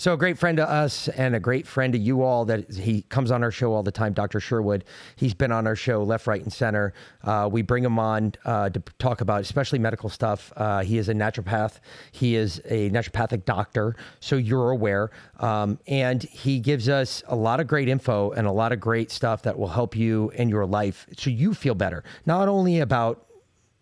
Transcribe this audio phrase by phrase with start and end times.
[0.00, 3.02] So a great friend to us and a great friend to you all that he
[3.02, 4.38] comes on our show all the time, Dr.
[4.38, 4.84] Sherwood.
[5.16, 6.94] He's been on our show left, right, and center.
[7.24, 10.52] Uh, we bring him on uh, to talk about especially medical stuff.
[10.56, 11.80] Uh, he is a naturopath.
[12.12, 15.10] He is a naturopathic doctor, so you're aware.
[15.40, 19.10] Um, and he gives us a lot of great info and a lot of great
[19.10, 22.04] stuff that will help you in your life so you feel better.
[22.24, 23.26] Not only about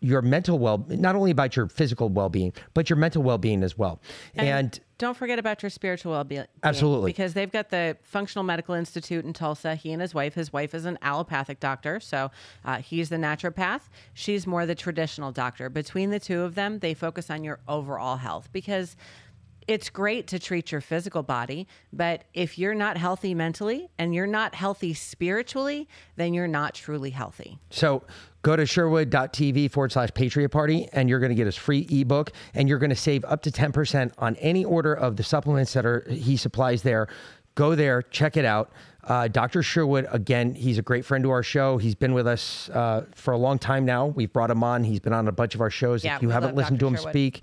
[0.01, 3.99] your mental well not only about your physical well-being but your mental well-being as well
[4.35, 7.11] and, and don't forget about your spiritual well-being absolutely.
[7.11, 9.75] Because they've got the functional medical institute in tulsa.
[9.75, 12.31] He and his wife his wife is an allopathic doctor so
[12.65, 13.83] uh, he's the naturopath.
[14.15, 15.69] She's more the traditional doctor.
[15.69, 18.49] Between the two of them they focus on your overall health.
[18.53, 18.97] Because
[19.69, 24.27] it's great to treat your physical body, but if you're not healthy mentally and you're
[24.27, 27.59] not healthy spiritually, then you're not truly healthy.
[27.71, 28.05] So
[28.43, 32.33] go to sherwood.tv forward slash Patriot Party and you're going to get his free ebook
[32.55, 35.85] and you're going to save up to 10% on any order of the supplements that
[35.85, 37.09] are he supplies there.
[37.57, 38.71] Go there, check it out.
[39.03, 39.63] Uh, Dr.
[39.63, 41.79] Sherwood, again, he's a great friend to our show.
[41.79, 44.07] He's been with us uh, for a long time now.
[44.07, 44.83] We've brought him on.
[44.83, 46.05] He's been on a bunch of our shows.
[46.05, 46.89] Yeah, if you haven't listened Dr.
[46.91, 47.13] to him Sherwood.
[47.13, 47.43] speak,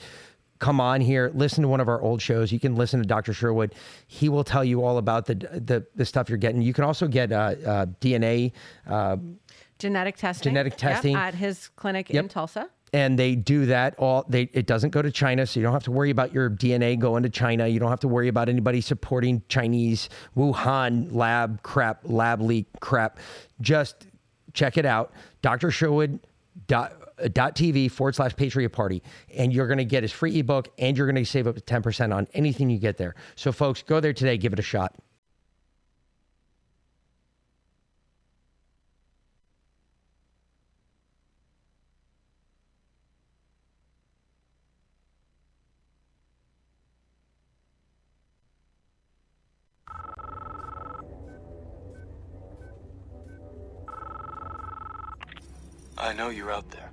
[0.63, 2.51] come on here, listen to one of our old shows.
[2.53, 3.33] You can listen to Dr.
[3.33, 3.75] Sherwood.
[4.07, 6.61] He will tell you all about the the, the stuff you're getting.
[6.61, 8.53] You can also get uh, uh, DNA.
[8.87, 9.17] Uh,
[9.79, 10.51] Genetic testing.
[10.51, 11.15] Genetic Yep, testing.
[11.17, 12.23] at his clinic Yep.
[12.23, 12.69] in Tulsa.
[12.93, 15.83] and they do that all they it doesn't go to China so you don't have
[15.83, 18.79] to worry about your DNA going to China you don't have to worry about anybody
[18.81, 23.17] supporting Chinese Wuhan lab crap lab leak crap
[23.59, 24.05] just
[24.53, 25.11] check it out
[25.41, 25.71] Dr.
[25.71, 26.19] Sherwood
[26.67, 26.93] dot
[27.29, 29.03] TV forward slash Patriot Party
[29.35, 31.61] and you're going to get his free ebook and you're going to save up to
[31.61, 34.95] 10% on anything you get there so folks go there today give it a shot
[56.03, 56.92] I know you're out there.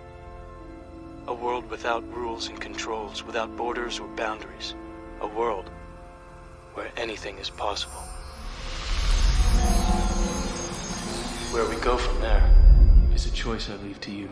[1.27, 4.73] A world without rules and controls, without borders or boundaries.
[5.21, 5.69] A world
[6.73, 8.01] where anything is possible.
[11.51, 12.43] Where we go from there
[13.13, 14.29] is a choice I leave to you.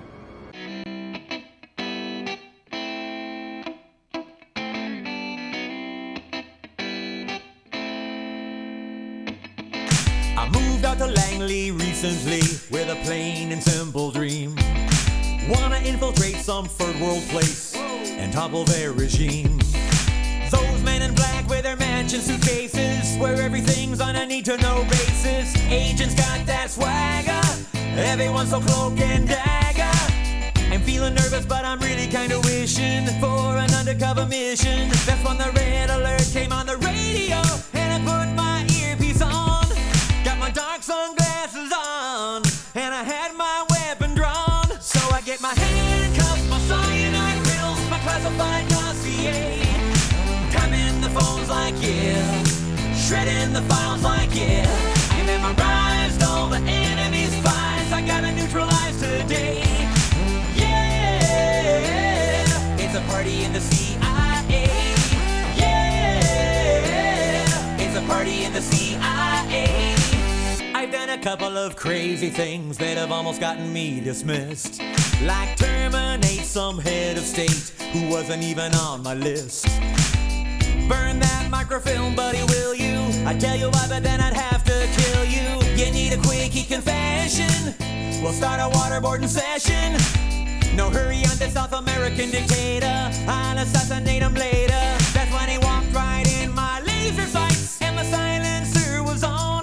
[10.35, 12.41] I moved out to Langley recently
[12.71, 13.88] with a plain and infiltrate
[16.67, 19.59] third world place and topple their regime.
[20.49, 24.83] Those men in black with their mansion suitcases, where everything's on a need to know
[24.89, 25.55] basis.
[25.69, 27.41] Agents got that swagger,
[27.95, 30.73] everyone's so cloak and dagger.
[30.73, 34.89] I'm feeling nervous, but I'm really kinda wishing for an undercover mission.
[35.05, 37.41] That's when the red alert came on the radio,
[37.73, 39.67] and I put my earpiece on.
[40.23, 41.18] Got my dark sunglasses
[53.09, 54.69] shredding the files like yeah.
[55.09, 57.91] I memorized all the enemy's spies.
[57.91, 59.63] I gotta neutralize today.
[60.55, 61.17] Yeah,
[62.77, 64.67] it's a party in the CIA.
[65.57, 67.01] Yeah,
[67.79, 69.95] it's a party in the CIA.
[70.75, 74.83] I've done a couple of crazy things that have almost gotten me dismissed.
[75.23, 79.65] Like terminate some head of state who wasn't even on my list.
[80.89, 82.97] Burn that microfilm, buddy, will you?
[83.27, 85.47] I'd tell you why, but then I'd have to kill you.
[85.77, 87.75] You need a quickie confession.
[88.23, 89.93] We'll start a waterboarding session.
[90.75, 93.11] No hurry on the South American dictator.
[93.27, 94.81] I'll assassinate him later.
[95.13, 97.79] That's when he walked right in my laser sights.
[97.83, 99.61] And my silencer was on.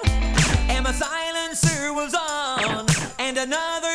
[0.69, 2.85] And my silencer was on.
[3.19, 3.86] And another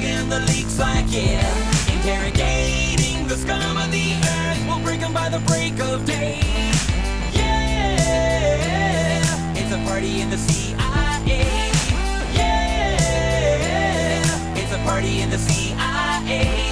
[0.00, 1.44] Plugging the leaks like yeah.
[1.92, 4.64] Interrogating the scum of the earth.
[4.66, 6.40] We'll break 'em by the break of day.
[7.34, 8.72] Yeah.
[9.54, 11.70] It's a party in the CIA.
[12.32, 12.94] Yeah.
[14.56, 16.69] It's a party in the CIA.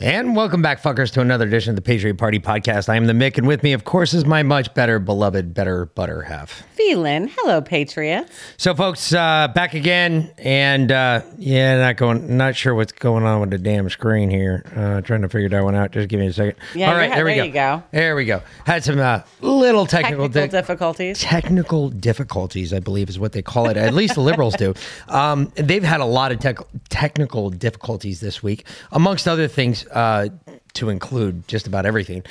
[0.00, 2.88] And welcome back, fuckers, to another edition of the Patriot Party Podcast.
[2.88, 5.86] I am the Mick, and with me, of course, is my much better, beloved, better
[5.86, 6.64] butter half.
[6.74, 8.32] Phelan, hello, Patriots.
[8.56, 13.40] So, folks, uh, back again, and uh, yeah, not going, not sure what's going on
[13.40, 14.64] with the damn screen here.
[14.74, 15.92] Uh, trying to figure that one out.
[15.92, 16.56] Just give me a second.
[16.74, 17.46] Yeah, All right, there we there go.
[17.46, 17.82] you go.
[17.92, 18.42] There we go.
[18.66, 21.20] Had some uh, little technical, Technical di- difficulties.
[21.20, 23.76] technical difficulties, I believe is what they call it.
[23.76, 24.74] At least the liberals do.
[25.08, 26.58] Um, they've had a lot of tech
[26.90, 30.28] technical difficulties this week, amongst other things, uh,
[30.74, 32.22] to include just about everything.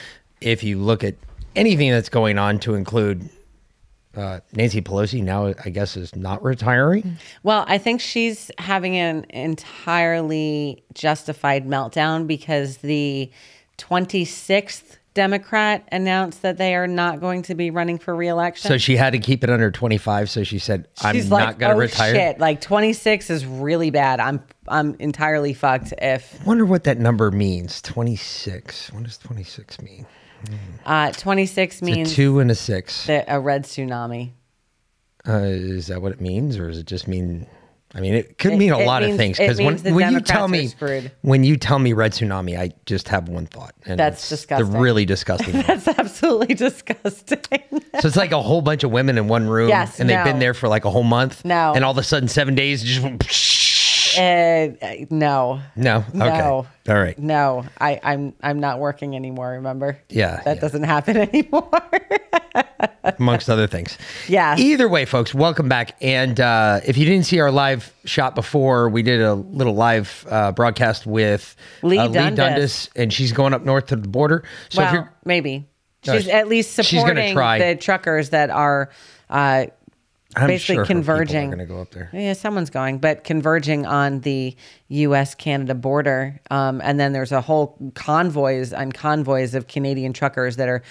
[0.42, 1.16] If you look at
[1.56, 3.30] anything that's going on, to include
[4.16, 7.18] uh, Nancy Pelosi now, I guess, is not retiring.
[7.42, 13.32] Well, I think she's having an entirely justified meltdown because the
[13.78, 18.68] 26th Democrat announced that they are not going to be running for reelection.
[18.68, 20.30] So she had to keep it under 25.
[20.30, 22.14] So she said, I'm She's not like, going to oh, retire.
[22.16, 22.40] shit!
[22.40, 24.20] Like 26 is really bad.
[24.20, 27.82] I'm I'm entirely fucked if I wonder what that number means.
[27.82, 28.92] 26.
[28.94, 30.06] What does 26 mean?
[30.86, 33.06] uh, 26 It's a means two and a six.
[33.08, 34.32] that a red tsunami.
[35.28, 37.48] Uh, is that what it means, or does it just mean?
[37.96, 39.38] I mean, it could It- mean a lot means- of things.
[39.38, 40.72] Because when, when you tell me
[41.22, 44.72] when you tell me red tsunami, I just have one thought, and That's it's disgusting.
[44.72, 45.62] The really disgusting.
[45.68, 47.40] That's absolutely disgusting.
[47.72, 50.40] so it's like a whole bunch of women in one room, Yes, and they've been
[50.40, 51.46] there for like a whole month.
[51.46, 51.74] No.
[51.76, 53.02] and all of a sudden, seven days, just
[54.18, 55.62] uh, no.
[55.76, 55.98] no.
[55.98, 56.68] Okay, No.
[56.90, 57.18] all right.
[57.18, 59.52] No, I, I'm I'm not working anymore.
[59.52, 59.98] Remember?
[60.10, 60.62] Yeah, that yeah.
[60.62, 61.70] doesn't happen anymore.
[63.20, 63.98] amongst other things.
[64.28, 64.56] Yeah.
[64.58, 65.96] Either way, folks, welcome back.
[66.02, 70.26] And uh, if you didn't see our live shot before, we did a little live
[70.30, 72.90] uh, broadcast with Lee uh, Dundas.
[72.96, 74.44] and she's going up north to the border.
[74.70, 75.68] So if well, you're maybe
[76.04, 78.90] she's she- at least supporting the truckers that are
[79.30, 79.66] uh,
[80.36, 81.46] I'm basically sure her people are converging.
[81.50, 82.10] going to go up there.
[82.14, 84.56] Yeah, someone's going, but converging on the
[84.90, 85.36] U.S.
[85.36, 90.70] Canada border, um, and then there's a whole convoys and convoys of Canadian truckers that
[90.70, 90.82] are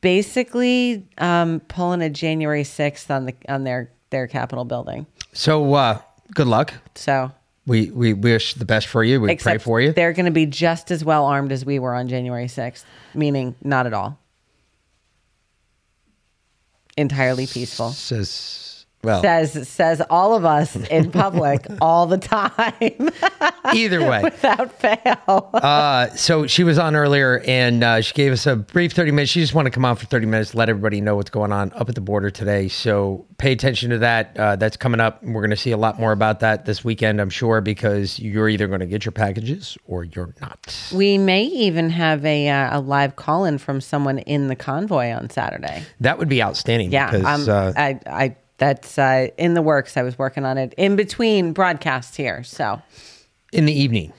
[0.00, 5.06] basically um, pulling a January 6th on the on their their Capitol building.
[5.32, 6.00] So uh,
[6.34, 6.72] good luck.
[6.94, 7.30] So
[7.66, 9.20] We we wish the best for you.
[9.20, 9.92] We pray for you.
[9.92, 12.84] they're going to be just as well armed as we were on January 6th,
[13.14, 14.18] meaning not at all.
[16.96, 17.90] Entirely peaceful.
[17.90, 18.69] Says
[19.02, 19.22] well.
[19.22, 23.10] Says says all of us in public all the time
[23.72, 24.22] either way.
[24.24, 25.50] without fail.
[25.54, 29.30] Uh, so she was on earlier and uh, she gave us a brief 30 minutes.
[29.32, 31.72] She just wanted to come on for 30 minutes, let everybody know what's going on
[31.74, 32.68] up at the border today.
[32.68, 34.36] So pay attention to that.
[34.38, 35.22] Uh, that's coming up.
[35.22, 38.48] We're going to see a lot more about that this weekend, I'm sure, because you're
[38.48, 40.90] either going to get your packages or you're not.
[40.94, 45.10] We may even have a uh, a live call in from someone in the convoy
[45.12, 45.82] on Saturday.
[46.00, 46.92] That would be outstanding.
[46.92, 49.96] Yeah, Because, um, uh, I I that's uh, in the works.
[49.96, 52.44] I was working on it in between broadcasts here.
[52.44, 52.80] So
[53.52, 54.12] in the evening.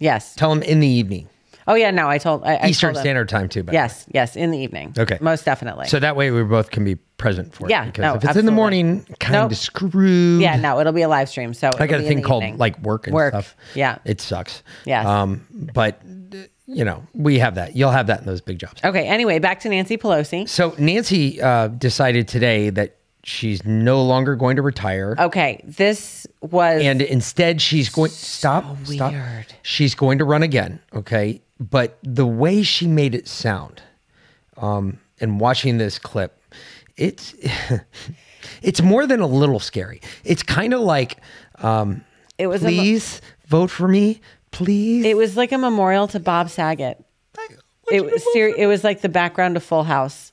[0.00, 0.34] yes.
[0.34, 1.28] Tell them in the evening.
[1.68, 3.02] Oh yeah, no, I told I, I Eastern told.
[3.02, 3.64] Standard Time, too.
[3.64, 3.82] by the way.
[3.82, 4.94] Yes, yes, in the evening.
[4.96, 5.18] Okay.
[5.20, 5.88] most definitely.
[5.88, 7.70] So that way we both can be present for it.
[7.70, 9.50] Yeah, Because no, if it's in the morning, kind Nope.
[9.50, 10.40] of screwed.
[10.40, 11.52] yeah, no, it'll be a live stream.
[11.54, 13.56] So I got a thing called like work and Work, stuff.
[13.74, 13.98] yeah.
[14.04, 14.62] It sucks.
[14.84, 15.44] Yeah, Um,
[15.74, 16.00] but
[16.68, 17.74] you know, we have that.
[17.74, 18.80] You'll have that in those big jobs.
[18.84, 19.06] Okay.
[19.08, 20.48] Anyway, back to Nancy Pelosi.
[20.48, 22.96] So Nancy uh, decided today that
[23.26, 25.16] she's no longer going to retire.
[25.18, 28.64] Okay, this was And instead, she's going stop.
[28.86, 29.12] Stop.
[29.12, 29.46] weird.
[29.62, 30.80] She's going to run again.
[30.94, 33.82] Okay, but the way she made it sound,
[34.56, 36.38] um, and watching this clip,
[36.96, 37.34] it's
[38.62, 40.00] it's more than a little scary.
[40.24, 41.18] It's kind of like,
[41.58, 42.04] um,
[42.38, 44.20] It was mo- please vote for me,
[44.52, 45.04] please.
[45.04, 47.02] it was like a memorial to Bob Saget.
[47.90, 50.32] It was ser- it was like the background of Full House.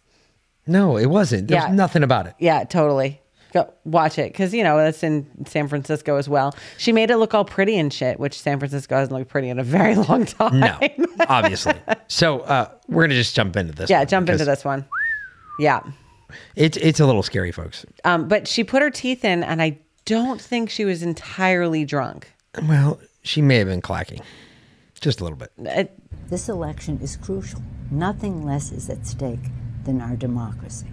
[0.67, 1.48] No, it wasn't.
[1.48, 1.72] There's Yeah.
[1.74, 2.34] nothing about it.
[2.39, 3.20] Yeah, totally.
[3.53, 6.55] Go watch it because you know that's in San Francisco as well.
[6.79, 9.60] She made it look all pretty and shit, which San Francisco hasn't looked pretty in
[9.60, 10.60] a very long time.
[10.60, 10.77] No,
[11.29, 11.75] obviously.
[12.08, 13.89] So uh, we're gonna just jump into this.
[13.89, 14.86] yeah, one jump into this one.
[15.60, 15.82] Yeah,
[16.55, 17.86] It's it's a little scary, folks.
[18.05, 22.32] um, but she put her teeth in, and I don't think she was entirely drunk.
[22.67, 24.22] Well, she may have been clacking,
[25.00, 25.51] just a little bit.
[25.60, 25.91] It,
[26.29, 27.62] This election is crucial.
[27.91, 29.39] Nothing less is at stake
[29.86, 30.88] than our democracy.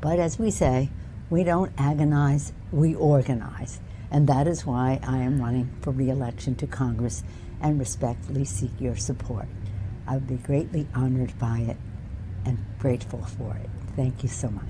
[0.00, 0.90] But as we say,
[1.30, 3.80] we don't agonize, we organize.
[4.10, 7.24] And that is why I am running for re election to Congress
[7.60, 9.46] and respectfully seek your support.
[10.06, 11.76] I would be greatly honored by it
[12.44, 13.68] and grateful for it.
[13.96, 14.64] Thank you so much.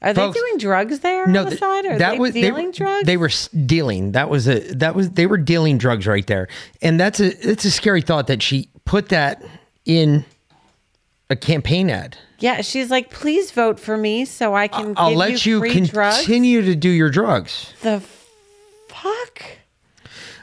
[0.00, 1.86] are Folks, they doing drugs there on the th- side?
[1.86, 3.06] Are they was dealing they, drugs?
[3.06, 3.30] They were
[3.66, 4.12] dealing.
[4.12, 6.48] That was a that was they were dealing drugs right there,
[6.80, 9.42] and that's a it's a scary thought that she put that
[9.84, 10.24] in
[11.32, 12.16] a campaign ad.
[12.38, 14.94] Yeah, she's like, please vote for me so I can.
[14.96, 16.18] I'll give let you, you free drugs.
[16.18, 17.72] continue to do your drugs.
[17.82, 18.00] The
[18.88, 19.42] fuck.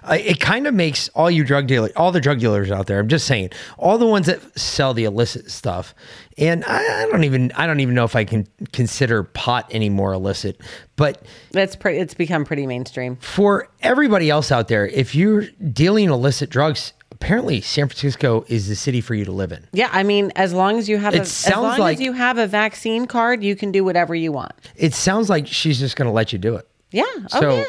[0.02, 3.00] Uh, it kind of makes all you drug dealers, all the drug dealers out there.
[3.00, 5.94] I'm just saying, all the ones that sell the illicit stuff,
[6.38, 10.14] and I, I don't even, I don't even know if I can consider pot anymore
[10.14, 10.62] illicit.
[10.96, 12.00] But That's pretty.
[12.00, 13.18] It's become pretty mainstream.
[13.18, 15.44] for everybody else out there, if you're
[15.74, 19.68] dealing illicit drugs, apparently San Francisco is the city for you to live in.
[19.74, 22.02] Yeah, I mean, as long as you have, It a, as sounds long like- as
[22.02, 24.54] you have a vaccine card, you can do whatever you want.
[24.76, 26.68] It sounds like she's just going to let you do it.
[26.92, 27.04] Yeah.
[27.08, 27.66] Oh, so- oh yeah.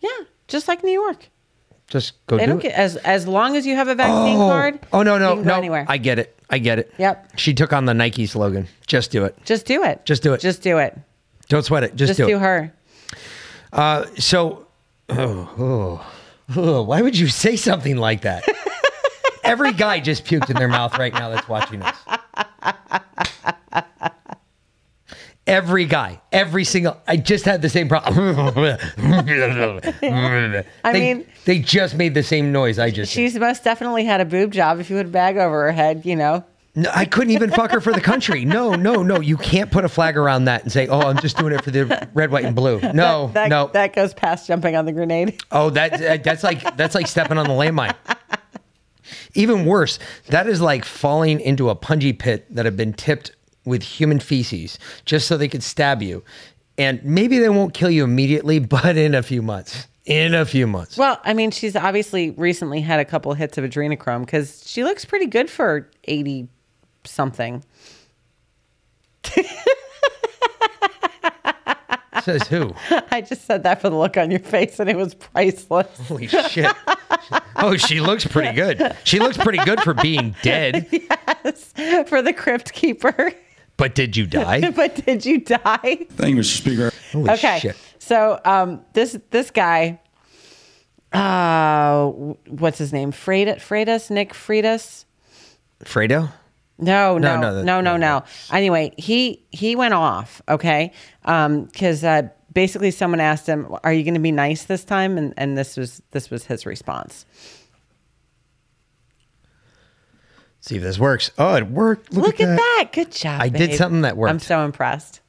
[0.00, 0.24] Yeah.
[0.48, 1.28] Just like New York.
[1.88, 2.62] Just go They do don't it.
[2.62, 4.48] get as as long as you have a vaccine oh.
[4.48, 4.78] card.
[4.92, 5.54] oh no, no, no!
[5.56, 5.84] anywhere.
[5.88, 6.38] I get it.
[6.48, 6.94] I get it.
[6.98, 7.32] Yep.
[7.36, 8.68] She took on the Nike slogan.
[8.86, 9.36] Just do it.
[9.44, 10.04] Just do it.
[10.04, 10.40] Just do it.
[10.40, 10.96] Just do it.
[11.48, 11.96] Don't sweat it.
[11.96, 12.40] Just, Just do, do it.
[12.40, 12.72] her.
[13.72, 14.68] Uh, so,
[15.08, 16.12] oh, oh,
[16.56, 18.44] oh, why would you say something like that?
[19.50, 21.96] Every guy just puked in their mouth right now that's watching us.
[25.46, 26.96] Every guy, every single.
[27.08, 28.16] I just had the same problem.
[28.96, 33.12] I They- mean- they just made the same noise I just.
[33.12, 33.20] did.
[33.20, 34.78] She's most definitely had a boob job.
[34.78, 36.44] If you put a bag over her head, you know.
[36.76, 38.44] No, I couldn't even fuck her for the country.
[38.44, 39.18] No, no, no.
[39.18, 41.72] You can't put a flag around that and say, "Oh, I'm just doing it for
[41.72, 43.70] the red, white, and blue." No, That, no.
[43.72, 45.42] that goes past jumping on the grenade.
[45.50, 47.96] Oh, that that's like that's like stepping on the landmine.
[49.34, 53.32] Even worse, that is like falling into a punji pit that had been tipped
[53.64, 56.22] with human feces just so they could stab you.
[56.78, 59.86] And maybe they won't kill you immediately, but in a few months.
[60.06, 60.96] In a few months.
[60.96, 65.04] Well, I mean, she's obviously recently had a couple hits of adrenochrome because she looks
[65.04, 66.48] pretty good for eighty
[67.04, 67.62] something.
[72.22, 72.74] Says who?
[73.10, 75.86] I just said that for the look on your face, and it was priceless.
[76.08, 76.74] Holy shit.
[77.56, 78.96] Oh, she looks pretty good.
[79.04, 80.88] She looks pretty good for being dead.
[80.90, 81.72] Yes,
[82.08, 83.32] for the crypt keeper.
[83.76, 84.70] But did you die?
[84.70, 86.06] but did you die?
[86.10, 86.56] Thank you, Mr.
[86.56, 86.92] Speaker.
[87.12, 87.58] Holy okay.
[87.58, 87.76] shit.
[87.98, 90.00] So um, this this guy,
[91.12, 93.12] uh, what's his name?
[93.12, 95.04] Freitas, Freitas, Nick Freitas.
[95.84, 96.32] Fredo?
[96.80, 100.42] No, No, no, no, no, no, no, no, Anyway, he he went off.
[100.48, 105.18] Okay, because uh, basically someone asked him, "Are you going to be nice this time?"
[105.18, 107.26] And and this was this was his response.
[110.60, 111.30] See if this works.
[111.38, 112.12] Oh, it worked.
[112.12, 112.90] Look, Look, at, that.
[112.92, 113.40] Good job.
[113.40, 114.30] I did something that worked.
[114.30, 115.20] I'm so impressed.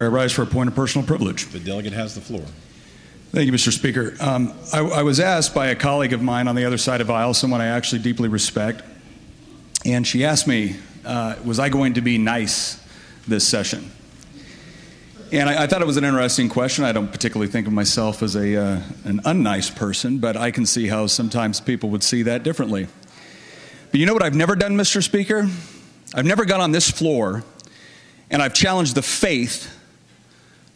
[0.00, 1.46] I rise for a point of personal privilege.
[1.46, 2.44] The delegate has the floor.
[3.32, 3.70] Thank you, Mr.
[3.70, 4.14] Speaker.
[4.18, 7.06] Um, I, I was asked by a colleague of mine on the other side of
[7.06, 8.82] the aisle, someone I actually deeply respect,
[9.84, 12.82] and she asked me, uh, was I going to be nice
[13.26, 13.90] this session?
[15.32, 16.84] And I, I thought it was an interesting question.
[16.84, 20.66] I don't particularly think of myself as a, uh, an unnice person, but I can
[20.66, 22.88] see how sometimes people would see that differently.
[23.90, 25.02] But you know what I've never done, Mr.
[25.02, 25.48] Speaker?
[26.14, 27.44] I've never got on this floor
[28.30, 29.76] and I've challenged the faith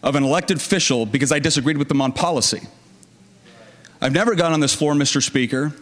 [0.02, 2.60] of an elected official because I disagreed with them on policy.
[4.00, 5.22] I've never gone on this floor, Mr.
[5.22, 5.72] Speaker,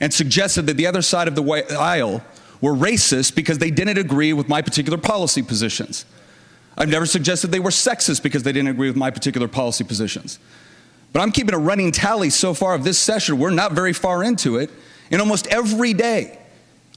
[0.00, 1.42] and suggested that the other side of the
[1.78, 2.22] aisle
[2.62, 6.06] were racist because they didn't agree with my particular policy positions.
[6.78, 10.38] I've never suggested they were sexist because they didn't agree with my particular policy positions.
[11.12, 13.38] But I'm keeping a running tally so far of this session.
[13.38, 14.70] We're not very far into it.
[15.10, 16.38] And almost every day,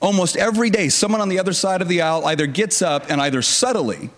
[0.02, 3.20] almost every day, someone on the other side of the aisle either gets up and
[3.20, 4.12] either subtly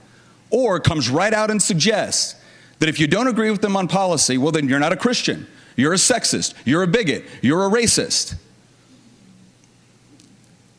[0.52, 2.36] or comes right out and suggests
[2.80, 5.48] that if you don't agree with them on policy, well, then you're not a Christian.
[5.76, 6.54] You're a sexist.
[6.66, 7.26] You're a bigot.
[7.42, 8.36] You're a racist.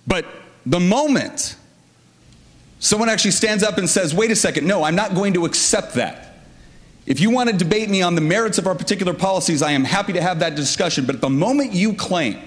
[0.07, 0.25] But
[0.69, 1.57] the moment
[2.79, 5.95] someone actually stands up and says, wait a second, no, I'm not going to accept
[5.95, 6.45] that.
[7.07, 9.83] If you want to debate me on the merits of our particular policies, I am
[9.83, 11.07] happy to have that discussion.
[11.07, 12.39] But the moment you claim,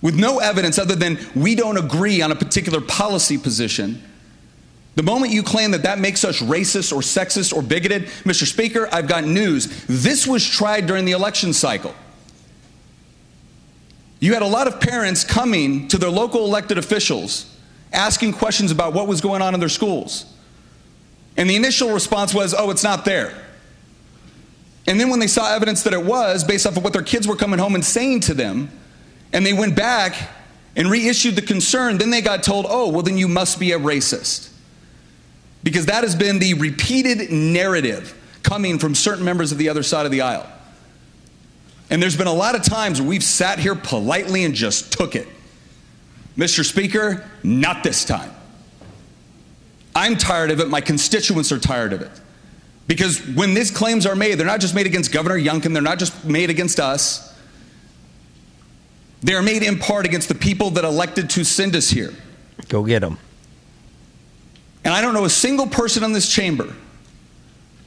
[0.00, 4.00] with no evidence other than we don't agree on a particular policy position,
[4.94, 8.46] the moment you claim that that makes us racist or sexist or bigoted, Mr.
[8.46, 9.84] Speaker, I've got news.
[9.86, 11.94] This was tried during the election cycle.
[14.18, 17.52] You had a lot of parents coming to their local elected officials
[17.92, 20.32] asking questions about what was going on in their schools.
[21.36, 23.46] And the initial response was, oh, it's not there.
[24.86, 27.26] And then when they saw evidence that it was, based off of what their kids
[27.26, 28.70] were coming home and saying to them,
[29.32, 30.30] and they went back
[30.76, 33.78] and reissued the concern, then they got told, oh, well, then you must be a
[33.78, 34.50] racist.
[35.62, 40.06] Because that has been the repeated narrative coming from certain members of the other side
[40.06, 40.46] of the aisle.
[41.90, 45.28] And there's been a lot of times we've sat here politely and just took it.
[46.36, 46.64] Mr.
[46.64, 48.32] Speaker, not this time.
[49.94, 50.68] I'm tired of it.
[50.68, 52.10] My constituents are tired of it.
[52.86, 55.98] Because when these claims are made, they're not just made against Governor Youngkin, they're not
[55.98, 57.34] just made against us.
[59.22, 62.12] They are made in part against the people that elected to send us here.
[62.68, 63.18] Go get them.
[64.84, 66.72] And I don't know a single person in this chamber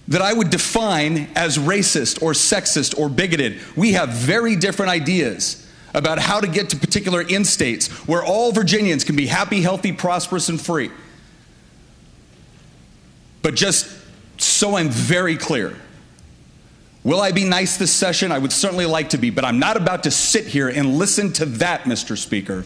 [0.09, 3.59] that I would define as racist or sexist or bigoted.
[3.75, 8.51] We have very different ideas about how to get to particular end states where all
[8.51, 10.89] Virginians can be happy, healthy, prosperous, and free.
[13.43, 13.87] But just
[14.37, 15.75] so I'm very clear,
[17.03, 18.31] will I be nice this session?
[18.31, 21.31] I would certainly like to be, but I'm not about to sit here and listen
[21.33, 22.17] to that, Mr.
[22.17, 22.65] Speaker,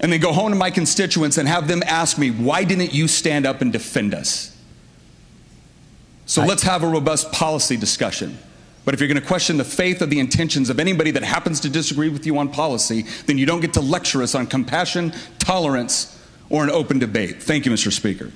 [0.00, 3.08] and then go home to my constituents and have them ask me, why didn't you
[3.08, 4.51] stand up and defend us?
[6.26, 8.38] So let's have a robust policy discussion.
[8.84, 11.60] But if you're going to question the faith or the intentions of anybody that happens
[11.60, 15.12] to disagree with you on policy, then you don't get to lecture us on compassion,
[15.38, 16.18] tolerance,
[16.50, 17.42] or an open debate.
[17.42, 17.92] Thank you, Mr.
[17.92, 18.32] Speaker.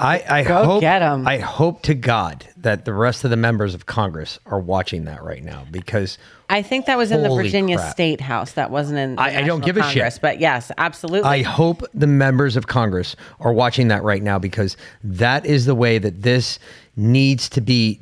[0.00, 1.26] I, I Go hope get 'em.
[1.26, 5.24] I hope to God that the rest of the members of Congress are watching that
[5.24, 7.92] right now because I think that was in the Virginia crap.
[7.92, 8.52] State House.
[8.52, 9.16] That wasn't in.
[9.16, 10.18] The I- I don't National give a shit.
[10.22, 11.28] But yes, absolutely.
[11.28, 15.74] I hope the members of Congress are watching that right now because that is the
[15.74, 16.60] way that this
[16.98, 17.98] needs to be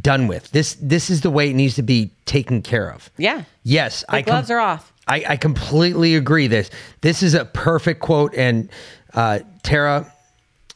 [0.00, 0.50] done with.
[0.50, 3.10] This this is the way it needs to be taken care of.
[3.16, 3.44] yeah.
[3.64, 4.92] Yes, The I com- gloves are off.
[5.08, 6.46] I, I completely agree.
[6.48, 6.70] This
[7.00, 8.68] this is a perfect quote, and
[9.14, 10.12] uh, Tara,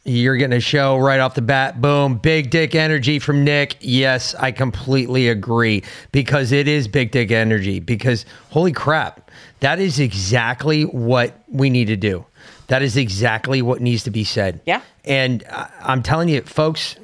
[0.05, 1.81] you're getting a show right off the bat.
[1.81, 3.77] Boom, big dick energy from Nick.
[3.81, 5.83] Yes, I completely agree
[6.13, 7.81] because it is big dick energy.
[7.81, 12.25] Because holy crap, that is exactly what we need to do.
[12.71, 14.61] That is exactly what needs to be said.
[14.65, 14.81] Yeah.
[15.05, 16.97] and I, I'm telling you, folks,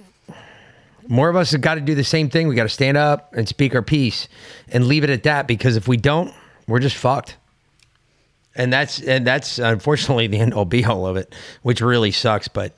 [1.09, 2.47] more of us have got to do the same thing.
[2.47, 4.29] We got to stand up and speak our piece
[4.69, 6.33] and leave it at that because if we don't,
[6.69, 7.37] we're just fucked.
[8.55, 12.49] And that's and that's unfortunately the end all be all of it, which really sucks,
[12.49, 12.77] but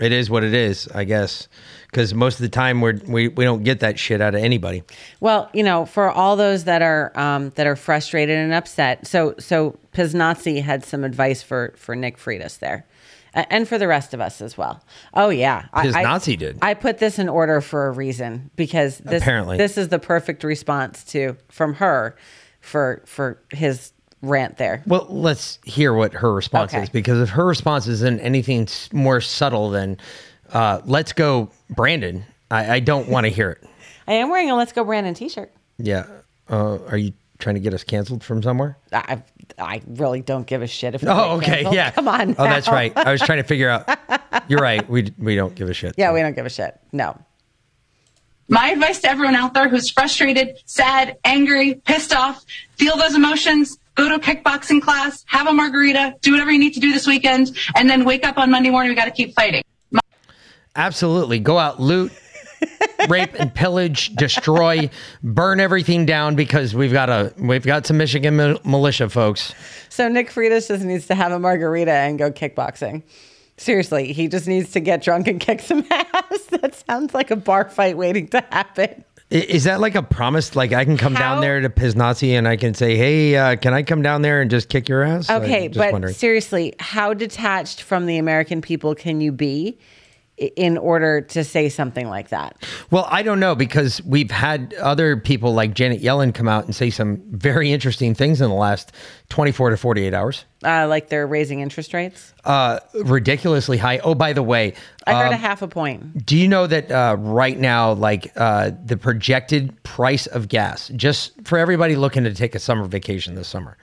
[0.00, 1.48] it is what it is, I guess.
[1.90, 4.82] Because most of the time we're, we we don't get that shit out of anybody.
[5.20, 9.34] Well, you know, for all those that are um, that are frustrated and upset, so
[9.38, 12.86] so Piznazzi had some advice for for Nick Freitas there,
[13.32, 14.84] and for the rest of us as well.
[15.14, 16.58] Oh yeah, I- I- did.
[16.60, 19.56] I put this in order for a reason because this Apparently.
[19.56, 22.16] this is the perfect response to from her
[22.60, 24.82] for for his rant there.
[24.86, 26.82] Well, let's hear what her response Okay.
[26.82, 29.96] is because if her response isn't anything more subtle than
[30.52, 33.64] uh, "Let's go, Brandon," I, I don't want to hear it.
[34.08, 35.52] I am wearing a Let's Go Brandon T-shirt.
[35.78, 36.06] Yeah,
[36.50, 38.76] uh, are you trying to get us canceled from somewhere?
[38.92, 39.22] I
[39.58, 41.02] I really don't give a shit if.
[41.02, 41.74] we Oh, get okay, canceled.
[41.74, 41.90] yeah.
[41.90, 42.30] Come on.
[42.38, 42.96] Oh, that's right.
[42.96, 43.88] I was trying to figure out.
[44.48, 44.88] You're right.
[44.88, 45.94] We we don't give a shit.
[45.98, 46.78] Yeah, we don't give a shit.
[46.92, 47.16] No.
[48.50, 52.42] My advice to everyone out there who's frustrated, sad, angry, pissed off,
[52.78, 56.72] feel those emotions, go to a kickboxing class, have a margarita, do whatever you need
[56.72, 58.88] to do this weekend, and then wake up on Monday morning.
[58.90, 59.62] We got to keep fighting.
[60.78, 61.38] Absolutely.
[61.40, 62.12] Go out, loot,
[63.08, 64.88] rape and pillage, destroy,
[65.22, 69.52] burn everything down because we've got a we've got some Michigan mil- militia folks.
[69.88, 73.02] So Nick Freitas just needs to have a margarita and go kickboxing.
[73.56, 76.44] Seriously, he just needs to get drunk and kick some ass.
[76.52, 79.04] that sounds like a bar fight waiting to happen.
[79.30, 80.54] Is that like a promise?
[80.56, 83.56] Like I can come How- down there to Piznazi and I can say, "Hey, uh,
[83.56, 86.14] can I come down there and just kick your ass?" Okay, but wondering.
[86.14, 89.76] seriously, how detached from the American people can you be
[90.38, 92.56] in order to say something like that?
[92.90, 96.74] Well, I don't know because we've had other people like Janet Yellen come out and
[96.74, 98.92] say some very interesting things in the last
[99.30, 100.44] 24 to 48 hours.
[100.64, 102.32] Uh, like they're raising interest rates?
[102.44, 103.98] Uh, ridiculously high.
[103.98, 104.74] Oh, by the way,
[105.06, 106.24] I heard um, a half a point.
[106.24, 111.32] do you know that uh, right now, like uh, the projected price of gas, just
[111.46, 113.76] for everybody looking to take a summer vacation this summer,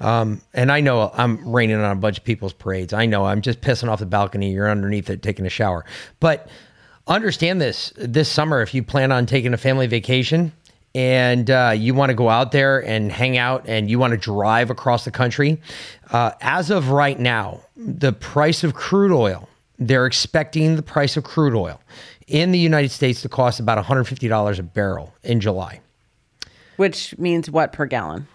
[0.00, 2.92] um, and I know I'm raining on a bunch of people's parades.
[2.92, 4.52] I know I'm just pissing off the balcony.
[4.52, 5.84] You're underneath it taking a shower,
[6.18, 6.48] but
[7.06, 10.52] understand this: this summer, if you plan on taking a family vacation
[10.94, 14.16] and uh, you want to go out there and hang out and you want to
[14.16, 15.60] drive across the country,
[16.10, 19.48] uh, as of right now, the price of crude oil,
[19.78, 21.80] they're expecting the price of crude oil
[22.26, 25.80] in the United States to cost about $150 a barrel in July.
[26.76, 28.28] Which means what per gallon?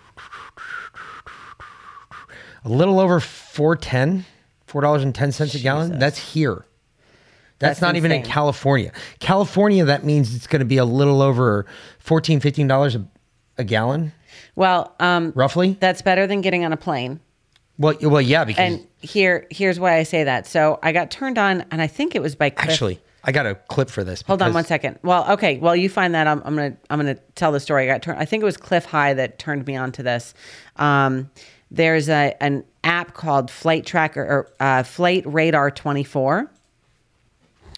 [2.65, 4.25] A little over 410
[4.73, 5.99] $4.10 a gallon.
[5.99, 6.65] That's here.
[7.63, 8.23] That's, That's not even in.
[8.23, 8.91] California.
[9.19, 11.65] California, that means it's going to be a little over
[12.05, 13.07] $14, $15 a,
[13.57, 14.11] a gallon,
[14.55, 15.77] Well, um, roughly.
[15.79, 17.19] that's better than getting on a plane.
[17.77, 20.45] Well, well, yeah, because And here, here's why I say that.
[20.45, 22.69] So I got turned on, and I think it was by Cliff.
[22.69, 24.21] actually, I got a clip for this.
[24.27, 24.99] Hold on one second.
[25.01, 25.57] Well, okay.
[25.57, 27.83] Well, you find that I'm, I'm gonna I'm gonna tell the story.
[27.83, 28.19] I got turned.
[28.19, 30.33] I think it was Cliff High that turned me on to this.
[30.75, 31.31] Um,
[31.71, 36.51] there's a an app called Flight Tracker or uh, Flight Radar 24.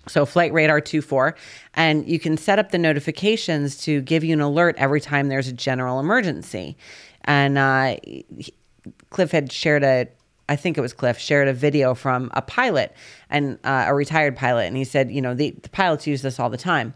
[0.07, 1.35] So Flight Radar 24,
[1.73, 5.47] and you can set up the notifications to give you an alert every time there's
[5.47, 6.77] a general emergency.
[7.23, 7.97] And uh,
[9.09, 10.07] Cliff had shared a,
[10.47, 12.93] I think it was Cliff, shared a video from a pilot
[13.29, 16.39] and uh, a retired pilot, and he said, you know, the, the pilots use this
[16.39, 16.93] all the time.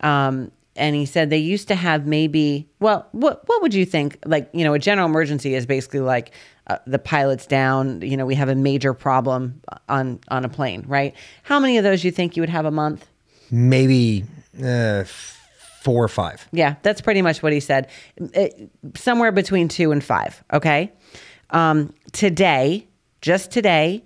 [0.00, 4.18] Um, and he said they used to have maybe, well, what what would you think?
[4.24, 6.32] Like, you know, a general emergency is basically like
[6.68, 8.02] uh, the pilot's down.
[8.02, 11.14] You know, we have a major problem on on a plane, right?
[11.42, 13.06] How many of those you think you would have a month?
[13.50, 14.24] Maybe
[14.62, 15.04] uh,
[15.82, 16.46] four or five.
[16.52, 17.88] Yeah, that's pretty much what he said.
[18.34, 18.46] Uh,
[18.94, 20.42] somewhere between two and five.
[20.52, 20.92] Okay.
[21.50, 22.86] Um, today,
[23.20, 24.04] just today,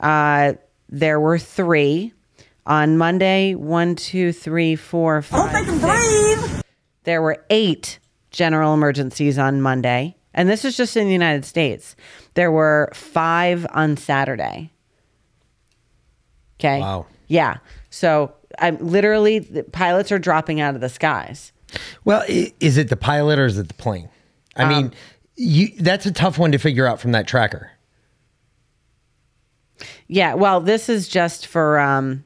[0.00, 0.54] uh,
[0.88, 2.12] there were three.
[2.66, 5.66] On Monday, one, two, three, four, five.
[5.66, 6.62] six.
[7.04, 7.98] There were eight
[8.30, 10.16] general emergencies on Monday.
[10.34, 11.96] And this is just in the United States.
[12.34, 14.70] There were five on Saturday.
[16.60, 16.80] Okay.
[16.80, 17.06] Wow.
[17.28, 17.58] Yeah.
[17.90, 21.52] So I'm literally, the pilots are dropping out of the skies.
[22.04, 24.08] Well, i- is it the pilot or is it the plane?
[24.56, 24.92] I Um, mean,
[25.36, 27.70] you that's a tough one to figure out from that tracker.
[30.08, 32.24] Yeah, well, this is just for um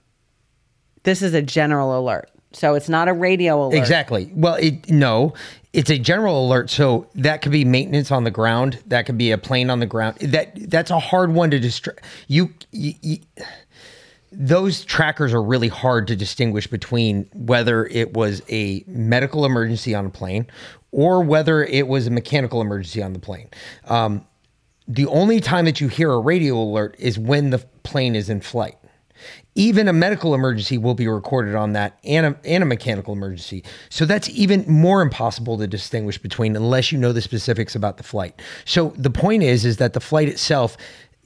[1.02, 2.30] this is a general alert.
[2.52, 3.76] So it's not a radio alert.
[3.76, 4.30] Exactly.
[4.34, 5.34] Well, it no,
[5.72, 6.68] it's a general alert.
[6.70, 8.82] So that could be maintenance on the ground.
[8.86, 10.18] That could be a plane on the ground.
[10.18, 12.04] That that's a hard one to distract.
[12.26, 13.18] You, you, you
[14.32, 20.06] those trackers are really hard to distinguish between whether it was a medical emergency on
[20.06, 20.46] a plane
[20.92, 23.48] or whether it was a mechanical emergency on the plane.
[23.86, 24.26] Um,
[24.86, 28.40] the only time that you hear a radio alert is when the plane is in
[28.40, 28.76] flight.
[29.56, 33.64] Even a medical emergency will be recorded on that and a, and a mechanical emergency.
[33.88, 38.02] So that's even more impossible to distinguish between unless you know the specifics about the
[38.04, 38.40] flight.
[38.64, 40.76] So the point is is that the flight itself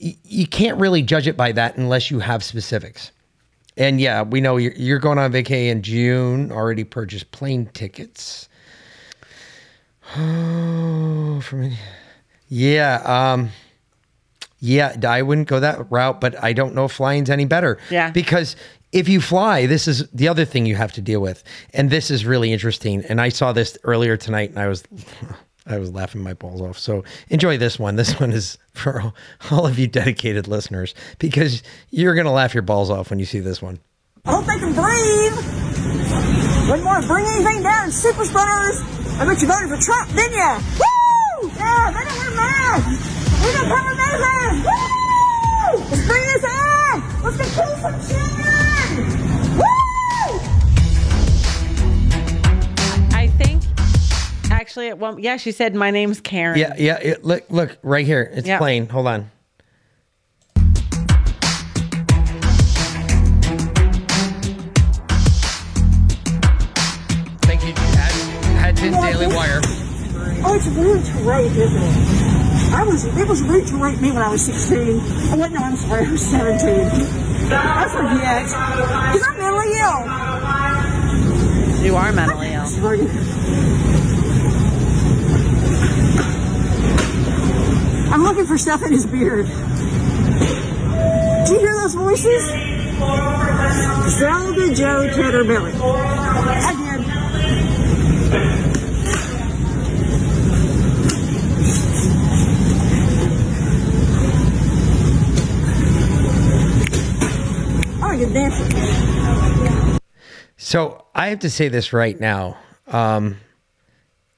[0.00, 3.12] y- you can't really judge it by that unless you have specifics.
[3.76, 8.48] And yeah, we know you're, you're going on vacay in June, already purchased plane tickets.
[10.16, 11.76] Oh, for me.
[12.48, 13.50] Yeah, um,
[14.64, 17.78] yeah, I wouldn't go that route, but I don't know if flying's any better.
[17.90, 18.10] Yeah.
[18.10, 18.56] Because
[18.92, 21.44] if you fly, this is the other thing you have to deal with.
[21.74, 23.04] And this is really interesting.
[23.08, 24.82] And I saw this earlier tonight and I was
[25.66, 26.78] I was laughing my balls off.
[26.78, 27.96] So enjoy this one.
[27.96, 29.14] This one is for all-
[29.50, 33.26] all of you dedicated listeners because you're going to laugh your balls off when you
[33.26, 33.80] see this one.
[34.24, 35.36] I hope they can breathe.
[36.70, 38.80] Wouldn't want to bring anything down, super spreaders.
[39.20, 40.58] I bet you voted for Trump, didn't ya?
[40.80, 41.50] Woo!
[41.56, 43.23] Yeah, they don't wear masks.
[43.44, 44.62] We don't cover medicine.
[44.64, 45.84] Woo!
[45.90, 47.22] Let's bring this on.
[47.22, 48.98] Let's go kill some children.
[49.58, 50.40] Woo!
[53.16, 53.62] I think
[54.50, 56.58] actually at one yeah, she said my name's Karen.
[56.58, 56.98] Yeah, yeah.
[57.00, 58.30] It, look, look right here.
[58.34, 58.58] It's Yeah.
[58.58, 58.88] playing.
[58.88, 59.30] Hold on.
[67.42, 67.72] Thank you,
[68.58, 69.60] Hudson Daily Wire.
[70.46, 72.13] Oh, it's rude to rape, isn't it?
[72.74, 75.00] I was, it was rude to rape me when I was 16.
[75.00, 76.90] I wait, no, I'm sorry, I was 17.
[77.52, 78.46] I forget.
[79.12, 80.00] Because I'm mentally ill.
[81.84, 82.66] You are mentally ill.
[82.66, 83.00] Sorry.
[88.10, 89.46] I'm looking for stuff in his beard.
[89.46, 89.52] Do
[91.52, 92.42] you hear those voices?
[94.18, 95.72] Zelda Joe Tedder Billy.
[95.72, 97.04] I did.
[108.36, 109.98] Oh.
[110.56, 112.56] So I have to say this right now.
[112.86, 113.36] Um,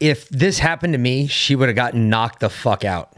[0.00, 3.12] if this happened to me, she would have gotten knocked the fuck out.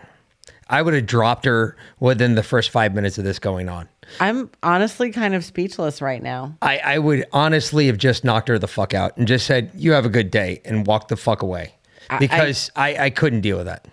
[0.70, 3.88] I would have dropped her within the first five minutes of this going on.
[4.20, 6.56] I'm honestly kind of speechless right now.
[6.62, 9.92] I, I would honestly have just knocked her the fuck out and just said, "You
[9.92, 11.74] have a good day," and walked the fuck away
[12.10, 13.86] I- because I, I, couldn't deal with that.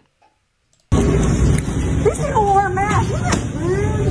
[0.92, 3.12] These people wore masks.
[3.12, 4.06] Isn't that rude?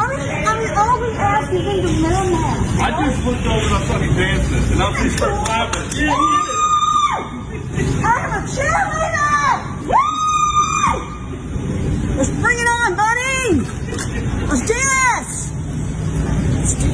[0.00, 1.89] I mean, I mean, all we ask is them to wear masks.
[2.02, 5.86] I just looked over and I saw started dancing, and I just started laughing.
[6.00, 6.16] Yeah,
[8.06, 9.50] I'm a cheerleader!
[9.86, 10.06] Woo!
[12.16, 13.60] Let's bring it on, buddy!
[14.46, 15.50] Let's do this!
[16.54, 16.88] Let's do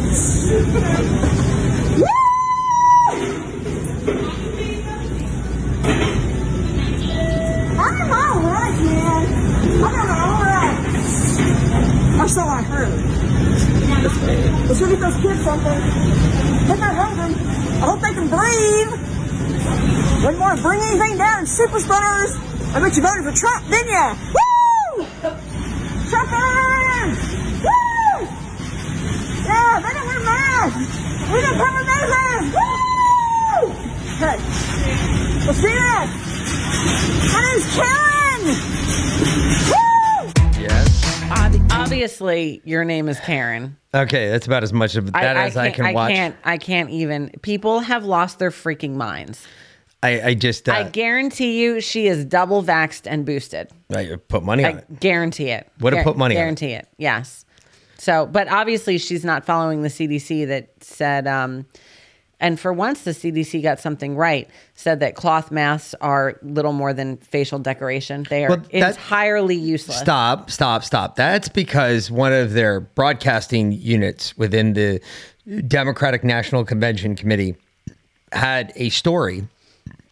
[0.73, 1.01] this.
[2.01, 2.07] Woo!
[7.79, 9.23] I'm all right, man.
[9.85, 10.77] I'm all right.
[12.21, 13.16] Or so I heard.
[14.03, 15.81] Let's go get those kids something.
[16.67, 17.35] They're not hungry.
[17.35, 18.93] I hope they can breathe.
[20.25, 22.37] Wouldn't want to bring anything down, super spreaders.
[22.75, 24.17] I bet you voted for Trump, didn't ya?
[24.35, 25.05] Woo!
[26.11, 27.17] Trumpers!
[27.63, 28.27] Woo!
[29.47, 30.77] Yeah, they don't wear masks.
[30.77, 31.33] mask.
[31.33, 32.53] We got purple nose masks.
[32.57, 33.73] Woo!
[34.17, 34.39] Okay.
[35.47, 36.07] We'll see you then.
[37.33, 38.43] My name's Karen.
[39.71, 40.63] Woo!
[40.63, 40.89] Yes.
[41.31, 43.77] Ob- obviously, your name is Karen.
[44.03, 46.11] Okay, that's about as much of that as I, can't- can watch.
[46.11, 46.37] I can't.
[46.45, 47.31] I can't even.
[47.43, 49.47] People have lost their freaking minds.
[50.03, 53.71] I, I just uh, I guarantee you, she is double vaxxed and boosted.
[53.91, 55.01] I put money on I it.
[55.01, 55.69] guarantee it.
[55.79, 56.41] What Guar- put money on.
[56.41, 56.87] Guarantee it.
[56.99, 57.45] Yes.
[57.99, 61.27] So, but obviously, she's not following the CDC that said.
[61.27, 61.67] Um,
[62.39, 64.49] and for once, the CDC got something right.
[64.75, 68.27] Said that cloth masks are little more than facial decoration.
[68.29, 69.99] They are Well, that- entirely useless.
[69.99, 71.17] Stop, stop, stop.
[71.17, 75.01] That's because one of their broadcasting units within the
[75.67, 77.57] Democratic National Convention Committee
[78.33, 79.47] had a story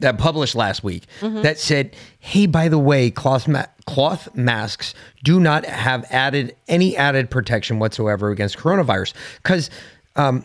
[0.01, 1.43] that published last week Mm-hmm.
[1.43, 6.97] that said, "Hey, by the way, cloth ma- cloth masks do not have added any
[6.97, 9.71] added protection whatsoever against coronavirus." Because,
[10.17, 10.45] um,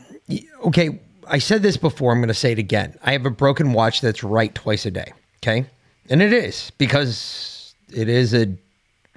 [0.65, 2.11] okay, I said this before.
[2.11, 2.97] I'm going to say it again.
[3.03, 5.13] I have a broken watch that's right twice a day.
[5.37, 5.65] Okay,
[6.09, 8.47] and it is because it is a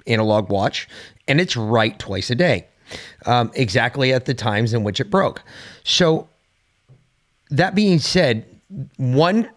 [0.07, 0.87] analog watch
[1.27, 2.67] and it's right twice a day,
[3.25, 5.41] um, exactly at the times in which it broke.
[5.83, 6.29] So,
[7.49, 8.45] that being said,
[8.97, 9.49] one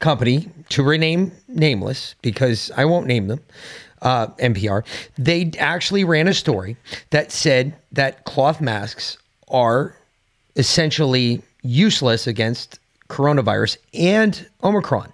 [0.00, 3.40] company to rename nameless because I won't name them,
[4.02, 4.84] uh, NPR,
[5.16, 6.76] they actually ran a story
[7.10, 9.96] that said that cloth masks are
[10.58, 15.12] essentially useless against coronavirus and Omicron.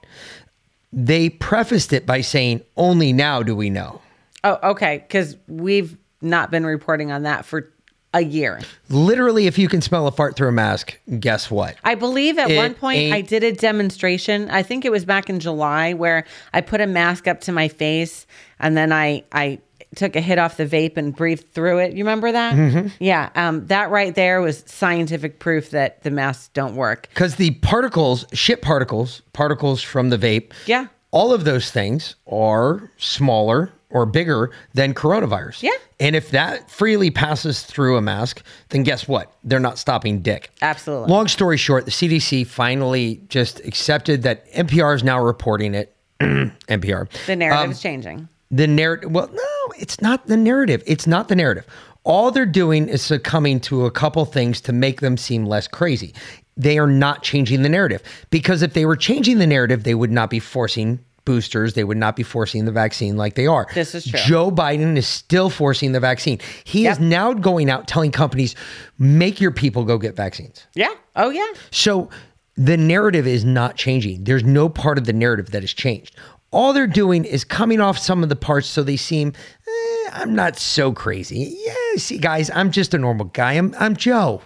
[0.92, 4.00] They prefaced it by saying, only now do we know.
[4.42, 4.98] Oh, okay.
[4.98, 7.70] Because we've not been reporting on that for
[8.12, 8.61] a year.
[8.88, 11.74] Literally, if you can smell a fart through a mask, guess what?
[11.83, 14.48] I believe at It one point I did a demonstration.
[14.50, 17.66] I think it was back in July where I put a mask up to my
[17.66, 18.26] face
[18.61, 19.59] and then I I
[19.96, 21.92] took a hit off the vape and breathed through it.
[21.92, 22.54] You remember that?
[22.54, 22.88] Mm-hmm.
[23.00, 23.30] Yeah.
[23.35, 27.09] Um, that right there was scientific proof that the masks don't work.
[27.11, 30.87] Because the particles, shit particles, particles from the vape, Yeah.
[31.11, 35.62] all of those things are smaller or bigger than coronavirus.
[35.62, 35.70] Yeah.
[36.00, 39.33] And if that freely passes through a mask, then guess what?
[39.44, 40.50] They're not stopping dick.
[40.61, 41.11] Absolutely.
[41.12, 45.94] Long story short, the CDC finally just accepted that NPR is now reporting it.
[46.20, 47.09] NPR.
[47.26, 48.28] The narrative Um, is changing.
[48.55, 51.67] The narrative well no it's not the narrative it's not the narrative
[52.05, 56.14] all they're doing is succumbing to a couple things to make them seem less crazy
[56.57, 60.12] they are not changing the narrative because if they were changing the narrative they would
[60.12, 63.95] not be forcing boosters they would not be forcing the vaccine like they are This
[63.95, 64.21] is true.
[64.27, 68.55] joe biden is still forcing the vaccine he is now going out telling companies
[68.99, 70.93] make your people go get vaccines Yeah.
[71.17, 71.51] Oh yeah.
[71.71, 72.11] so
[72.57, 74.23] the narrative is not changing.
[74.23, 76.14] There's no part of the narrative that has changed.
[76.55, 79.33] All they're doing is coming off some of the parts so they seem,
[79.67, 81.59] eh, I'm not so crazy.
[81.67, 83.55] Yeah, see, guys, I'm just a normal guy.
[83.55, 84.40] I'm, I'm Joe.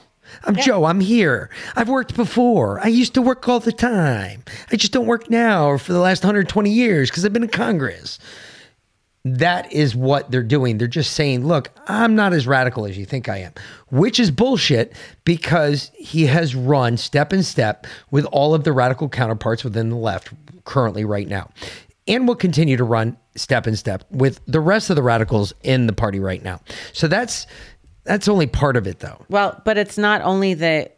[0.45, 0.87] I'm Joe.
[0.87, 1.51] I'm here.
[1.77, 2.81] I've worked before.
[2.81, 4.43] I used to work all the time.
[4.73, 7.51] I just don't work now or for the last 120 years because I've been in
[7.51, 8.19] Congress.
[9.27, 10.79] That is what they're doing.
[10.79, 13.53] They're just saying, look, I'm not as radical as you think I am,
[13.91, 14.95] which is bullshit
[15.25, 19.97] because he has run step in step with all of the radical counterparts within the
[19.97, 20.31] left
[20.65, 21.51] currently right now
[22.09, 25.87] and will continue to run step in step with the rest of the radicals in
[25.87, 26.61] the party right now.
[26.93, 27.47] So that's
[28.05, 29.25] that's only part of it though.
[29.29, 30.91] Well, but it's not only the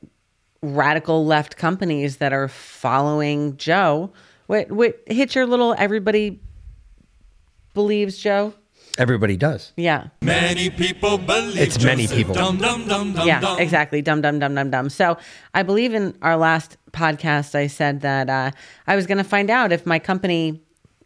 [0.62, 4.12] radical left companies that are following Joe.
[4.46, 6.40] What what hit your little everybody
[7.75, 8.55] believes Joe?
[8.99, 9.73] Everybody does.
[9.77, 10.09] Yeah.
[10.20, 12.35] Many people believe It's many Joseph people.
[12.35, 13.59] Dum, dum, dum, dum, yeah, dum.
[13.59, 14.03] exactly.
[14.03, 14.90] Dum dum dum dum dum.
[14.90, 15.16] So
[15.55, 18.51] I believe in our last podcast, I said that uh,
[18.87, 20.61] I was going to find out if my company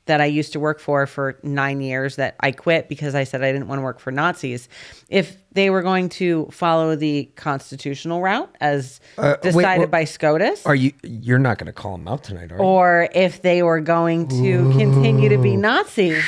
[0.06, 3.42] that I used to work for for nine years that I quit because I said
[3.42, 4.68] I didn't want to work for Nazis,
[5.08, 10.04] if they were going to follow the constitutional route as Uh, wait, decided what- by
[10.04, 10.66] SCOTUS.
[10.66, 12.62] Are you you're not going to call him out tonight, are you?
[12.62, 16.22] or if they were going to continue to be Nazis.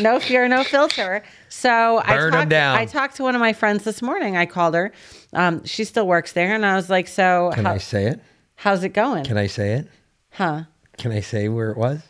[0.00, 1.22] No fear, no filter.
[1.48, 2.76] So I talked, down.
[2.78, 4.36] I talked to one of my friends this morning.
[4.36, 4.90] I called her.
[5.34, 8.20] Um, she still works there, and I was like, "So, Can how, I say it?
[8.56, 9.88] how's it going?" Can I say it?
[10.30, 10.62] huh?
[10.98, 12.00] Can I say where it was?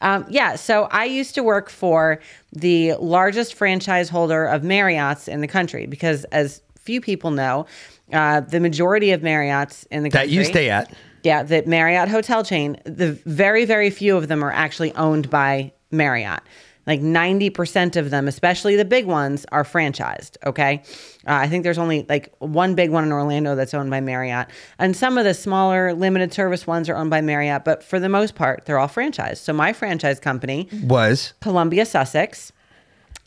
[0.00, 2.20] Um, yeah, so I used to work for
[2.52, 7.66] the largest franchise holder of Marriott's in the country because, as few people know,
[8.12, 10.92] uh, the majority of Marriott's in the That you stay at.
[11.22, 15.72] Yeah, the Marriott hotel chain, the very, very few of them are actually owned by
[15.90, 16.42] Marriott.
[16.86, 20.36] Like 90% of them, especially the big ones, are franchised.
[20.44, 20.82] Okay.
[21.26, 24.48] Uh, I think there's only like one big one in Orlando that's owned by Marriott.
[24.78, 27.64] And some of the smaller limited service ones are owned by Marriott.
[27.64, 29.38] But for the most part, they're all franchised.
[29.38, 32.52] So my franchise company, Was Columbia Sussex,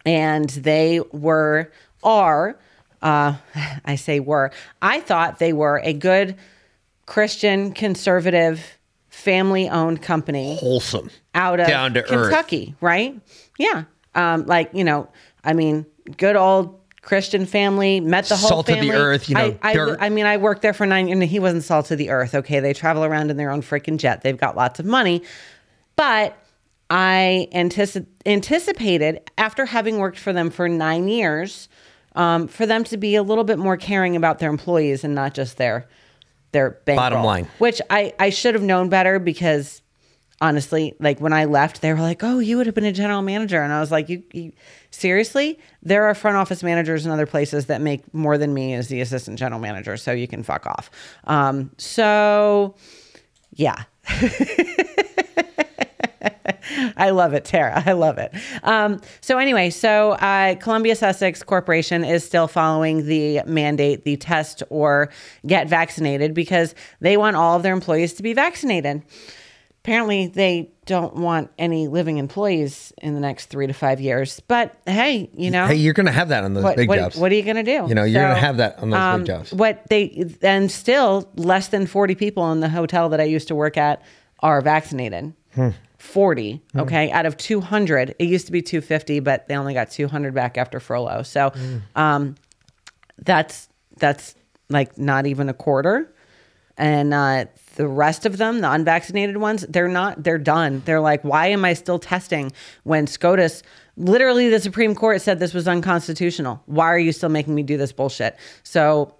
[0.05, 1.71] and they were
[2.03, 2.57] are
[3.01, 3.35] uh,
[3.85, 6.35] I say were, I thought they were a good
[7.05, 8.77] Christian, conservative,
[9.09, 11.09] family owned company Wholesome.
[11.33, 12.07] out of Down to earth.
[12.29, 13.19] Kentucky, right?
[13.57, 13.83] Yeah.
[14.15, 15.09] Um, like, you know,
[15.43, 15.85] I mean,
[16.17, 19.73] good old Christian family, met the whole Salt of the earth, you know, I, I,
[19.73, 19.97] dirt.
[20.01, 22.35] I mean, I worked there for nine and he wasn't salt of the earth.
[22.35, 22.59] Okay.
[22.59, 24.21] They travel around in their own freaking jet.
[24.23, 25.23] They've got lots of money.
[25.95, 26.37] But
[26.89, 31.69] I antici- anticipated after having worked for them for nine years,
[32.15, 35.33] um, for them to be a little bit more caring about their employees and not
[35.33, 35.87] just their
[36.53, 37.09] their bankroll.
[37.09, 37.47] Bottom line.
[37.59, 39.81] Which I I should have known better because
[40.41, 43.21] honestly, like when I left, they were like, "Oh, you would have been a general
[43.21, 44.51] manager," and I was like, "You, you
[44.91, 45.59] seriously?
[45.81, 49.01] There are front office managers in other places that make more than me as the
[49.01, 50.89] assistant general manager, so you can fuck off."
[51.25, 52.75] Um, so,
[53.53, 53.83] yeah.
[56.97, 57.83] I love it, Tara.
[57.85, 58.33] I love it.
[58.63, 64.63] Um, so anyway, so uh, Columbia Sussex Corporation is still following the mandate, the test
[64.69, 65.09] or
[65.45, 69.01] get vaccinated, because they want all of their employees to be vaccinated.
[69.87, 74.41] Apparently, they don't want any living employees in the next three to five years.
[74.41, 76.97] But hey, you know, Hey, you're going to have that on those what, big what,
[76.99, 77.15] jobs.
[77.15, 77.85] what are you going to do?
[77.87, 79.53] You know, you're gonna have that on those big jobs.
[79.53, 83.55] What they and still less than 40 people in the hotel that I used to
[83.55, 84.01] work at
[84.41, 85.31] are vaccinated.
[85.55, 85.69] Hmm.
[85.99, 88.13] 40, okay, out of 200.
[88.19, 91.23] It used to be 250, but they only got 200 back after furlough.
[91.23, 91.77] So, Hmm.
[91.95, 92.35] um,
[93.19, 94.35] that's that's
[94.69, 96.13] like not even a quarter.
[96.77, 97.45] And uh,
[97.77, 100.23] the rest of them, the unvaccinated ones, they're not.
[100.23, 100.81] They're done.
[100.85, 102.51] They're like, why am I still testing
[102.83, 103.61] when SCOTUS?
[103.97, 106.61] Literally, the Supreme Court said this was unconstitutional.
[106.65, 108.35] Why are you still making me do this bullshit?
[108.63, 109.13] So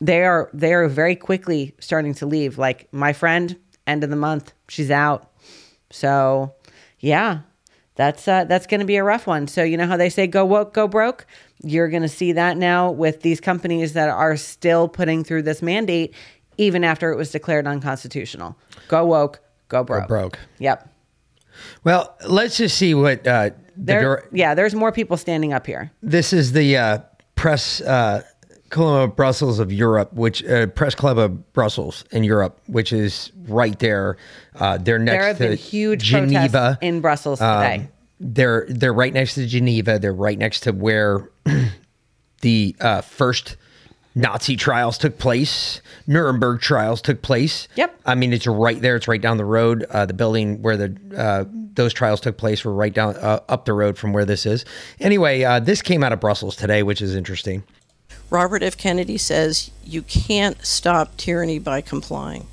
[0.00, 2.58] they are they are very quickly starting to leave.
[2.58, 3.56] Like my friend,
[3.88, 5.32] end of the month, she's out.
[5.90, 6.54] So
[7.00, 7.40] yeah,
[7.96, 9.48] that's uh, that's going to be a rough one.
[9.48, 11.26] So you know how they say go woke, go broke.
[11.62, 15.62] You're going to see that now with these companies that are still putting through this
[15.62, 16.14] mandate,
[16.58, 18.56] even after it was declared unconstitutional.
[18.88, 20.08] Go woke, go broke.
[20.08, 20.38] broke.
[20.58, 20.88] Yep.
[21.84, 25.66] Well, let's just see what uh, the There, dir- yeah, there's more people standing up
[25.66, 25.90] here.
[26.02, 26.98] this is the uh,
[27.34, 28.22] press uh,
[28.70, 33.32] club of Brussels of Europe, which uh, press club of Brussels in Europe, which is
[33.48, 34.16] right there.
[34.54, 36.48] Uh, they're next there have to been huge Geneva.
[36.50, 37.74] protests in Brussels today.
[37.76, 37.88] Um,
[38.18, 39.98] they're they're right next to Geneva.
[39.98, 41.30] They're right next to where
[42.42, 43.56] the uh, first
[44.16, 45.82] Nazi trials took place.
[46.06, 47.68] Nuremberg trials took place.
[47.76, 48.00] Yep.
[48.06, 48.96] I mean, it's right there.
[48.96, 49.84] It's right down the road.
[49.90, 53.66] Uh, the building where the uh, those trials took place were right down uh, up
[53.66, 54.64] the road from where this is.
[55.00, 57.62] Anyway, uh, this came out of Brussels today, which is interesting.
[58.30, 58.78] Robert F.
[58.78, 62.46] Kennedy says you can't stop tyranny by complying.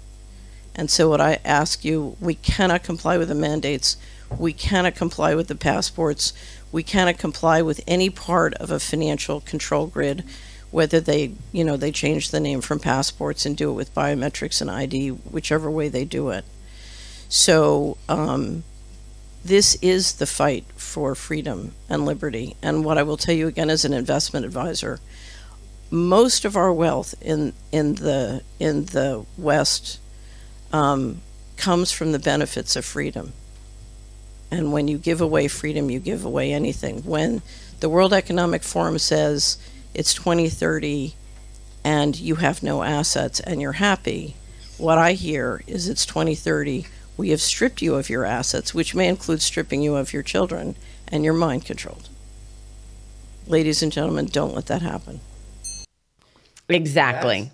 [0.75, 3.95] And so, what I ask you, we cannot comply with the mandates.
[4.37, 6.33] We cannot comply with the passports.
[6.73, 10.23] We cannot comply with any part of a financial control grid,
[10.73, 14.59] whether they, you know, they change the name from passports and do it with biometrics
[14.59, 16.43] and ID, whichever way they do it.
[17.29, 18.63] So, um,
[19.45, 22.55] this is the fight for freedom and liberty.
[22.63, 24.99] And what I will tell you again as an investment advisor,
[25.91, 29.99] most of our wealth in in the in the West
[30.71, 31.21] um,
[31.55, 33.33] comes from the benefits of freedom.
[34.49, 37.03] And when you give away freedom, you give away anything.
[37.03, 37.43] When
[37.79, 39.57] the World Economic Forum says
[39.93, 41.15] it's 2030
[41.83, 44.35] and you have no assets and you're happy,
[44.77, 46.85] what I hear is it's 2030.
[47.17, 50.75] We have stripped you of your assets, which may include stripping you of your children,
[51.07, 52.09] and you're mind controlled.
[53.45, 55.19] Ladies and gentlemen, don't let that happen.
[56.69, 57.51] Exactly.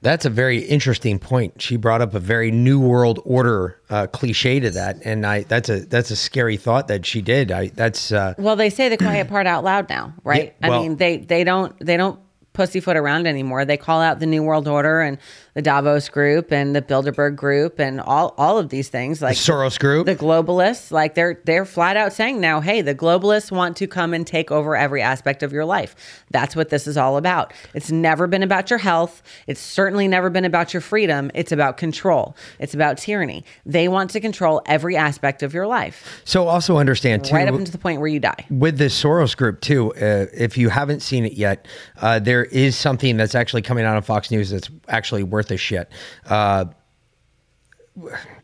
[0.00, 1.60] That's a very interesting point.
[1.60, 5.68] She brought up a very new world order uh, cliche to that, and I that's
[5.68, 7.50] a that's a scary thought that she did.
[7.50, 10.54] I that's uh, Well, they say the quiet part out loud now, right?
[10.60, 12.20] Yeah, well- I mean, they they don't they don't
[12.52, 13.64] pussyfoot around anymore.
[13.64, 15.18] They call out the New World Order and
[15.58, 19.76] the Davos Group and the Bilderberg Group and all all of these things, like Soros
[19.76, 20.06] Group.
[20.06, 20.92] the globalists.
[20.92, 24.52] Like they're they're flat out saying now, hey, the globalists want to come and take
[24.52, 25.96] over every aspect of your life.
[26.30, 27.52] That's what this is all about.
[27.74, 29.20] It's never been about your health.
[29.48, 31.28] It's certainly never been about your freedom.
[31.34, 32.36] It's about control.
[32.60, 33.44] It's about tyranny.
[33.66, 37.34] They want to control every aspect of your life, so also understand too.
[37.34, 38.46] right up into the point where you die.
[38.48, 41.66] with this Soros group too, uh, if you haven't seen it yet,
[42.00, 45.56] uh, there is something that's actually coming out on Fox News that's actually worth a
[45.56, 45.90] shit.
[46.28, 46.66] Uh,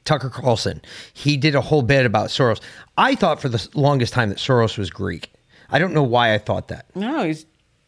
[0.04, 0.82] Tucker Carlson,
[1.12, 2.60] he did a whole bit about Soros.
[2.96, 5.32] I thought for the longest time that Soros was Greek.
[5.70, 6.86] I don't know why I thought that.
[6.94, 7.46] No, he's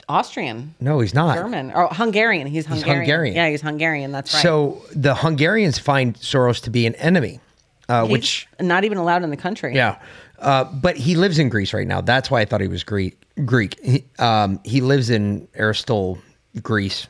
[0.08, 0.74] Austrian.
[0.80, 1.36] No, he's not.
[1.36, 2.46] German or Hungarian.
[2.46, 3.00] He's Hungarian.
[3.00, 3.36] Hungarian.
[3.36, 4.12] Yeah, he's Hungarian.
[4.12, 4.42] That's right.
[4.42, 7.40] So the Hungarians find Soros to be an enemy,
[7.88, 9.74] uh, He's which not even allowed in the country.
[9.74, 9.98] Yeah.
[10.38, 12.00] Uh, but he lives in Greece right now.
[12.00, 13.20] That's why I thought he was Greek.
[13.44, 13.78] Greek.
[13.82, 16.18] He, um, he lives in Aristotle,
[16.62, 17.06] Greece,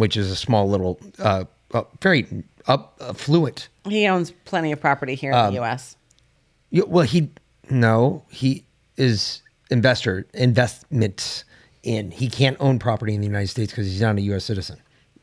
[0.00, 2.26] which is a small little, uh, uh, very
[2.66, 3.68] up, affluent.
[3.84, 5.96] He owns plenty of property here in Um, the U.S.
[6.70, 7.30] Yeah, well, he
[7.70, 8.64] no, he
[8.96, 11.44] is investor investments
[11.82, 12.10] in.
[12.10, 14.44] He can't own property in the United States because he's not a U.S.
[14.44, 14.80] citizen.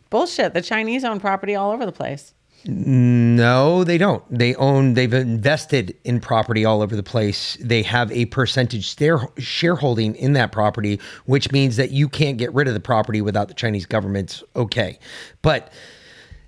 [0.09, 0.53] Bullshit.
[0.53, 2.33] The Chinese own property all over the place.
[2.65, 4.23] No, they don't.
[4.29, 4.93] They own.
[4.93, 7.57] They've invested in property all over the place.
[7.61, 12.53] They have a percentage share, shareholding in that property, which means that you can't get
[12.53, 14.99] rid of the property without the Chinese government's okay.
[15.41, 15.71] But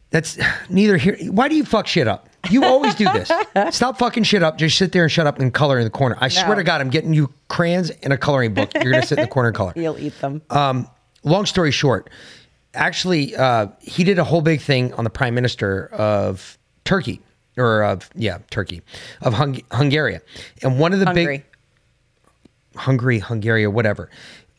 [0.10, 0.38] that's
[0.70, 1.18] neither here.
[1.32, 2.28] Why do you fuck shit up?
[2.50, 3.32] You always do this.
[3.76, 4.58] Stop fucking shit up.
[4.58, 6.18] Just sit there and shut up and color in the corner.
[6.20, 8.72] I swear to God, I'm getting you crayons and a coloring book.
[8.74, 9.74] You're gonna sit in the corner and color.
[9.76, 10.42] You'll eat them.
[10.50, 10.88] Um,
[11.24, 12.10] long story short,
[12.74, 17.22] actually, uh, he did a whole big thing on the prime minister of Turkey,
[17.58, 18.82] or of yeah, Turkey,
[19.22, 20.20] of Hung- Hungary,
[20.64, 21.38] and one of the Hungary.
[21.38, 21.46] big
[22.76, 24.10] Hungary, Hungary, or whatever.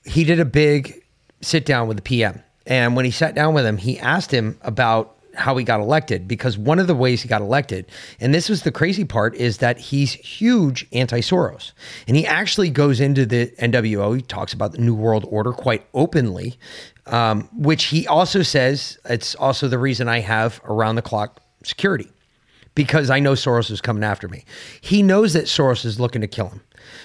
[0.04, 1.02] He did a big
[1.40, 4.58] sit down with the PM, and when he sat down with him, he asked him
[4.62, 7.86] about how he got elected because one of the ways he got elected,
[8.20, 11.72] and this was the crazy part, is that he's huge anti-Soros,
[12.06, 14.16] and he actually goes into the NWO.
[14.16, 16.58] He talks about the New World Order quite openly,
[17.06, 22.10] um, which he also says it's also the reason I have around-the-clock security
[22.74, 24.44] because I know Soros is coming after me.
[24.80, 26.62] He knows that Soros is looking to kill him.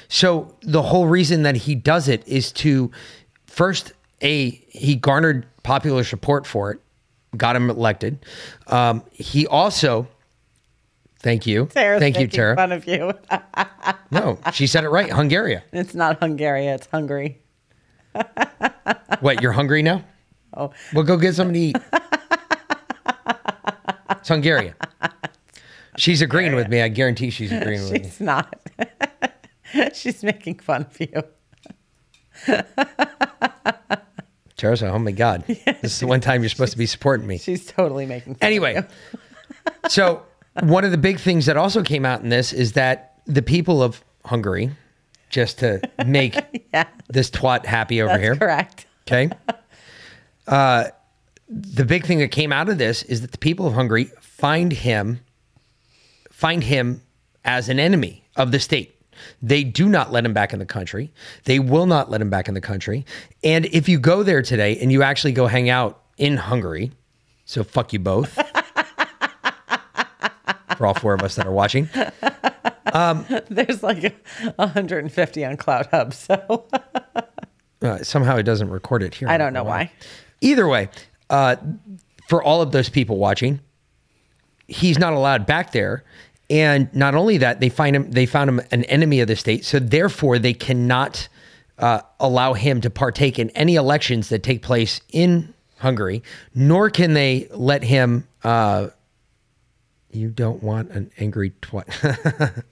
[0.07, 2.91] So the whole reason that he does it is to
[3.45, 6.79] first a he garnered popular support for it,
[7.37, 8.25] got him elected.
[8.67, 10.07] Um, he also,
[11.19, 12.55] thank you, thank you, Tara.
[12.55, 13.13] Fun of you.
[14.11, 15.11] No, she said it right.
[15.11, 15.59] Hungary.
[15.73, 16.67] it's not Hungary.
[16.67, 17.39] It's Hungary.
[19.19, 19.41] What?
[19.41, 20.03] You're hungry now?
[20.57, 20.71] Oh.
[20.93, 21.75] Well, go get something to eat.
[24.11, 24.73] It's Hungarian.
[25.97, 26.81] She's agreeing with me.
[26.81, 28.03] I guarantee she's agreeing with me.
[28.03, 28.55] She's not.
[29.93, 31.23] She's making fun of you.
[34.57, 35.43] Tara's like, oh my God.
[35.47, 37.37] This is the one time you're supposed to be supporting me.
[37.37, 38.83] She's totally making fun Anyway,
[39.89, 40.23] so
[40.63, 43.83] one of the big things that also came out in this is that the people
[43.83, 44.71] of Hungary,
[45.29, 46.35] just to make
[47.09, 48.35] this twat happy over That's here.
[48.35, 48.85] correct.
[49.07, 49.29] Okay.
[50.47, 50.85] Uh,
[51.47, 54.71] the big thing that came out of this is that the people of Hungary find
[54.71, 55.19] him,
[56.31, 57.01] find him
[57.43, 58.94] as an enemy of the state.
[59.41, 61.11] They do not let him back in the country.
[61.43, 63.05] They will not let him back in the country.
[63.43, 66.91] And if you go there today and you actually go hang out in Hungary,
[67.45, 68.33] so fuck you both.
[70.77, 71.89] For all four of us that are watching.
[72.95, 74.15] Um, There's like
[74.55, 76.65] 150 on CloutHub, so
[77.81, 79.27] uh, somehow it doesn't record it here.
[79.27, 79.91] I don't know why.
[80.41, 80.89] Either way,
[81.29, 81.57] uh,
[82.29, 83.59] for all of those people watching,
[84.67, 86.03] he's not allowed back there.
[86.49, 88.11] And not only that, they find him.
[88.11, 91.27] They found him an enemy of the state, so therefore they cannot
[91.79, 96.21] uh, allow him to partake in any elections that take place in Hungary.
[96.53, 98.27] Nor can they let him.
[98.43, 98.89] Uh,
[100.11, 102.63] you don't want an angry twat.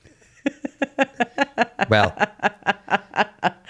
[1.90, 2.16] well,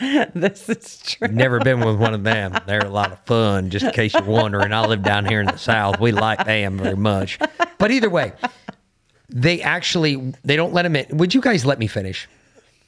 [0.35, 1.27] this is true.
[1.29, 2.57] Never been with one of them.
[2.65, 4.73] They're a lot of fun, just in case you're wondering.
[4.73, 5.99] I live down here in the South.
[5.99, 7.39] We like them very much.
[7.77, 8.33] But either way,
[9.33, 11.17] they actually they don't let him in.
[11.17, 12.29] Would you guys let me finish?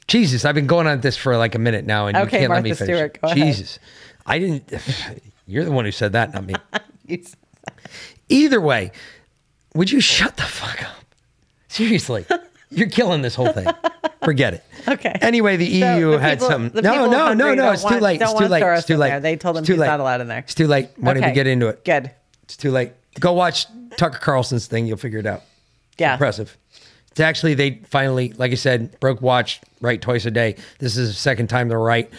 [0.06, 2.62] Jesus, I've been going on this for like a minute now, and you can't let
[2.62, 2.96] me finish.
[2.96, 3.36] Stewart, go ahead.
[3.36, 3.78] Jesus,
[4.24, 4.72] I didn't.
[5.48, 6.54] You're the one who said that, not me.
[8.28, 8.92] Either way,
[9.74, 11.04] would you shut the fuck up?
[11.68, 12.24] Seriously,
[12.70, 13.66] you're killing this whole thing.
[14.24, 14.64] Forget it.
[14.88, 15.14] Okay.
[15.20, 16.70] Anyway, the So EU the had people- some.
[16.74, 17.70] No, no, no, no.
[17.72, 18.20] It's too late.
[18.20, 18.62] It's too late.
[18.62, 19.20] It's too late.
[19.20, 20.38] They told him he's not allowed in there.
[20.40, 20.88] It's too late.
[20.96, 21.30] Why don't Okay.
[21.30, 21.84] we get into it?
[21.84, 22.10] Good.
[22.44, 22.92] It's too late.
[23.20, 23.66] Go watch
[23.96, 24.86] Tucker Carlson's thing.
[24.86, 25.42] You'll figure it out.
[25.98, 26.12] Yeah.
[26.14, 26.56] Impressive.
[27.10, 30.56] It's actually they finally, like I said, broke watch right twice a day.
[30.78, 32.10] This is the second time they're right.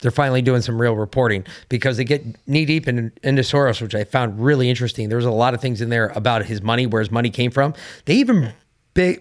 [0.00, 3.94] They're finally doing some real reporting because they get knee deep in, into Soros, which
[3.94, 5.08] I found really interesting.
[5.08, 7.72] There's a lot of things in there about his money, where his money came from.
[8.04, 8.52] They even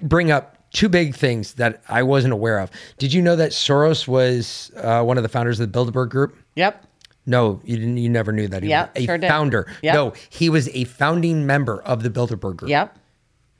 [0.01, 2.71] bring up two big things that I wasn't aware of.
[2.97, 6.35] Did you know that Soros was uh, one of the founders of the Bilderberg Group?
[6.55, 6.83] Yep.
[7.27, 7.97] No, you didn't.
[7.97, 8.63] You never knew that.
[8.63, 9.71] He Yep, was a sure founder.
[9.83, 9.93] Yep.
[9.93, 12.69] No, he was a founding member of the Bilderberg Group.
[12.69, 12.97] Yep.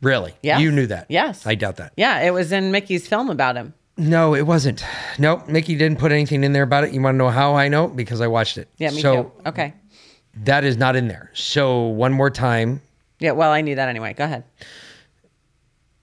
[0.02, 0.34] Really?
[0.42, 0.60] Yes.
[0.62, 1.06] You knew that?
[1.10, 1.46] Yes.
[1.46, 1.94] I doubt that.
[1.96, 3.74] Yeah, it was in Mickey's film about him.
[3.98, 4.84] No, it wasn't.
[5.20, 5.48] Nope.
[5.48, 6.94] Mickey didn't put anything in there about it.
[6.94, 7.88] You want to know how I know?
[7.88, 8.68] Because I watched it.
[8.78, 9.32] Yeah, me so too.
[9.48, 9.74] Okay.
[10.44, 11.30] that is not in there.
[11.34, 12.82] So one more time,
[13.20, 14.14] Yeah, well, I knew that anyway.
[14.14, 14.44] Go ahead.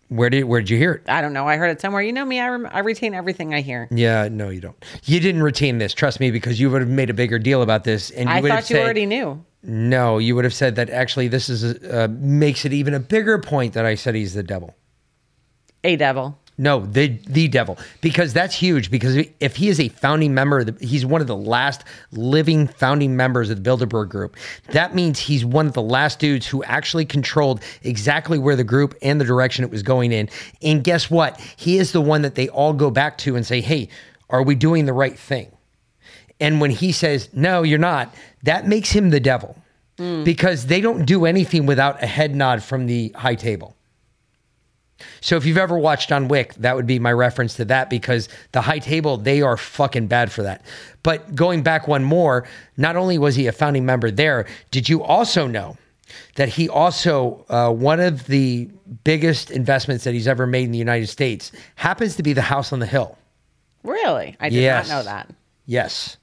[0.09, 1.03] where did where did you hear it?
[1.09, 1.49] I don't know.
[1.49, 2.03] I heard it somewhere.
[2.03, 2.39] You know me.
[2.41, 3.89] I, rem- I retain everything I hear.
[3.91, 4.77] Yeah, no, you don't.
[5.05, 5.93] You didn't retain this.
[5.93, 8.41] Trust me, because you would have made a bigger deal about this, and you I
[8.43, 9.45] thought you said, already knew.
[9.63, 13.01] No, you would have said that actually this is a, uh, makes it even a
[13.01, 14.75] bigger point that I said he's the devil.
[15.85, 16.39] A devil.
[16.61, 18.91] No, the the devil, because that's huge.
[18.91, 22.67] Because if he is a founding member, of the, he's one of the last living
[22.67, 24.37] founding members of the Bilderberg Group.
[24.73, 28.97] That means he's one of the last dudes who actually controlled exactly where the group
[29.03, 30.29] and the direction it was going in.
[30.61, 31.39] And guess what?
[31.57, 33.89] He is the one that they all go back to and say, "Hey,
[34.29, 35.53] are we doing the right thing?"
[36.41, 38.15] And when he says, "No, you're not,"
[38.45, 39.57] that makes him the devil,
[39.97, 43.75] because they don't do anything without a head nod from the high table.
[45.21, 48.29] So if you've ever watched John Wick, that would be my reference to that because
[48.53, 50.63] the high table, they are fucking bad for that.
[51.05, 55.03] But going back one more, not only was he a founding member there, did you
[55.03, 55.77] also know
[56.35, 58.69] that he also, uh, one of the
[59.05, 62.73] biggest investments that he's ever made in the United States happens to be the house
[62.73, 63.17] on the hill?
[63.85, 64.37] Really?
[64.41, 64.89] I did Yes.
[64.89, 65.29] not know that.
[65.67, 66.17] Yes.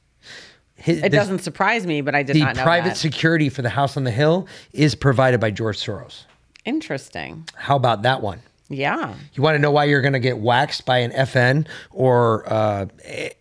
[0.76, 2.98] His, It doesn't surprise me, but I did the not know private that.
[2.98, 6.26] security for the house on the hill is provided by George Soros.
[6.66, 7.48] Interesting.
[7.56, 8.42] How about that one?
[8.70, 9.14] Yeah.
[9.34, 12.88] You want to know why you're going to get waxed by an FN or uh,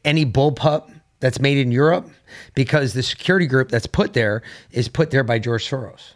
[0.04, 2.08] any bullpup that's made in Europe?
[2.54, 6.12] Because the security group that's put there is put there by George Soros.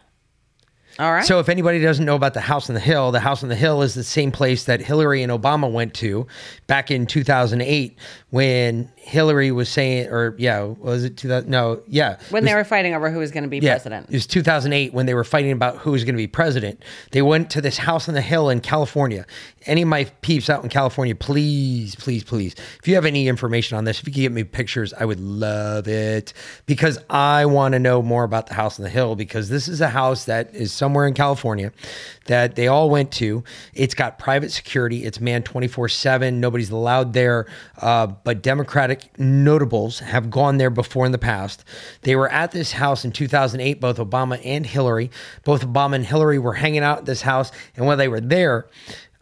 [0.99, 1.25] All right.
[1.25, 3.55] So if anybody doesn't know about the House on the Hill, the House on the
[3.55, 6.27] Hill is the same place that Hillary and Obama went to
[6.67, 7.97] back in 2008
[8.31, 11.49] when Hillary was saying, or yeah, was it 2000?
[11.49, 12.19] No, yeah.
[12.31, 14.07] when It they were fighting over who was going to be yeah, president.
[14.09, 16.83] It was 2008 when they were fighting about who was going to be president.
[17.11, 19.25] They went to this house on the hill in California.
[19.65, 23.77] Any of my peeps out in California, please, please, please, if you have any information
[23.77, 26.33] on this, if you could get me pictures, I would love it
[26.65, 29.79] because I want to know more about the house on the hill because this is
[29.79, 31.71] a house that is somewhere in California
[32.25, 33.43] that they all went to.
[33.75, 35.05] It's got private security.
[35.05, 36.39] It's manned 24 7.
[36.39, 37.45] Nobody's allowed there.
[37.77, 41.63] Uh, but Democratic notables have gone there before in the past.
[42.01, 45.11] They were at this house in 2008, both Obama and Hillary.
[45.43, 47.51] Both Obama and Hillary were hanging out at this house.
[47.75, 48.67] And while they were there,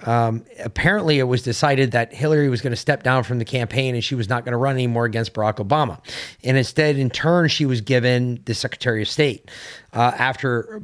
[0.05, 3.95] um, apparently, it was decided that Hillary was going to step down from the campaign
[3.95, 5.99] and she was not going to run anymore against Barack Obama.
[6.43, 9.49] And instead, in turn, she was given the Secretary of State
[9.93, 10.83] uh, after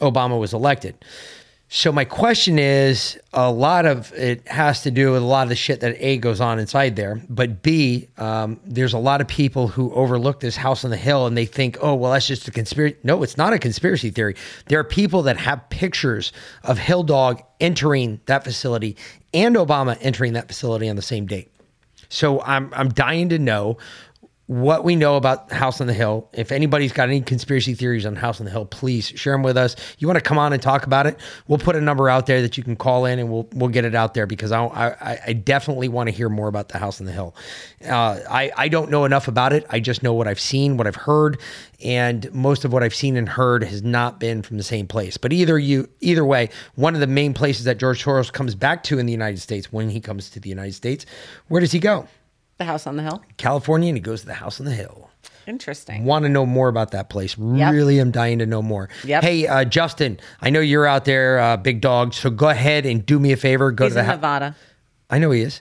[0.00, 0.96] Obama was elected.
[1.68, 5.48] So my question is, a lot of it has to do with a lot of
[5.48, 9.26] the shit that A goes on inside there, but B, um, there's a lot of
[9.26, 12.46] people who overlook this house on the hill and they think, oh, well, that's just
[12.46, 12.96] a conspiracy.
[13.02, 14.36] No, it's not a conspiracy theory.
[14.66, 16.32] There are people that have pictures
[16.62, 18.96] of Hill Dog entering that facility
[19.34, 21.50] and Obama entering that facility on the same date.
[22.08, 23.78] So I'm I'm dying to know
[24.46, 26.28] what we know about House on the Hill.
[26.32, 29.56] If anybody's got any conspiracy theories on House on the Hill, please share them with
[29.56, 29.74] us.
[29.98, 31.18] You want to come on and talk about it?
[31.48, 33.84] We'll put a number out there that you can call in, and we'll we'll get
[33.84, 37.00] it out there because I I, I definitely want to hear more about the House
[37.00, 37.34] on the Hill.
[37.84, 39.66] Uh, I I don't know enough about it.
[39.70, 41.40] I just know what I've seen, what I've heard,
[41.82, 45.16] and most of what I've seen and heard has not been from the same place.
[45.16, 48.84] But either you either way, one of the main places that George Soros comes back
[48.84, 51.04] to in the United States when he comes to the United States,
[51.48, 52.06] where does he go?
[52.58, 53.22] The house on the hill.
[53.36, 55.10] California, and he goes to the House on the Hill.
[55.46, 56.04] Interesting.
[56.04, 57.36] Want to know more about that place?
[57.38, 58.88] Really, am dying to know more.
[59.04, 59.22] Yep.
[59.22, 62.14] Hey, uh, Justin, I know you're out there, uh, big dog.
[62.14, 63.70] So go ahead and do me a favor.
[63.70, 64.56] Go He's to the in Nevada.
[65.10, 65.60] I know he is.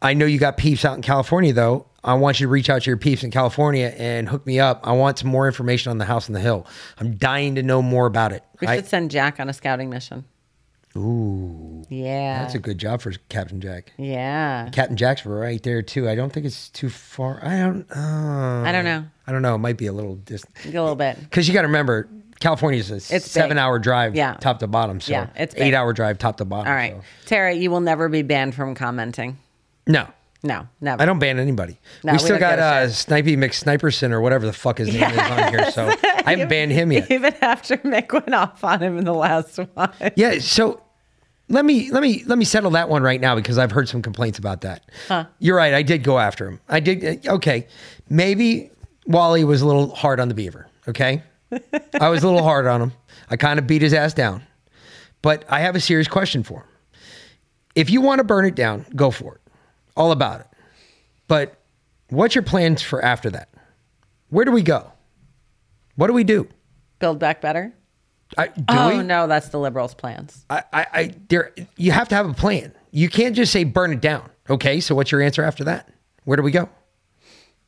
[0.00, 1.86] I know you got peeps out in California, though.
[2.04, 4.80] I want you to reach out to your peeps in California and hook me up.
[4.86, 6.64] I want some more information on the House on the Hill.
[6.98, 8.44] I'm dying to know more about it.
[8.60, 10.24] We I- should send Jack on a scouting mission.
[10.96, 12.42] Ooh, Yeah.
[12.42, 13.92] that's a good job for Captain Jack.
[13.96, 14.68] Yeah.
[14.72, 16.08] Captain Jack's right there too.
[16.08, 17.40] I don't think it's too far.
[17.44, 17.86] I don't.
[17.94, 19.04] Uh, I don't know.
[19.26, 19.54] I don't know.
[19.54, 20.54] It might be a little distant.
[20.64, 21.18] A little bit.
[21.20, 22.08] Because you got to remember,
[22.40, 23.58] California's a It's seven big.
[23.58, 24.34] hour drive Yeah.
[24.40, 25.00] top to bottom.
[25.00, 25.74] So Yeah, it's eight big.
[25.74, 26.68] hour drive top to bottom.
[26.68, 26.94] All right.
[26.96, 29.36] so- Tara, you will never be banned from commenting.
[29.86, 30.06] No.
[30.42, 31.02] No, never.
[31.02, 31.80] I don't ban anybody.
[32.04, 32.86] No, we we still got uh.
[32.86, 35.70] Snipey McSniperson or whatever the fuck his name is on here.
[35.72, 37.10] So I haven't banned him yet.
[37.10, 39.90] Even after Mick went off on him in the last one.
[40.16, 40.38] Yeah.
[40.38, 40.80] So
[41.48, 44.00] let me let me let me settle that one right now because I've heard some
[44.00, 44.84] complaints about that.
[45.08, 45.26] Huh.
[45.40, 45.74] You're right.
[45.74, 46.60] I did go after him.
[46.68, 47.26] I did.
[47.26, 47.66] uh, Okay.
[48.08, 48.70] Maybe
[49.06, 50.68] Wally was a little hard on the beaver.
[50.86, 51.22] Okay.
[52.00, 52.92] I was a little hard on him.
[53.28, 54.42] I kind of beat his ass down.
[55.20, 56.68] But I have a serious question for him.
[57.74, 59.40] If you want to burn it down, go for it.
[59.98, 60.46] All about it.
[61.26, 61.58] But
[62.08, 63.50] what's your plans for after that?
[64.30, 64.92] Where do we go?
[65.96, 66.48] What do we do?
[67.00, 67.74] Build back better.
[68.36, 69.02] I, do oh we?
[69.02, 70.44] no, that's the liberals' plans.
[70.48, 72.72] I, I, I, there, you have to have a plan.
[72.92, 74.30] You can't just say burn it down.
[74.48, 75.88] Okay, so what's your answer after that?
[76.24, 76.68] Where do we go?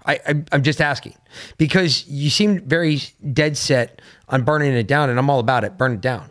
[0.05, 1.14] I, I I'm just asking
[1.59, 3.01] because you seem very
[3.33, 5.76] dead set on burning it down, and I'm all about it.
[5.76, 6.31] Burn it down.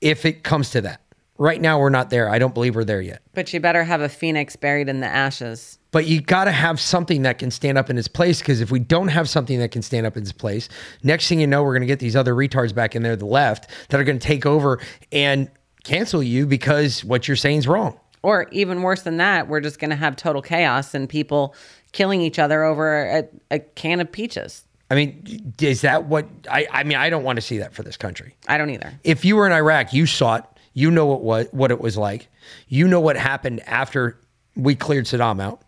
[0.00, 1.02] If it comes to that,
[1.38, 2.28] right now we're not there.
[2.28, 3.22] I don't believe we're there yet.
[3.32, 5.78] But you better have a phoenix buried in the ashes.
[5.90, 8.70] But you got to have something that can stand up in its place because if
[8.70, 10.68] we don't have something that can stand up in its place,
[11.02, 13.24] next thing you know, we're going to get these other retards back in there, the
[13.24, 14.80] left, that are going to take over
[15.12, 15.50] and
[15.84, 17.98] cancel you because what you're saying is wrong.
[18.22, 21.54] Or even worse than that, we're just going to have total chaos and people
[21.92, 24.64] killing each other over a, a can of peaches.
[24.90, 26.66] I mean, is that what I?
[26.70, 28.34] I mean, I don't want to see that for this country.
[28.48, 28.98] I don't either.
[29.04, 30.44] If you were in Iraq, you saw it.
[30.72, 32.28] You know what was what it was like.
[32.68, 34.18] You know what happened after
[34.56, 35.62] we cleared Saddam out.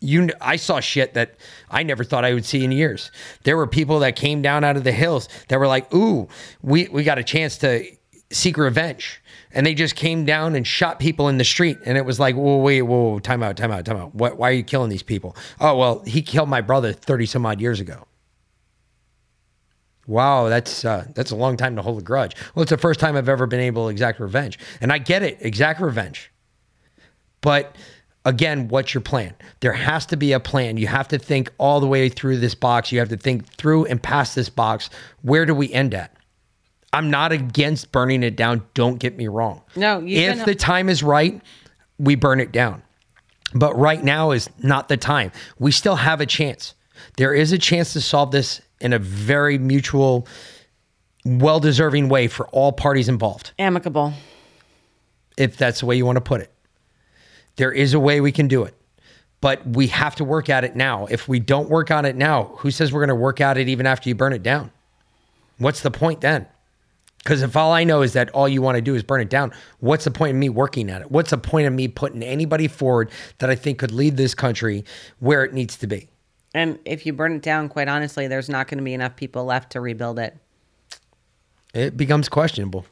[0.00, 1.36] You, I saw shit that
[1.70, 3.10] I never thought I would see in years.
[3.44, 6.28] There were people that came down out of the hills that were like, "Ooh,
[6.62, 7.86] we we got a chance to
[8.30, 11.78] seek revenge," and they just came down and shot people in the street.
[11.86, 14.14] And it was like, "Whoa, wait, whoa, time out, time out, time out.
[14.14, 17.46] What, why are you killing these people?" Oh, well, he killed my brother thirty some
[17.46, 18.06] odd years ago.
[20.06, 22.36] Wow, that's uh, that's a long time to hold a grudge.
[22.54, 25.22] Well, it's the first time I've ever been able to exact revenge, and I get
[25.22, 26.30] it, exact revenge.
[27.40, 27.76] But
[28.24, 29.34] again, what's your plan?
[29.60, 30.76] There has to be a plan.
[30.76, 32.92] You have to think all the way through this box.
[32.92, 34.90] You have to think through and past this box.
[35.22, 36.14] Where do we end at?
[36.92, 38.62] I'm not against burning it down.
[38.74, 39.62] Don't get me wrong.
[39.74, 41.40] No, you if the time is right,
[41.98, 42.82] we burn it down.
[43.54, 45.32] But right now is not the time.
[45.58, 46.74] We still have a chance.
[47.16, 50.28] There is a chance to solve this in a very mutual,
[51.24, 54.12] well deserving way for all parties involved, Amicable.
[55.36, 56.52] if that's the way you want to put it.
[57.56, 58.74] There is a way we can do it,
[59.40, 61.06] but we have to work at it now.
[61.06, 63.68] If we don't work on it now, who says we're going to work at it
[63.68, 64.70] even after you burn it down?
[65.58, 66.46] What's the point then?
[67.18, 69.30] Because if all I know is that all you want to do is burn it
[69.30, 71.10] down, what's the point of me working at it?
[71.10, 74.84] What's the point of me putting anybody forward that I think could lead this country
[75.20, 76.10] where it needs to be?
[76.54, 79.44] And if you burn it down, quite honestly, there's not going to be enough people
[79.44, 80.36] left to rebuild it.
[81.74, 82.86] It becomes questionable.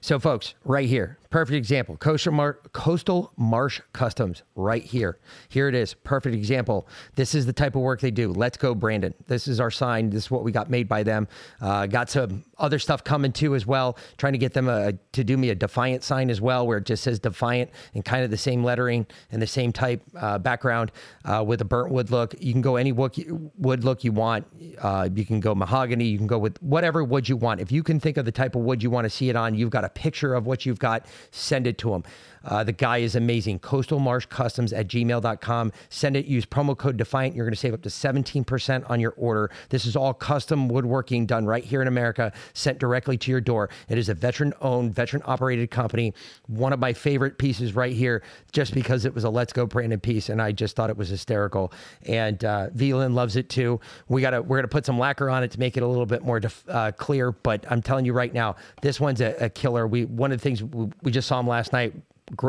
[0.00, 1.96] So, folks, right here, perfect example.
[1.96, 5.18] Coastal, Mar- Coastal Marsh Customs, right here.
[5.48, 6.88] Here it is, perfect example.
[7.14, 8.32] This is the type of work they do.
[8.32, 9.14] Let's go, Brandon.
[9.26, 10.10] This is our sign.
[10.10, 11.28] This is what we got made by them.
[11.60, 13.96] Uh, got some other stuff coming too as well.
[14.16, 16.84] Trying to get them a, to do me a Defiant sign as well, where it
[16.84, 20.92] just says Defiant and kind of the same lettering and the same type uh, background
[21.24, 22.34] uh, with a burnt wood look.
[22.40, 23.14] You can go any wood,
[23.58, 24.46] wood look you want.
[24.78, 26.04] Uh, you can go mahogany.
[26.06, 27.60] You can go with whatever wood you want.
[27.60, 29.54] If you can think of the type of wood you want to see it on,
[29.54, 32.04] you've got a picture of what you've got, send it to them.
[32.44, 33.58] Uh, the guy is amazing.
[33.58, 35.72] Coastal Marsh Customs at gmail.com.
[35.88, 37.34] Send it, use promo code Defiant.
[37.34, 39.50] You're going to save up to 17% on your order.
[39.68, 43.70] This is all custom woodworking done right here in America, sent directly to your door.
[43.88, 46.14] It is a veteran owned, veteran operated company.
[46.46, 48.22] One of my favorite pieces right here,
[48.52, 51.08] just because it was a Let's Go Brandon piece, and I just thought it was
[51.08, 51.72] hysterical.
[52.06, 53.80] And uh, Velin loves it too.
[54.08, 56.22] We gotta, we're gonna put some lacquer on it to make it a little bit
[56.22, 57.32] more def- uh, clear.
[57.32, 59.86] But I'm telling you right now, this one's a, a killer.
[59.86, 61.94] We one of the things we, we just saw him last night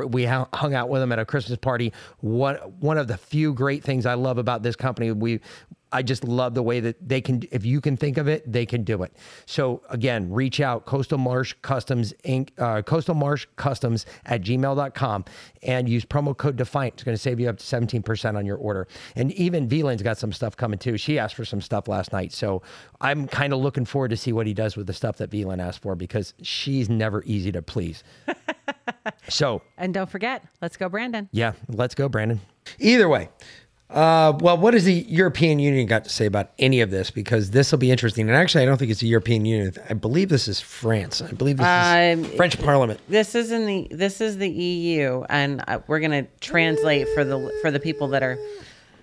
[0.07, 1.93] we hung out with them at a Christmas party.
[2.19, 5.39] One one of the few great things I love about this company, we
[5.91, 7.41] I just love the way that they can.
[7.51, 9.13] If you can think of it, they can do it.
[9.45, 12.49] So again, reach out Coastal Marsh Customs Inc.
[12.57, 15.25] Uh, Coastal Marsh Customs at gmail.com
[15.63, 16.93] and use promo code Defiant.
[16.95, 18.87] It's going to save you up to seventeen percent on your order.
[19.15, 20.97] And even Veland's got some stuff coming too.
[20.97, 22.61] She asked for some stuff last night, so
[23.01, 25.61] I'm kind of looking forward to see what he does with the stuff that Veland
[25.61, 28.03] asked for because she's never easy to please.
[29.29, 31.29] so And don't forget, let's go, Brandon.
[31.31, 32.39] yeah, let's go, Brandon.
[32.79, 33.29] Either way,
[33.89, 37.09] uh, well, what has the European Union got to say about any of this?
[37.09, 38.27] Because this will be interesting.
[38.27, 39.73] And actually, I don't think it's the European Union.
[39.89, 41.21] I believe this is France.
[41.21, 42.99] I believe this Um, is French Parliament.
[43.09, 47.51] This is in the this is the EU, and uh, we're gonna translate for the
[47.61, 48.37] for the people that are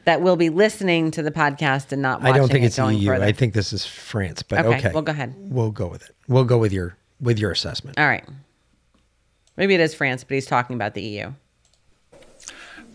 [0.05, 2.23] that will be listening to the podcast and not.
[2.25, 3.07] I don't think it it's the EU.
[3.09, 3.25] Further.
[3.25, 4.43] I think this is France.
[4.45, 5.35] But Okay, okay, well, go ahead.
[5.37, 6.15] We'll go with it.
[6.29, 7.99] We'll go with your with your assessment.
[7.99, 8.25] All right.
[9.57, 11.33] Maybe it is France, but he's talking about the EU.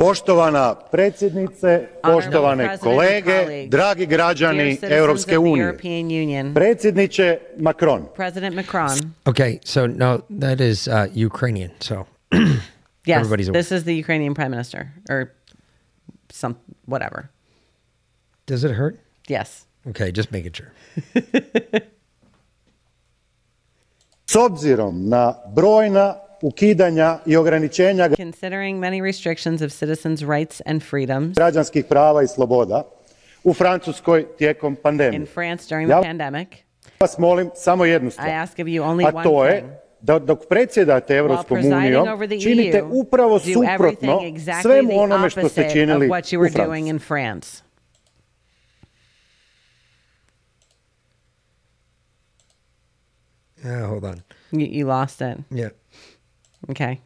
[0.02, 5.66] Poštovana predsjednice, poštovane President kolege, dragi građani Europske unije.
[5.66, 8.98] European Predsjedniče Macron, President Macron.
[9.26, 11.72] Okay, so no, that is uh, Ukrainian.
[11.80, 12.06] So
[13.06, 13.62] Yes, everybody's aware.
[13.64, 15.26] this is the Ukrainian Prime Minister or
[16.34, 17.30] some whatever.
[18.48, 19.00] Does it hurt?
[19.30, 19.66] Yes.
[19.90, 20.72] Okay, just making sure.
[24.32, 31.36] s obzirom na brojna ukidanja i ograničenja Considering many restrictions of citizens' rights and freedoms
[31.36, 32.84] građanskih prava i sloboda
[33.44, 35.26] u Francuskoj tijekom in pandemije.
[35.26, 36.48] France during the Ja pandemic,
[37.00, 40.40] vas molim samo jednu I stvar, ask of you only a to je da dok
[40.50, 42.08] predsjedate presiding unijom
[42.44, 47.64] činite EU, upravo suprotno exactly svemu onome što ste činili u in France.
[53.64, 54.22] Yeah, hold on.
[54.52, 55.38] You, you lost it.
[55.52, 55.70] Yeah.
[56.70, 57.00] Okay.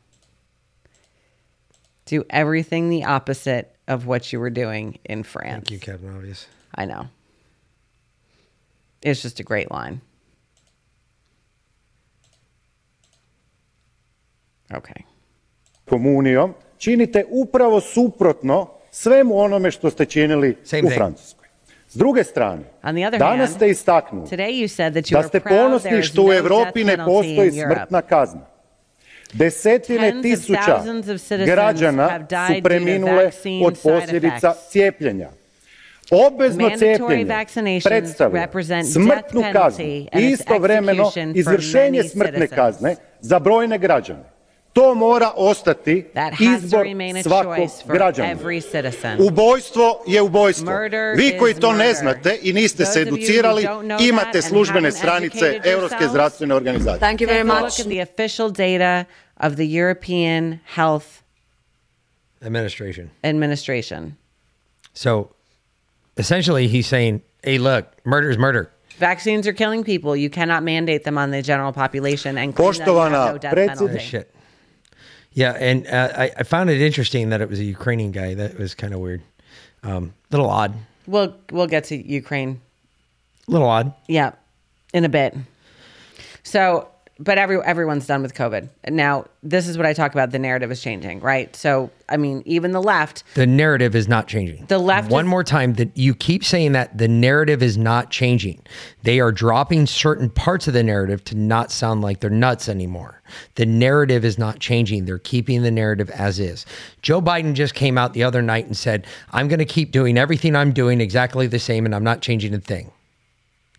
[2.06, 5.68] Do everything the opposite of what you were doing in France.
[5.68, 6.48] Thank you, Captain Obvious.
[6.76, 7.08] I know.
[9.02, 10.02] It's just a great line.
[14.74, 15.06] Okay.
[15.86, 20.98] komunijom, činite upravo suprotno svemu onome što ste činili Same u thing.
[20.98, 21.48] Francuskoj.
[21.90, 25.22] S druge strane, On the other danas hand, ste istaknuli Today you said that you
[25.22, 28.55] da ste proud there ponosni što u death Europi ne postoji smrtna kazna.
[29.34, 30.84] Desetine tisuća
[31.46, 33.32] građana su preminule
[33.64, 35.30] od posljedica cijepljenja.
[36.12, 37.28] Obvezno cijepljenje
[37.84, 38.48] predstavlja
[38.94, 44.35] smrtnu kaznu i istovremeno izvršenje smrtne kazne za brojne građane.
[44.76, 48.30] To mora ostati That has to izbor remain a svakog choice for građana.
[48.30, 49.18] every citizen.
[49.22, 50.66] Ubojstvo je ubojstvo.
[50.66, 51.96] Murder Vi koji is to ne murder.
[51.96, 54.76] znate i niste Those se of you who educirali, don't know that imate and službene
[54.82, 57.00] haven't stranice educated Europske yourselves, zdravstvene organizacije.
[57.00, 57.62] Thank you very much.
[57.62, 59.06] look at the official data
[59.38, 61.06] of the European Health
[62.42, 63.10] Administration.
[63.24, 64.16] Administration.
[64.94, 65.28] So
[66.18, 68.70] essentially, he's saying, hey, look, murder is murder.
[69.00, 70.16] Vaccines are killing people.
[70.16, 73.38] You cannot mandate them on the general population and claim that you have Poštovana no
[73.38, 74.00] death predsjednice- penalty.
[74.00, 74.35] Shit.
[75.36, 78.34] Yeah, and uh, I, I found it interesting that it was a Ukrainian guy.
[78.36, 79.22] That was kind of weird.
[79.84, 80.74] Um, little odd.
[81.08, 82.62] We'll we'll get to Ukraine.
[83.48, 83.94] Little odd.
[84.08, 84.32] Yeah,
[84.94, 85.36] in a bit.
[86.44, 86.88] So,
[87.18, 88.68] but every everyone's done with COVID.
[88.90, 90.32] Now, this is what I talk about.
[90.32, 91.56] The narrative is changing, right?
[91.56, 93.24] So, I mean, even the left.
[93.36, 94.66] The narrative is not changing.
[94.66, 98.12] The left One is- more time that you keep saying that the narrative is not
[98.12, 98.62] changing.
[99.04, 103.22] They are dropping certain parts of the narrative to not sound like they're nuts anymore.
[103.56, 105.06] The narrative is not changing.
[105.06, 106.66] They're keeping the narrative as is.
[107.02, 110.18] Joe Biden just came out the other night and said, "I'm going to keep doing
[110.18, 112.92] everything I'm doing exactly the same and I'm not changing a thing."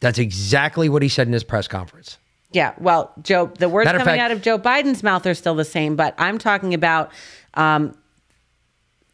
[0.01, 2.16] That's exactly what he said in his press conference.
[2.53, 5.55] Yeah, well, Joe, the words Matter coming fact- out of Joe Biden's mouth are still
[5.55, 7.11] the same, but I'm talking about
[7.55, 7.97] um,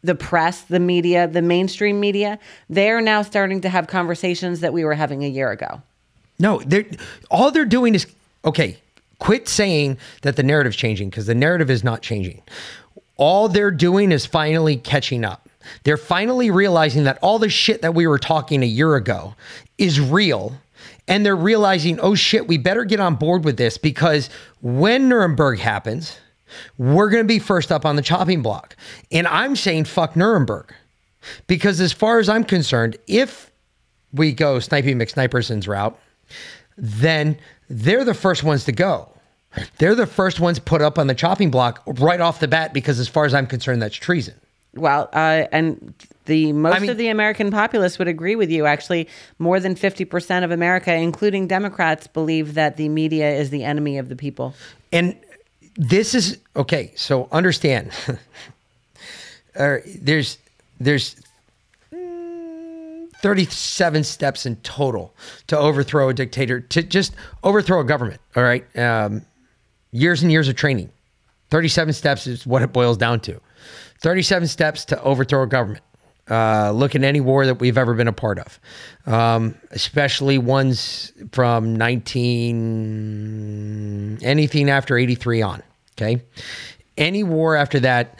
[0.03, 2.39] the press, the media, the mainstream media.
[2.69, 5.81] They're now starting to have conversations that we were having a year ago.
[6.39, 6.85] No, they're
[7.31, 8.07] all they're doing is
[8.45, 8.77] okay.
[9.19, 12.41] Quit saying that the narrative's changing because the narrative is not changing.
[13.15, 15.47] All they're doing is finally catching up.
[15.83, 19.35] They're finally realizing that all the shit that we were talking a year ago
[19.77, 20.57] is real.
[21.07, 24.29] And they're realizing, oh shit, we better get on board with this because
[24.61, 26.17] when Nuremberg happens,
[26.77, 28.75] we're going to be first up on the chopping block.
[29.11, 30.73] And I'm saying fuck Nuremberg.
[31.47, 33.51] Because as far as I'm concerned, if
[34.13, 35.97] we go Snipey McSniperson's route,
[36.77, 37.37] then
[37.69, 39.09] they're the first ones to go.
[39.77, 42.99] They're the first ones put up on the chopping block right off the bat because,
[42.99, 44.35] as far as I'm concerned, that's treason.
[44.75, 45.93] Well, uh, and
[46.25, 48.65] the most mean- of the American populace would agree with you.
[48.65, 49.07] Actually,
[49.39, 54.09] more than 50% of America, including Democrats, believe that the media is the enemy of
[54.09, 54.53] the people.
[54.91, 55.15] And
[55.75, 56.91] this is okay.
[56.95, 57.91] So understand,
[59.55, 60.37] uh, there's
[60.79, 61.15] there's
[61.93, 65.13] mm, 37 steps in total
[65.47, 67.13] to overthrow a dictator, to just
[67.43, 68.21] overthrow a government.
[68.35, 69.23] All right, um,
[69.91, 70.89] years and years of training.
[71.49, 73.39] 37 steps is what it boils down to.
[74.03, 75.83] 37 steps to overthrow a government.
[76.29, 78.57] Uh, look at any war that we've ever been a part of,
[79.05, 85.61] um, especially ones from 19, anything after 83 on.
[85.97, 86.21] Okay.
[86.97, 88.17] Any war after that,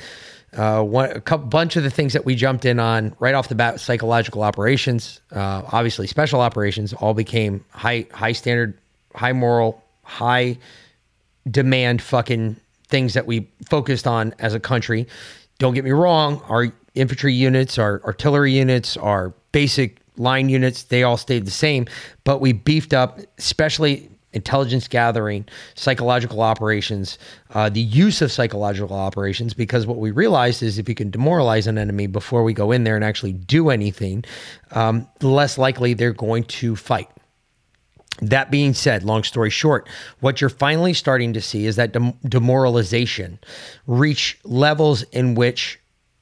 [0.54, 3.48] uh, one, a couple, bunch of the things that we jumped in on right off
[3.48, 8.78] the bat, psychological operations, uh, obviously special operations, all became high, high standard,
[9.16, 10.58] high moral, high
[11.50, 12.58] demand fucking
[12.88, 15.08] things that we focused on as a country.
[15.60, 21.04] Don't get me wrong, our infantry units, our artillery units, our basic line units, they
[21.04, 21.88] all stayed the same,
[22.24, 25.46] but we beefed up, especially intelligence gathering,
[25.76, 27.18] psychological operations,
[27.52, 31.68] uh, the use of psychological operations, because what we realized is if you can demoralize
[31.68, 34.24] an enemy before we go in there and actually do anything,
[34.72, 37.10] um, the less likely they're going to fight.
[38.22, 39.88] That being said, long story short,
[40.20, 43.40] what you're finally starting to see is that dem- demoralization
[43.88, 45.80] reach levels in which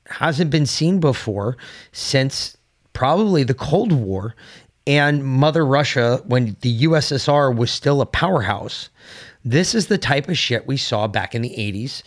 [0.08, 1.58] hasn't been seen before
[1.92, 2.58] since
[2.94, 4.36] probably the Cold War
[4.88, 8.90] and Mother Russia when the USSR was still a powerhouse.
[9.44, 12.04] This is the type of shit we saw back in the 80s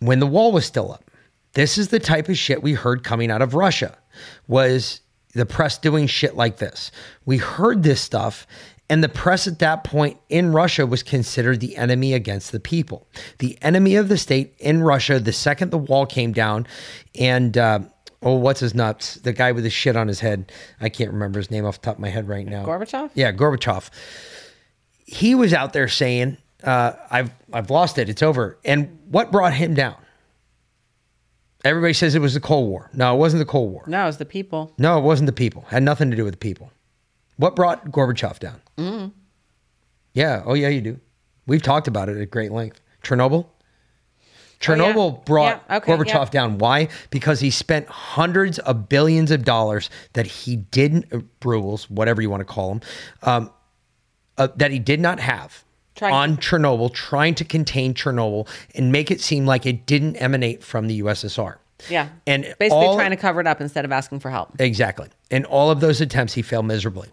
[0.00, 1.04] when the wall was still up.
[1.54, 3.96] This is the type of shit we heard coming out of Russia
[4.46, 5.00] was
[5.34, 6.90] the press doing shit like this.
[7.24, 8.46] We heard this stuff
[8.90, 13.06] and the press at that point in Russia was considered the enemy against the people,
[13.38, 15.20] the enemy of the state in Russia.
[15.20, 16.66] The second the wall came down,
[17.18, 17.80] and uh,
[18.22, 19.16] oh, what's his nuts?
[19.16, 20.50] The guy with the shit on his head.
[20.80, 22.64] I can't remember his name off the top of my head right now.
[22.64, 23.10] Gorbachev?
[23.14, 23.90] Yeah, Gorbachev.
[25.04, 28.08] He was out there saying, uh, "I've I've lost it.
[28.08, 29.96] It's over." And what brought him down?
[31.64, 32.88] Everybody says it was the Cold War.
[32.94, 33.82] No, it wasn't the Cold War.
[33.86, 34.72] No, it was the people.
[34.78, 35.64] No, it wasn't the people.
[35.68, 36.70] Had nothing to do with the people.
[37.38, 38.60] What brought Gorbachev down?
[38.76, 39.12] Mm.
[40.12, 40.42] Yeah.
[40.44, 41.00] Oh, yeah, you do.
[41.46, 42.80] We've talked about it at great length.
[43.02, 43.46] Chernobyl.
[44.60, 46.30] Chernobyl brought Yeah, okay, Gorbachev yeah.
[46.30, 46.58] down.
[46.58, 46.88] Why?
[47.10, 52.28] Because he spent hundreds of billions of dollars that he didn't, uh, rubles, whatever you
[52.28, 52.80] want to call them,
[53.22, 53.50] um,
[54.36, 55.62] uh, that he did not have
[55.94, 60.64] Trying- on Chernobyl, trying to contain Chernobyl and make it seem like it didn't emanate
[60.64, 61.58] from the USSR.
[61.88, 62.08] Yeah.
[62.26, 64.60] And basically all- trying to cover it up instead of asking for help.
[64.60, 65.08] Exactly.
[65.30, 67.08] And all of those attempts, he failed miserably.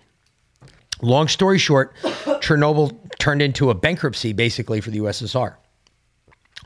[1.02, 5.56] Long story short, Chernobyl turned into a bankruptcy basically for the USSR.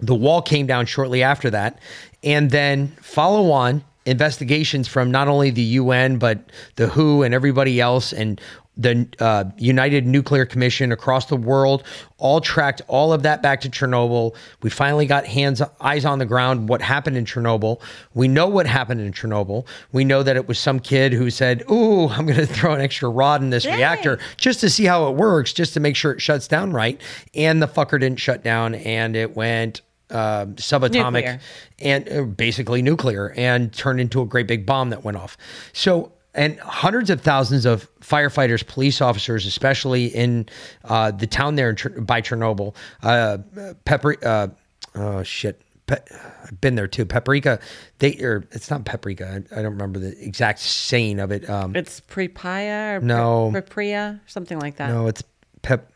[0.02, 1.80] The wall came down shortly after that.
[2.24, 7.80] And then follow on investigations from not only the UN, but the WHO and everybody
[7.80, 8.40] else and
[8.80, 11.84] the uh, United Nuclear Commission across the world
[12.18, 14.36] all tracked all of that back to Chernobyl.
[14.62, 16.70] We finally got hands, eyes on the ground.
[16.70, 17.82] What happened in Chernobyl?
[18.14, 19.68] We know what happened in Chernobyl.
[19.92, 22.82] We know that it was some kid who said, "Ooh, I'm going to throw an
[22.82, 26.14] extra rod in this reactor just to see how it works, just to make sure
[26.14, 27.00] it shuts down right."
[27.36, 31.40] And the fucker didn't shut down, and it went uh, subatomic Nuclear.
[31.80, 35.38] and uh, basically nuclear and turned into a great big bomb that went off.
[35.74, 40.48] So, and hundreds of thousands of firefighters, police officers, especially in
[40.86, 43.40] uh, the town there by Chernobyl, uh,
[43.84, 44.48] Pepper, uh,
[44.96, 45.62] oh shit.
[45.88, 45.98] Pe-
[46.46, 47.06] I've been there too.
[47.06, 47.60] Paprika,
[47.98, 49.28] they or it's not paprika.
[49.52, 51.50] I, I don't remember the exact saying of it.
[51.50, 53.52] Um, It's Pripaya or No.
[53.54, 54.90] Pripria, something like that.
[54.90, 55.24] no, it's
[55.62, 55.92] pep.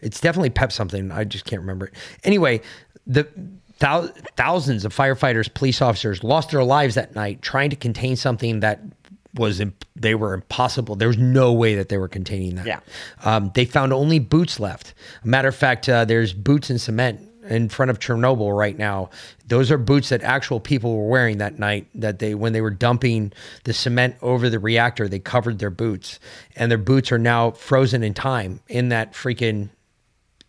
[0.00, 1.10] It's definitely pep something.
[1.10, 1.94] I just can't remember it.
[2.24, 2.60] Anyway,
[3.06, 3.26] the
[4.36, 8.80] thousands of firefighters, police officers lost their lives that night trying to contain something that
[9.34, 10.96] was imp- they were impossible.
[10.96, 12.66] There was no way that they were containing that.
[12.66, 12.80] Yeah.
[13.24, 14.94] Um, they found only boots left.
[15.24, 19.10] Matter of fact, uh, there's boots and cement in front of Chernobyl right now.
[19.46, 21.88] Those are boots that actual people were wearing that night.
[21.94, 23.32] That they, when they were dumping
[23.64, 26.20] the cement over the reactor, they covered their boots,
[26.56, 29.70] and their boots are now frozen in time in that freaking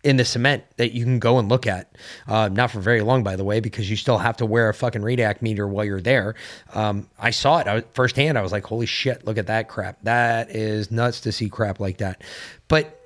[0.04, 1.96] in the cement that you can go and look at.
[2.28, 4.74] Uh, not for very long, by the way, because you still have to wear a
[4.74, 6.36] fucking redact meter while you're there.
[6.74, 8.38] Um, I saw it I was, firsthand.
[8.38, 10.02] I was like, holy shit, look at that crap.
[10.04, 12.24] That is nuts to see crap like that.
[12.70, 13.00] But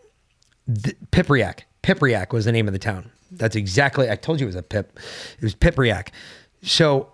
[0.68, 3.10] th- Pipriak, Pipriak was the name of the town.
[3.32, 5.00] That's exactly, I told you it was a Pip.
[5.38, 6.10] It was Pipriak.
[6.62, 7.12] So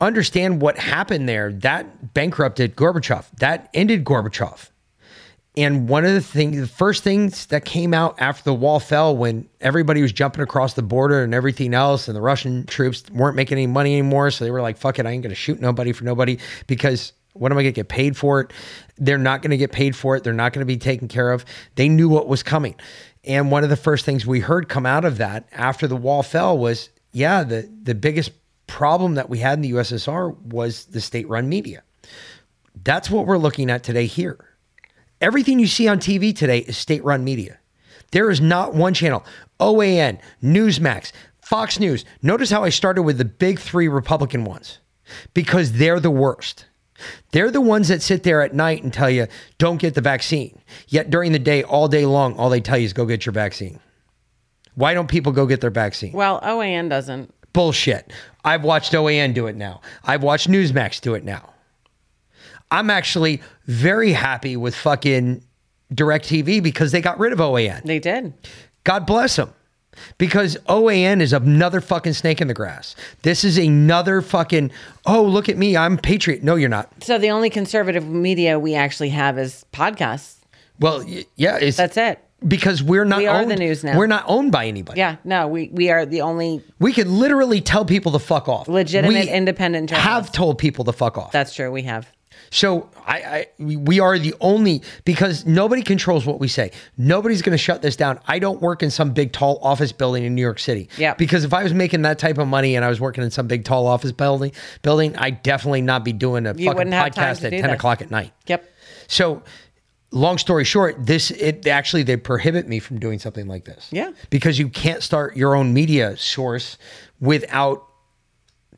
[0.00, 1.52] understand what happened there.
[1.52, 3.26] That bankrupted Gorbachev.
[3.38, 4.70] That ended Gorbachev.
[5.56, 9.16] And one of the things, the first things that came out after the wall fell,
[9.16, 13.36] when everybody was jumping across the border and everything else, and the Russian troops weren't
[13.36, 15.92] making any money anymore, so they were like, "Fuck it, I ain't gonna shoot nobody
[15.92, 18.52] for nobody because what am I gonna get paid for it?
[18.98, 20.24] They're not gonna get paid for it.
[20.24, 21.44] They're not gonna be taken care of.
[21.76, 22.74] They knew what was coming,
[23.22, 26.24] and one of the first things we heard come out of that after the wall
[26.24, 28.32] fell was, yeah, the the biggest
[28.66, 31.82] problem that we had in the USSR was the state-run media.
[32.82, 34.53] That's what we're looking at today here.
[35.24, 37.58] Everything you see on TV today is state run media.
[38.10, 39.24] There is not one channel
[39.58, 42.04] OAN, Newsmax, Fox News.
[42.20, 44.80] Notice how I started with the big three Republican ones
[45.32, 46.66] because they're the worst.
[47.32, 50.60] They're the ones that sit there at night and tell you, don't get the vaccine.
[50.88, 53.32] Yet during the day, all day long, all they tell you is go get your
[53.32, 53.80] vaccine.
[54.74, 56.12] Why don't people go get their vaccine?
[56.12, 57.32] Well, OAN doesn't.
[57.54, 58.12] Bullshit.
[58.44, 59.80] I've watched OAN do it now.
[60.04, 61.53] I've watched Newsmax do it now.
[62.70, 65.42] I'm actually very happy with fucking
[65.92, 67.82] DirecTV because they got rid of OAN.
[67.84, 68.32] They did.
[68.84, 69.52] God bless them.
[70.18, 72.96] Because OAN is another fucking snake in the grass.
[73.22, 74.72] This is another fucking,
[75.06, 75.76] oh, look at me.
[75.76, 76.42] I'm patriot.
[76.42, 76.90] No, you're not.
[77.04, 80.38] So the only conservative media we actually have is podcasts.
[80.80, 82.18] Well, y- yeah, it's That's it.
[82.46, 83.96] because we're not We are owned, the news now.
[83.96, 84.98] We're not owned by anybody.
[84.98, 88.66] Yeah, no, we, we are the only We could literally tell people to fuck off.
[88.66, 91.30] legitimate We independent have told people to fuck off.
[91.30, 91.70] That's true.
[91.70, 92.10] We have.
[92.54, 96.70] So I, I we are the only because nobody controls what we say.
[96.96, 98.20] Nobody's going to shut this down.
[98.28, 100.88] I don't work in some big tall office building in New York City.
[100.96, 101.14] Yeah.
[101.14, 103.48] Because if I was making that type of money and I was working in some
[103.48, 104.52] big tall office building,
[104.82, 107.62] building, I'd definitely not be doing a You fucking wouldn't have time podcast at ten
[107.62, 107.72] this.
[107.72, 108.32] o'clock at night.
[108.46, 108.64] Yep.
[109.08, 109.42] So,
[110.12, 113.88] long story short, this it actually they prohibit me from doing something like this.
[113.90, 114.12] Yeah.
[114.30, 116.78] Because you can't start your own media source
[117.18, 117.84] without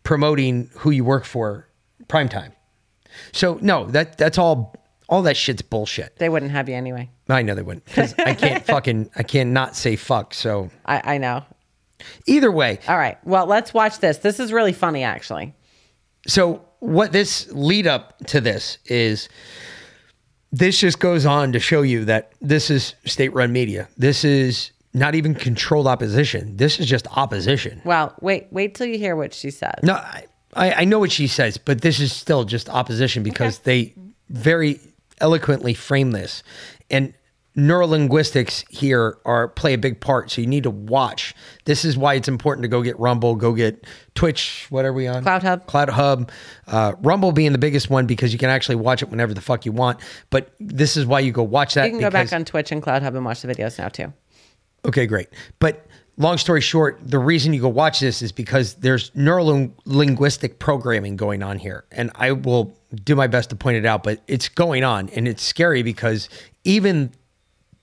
[0.03, 1.68] promoting who you work for
[2.09, 2.55] prime time.
[3.33, 4.75] So no, that that's all
[5.09, 6.17] all that shit's bullshit.
[6.17, 7.09] They wouldn't have you anyway.
[7.29, 10.35] I know they wouldn't because I can't fucking I can't not say fuck.
[10.35, 11.45] So I, I know.
[12.27, 13.19] either way, All right.
[13.25, 14.19] Well, let's watch this.
[14.19, 15.55] This is really funny, actually.
[16.27, 19.29] so what this lead up to this is
[20.53, 23.89] this just goes on to show you that this is state run media.
[23.97, 26.57] This is not even controlled opposition.
[26.57, 27.81] This is just opposition.
[27.85, 29.75] Well, wait, wait till you hear what she says.
[29.83, 30.25] No, I,
[30.57, 33.94] I I know what she says, but this is still just opposition because they
[34.28, 34.80] very
[35.20, 36.42] eloquently frame this.
[36.90, 37.14] And
[37.57, 40.30] neurolinguistics here are play a big part.
[40.30, 41.34] So you need to watch.
[41.64, 44.66] This is why it's important to go get Rumble, go get Twitch.
[44.68, 45.24] What are we on?
[45.24, 45.66] CloutHub.
[45.66, 46.30] Cloud Hub.
[46.66, 49.64] Uh, Rumble being the biggest one because you can actually watch it whenever the fuck
[49.64, 50.00] you want.
[50.30, 51.86] But this is why you go watch that.
[51.86, 54.12] You can go back on Twitch and CloutHub and watch the videos now too.
[54.84, 55.28] Okay, great.
[55.59, 55.86] But
[56.17, 61.43] long story short, the reason you go watch this is because there's neurolinguistic programming going
[61.43, 61.85] on here.
[61.93, 65.29] And I will do my best to point it out, but it's going on and
[65.29, 66.29] it's scary because
[66.64, 67.12] even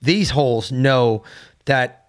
[0.02, 1.22] these holes know
[1.66, 2.00] that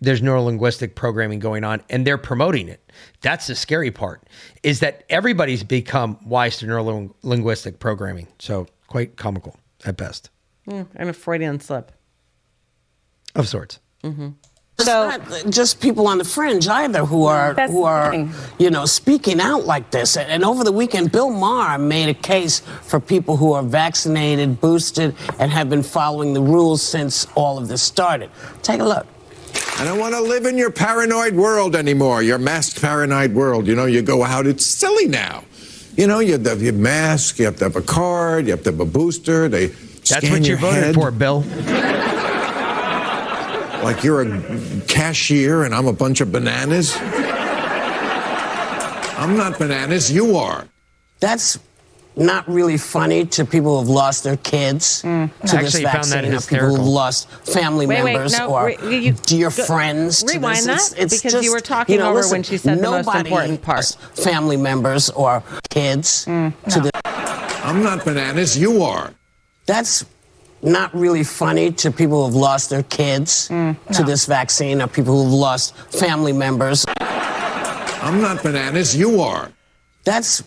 [0.00, 2.92] there's neurolinguistic programming going on and they're promoting it.
[3.22, 4.22] That's the scary part
[4.62, 8.28] is that everybody's become wise to neurolinguistic programming.
[8.38, 10.30] So quite comical at best
[10.68, 11.92] Mm, and a Freudian slip.
[13.34, 13.80] of sorts.
[14.76, 19.40] It's not just people on the fringe either who are who are you know speaking
[19.40, 20.16] out like this.
[20.16, 25.14] And over the weekend, Bill Maher made a case for people who are vaccinated, boosted,
[25.38, 28.30] and have been following the rules since all of this started.
[28.62, 29.06] Take a look.
[29.78, 33.68] I don't want to live in your paranoid world anymore, your masked paranoid world.
[33.68, 35.44] You know, you go out, it's silly now.
[35.96, 38.50] You know, you have to have your mask, you have to have a card, you
[38.50, 39.48] have to have a booster.
[39.48, 40.94] They That's scan what you your voted head.
[40.96, 41.44] for, Bill.
[43.84, 46.96] Like you're a cashier and I'm a bunch of bananas.
[49.16, 50.66] I'm not bananas, you are.
[51.20, 51.58] That's
[52.16, 55.30] not really funny to people who've lost their kids mm.
[55.40, 58.38] to this Actually, I found that vaccine, or people who've lost family Wait, wait, members
[58.38, 60.22] no, or re- you- dear go- friends.
[60.22, 60.90] to rewind this.
[60.90, 63.06] that, It's- it's because you were talking know, over listen, when she said the most
[63.06, 63.84] nobody important part.
[64.14, 66.90] Family members or kids mm, to the.
[67.04, 69.12] I'm not bananas, you are.
[69.66, 70.04] That's
[70.64, 75.22] not really funny to people who've lost their kids mm, to this vaccine or people
[75.22, 76.84] who've lost family members.
[76.98, 79.50] I'm not bananas, you are.
[80.04, 80.42] That's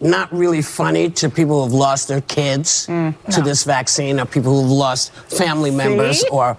[0.00, 4.60] not really funny to people who've lost their kids mm, to this vaccine or people
[4.60, 6.28] who've lost family members See?
[6.28, 6.56] or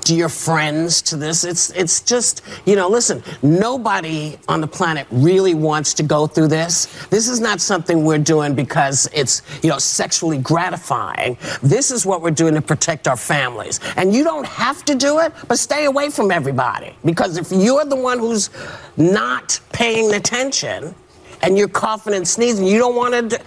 [0.00, 1.44] dear friends to this.
[1.44, 6.48] It's it's just, you know, listen, nobody on the planet really wants to go through
[6.48, 6.86] this.
[7.08, 11.36] This is not something we're doing because it's, you know, sexually gratifying.
[11.62, 13.80] This is what we're doing to protect our families.
[13.96, 17.84] And you don't have to do it, but stay away from everybody because if you're
[17.84, 18.50] the one who's
[18.96, 20.94] not paying attention,
[21.42, 23.40] and you're coughing and sneezing, you don't want to,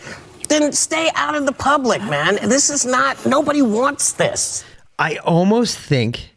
[0.49, 2.35] then stay out of the public, man.
[2.49, 4.63] This is not, nobody wants this.
[4.99, 6.35] I almost think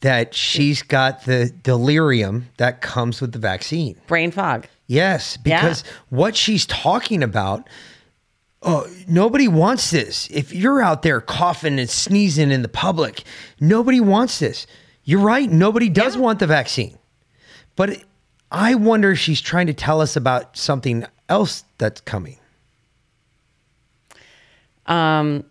[0.00, 3.96] that she's got the delirium that comes with the vaccine.
[4.06, 4.66] Brain fog.
[4.86, 7.68] Yes, because what she's talking about,
[8.62, 10.26] oh, nobody wants this.
[10.30, 13.22] If you're out there coughing and sneezing in the public,
[13.60, 14.66] nobody wants this.
[15.04, 15.50] You're right.
[15.50, 16.98] Nobody does want the vaccine.
[17.76, 18.04] But it-
[18.50, 22.36] I wonder if she's trying to tell us about something else that's coming.
[24.86, 25.44] Um,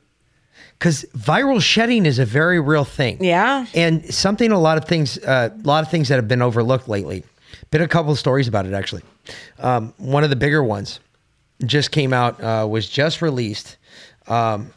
[0.78, 3.22] because viral shedding is a very real thing.
[3.22, 6.42] Yeah, and something a lot of things, uh, a lot of things that have been
[6.42, 7.24] overlooked lately.
[7.72, 9.04] Been a couple of stories about it actually.
[9.60, 11.00] Um, one of the bigger ones
[11.66, 13.78] just came out, uh, was just released.
[14.28, 14.72] Um,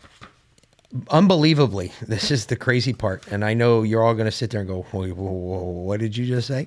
[1.08, 4.60] unbelievably, this is the crazy part, and I know you're all going to sit there
[4.60, 6.66] and go, "Wait, whoa, whoa, "What did you just say?"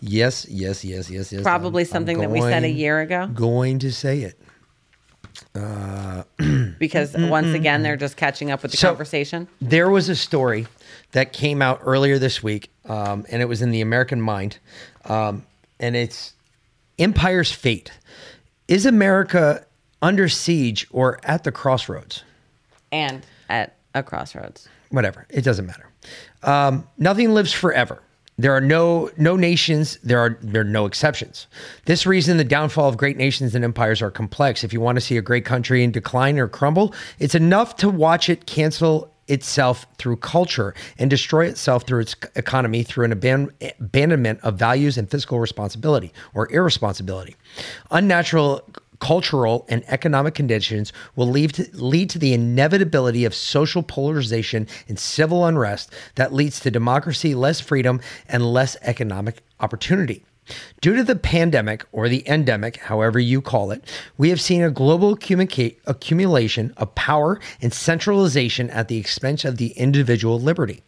[0.00, 1.42] Yes, yes, yes, yes, yes.
[1.42, 3.26] Probably I'm- I'm something that we said a year ago.
[3.28, 4.38] Going to say it.
[5.54, 6.22] Uh,
[6.78, 9.48] because once again they're just catching up with the So- conversation.
[9.60, 10.66] There was a story
[11.12, 14.58] that came out earlier this week, um, and it was in the American Mind,
[15.04, 15.44] um,
[15.80, 16.32] and it's
[16.98, 17.90] Empire's fate.
[18.68, 19.64] Is America
[20.00, 22.22] under siege or at the crossroads?
[22.90, 24.68] and at a crossroads.
[24.90, 25.88] Whatever, it doesn't matter.
[26.42, 28.02] Um, nothing lives forever.
[28.38, 29.98] There are no no nations.
[30.02, 31.46] There are there are no exceptions.
[31.84, 34.64] This reason, the downfall of great nations and empires are complex.
[34.64, 37.90] If you want to see a great country in decline or crumble, it's enough to
[37.90, 43.50] watch it cancel itself through culture and destroy itself through its economy through an aban-
[43.80, 47.36] abandonment of values and fiscal responsibility or irresponsibility.
[47.90, 48.68] Unnatural
[49.02, 54.96] cultural and economic conditions will lead to, lead to the inevitability of social polarization and
[54.96, 60.24] civil unrest that leads to democracy, less freedom, and less economic opportunity.
[60.80, 63.84] Due to the pandemic or the endemic, however you call it,
[64.18, 69.68] we have seen a global accumulation of power and centralization at the expense of the
[69.72, 70.82] individual liberty.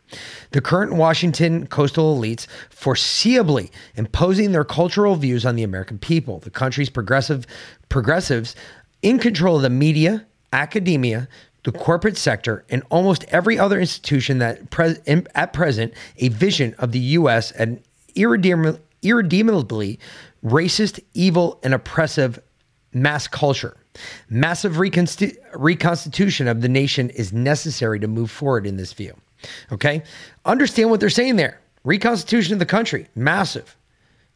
[0.51, 6.41] The current Washington coastal elites foreseeably imposing their cultural views on the American people.
[6.41, 7.47] The country's progressive
[7.89, 8.57] progressives
[9.03, 11.29] in control of the media, academia,
[11.63, 14.61] the corporate sector, and almost every other institution that
[15.07, 17.53] in- at present a vision of the U.S.
[17.53, 17.83] and
[18.15, 19.99] irredeemably, irredeemably
[20.45, 22.39] racist, evil, and oppressive
[22.93, 23.77] mass culture.
[24.29, 29.15] Massive reconsti- reconstitution of the nation is necessary to move forward in this view.
[29.71, 30.03] Okay?
[30.45, 31.61] Understand what they're saying there.
[31.85, 33.77] Reconstitution of the country, massive.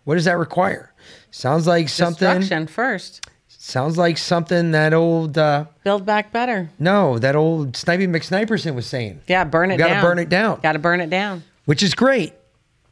[0.04, 0.92] What does that require?
[1.30, 2.40] Sounds like something.
[2.40, 3.26] Destruction first.
[3.48, 5.36] Sounds like something that old.
[5.36, 6.70] Uh, Build back better.
[6.78, 9.20] no, that old Snipey McSniperson was saying.
[9.26, 10.02] Yeah, burn it gotta down.
[10.02, 10.60] burn it down.
[10.62, 11.42] Got to burn it down.
[11.64, 12.32] Which is great.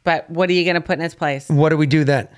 [0.07, 1.49] But what are you going to put in its place?
[1.49, 2.29] What do we do then?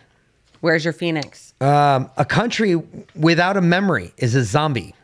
[0.61, 1.53] Where's your phoenix?
[1.61, 2.75] Um, a country
[3.13, 4.95] without a memory is a zombie.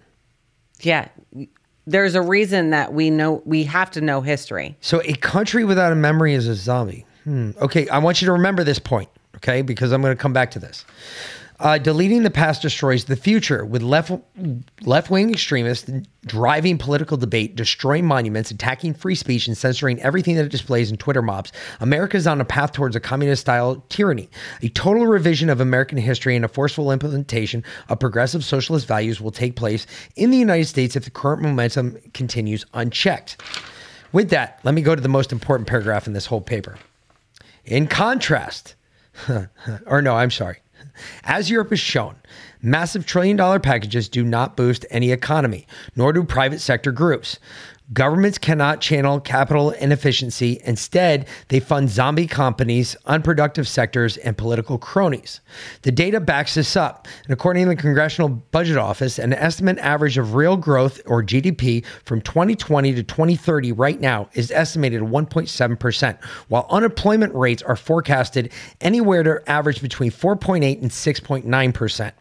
[0.82, 1.08] Yeah.
[1.86, 4.76] There's a reason that we know we have to know history.
[4.82, 7.06] So a country without a memory is a zombie.
[7.26, 7.52] Hmm.
[7.62, 9.62] Okay, I want you to remember this point, okay?
[9.62, 10.86] Because I'm going to come back to this.
[11.58, 14.12] Uh, deleting the past destroys the future, with left
[14.82, 15.90] left wing extremists
[16.26, 20.98] driving political debate, destroying monuments, attacking free speech, and censoring everything that it displays in
[20.98, 21.54] Twitter mobs.
[21.80, 24.30] America is on a path towards a communist style tyranny.
[24.64, 29.32] A total revision of American history and a forceful implementation of progressive socialist values will
[29.32, 29.88] take place
[30.18, 33.42] in the United States if the current momentum continues unchecked.
[34.12, 36.78] With that, let me go to the most important paragraph in this whole paper.
[37.64, 38.76] In contrast,
[39.86, 40.58] or no, I'm sorry.
[41.24, 42.16] As Europe has shown,
[42.62, 47.40] massive trillion dollar packages do not boost any economy, nor do private sector groups.
[47.94, 50.60] Governments cannot channel capital inefficiency.
[50.64, 55.40] Instead, they fund zombie companies, unproductive sectors, and political cronies.
[55.84, 57.08] The data backs this up.
[57.26, 61.86] And according to the Congressional Budget Office, an estimate average of real growth or GDP
[62.06, 68.52] from 2020 to 2030 right now is estimated at 1.7%, while unemployment rates are forecasted
[68.82, 72.12] anywhere to average between 4.8 and 6.9%.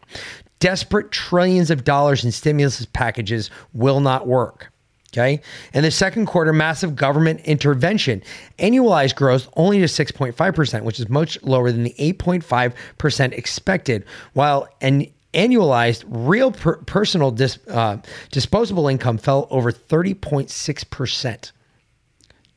[0.59, 4.71] Desperate trillions of dollars in stimulus packages will not work.
[5.15, 5.39] Okay.
[5.73, 8.21] In the second quarter, massive government intervention
[8.59, 14.03] annualized growth only to 6.5%, which is much lower than the 8.5% expected,
[14.33, 17.95] while an annualized real per- personal dis- uh,
[18.31, 21.51] disposable income fell over 30.6%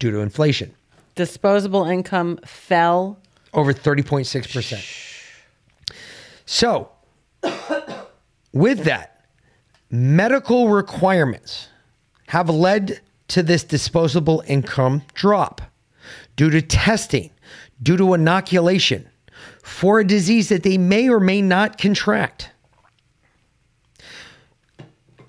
[0.01, 0.75] due to inflation.
[1.15, 3.21] Disposable income fell
[3.55, 5.93] over 30.6%.
[6.45, 6.91] So,
[8.53, 9.27] with that,
[9.91, 11.69] medical requirements
[12.29, 15.63] have led to this disposable income drop
[16.37, 17.31] due to testing,
[17.83, 19.09] due to inoculation
[19.63, 22.51] for a disease that they may or may not contract.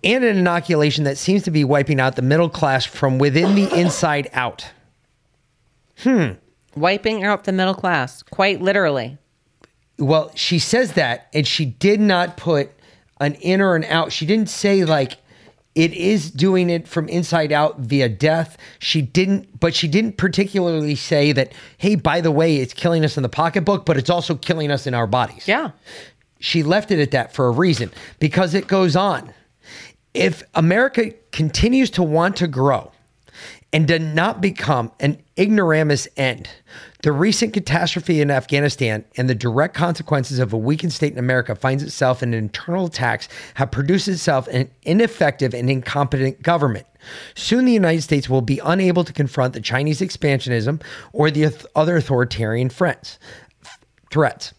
[0.03, 3.73] And an inoculation that seems to be wiping out the middle class from within the
[3.77, 4.65] inside out.
[5.99, 6.31] Hmm.
[6.75, 9.17] Wiping out the middle class, quite literally.
[9.97, 12.71] Well, she says that, and she did not put
[13.21, 14.11] an in or an out.
[14.11, 15.17] She didn't say like
[15.75, 18.57] it is doing it from inside out via death.
[18.79, 23.17] She didn't, but she didn't particularly say that, hey, by the way, it's killing us
[23.17, 25.47] in the pocketbook, but it's also killing us in our bodies.
[25.47, 25.71] Yeah.
[26.39, 29.33] She left it at that for a reason because it goes on.
[30.13, 32.91] If America continues to want to grow,
[33.71, 36.49] and did not become an ignoramus end.
[37.01, 41.55] The recent catastrophe in Afghanistan and the direct consequences of a weakened state in America
[41.55, 46.85] finds itself in internal attacks have produced itself an ineffective and incompetent government.
[47.35, 50.81] Soon the United States will be unable to confront the Chinese expansionism
[51.13, 53.17] or the other authoritarian threats.
[54.11, 54.53] threats.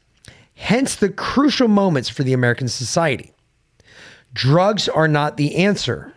[0.54, 3.34] Hence the crucial moments for the American society.
[4.32, 6.14] Drugs are not the answer.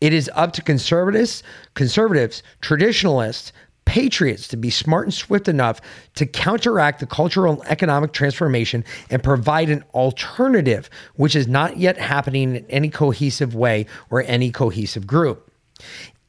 [0.00, 1.42] It is up to conservatives,
[1.74, 3.52] conservatives, traditionalists,
[3.88, 5.80] patriots to be smart and swift enough
[6.14, 11.96] to counteract the cultural and economic transformation and provide an alternative, which is not yet
[11.96, 15.50] happening in any cohesive way or any cohesive group.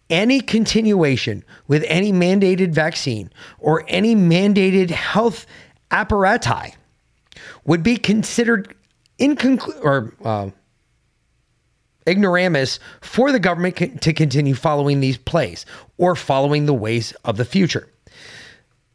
[0.09, 3.29] Any continuation with any mandated vaccine
[3.59, 5.45] or any mandated health
[5.91, 6.71] apparatus
[7.65, 8.73] would be considered
[9.17, 10.49] inconclusive or uh,
[12.09, 15.65] ignoramus for the government to continue following these plays
[15.97, 17.87] or following the ways of the future.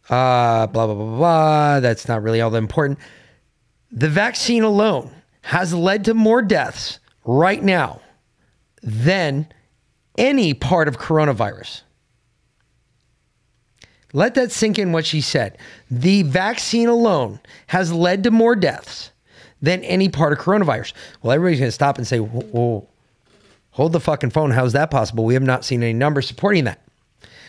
[0.08, 1.80] Uh, blah, blah, blah, blah.
[1.80, 2.98] That's not really all that important.
[3.90, 5.10] The vaccine alone
[5.42, 8.00] has led to more deaths right now
[8.82, 9.46] than
[10.18, 11.82] any part of coronavirus.
[14.12, 15.58] Let that sink in what she said.
[15.90, 19.10] The vaccine alone has led to more deaths
[19.60, 20.92] than any part of coronavirus.
[21.22, 22.88] Well, everybody's going to stop and say, whoa, whoa,
[23.74, 24.52] hold the fucking phone.
[24.52, 25.24] How's that possible?
[25.24, 26.80] We have not seen any numbers supporting that.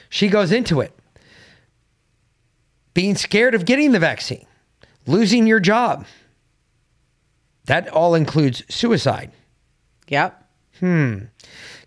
[0.09, 0.93] She goes into it.
[2.93, 4.45] Being scared of getting the vaccine,
[5.05, 6.05] losing your job.
[7.65, 9.31] That all includes suicide.
[10.07, 10.41] Yep.
[10.79, 11.17] Hmm.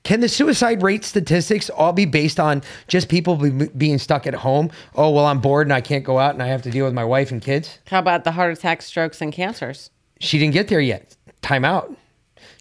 [0.03, 4.35] Can the suicide rate statistics all be based on just people be, being stuck at
[4.35, 4.71] home?
[4.95, 6.95] Oh, well, I'm bored and I can't go out and I have to deal with
[6.95, 7.79] my wife and kids?
[7.89, 9.91] How about the heart attacks, strokes, and cancers?
[10.21, 11.17] She didn't get there yet.
[11.43, 11.95] Time out.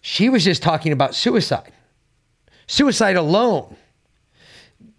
[0.02, 1.72] She was just talking about suicide.
[2.66, 3.76] Suicide alone.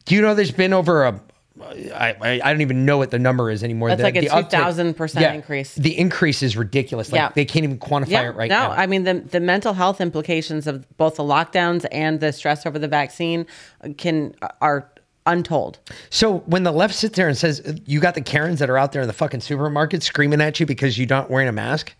[0.05, 1.21] Do you know there's been over a
[1.61, 3.89] I, I, I don't even know what the number is anymore.
[3.89, 5.75] That's The- like a uptick- 2000% Yeah, increase.
[5.75, 7.11] The increase is ridiculous.
[7.11, 7.29] Like Yeah.
[7.35, 8.71] they can't even quantify Yeah, it right no, now.
[8.71, 12.79] I mean the the mental health implications of both the lockdowns and the stress over
[12.79, 13.45] the vaccine
[13.83, 14.89] uh, can uh, are
[15.25, 15.79] untold.
[16.09, 18.93] So when the left sits there and says you got the Karens that are out
[18.93, 21.93] there in the fucking supermarket screaming at you because you're not wearing a mask,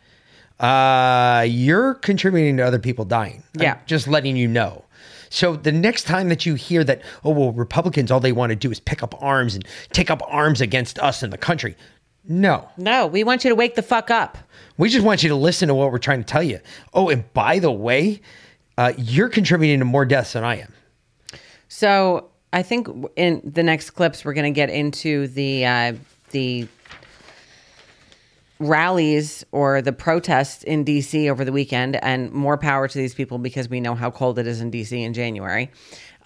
[0.60, 3.44] uh, you're contributing to other people dying.
[3.56, 3.77] I'm Yeah.
[3.86, 4.86] just letting you know.
[5.30, 8.56] So the next time that you hear that, oh well, Republicans all they want to
[8.56, 9.64] do is pick up arms and
[9.94, 11.76] take up arms against us in the country.
[12.27, 12.68] No.
[12.77, 14.38] No, we want you to wake the fuck up.
[14.77, 16.60] We just want you to listen to what we're trying to tell you.
[16.94, 18.22] Oh, and by the way,
[18.77, 20.73] uh, you're contributing to more deaths than I am.
[21.68, 25.94] So I think in the next clips we're going to get into the uh,
[26.31, 26.68] the
[28.60, 33.38] rallies or the protests in DC over the weekend, and more power to these people
[33.38, 35.72] because we know how cold it is in DC in January.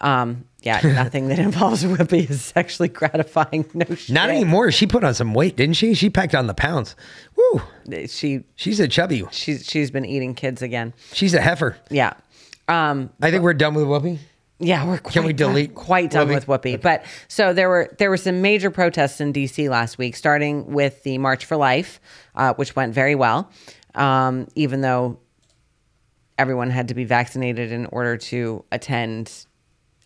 [0.00, 3.64] Um, yeah, nothing that involves Whoopi is sexually gratifying.
[3.74, 4.12] No shit.
[4.12, 4.70] Not anymore.
[4.70, 5.94] She put on some weight, didn't she?
[5.94, 6.96] She packed on the pounds.
[7.36, 7.62] Woo.
[8.08, 9.24] She she's a chubby.
[9.30, 10.92] She's she's been eating kids again.
[11.12, 11.76] She's a heifer.
[11.90, 12.14] Yeah.
[12.66, 14.18] Um, I think we're done with Whoopi.
[14.64, 16.34] Yeah, we're quite Can we done- delete quite done Whoopi?
[16.34, 16.80] with Whoopi.
[16.80, 21.02] But so there were there were some major protests in DC last week, starting with
[21.02, 22.00] the March for Life,
[22.34, 23.50] uh, which went very well,
[23.94, 25.18] um, even though
[26.38, 29.46] everyone had to be vaccinated in order to attend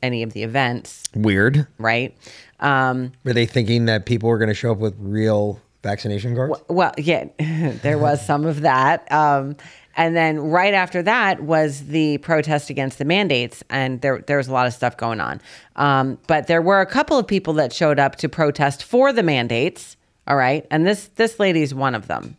[0.02, 1.04] any of the events.
[1.14, 1.66] Weird.
[1.78, 2.16] Right.
[2.60, 6.60] Um, Were they thinking that people were going to show up with real vaccination cards?
[6.68, 7.24] Well, yeah,
[7.82, 9.10] there was some of that.
[9.10, 9.56] Um,
[9.98, 14.48] and then right after that was the protest against the mandates, and there there was
[14.48, 15.40] a lot of stuff going on.
[15.76, 19.22] Um, but there were a couple of people that showed up to protest for the
[19.22, 19.96] mandates.
[20.26, 22.36] All right, and this this lady's one of them.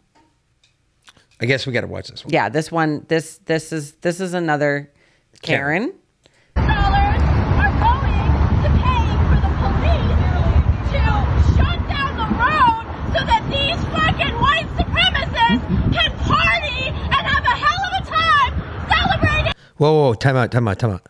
[1.42, 2.34] I guess we got to watch this one.
[2.34, 4.92] Yeah, this one this this is this is another
[5.42, 5.94] Karen.
[6.56, 7.22] dollars
[7.60, 10.20] are going to pay for the police
[10.92, 11.04] to
[11.56, 12.84] shut down the road
[13.16, 18.54] so that these fucking white supremacists can party and have a hell of a time
[18.92, 19.54] celebrating.
[19.80, 21.08] Whoa, whoa, whoa, time out, time out, time out.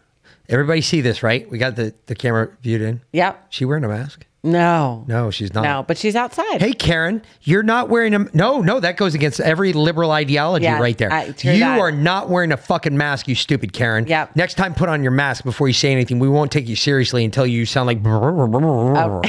[0.47, 1.49] Everybody see this, right?
[1.49, 3.01] We got the, the camera viewed in.
[3.13, 3.47] Yep.
[3.49, 4.25] She wearing a mask?
[4.41, 5.03] No.
[5.07, 5.63] No, she's not.
[5.63, 6.61] No, but she's outside.
[6.61, 8.19] Hey, Karen, you're not wearing a.
[8.33, 11.11] No, no, that goes against every liberal ideology Yeah, right there.
[11.11, 11.77] I- true you that.
[11.79, 14.07] are not wearing a fucking mask, you stupid Karen.
[14.07, 14.37] Yep.
[14.37, 16.19] Next time, put on your mask before you say anything.
[16.19, 17.99] We won't take you seriously until you sound like.
[18.05, 19.21] Oh.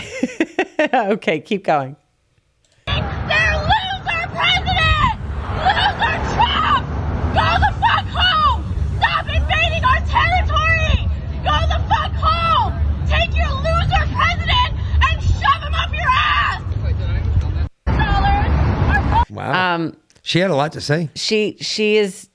[0.94, 1.96] okay, keep going.
[2.86, 5.14] Their loser president!
[5.66, 6.86] Loser Trump!
[7.34, 8.64] Go the fuck home!
[8.98, 11.08] Stop invading our territory!
[11.42, 12.72] Go the fuck home!
[13.06, 16.62] Take your loser president and shove him up your ass!
[17.86, 18.52] Dollars
[18.96, 19.74] are Wow.
[19.74, 21.08] Um, she had a lot to say.
[21.14, 22.28] she she is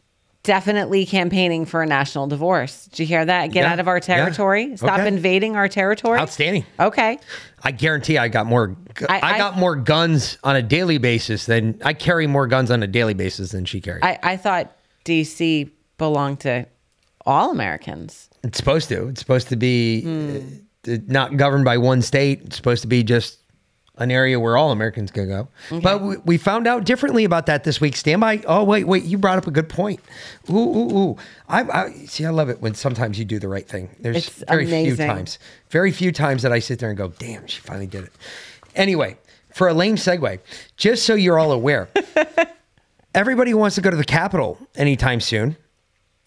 [0.44, 2.86] definitely campaigning for a national divorce.
[2.86, 3.48] Did you hear that?
[3.48, 4.00] Get Yeah, out of our yeah.
[4.02, 4.78] territory.
[4.78, 5.08] Stop Okay.
[5.08, 6.20] invading our territory.
[6.20, 6.66] Outstanding.
[6.80, 7.18] Okay.
[7.64, 8.76] I guarantee I got more.
[9.10, 12.70] I- I, I- got more guns on a daily basis than I carry more guns
[12.70, 14.04] on a daily basis than she carries.
[14.04, 16.68] I, I thought DC belonged to
[17.26, 18.30] all Americans.
[18.44, 19.08] It's supposed to.
[19.08, 20.40] It's supposed to be Hmm.
[20.88, 22.42] uh, not governed by one state.
[22.46, 23.40] It's supposed to be just
[23.98, 25.48] an area where all Americans can go.
[25.82, 27.96] But we, we found out differently about that this week.
[27.96, 28.42] Stand by.
[28.46, 29.04] Oh wait, wait.
[29.04, 30.00] You brought up a good point.
[30.50, 31.18] Ooh, ooh, ooh.
[31.48, 32.26] I, I see.
[32.26, 33.90] I love it when sometimes you do the right thing.
[34.00, 35.40] There's It's very few times,
[35.70, 38.14] very few times that I sit there and go, "Damn, she finally did it."
[38.76, 39.18] Anyway,
[39.54, 40.40] for a lame segue,
[40.76, 41.88] just so you're all aware,
[43.16, 45.56] everybody wants to go to the Capitol anytime soon.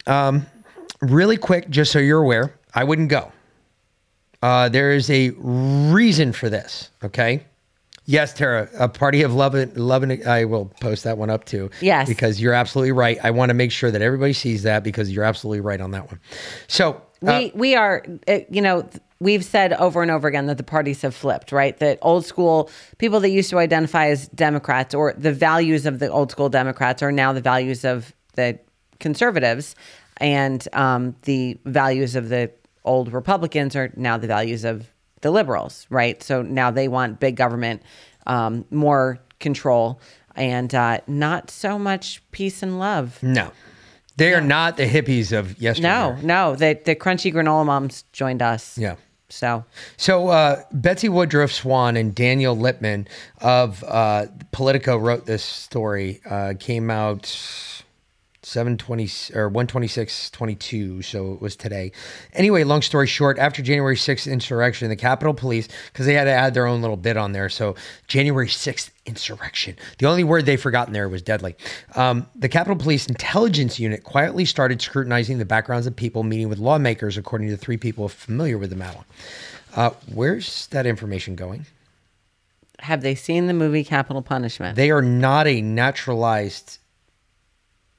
[0.06, 0.46] Um,
[1.02, 3.30] really quick, just so you're aware, I wouldn't go.
[4.42, 6.90] Uh, there is a reason for this.
[7.02, 7.44] Okay.
[8.08, 11.44] Yes, Tara, a party of love and love and I will post that one up
[11.44, 11.68] too.
[11.82, 12.08] Yes.
[12.08, 13.18] because you're absolutely right.
[13.22, 16.06] I want to make sure that everybody sees that because you're absolutely right on that
[16.06, 16.18] one.
[16.68, 18.88] So uh, we we are uh, you know
[19.20, 22.70] we've said over and over again that the parties have flipped right that old school
[22.98, 27.02] people that used to identify as democrats or the values of the old school democrats
[27.02, 28.56] are now the values of the
[29.00, 29.74] conservatives
[30.18, 32.48] and um, the values of the
[32.84, 34.88] old republicans are now the values of
[35.20, 37.82] the liberals right so now they want big government
[38.26, 40.00] um, more control
[40.36, 43.50] and uh, not so much peace and love no,
[44.18, 45.88] they are not the hippies of yesterday.
[45.88, 46.56] no, no.
[46.56, 48.76] The the crunchy granola moms joined us.
[48.76, 48.96] Yeah.
[49.28, 49.64] So
[49.96, 53.06] So uh, Betsy Woodruff Swan and Daniel Lippman
[53.40, 56.20] of uh, Politico wrote this story.
[56.28, 57.26] Uh, came out
[58.42, 59.04] 720
[59.34, 61.92] or 12622 so it was today
[62.34, 66.30] anyway long story short after january 6th insurrection the capitol police because they had to
[66.30, 67.74] add their own little bit on there so
[68.06, 71.56] january 6th insurrection the only word they forgot in there was deadly
[71.96, 76.58] um, the capitol police intelligence unit quietly started scrutinizing the backgrounds of people meeting with
[76.58, 79.00] lawmakers according to three people familiar with the matter
[79.74, 81.66] Uh, where's that information going?
[82.80, 84.76] Have they seen the movie Capitol Punishment?
[84.76, 86.77] They are not a naturalized,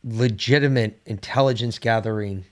[0.04, 2.46] legitimate intelligence gathering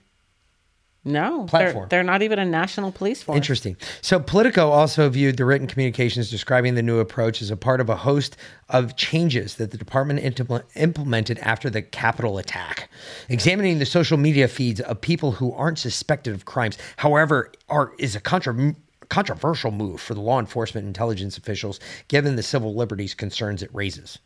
[1.04, 1.86] no, platform.
[1.88, 3.36] They're, they're not even a national police force.
[3.36, 3.76] Interesting.
[4.02, 7.88] So Politico also viewed the written communications describing the new approach as a part of
[7.88, 8.36] a host
[8.68, 12.90] of changes that the department impl- implemented after the Capitol attack,
[13.28, 16.76] examining the social media feeds of people who aren't suspected of crimes.
[16.96, 18.74] However, are is a contra-
[19.08, 24.18] controversial move for the law enforcement intelligence officials, given the civil liberties concerns it raises.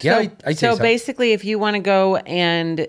[0.00, 2.88] Yeah, so, I, so, so basically, if you want to go and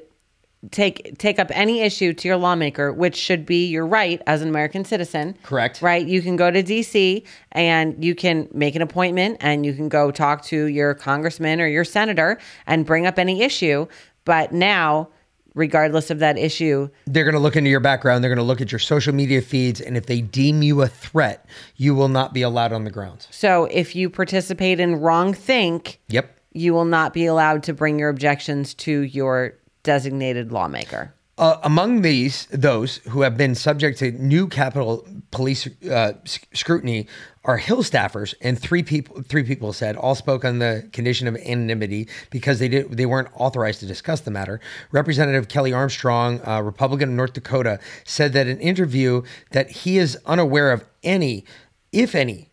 [0.72, 4.50] take take up any issue to your lawmaker, which should be your right as an
[4.50, 5.38] American citizen.
[5.44, 5.82] Correct.
[5.82, 6.06] Right?
[6.06, 10.12] You can go to DC and you can make an appointment and you can go
[10.12, 13.88] talk to your congressman or your senator and bring up any issue.
[14.26, 15.10] But now,
[15.54, 18.62] regardless of that issue, they're going to look into your background, they're going to look
[18.62, 22.34] at your social media feeds and if they deem you a threat, you will not
[22.34, 23.28] be allowed on the grounds.
[23.32, 26.40] So, if you participate in wrong think, yep.
[26.54, 31.14] You will not be allowed to bring your objections to your designated lawmaker.
[31.36, 37.08] Uh, among these, those who have been subject to new Capitol Police uh, scrutiny
[37.44, 39.24] are Hill staffers, and three people.
[39.24, 43.30] Three people said all spoke on the condition of anonymity because they did they weren't
[43.34, 44.62] authorized to discuss the matter.
[44.92, 49.98] Representative Kelly Armstrong, uh, Republican of North Dakota, said that in an interview that he
[49.98, 51.46] is unaware of any,
[51.92, 52.53] if any,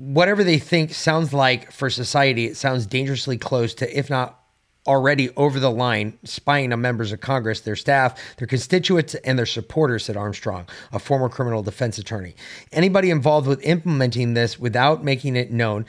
[0.00, 2.46] whatever they think sounds like for society.
[2.46, 4.40] It sounds dangerously close to, if not
[4.86, 9.44] already over the line spying on members of Congress, their staff, their constituents, and their
[9.44, 12.34] supporters, said Armstrong, a former criminal defense attorney.
[12.72, 15.84] Anybody involved with implementing this without making it known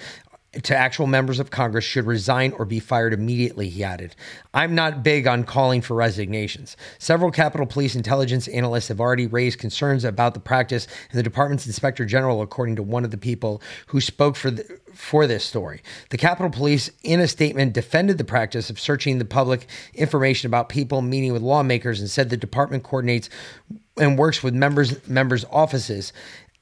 [0.64, 4.16] to actual members of Congress should resign or be fired immediately, he added.
[4.54, 6.76] I'm not big on calling for resignations.
[7.00, 11.66] Several Capitol Police intelligence analysts have already raised concerns about the practice, and the department's
[11.66, 15.82] inspector general, according to one of the people who spoke for the, for this story.
[16.10, 20.68] The Capitol Police, in a statement, defended the practice of searching the public information about
[20.68, 23.30] people meeting with lawmakers and said the department coordinates
[23.98, 26.12] and works with members members' offices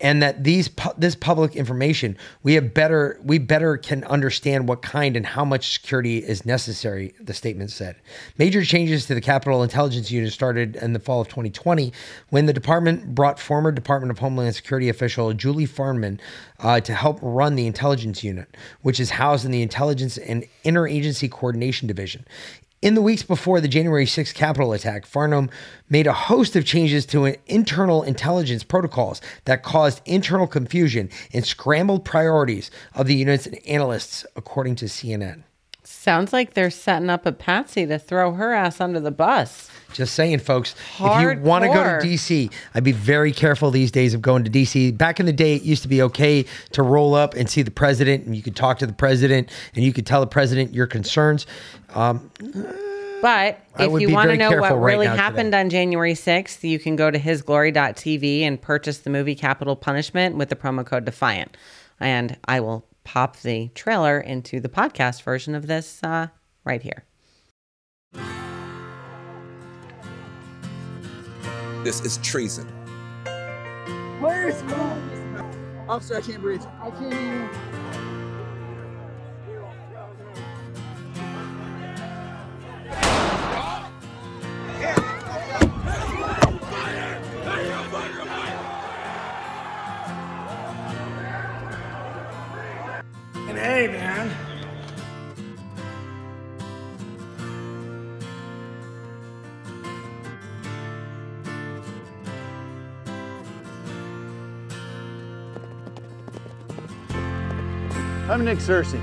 [0.02, 5.18] and that these this public information we have better we better can understand what kind
[5.18, 7.96] and how much security is necessary the statement said.
[8.38, 11.92] Major changes to the capitol intelligence unit started in the fall of 2020
[12.30, 16.20] when the department brought former department of homeland security official julie farnam
[16.60, 21.30] uh, to help run the intelligence unit which is housed in the intelligence and interagency
[21.30, 22.26] coordination division
[22.82, 25.50] in the weeks before the January 6th Capitol attack, Farnam
[25.90, 32.06] made a host of changes to internal intelligence protocols that caused internal confusion and scrambled
[32.06, 35.44] priorities of the unit's analysts, according to CNN.
[35.84, 39.69] Sounds like they're setting up a patsy to throw her ass under the bus.
[39.94, 40.76] Just saying, folks.
[40.98, 41.34] Hardcore.
[41.34, 44.44] If you want to go to DC, I'd be very careful these days of going
[44.44, 44.98] to DC.
[44.98, 47.72] Back in the day, it used to be okay to roll up and see the
[47.72, 50.88] president, and you could talk to the president, and you could tell the president your
[50.88, 51.48] concerns.
[51.96, 52.32] Um,
[53.22, 55.60] but if you want to know what really happened today.
[55.60, 60.50] on January 6th, you can go to hisglory.tv and purchase the movie Capitol Punishment with
[60.50, 61.58] the promo code Defiant.
[62.00, 66.28] And I will pop the trailer into the podcast version of this uh,
[66.64, 67.04] right here.
[71.84, 72.68] This is treason.
[74.20, 74.62] Where's
[75.88, 76.62] Officer, I can't breathe.
[76.82, 77.50] I can't even.
[93.48, 94.49] And hey, man.
[108.30, 109.02] I'm Nick Searcy.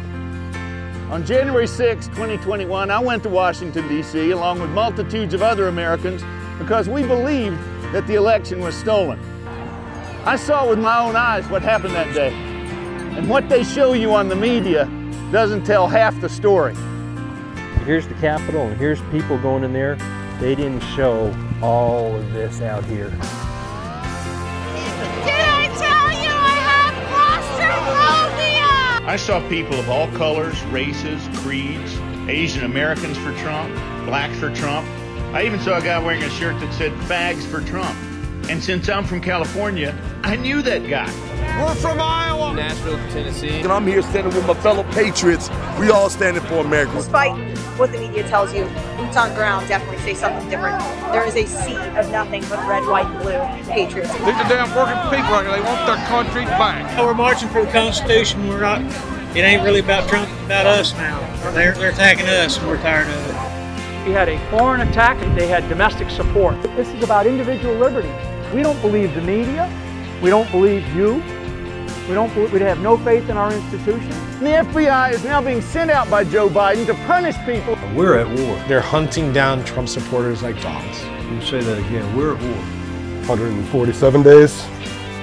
[1.11, 6.23] On January 6, 2021, I went to Washington, D.C., along with multitudes of other Americans
[6.61, 7.59] because we believed
[7.93, 9.19] that the election was stolen.
[10.25, 12.33] I saw with my own eyes what happened that day.
[13.19, 14.85] And what they show you on the media
[15.33, 16.77] doesn't tell half the story.
[17.85, 19.97] Here's the Capitol, and here's people going in there.
[20.39, 23.11] They didn't show all of this out here.
[29.17, 31.99] I saw people of all colors, races, creeds,
[32.29, 33.75] Asian Americans for Trump,
[34.05, 34.87] blacks for Trump.
[35.35, 37.97] I even saw a guy wearing a shirt that said fags for Trump.
[38.49, 41.07] And since I'm from California, I knew that guy.
[41.61, 42.55] We're from Iowa.
[42.55, 43.49] Nashville, Tennessee.
[43.49, 45.51] And I'm here standing with my fellow patriots.
[45.81, 46.93] We all standing for America.
[46.93, 47.35] Despite
[47.77, 48.65] what the media tells you,
[48.97, 50.79] boots on ground definitely say something different.
[51.13, 54.13] There is a sea of nothing but red, white, and blue patriots.
[54.13, 55.57] These are damn working people right here.
[55.57, 56.99] They want their country back.
[57.01, 58.49] We're marching for the Constitution.
[58.49, 58.81] We're not.
[59.37, 60.29] It ain't really about Trump.
[60.31, 61.19] It's about us now.
[61.51, 64.07] They're they're attacking us, and we're tired of it.
[64.07, 65.19] We had a foreign attack.
[65.35, 66.63] They had domestic support.
[66.77, 68.13] This is about individual liberty.
[68.55, 69.71] We don't believe the media.
[70.23, 71.23] We don't believe you.
[72.09, 72.33] We don't.
[72.35, 74.15] Believe We have no faith in our institutions.
[74.39, 77.77] The FBI is now being sent out by Joe Biden to punish people.
[77.95, 78.57] We're at war.
[78.69, 81.05] They're hunting down Trump supporters like dogs.
[81.31, 82.17] You say that again.
[82.17, 82.77] We're at war.
[83.27, 84.53] 147 days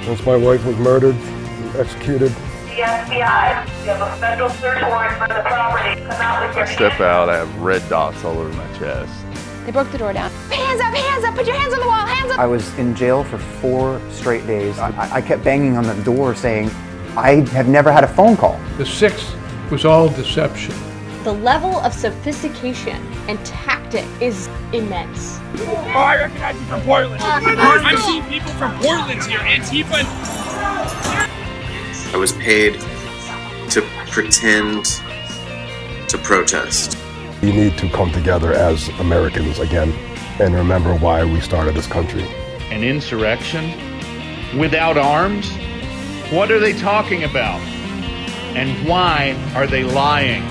[0.04, 2.30] since my wife was murdered, and executed.
[2.30, 6.02] The FBI, you have a federal search warrant for the property.
[6.02, 9.23] Come out with your I step out, I have red dots all over my chest.
[9.66, 10.30] They broke the door down.
[10.50, 12.40] Hands up, hands up, put your hands on the wall, hands up.
[12.40, 14.78] I was in jail for four straight days.
[14.78, 16.70] I, I kept banging on the door saying,
[17.16, 18.60] I have never had a phone call.
[18.78, 19.36] The sixth
[19.72, 20.76] was all deception.
[21.24, 22.98] The level of sophistication
[23.30, 25.40] and tactic is immense.
[25.60, 27.22] Oh, I recognize you from Portland.
[27.22, 27.40] Uh,
[27.86, 29.40] I've seen people from Portland here.
[29.40, 30.04] Antifa.
[32.14, 32.82] I was paid
[33.70, 33.82] to
[34.12, 34.86] pretend
[36.10, 36.98] to protest.
[37.44, 39.92] We need to come together as Americans again
[40.40, 42.24] and remember why we started this country.
[42.72, 43.70] An insurrection?
[44.58, 45.52] Without arms?
[46.32, 47.60] What are they talking about?
[48.56, 50.44] And why are they lying?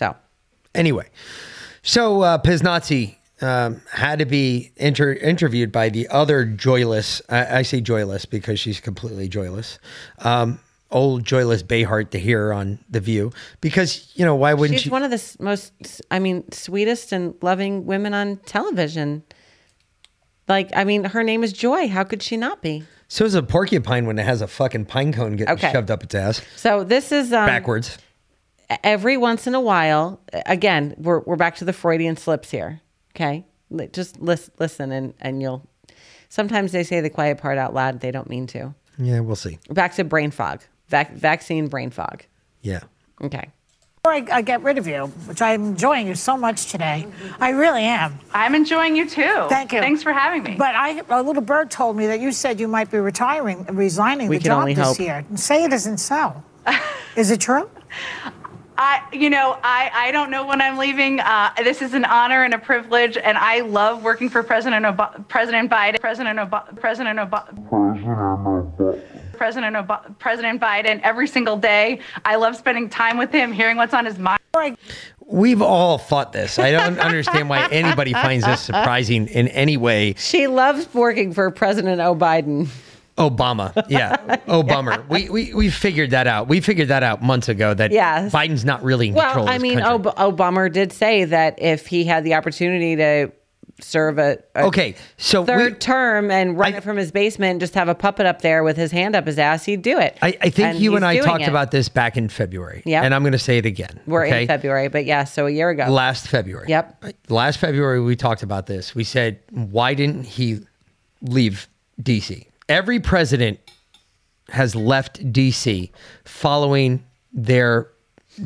[0.00, 0.16] So,
[0.74, 1.10] anyway,
[1.82, 7.20] so uh, Piznazzi um, had to be inter- interviewed by the other joyless.
[7.28, 9.78] I, I say joyless because she's completely joyless.
[10.20, 10.58] Um,
[10.90, 14.84] old joyless Behar to hear on the View because you know why wouldn't she?
[14.84, 14.88] she's she?
[14.88, 15.74] one of the most,
[16.10, 19.22] I mean, sweetest and loving women on television.
[20.48, 21.88] Like, I mean, her name is Joy.
[21.88, 22.84] How could she not be?
[23.08, 25.70] So is a porcupine when it has a fucking pine cone getting Okay.
[25.72, 27.98] shoved up its ass So this is um, backwards.
[28.84, 32.80] Every once in a while again we're, we're back to the freudian slips here
[33.14, 33.44] okay
[33.92, 35.66] just lis- listen and, and you'll
[36.28, 39.58] sometimes they say the quiet part out loud they don't mean to Yeah, we'll see.
[39.70, 42.24] back to brain fog Vac- vaccine brain fog
[42.62, 42.80] Yeah.
[43.22, 43.50] okay
[44.02, 47.06] Before I, I get rid of you, which I'm enjoying you so much today,
[47.38, 48.18] I really am.
[48.32, 49.46] I'm enjoying you too.
[49.50, 49.80] Thank you.
[49.80, 50.54] Thanks for having me.
[50.56, 54.28] But I, a little bird told me that you said you might be retiring, resigning
[54.28, 54.98] We the job this hope.
[55.00, 55.24] year.
[55.36, 56.42] Say it isn't so.
[57.16, 57.68] Is it true?
[58.82, 61.20] I, you know, I, I don't know when I'm leaving.
[61.20, 65.28] Uh, this is an honor and a privilege, and I love working for President Ob-
[65.28, 67.68] President Biden, President Ob- President Ob-
[69.36, 72.00] President Ob- President Biden every single day.
[72.24, 74.40] I love spending time with him, hearing what's on his mind.
[75.26, 76.58] We've all thought this.
[76.58, 80.14] I don't understand why anybody finds this surprising in any way.
[80.16, 82.66] she loves working for president o biden
[83.20, 85.06] Obama, yeah, oh, Obama.
[85.08, 86.48] We, we we figured that out.
[86.48, 88.32] We figured that out months ago that Yes.
[88.32, 89.44] Biden's not really in control.
[89.46, 89.80] well i mean.
[89.80, 93.30] Ob- obama did say that if he had the opportunity to
[93.80, 97.60] serve a, a Okay, so third we- term and run it from his basement and
[97.60, 100.18] just have a puppet up there with his hand up his ass he'd do it
[100.20, 101.48] I, I think you and I talked it.
[101.48, 102.82] about this back in February.
[102.84, 103.04] Yep.
[103.04, 103.98] and I'm going to say it again.
[104.06, 104.42] we're okay?
[104.42, 106.66] in february but yeah so a year ago Last February.
[106.68, 107.04] Yep.
[107.30, 108.94] Last February, we talked about this.
[108.94, 110.60] We said, why didn't he
[111.22, 111.66] leave
[112.02, 112.46] DC?
[112.70, 113.58] Every president
[114.48, 115.90] has left DC
[116.24, 117.88] following their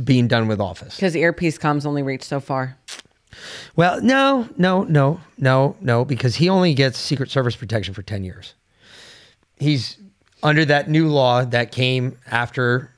[0.03, 0.97] being done with office.
[0.97, 2.79] because earpiece comms only reach so far
[3.77, 8.25] Well, no, no, no, no, no, because he only gets Secret Service protection for 10
[8.25, 8.55] years.
[9.59, 9.99] He's
[10.43, 12.91] under that new law that came after,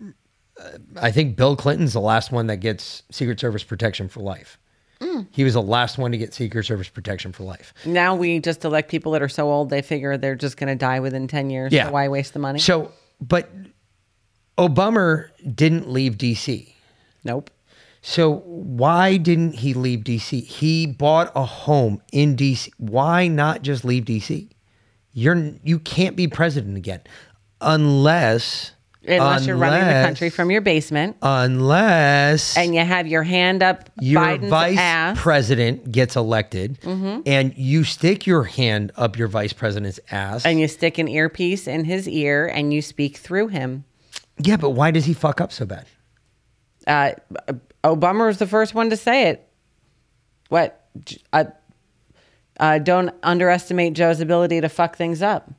[0.61, 4.59] uh, I think Bill Clinton's the last one that gets Secret Service protection for life.
[5.01, 5.27] Mm.
[5.31, 7.75] He was the last one to get Secret Service protection for life.
[7.85, 10.75] now we just elect people that are so old they figure they're just going to
[10.75, 11.87] die within 10 years Yeah.
[11.87, 13.51] so why waste the money So, but
[14.59, 16.73] Obama didn't leave DC.
[17.25, 17.51] Nope.
[18.01, 20.45] So why didn't he leave DC?
[20.45, 22.71] He bought a home in DC.
[22.79, 24.49] Why not just leave DC?
[25.13, 27.01] You're you can't be president again
[27.61, 28.73] unless
[29.09, 33.89] Unless you're running the country from your basement Unless and you have your hand up
[34.01, 35.19] your Biden's vice ass.
[35.21, 37.23] president gets elected Mhm.
[37.27, 40.45] and you stick your hand up your vice president's ass.
[40.45, 43.85] and you stick an earpiece in his ear and you speak through him.
[44.39, 45.87] yeah, but why does he fuck up so bad?
[46.87, 47.13] Uh,
[47.85, 49.49] Obama was the first one to say it.
[50.49, 50.85] What?
[51.33, 51.45] Uh,
[52.59, 55.51] uh, don't underestimate Joe's ability to fuck things up.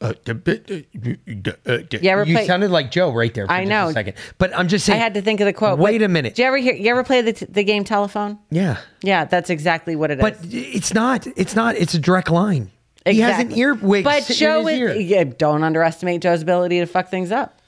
[0.00, 3.88] Uh, uh, you ever you play- sounded like Joe right there for I just know.
[3.88, 4.14] a second.
[4.38, 5.00] But I'm just saying.
[5.00, 5.78] I had to think of the quote.
[5.78, 6.34] Wait a minute.
[6.34, 6.74] Did you ever hear?
[6.74, 8.38] You ever play the, t- the game telephone?
[8.50, 8.78] Yeah.
[9.02, 10.22] Yeah, that's exactly what it is.
[10.22, 11.26] But it's not.
[11.36, 11.76] It's not.
[11.76, 12.70] It's a direct line.
[13.06, 13.60] He has an Exactly.
[13.62, 15.02] earwig But sitting Joe in his is.
[15.04, 17.60] Yeah, don't underestimate Joe's ability to fuck things up.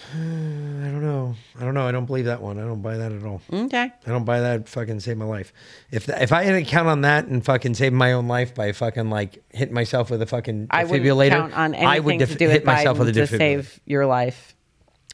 [0.14, 1.34] I don't know.
[1.58, 1.86] I don't know.
[1.86, 2.58] I don't believe that one.
[2.58, 3.40] I don't buy that at all.
[3.52, 3.90] Okay.
[4.06, 4.68] I don't buy that.
[4.68, 5.52] Fucking save my life.
[5.90, 8.54] If th- if I had to count on that and fucking save my own life
[8.54, 11.98] by fucking like hitting myself with a fucking defibrillator, I defibrillator, count on anything I
[12.00, 13.38] would to do hit myself with a to defibrillator.
[13.38, 14.54] save your life.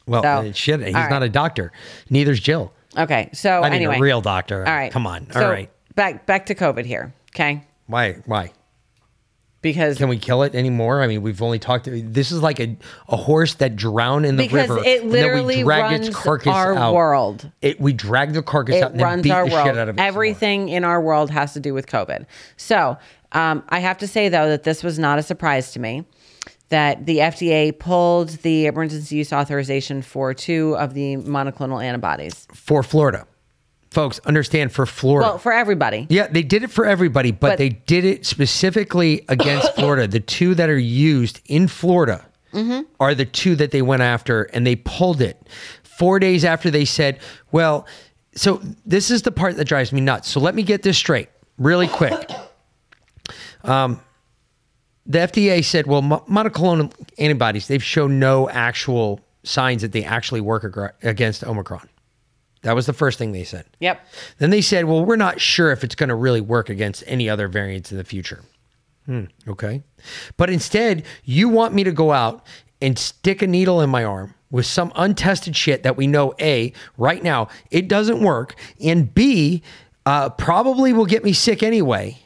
[0.05, 0.81] well, So, uh, shit.
[0.81, 1.09] He's right.
[1.09, 1.71] not a doctor.
[2.09, 2.71] Neither's Jill.
[2.97, 4.59] Okay, so I mean, anyway, a real doctor.
[4.65, 5.29] All right, Come on.
[5.31, 5.69] So all right.
[5.95, 7.13] back back to COVID here.
[7.35, 8.13] Okay, Why?
[8.25, 8.51] Why?
[9.65, 11.01] Because Can we kill it anymore?
[11.01, 11.89] I mean, we've only talked.
[11.91, 12.77] This is like a,
[13.09, 14.83] a horse that drowned in the because river.
[14.85, 16.93] it and literally we dragged runs its carcass our out.
[16.93, 17.49] world.
[17.63, 19.65] It we dragged the carcass it out and runs beat our the world.
[19.67, 20.01] shit out of it.
[20.01, 22.27] Everything in our world has to do with COVID.
[22.57, 22.95] So
[23.31, 26.05] um, I have to say though that this was not a surprise to me.
[26.69, 32.47] That the FDA pulled the emergency use authorization for two of the monoclonal antibodies.
[32.53, 33.25] for Florida.
[33.95, 35.29] Folks, understand for Florida.
[35.29, 36.05] Well, for everybody.
[36.09, 40.05] yeah, they did it for everybody, but, But- they did it specifically against Florida.
[40.07, 42.83] The two that are used in Florida Mm-hmm.
[43.01, 45.45] are the two that they went after, and they pulled it
[45.83, 47.19] four days after they said,
[47.51, 47.85] well,
[48.33, 50.29] so this is the part that drives me nuts.
[50.29, 52.29] So let me get this straight really quick.
[53.63, 53.99] Um,
[55.07, 60.63] the FDA said, well, monoclonal antibodies, they've shown no actual signs that they actually work
[61.01, 61.89] against Omicron.
[62.65, 63.65] That was the first thing they said.
[63.79, 64.03] Yep.
[64.39, 67.29] Then they said, well, we're not sure if it's going to really work against any
[67.29, 68.41] other variants in the future.
[69.05, 69.83] Hmm, okay.
[70.35, 72.43] But instead, you want me to go out
[72.81, 76.73] and stick a needle in my arm with some untested shit that we know A,
[76.97, 79.61] right now, it doesn't work, and B,
[80.07, 82.17] uh, probably will get me sick anyway.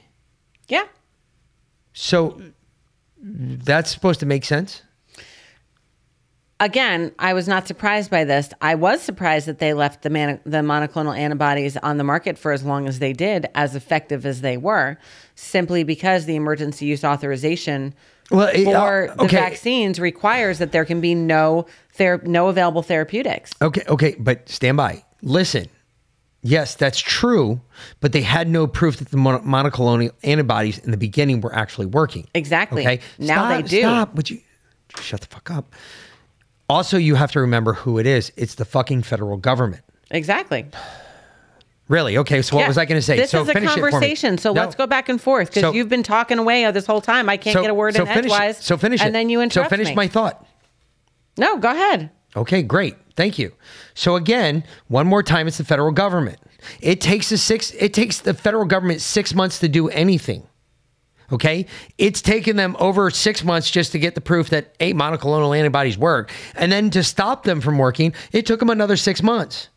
[0.70, 0.86] Yeah.
[1.91, 2.41] So
[3.22, 4.84] that's supposed to make sense?
[6.60, 8.49] Again, I was not surprised by this.
[8.61, 12.52] I was surprised that they left the man- the monoclonal antibodies on the market for
[12.52, 14.98] as long as they did, as effective as they were,
[15.36, 17.94] simply because the emergency use authorization
[18.31, 22.81] Well, it- for uh, the vaccines requires that there can be no ther- no available
[22.84, 23.52] therapeutics.
[23.61, 25.03] Okay, okay, but stand by.
[25.22, 25.68] Listen.
[26.41, 27.60] Yes, that's true,
[27.99, 31.88] but they had no proof that the mon- monoclonal antibodies in the beginning were actually
[31.88, 32.27] working.
[32.34, 32.84] Exactly.
[32.84, 33.02] Okay.
[33.18, 33.80] Now Stop, they do.
[33.81, 34.15] Stop.
[34.15, 34.40] Would you
[35.02, 35.73] shut the fuck up?
[36.70, 38.32] Also, you have to remember who it is.
[38.38, 39.82] It's the fucking federal government.
[40.12, 40.66] Exactly.
[41.88, 42.18] Really?
[42.20, 42.44] Okay.
[42.44, 42.68] So what Yeah.
[42.68, 43.18] was I going to say?
[43.18, 43.91] This so is a finish it for me.
[43.91, 44.62] conversation, so No.
[44.62, 47.28] let's go back and forth because So- you've been talking away this whole time.
[47.30, 48.58] I can't So- get a word so in finish edgewise.
[48.60, 49.06] So finish it.
[49.08, 49.96] and then you interrupt So finish me.
[49.96, 50.46] my thought.
[51.38, 52.12] No, go ahead.
[52.36, 52.96] Okay, great.
[53.16, 53.54] Thank you.
[53.96, 56.38] So again, one more time, it's the federal government.
[56.80, 57.72] It takes the six.
[57.80, 60.44] It takes the federal government six months to do anything.
[61.31, 61.65] Okay,
[61.97, 65.97] it's taken them over six months just to get the proof that a monoclonal antibodies
[65.97, 69.69] work, and then to stop them from working, it took them another six months.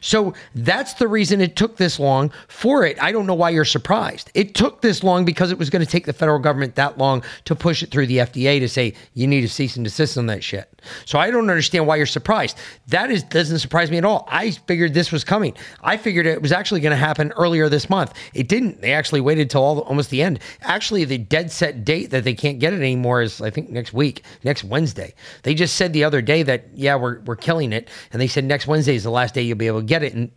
[0.00, 3.00] So that's the reason it took this long for it.
[3.02, 4.30] I don't know why you're surprised.
[4.34, 7.22] It took this long because it was going to take the federal government that long
[7.44, 10.26] to push it through the FDA to say you need to cease and desist on
[10.26, 10.76] that shit.
[11.04, 12.58] So I don't understand why you're surprised.
[12.88, 14.26] That is doesn't surprise me at all.
[14.30, 15.54] I figured this was coming.
[15.82, 18.14] I figured it was actually going to happen earlier this month.
[18.34, 18.80] It didn't.
[18.80, 20.40] They actually waited till all, almost the end.
[20.62, 23.92] Actually, the dead set date that they can't get it anymore is I think next
[23.92, 25.14] week, next Wednesday.
[25.42, 28.44] They just said the other day that yeah we're we're killing it, and they said
[28.44, 30.30] next Wednesday is the last day you'll be able to get it, and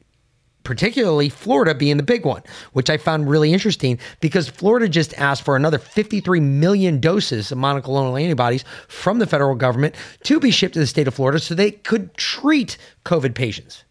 [0.63, 2.43] particularly Florida being the big one,
[2.73, 7.57] which I found really interesting because Florida just asked for another 53 million doses of
[7.57, 11.55] monoclonal antibodies from the federal government to be shipped to the state of Florida so
[11.55, 13.84] they could treat COVID patients.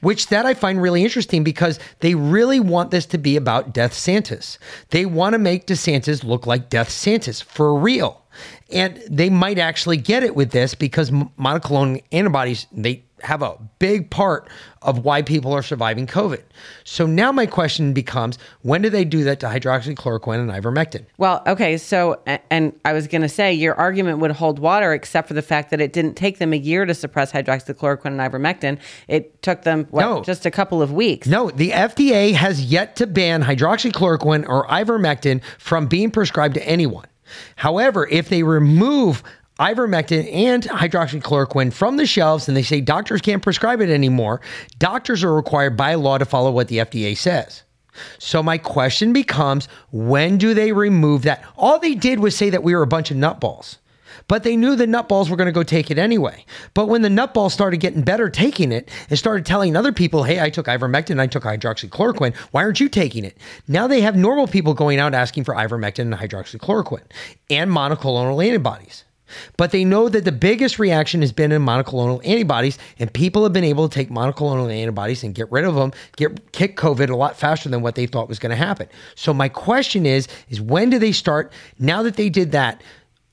[0.00, 3.92] Which that I find really interesting because they really want this to be about Death
[3.92, 4.58] Santis.
[4.90, 8.22] They want to make DeSantis look like Death Santis for real.
[8.70, 14.10] And they might actually get it with this because monoclonal antibodies, they have a big
[14.10, 14.48] part
[14.82, 16.42] of why people are surviving COVID.
[16.84, 21.06] So now my question becomes when do they do that to hydroxychloroquine and ivermectin?
[21.18, 22.20] Well, okay, so
[22.50, 25.70] and I was going to say your argument would hold water except for the fact
[25.70, 28.78] that it didn't take them a year to suppress hydroxychloroquine and ivermectin.
[29.08, 30.22] It took them what, No.
[30.22, 31.26] just a couple of weeks.
[31.26, 37.06] No, the FDA has yet to ban hydroxychloroquine or ivermectin from being prescribed to anyone.
[37.56, 39.22] However, if they remove
[39.58, 44.40] ivermectin and hydroxychloroquine from the shelves and they say doctors can't prescribe it anymore,
[44.78, 47.62] doctors are required by law to follow what the FDA says.
[48.18, 51.42] So my question becomes when do they remove that?
[51.56, 53.78] All they did was say that we were a bunch of nutballs.
[54.28, 56.44] But they knew the nutballs were going to go take it anyway.
[56.74, 60.40] But when the nutballs started getting better taking it and started telling other people, hey,
[60.40, 63.36] I took ivermectin, I took hydroxychloroquine, why aren't you taking it?
[63.68, 67.04] Now they have normal people going out asking for ivermectin and hydroxychloroquine
[67.50, 69.04] and monoclonal antibodies.
[69.56, 73.52] But they know that the biggest reaction has been in monoclonal antibodies, and people have
[73.52, 77.16] been able to take monoclonal antibodies and get rid of them, get kick COVID a
[77.16, 78.88] lot faster than what they thought was going to happen.
[79.14, 81.52] So my question is, is when do they start?
[81.78, 82.82] Now that they did that,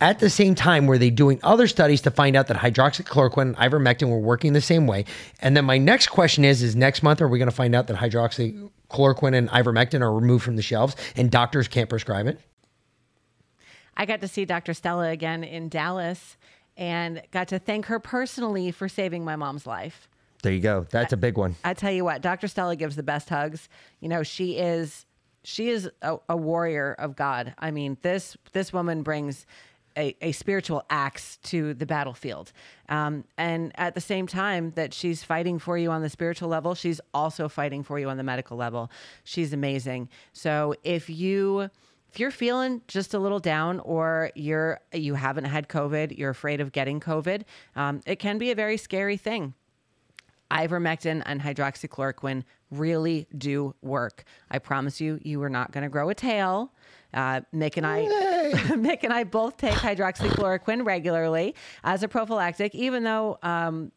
[0.01, 3.55] at the same time, were they doing other studies to find out that hydroxychloroquine and
[3.55, 5.05] ivermectin were working the same way?
[5.41, 7.87] And then my next question is: Is next month are we going to find out
[7.87, 12.37] that hydroxychloroquine and ivermectin are removed from the shelves and doctors can't prescribe it?
[13.95, 14.73] I got to see Dr.
[14.73, 16.37] Stella again in Dallas
[16.77, 20.07] and got to thank her personally for saving my mom's life.
[20.41, 20.85] There you go.
[20.89, 21.55] That's a big one.
[21.63, 22.47] I tell you what, Dr.
[22.47, 23.69] Stella gives the best hugs.
[24.01, 25.05] You know, she is
[25.45, 27.53] she is a, a warrior of God.
[27.59, 29.45] I mean, this this woman brings
[29.97, 32.51] a, a spiritual axe to the battlefield.
[32.89, 36.75] Um, and at the same time that she's fighting for you on the spiritual level,
[36.75, 38.91] she's also fighting for you on the medical level.
[39.23, 40.09] She's amazing.
[40.33, 41.69] So if you
[42.13, 46.61] if you're feeling just a little down or you're you haven't had covid you're afraid
[46.61, 47.43] of getting covid
[47.75, 49.53] um, it can be a very scary thing.
[50.51, 54.23] Ivermectin and hydroxychloroquine really do work.
[54.51, 56.71] I promise you you are not going to grow a tail.
[57.11, 58.05] Uh, Mick and I,
[58.73, 63.91] Mick and I both take hydroxychloroquine regularly as a prophylactic, even though um,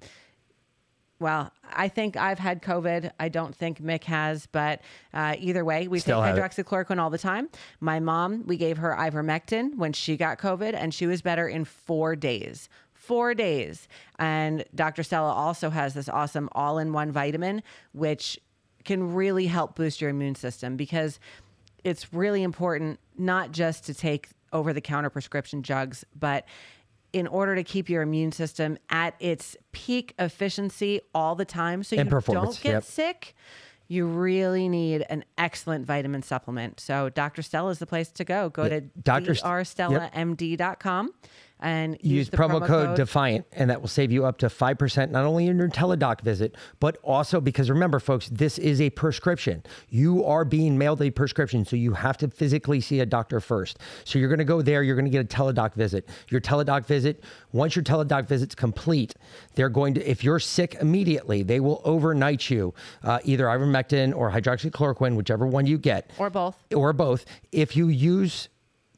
[1.18, 3.10] well, I think I've had COVID.
[3.18, 4.82] I don't think Mick has, but
[5.14, 6.40] uh, either way, we Still take have it.
[6.42, 7.48] hydroxychloroquine all the time.
[7.80, 11.64] My mom, we gave her ivermectin when she got COVID, and she was better in
[11.64, 12.68] four days.
[12.92, 13.88] Four days.
[14.18, 15.02] And Dr.
[15.02, 17.62] Stella also has this awesome all in one vitamin,
[17.92, 18.38] which
[18.84, 21.18] can really help boost your immune system because
[21.82, 26.44] it's really important not just to take over the counter prescription jugs, but
[27.16, 31.96] in order to keep your immune system at its peak efficiency all the time so
[31.96, 32.84] you don't get yep.
[32.84, 33.34] sick,
[33.88, 36.78] you really need an excellent vitamin supplement.
[36.78, 37.40] So Dr.
[37.40, 38.50] Stella is the place to go.
[38.50, 39.34] Go to Dr.
[39.34, 41.14] St- drstellamd.com
[41.60, 45.10] and use, Use the promo, code Defiant, and that will save you up to 5%,
[45.10, 49.62] not only in your teledoc visit, but also because remember, folks, this is a prescription.
[49.88, 53.78] You are being mailed a prescription, so you have to physically see a doctor first.
[54.04, 56.08] So you're going to go there, you're going to get a teledoc visit.
[56.28, 59.14] Your teledoc visit, once your teledoc visit's complete,
[59.54, 64.30] they're going to, if you're sick immediately, they will overnight you uh, either ivermectin or
[64.30, 66.62] hydroxychloroquine, whichever one you get, or both.
[66.74, 67.24] or both.
[67.50, 68.48] If you use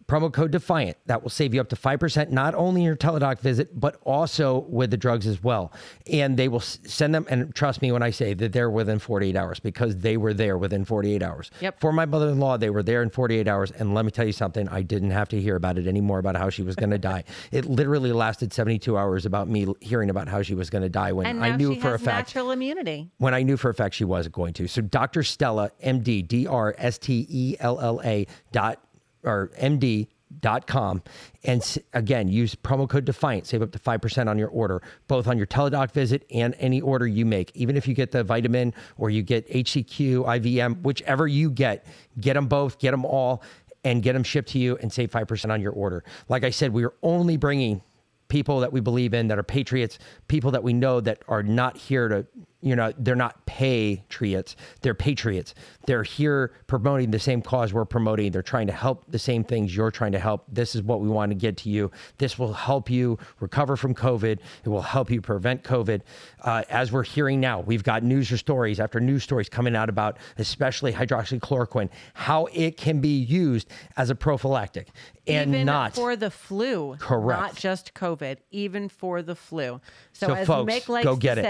[0.08, 3.78] promo code defiant that will save you up to 5% not only your teledoc visit
[3.78, 5.70] but also with the drugs as well
[6.10, 9.36] and they will send them and trust me when i say that they're within 48
[9.36, 11.80] hours because they were there within 48 hours Yep.
[11.80, 14.66] for my mother-in-law they were there in 48 hours and let me tell you something
[14.70, 17.24] i didn't have to hear about it anymore about how she was going to die
[17.52, 21.12] it literally lasted 72 hours about me hearing about how she was going to die
[21.12, 23.10] when i knew for a fact natural immunity.
[23.18, 24.66] when I knew for a fact she wasn't going to.
[24.68, 25.22] So Dr.
[25.22, 28.80] Stella, MD, D R S T E L L A dot
[29.24, 30.08] or MD
[30.40, 31.02] dot com
[31.44, 35.38] and again use promo code defiant save up to 5% on your order both on
[35.38, 37.50] your teledoc visit and any order you make.
[37.54, 41.86] Even if you get the vitamin or you get hcq ivm whichever you get
[42.20, 43.42] get them both get them all
[43.84, 46.04] and get them shipped to you and save 5% on your order.
[46.28, 47.80] Like i said we are only bringing
[48.28, 51.76] people that we believe in that are patriots, people that we know that are not
[51.76, 52.26] here to,
[52.60, 55.54] you know, they're not patriots, they're patriots.
[55.86, 58.32] They're here promoting the same cause we're promoting.
[58.32, 60.44] They're trying to help the same things you're trying to help.
[60.48, 61.90] This is what we want to get to you.
[62.18, 64.38] This will help you recover from COVID.
[64.64, 66.02] It will help you prevent COVID.
[66.42, 69.88] Uh, as we're hearing now, we've got news or stories after news stories coming out
[69.88, 74.88] about, especially hydroxychloroquine, how it can be used as a prophylactic
[75.28, 76.96] and even not for the flu.
[76.98, 77.40] Correct.
[77.40, 79.80] Not just COVID, even for the flu.
[80.12, 81.42] So, So, as folks, Mick likes go get it.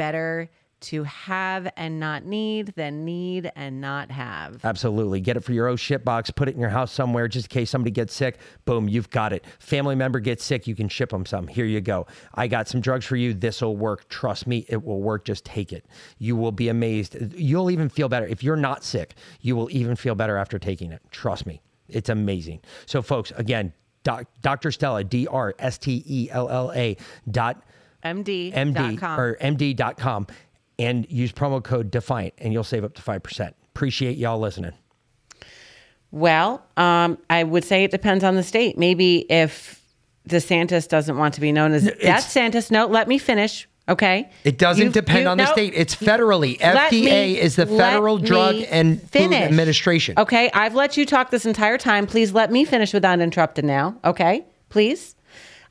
[0.00, 0.48] Better
[0.80, 4.64] to have and not need than need and not have.
[4.64, 5.20] Absolutely.
[5.20, 6.30] Get it for your own ship box.
[6.30, 8.38] Put it in your house somewhere just in case somebody gets sick.
[8.64, 9.44] Boom, you've got it.
[9.58, 11.46] Family member gets sick, you can ship them some.
[11.46, 12.06] Here you go.
[12.32, 13.34] I got some drugs for you.
[13.34, 14.08] This will work.
[14.08, 15.26] Trust me, it will work.
[15.26, 15.84] Just take it.
[16.16, 17.14] You will be amazed.
[17.34, 18.26] You'll even feel better.
[18.26, 21.02] If you're not sick, you will even feel better after taking it.
[21.10, 21.60] Trust me.
[21.90, 22.60] It's amazing.
[22.86, 24.70] So, folks, again, doc, Dr.
[24.70, 26.96] Stella, D R S T E L L A
[27.30, 27.62] dot
[28.04, 28.52] MD.
[28.54, 30.26] MD or MD.com
[30.78, 33.52] and use promo code Defiant and you'll save up to 5%.
[33.74, 34.72] Appreciate y'all listening.
[36.10, 38.76] Well, um, I would say it depends on the state.
[38.76, 39.80] Maybe if
[40.28, 42.70] DeSantis doesn't want to be known as that Santis.
[42.70, 43.68] No, let me finish.
[43.88, 44.28] Okay.
[44.44, 45.52] It doesn't You- depend you- on the no.
[45.52, 45.72] state.
[45.74, 46.58] It's federally.
[46.60, 47.00] FDA
[47.34, 49.32] me- is the Federal Drug and Food.
[49.32, 50.14] Administration.
[50.18, 52.06] Okay, I've let you talk this entire time.
[52.06, 53.96] Please let me finish without interrupting now.
[54.04, 55.16] Okay, please.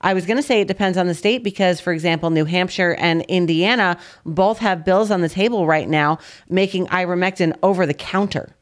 [0.01, 2.95] I was going to say it depends on the state because, for example, New Hampshire
[2.95, 8.55] and Indiana both have bills on the table right now making ivermectin over the counter.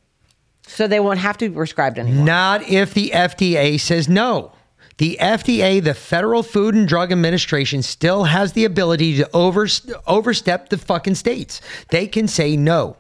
[0.66, 2.26] So they won't have to be prescribed anymore.
[2.26, 4.52] Not if the FDA says no.
[4.98, 9.68] The FDA, the Federal Food and Drug Administration, still has the ability to over,
[10.08, 11.62] overstep the fucking states.
[11.92, 12.98] They can say no.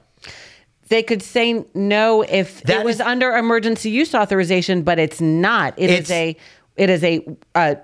[0.89, 5.73] They could say no if it was under emergency use authorization, but it's not.
[5.75, 6.37] It is It's- a
[6.77, 7.77] it is a, a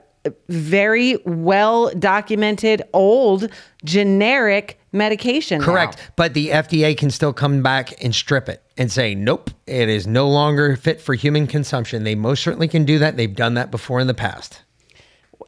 [0.49, 3.49] very well documented old
[3.83, 5.59] generic medication.
[5.59, 5.65] now.
[5.65, 5.97] Correct.
[6.15, 10.07] But the FDA can still come back and strip it and say, nope, it is
[10.07, 12.03] no longer fit for human consumption.
[12.03, 13.17] They most certainly can do that.
[13.17, 14.61] They've done that before in the past.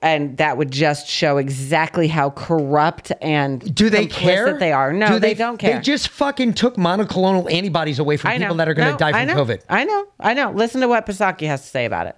[0.01, 4.57] and that would just show exactly how corrupt and Do they care?
[4.59, 4.91] They are.
[4.91, 5.75] No, Do they, don't care.
[5.75, 9.17] They just fucking took monoclonal antibodies away from people that are going to No, die
[9.17, 9.45] I from know.
[9.45, 9.61] COVID.
[9.69, 10.05] I know.
[10.19, 10.51] I know.
[10.51, 12.15] Listen to what Pasaki has to say about it.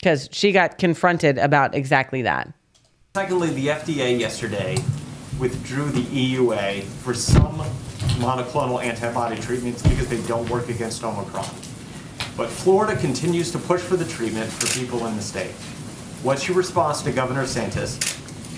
[0.00, 2.52] Because she got confronted about exactly that.
[3.14, 4.76] Secondly, the FDA yesterday
[5.38, 7.58] withdrew the EUA for some
[8.18, 11.48] monoclonal antibody treatments because they don't work against Omicron.
[12.36, 15.50] But Florida continues to push for the treatment for people in the state.
[16.22, 17.98] What's your response to Governor Santis,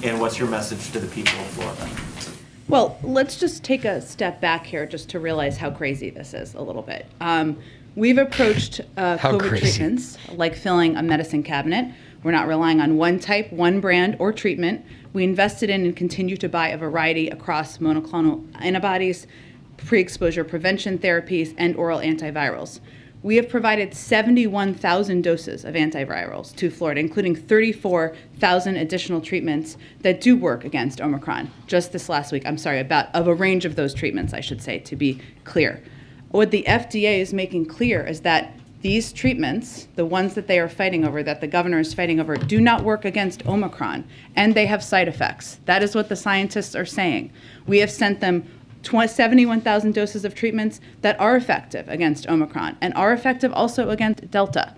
[0.05, 1.89] and what's your message to the people of Florida?
[2.69, 6.55] Well, let's just take a step back here just to realize how crazy this is
[6.55, 7.07] a little bit.
[7.21, 7.59] Um,
[7.95, 9.79] we've approached uh, How COVID crazy.
[9.79, 11.93] treatments like filling a medicine cabinet.
[12.23, 14.85] We're not relying on one type, one brand, or treatment.
[15.13, 19.27] We invested in and continue to buy a variety across monoclonal antibodies,
[19.77, 22.81] pre exposure prevention therapies, and oral antivirals.
[23.23, 30.37] We have provided 71,000 doses of antivirals to Florida, including 34,000 additional treatments that do
[30.37, 31.49] work against Omicron.
[31.69, 34.61] Just this last week, I'm sorry, about of a range of those treatments, I should
[34.61, 35.81] say, to be clear.
[36.33, 40.69] What the FDA is making clear is that these treatments, the ones that they are
[40.69, 44.05] fighting over, that the governor is fighting over, do not work against Omicron,
[44.35, 45.61] and they have side effects.
[45.67, 47.31] That is what the scientists are saying.
[47.67, 48.49] We have sent them
[48.83, 54.75] 71,000 doses of treatments that are effective against Omicron and are effective also against Delta.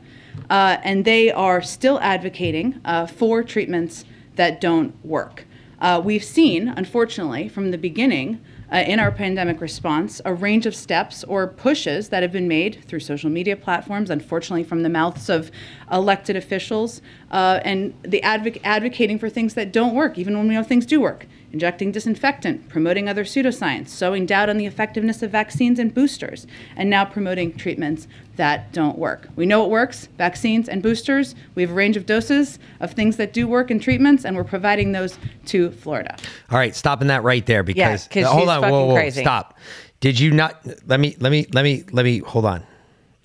[0.50, 4.04] Uh, and they are still advocating uh, for treatments
[4.34, 5.46] that don't work.
[5.80, 8.40] Uh, we've seen, unfortunately, from the beginning
[8.74, 12.84] uh, in our pandemic response, a range of steps or pushes that have been made
[12.88, 15.52] through social media platforms, unfortunately, from the mouths of
[15.92, 20.54] elected officials, uh, and the advoc- advocating for things that don't work, even when we
[20.54, 21.28] know things do work.
[21.54, 26.90] Injecting disinfectant, promoting other pseudoscience, sowing doubt on the effectiveness of vaccines and boosters, and
[26.90, 29.28] now promoting treatments that don't work.
[29.36, 31.36] We know it works vaccines and boosters.
[31.54, 34.42] We have a range of doses of things that do work in treatments, and we're
[34.42, 35.16] providing those
[35.46, 36.16] to Florida.
[36.50, 39.20] All right, stopping that right there because 'cause hold on, whoa, whoa, crazy.
[39.20, 39.56] stop.
[40.00, 40.60] Did you not?
[40.88, 42.66] Let me, let me, let me, let me hold on.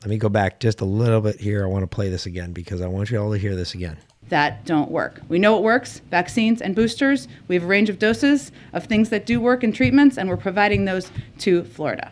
[0.02, 1.64] Let me go back just a little bit here.
[1.64, 3.98] I want to play this again because I want you all to hear this again.
[4.30, 5.22] That don't work.
[5.28, 7.28] We know it works vaccines and boosters.
[7.48, 10.38] We have a range of doses of things that do work in treatments, and we're
[10.38, 12.12] providing those to Florida.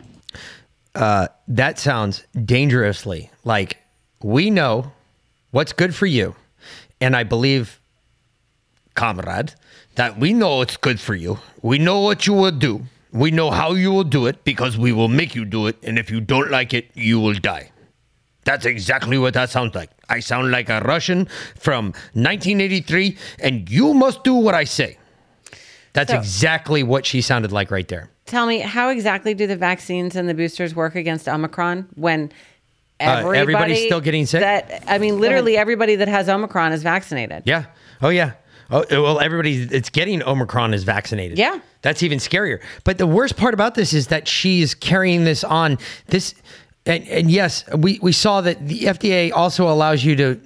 [0.94, 3.78] Uh, that sounds dangerously like
[4.22, 4.92] we know
[5.50, 6.34] what's good for you,
[7.00, 7.80] and I believe,
[8.94, 9.54] comrade,
[9.94, 11.38] that we know it's good for you.
[11.62, 12.82] We know what you will do.
[13.12, 15.98] We know how you will do it because we will make you do it, and
[15.98, 17.70] if you don't like it, you will die.
[18.48, 19.90] That's exactly what that sounds like.
[20.08, 21.26] I sound like a Russian
[21.58, 24.96] from 1983, and you must do what I say.
[25.92, 28.08] That's So- exactly what she sounded like right there.
[28.24, 32.30] Tell me, how exactly do the vaccines and the boosters work against Omicron when
[33.00, 34.40] Uh, everybody's still getting sick?
[34.40, 37.42] That I mean, literally everybody that has Omicron is vaccinated.
[37.44, 37.64] Yeah.
[38.02, 38.32] Oh, yeah.
[38.70, 41.38] Oh, well, everybody that's getting Omicron is vaccinated.
[41.38, 41.58] Yeah.
[41.82, 42.60] That's even scarier.
[42.84, 45.78] But the worst part about this is that she's carrying this on.
[46.08, 46.34] This,
[46.88, 50.40] and, and yes, we, we saw that the FDA also allows you to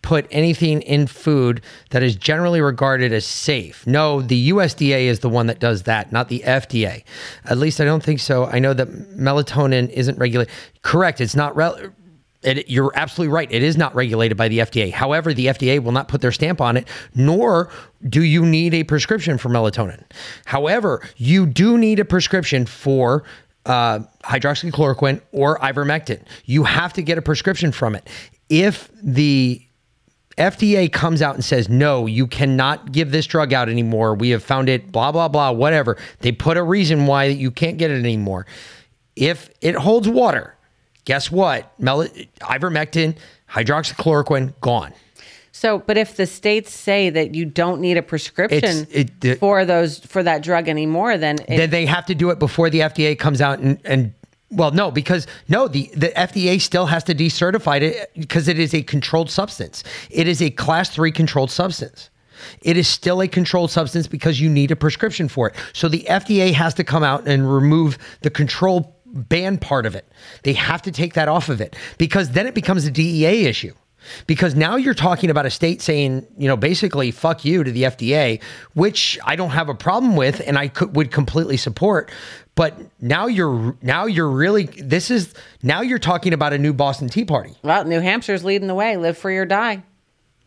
[0.00, 1.60] put anything in food
[1.90, 3.86] that is generally regarded as safe.
[3.86, 7.02] No, the USDA is the one that does that, not the FDA.
[7.44, 8.46] At least I don't think so.
[8.46, 10.52] I know that melatonin isn't regulated.
[10.82, 11.20] Correct.
[11.20, 11.90] It's not rel-
[12.42, 13.50] it, you're absolutely right.
[13.50, 14.92] It is not regulated by the FDA.
[14.92, 17.68] However, the FDA will not put their stamp on it, nor
[18.08, 20.02] do you need a prescription for melatonin.
[20.44, 23.24] However, you do need a prescription for
[23.66, 26.22] uh, hydroxychloroquine or ivermectin.
[26.44, 28.08] You have to get a prescription from it.
[28.48, 29.62] If the
[30.38, 34.14] FDA comes out and says, no, you cannot give this drug out anymore.
[34.14, 35.96] We have found it, blah, blah, blah, whatever.
[36.20, 38.46] They put a reason why you can't get it anymore.
[39.16, 40.56] If it holds water,
[41.04, 41.72] guess what?
[41.80, 42.04] Mel-
[42.40, 43.16] ivermectin,
[43.50, 44.94] hydroxychloroquine, gone.
[45.58, 49.64] So, but if the states say that you don't need a prescription it- it- for
[49.64, 52.78] those for that drug anymore, then it, then they have to do it before the
[52.82, 54.12] FDA comes out and, and
[54.50, 58.60] well, no, because no, the, the FDA still has to decertify it uh, because it
[58.60, 59.82] is a controlled substance.
[60.10, 62.08] It is a class three controlled substance.
[62.62, 65.56] It is still a controlled substance because you need a prescription for it.
[65.72, 70.06] So the FDA has to come out and remove the control ban part of it.
[70.44, 73.74] They have to take that off of it because then it becomes a DEA issue.
[74.26, 77.84] Because now you're talking about a state saying, you know, basically fuck you to the
[77.84, 78.42] FDA,
[78.74, 82.10] which I don't have a problem with and I could, would completely support.
[82.54, 85.32] But now you're now you're really this is
[85.62, 87.54] now you're talking about a new Boston Tea Party.
[87.62, 88.96] well, New Hampshire's leading the way.
[88.96, 89.84] Live free or die.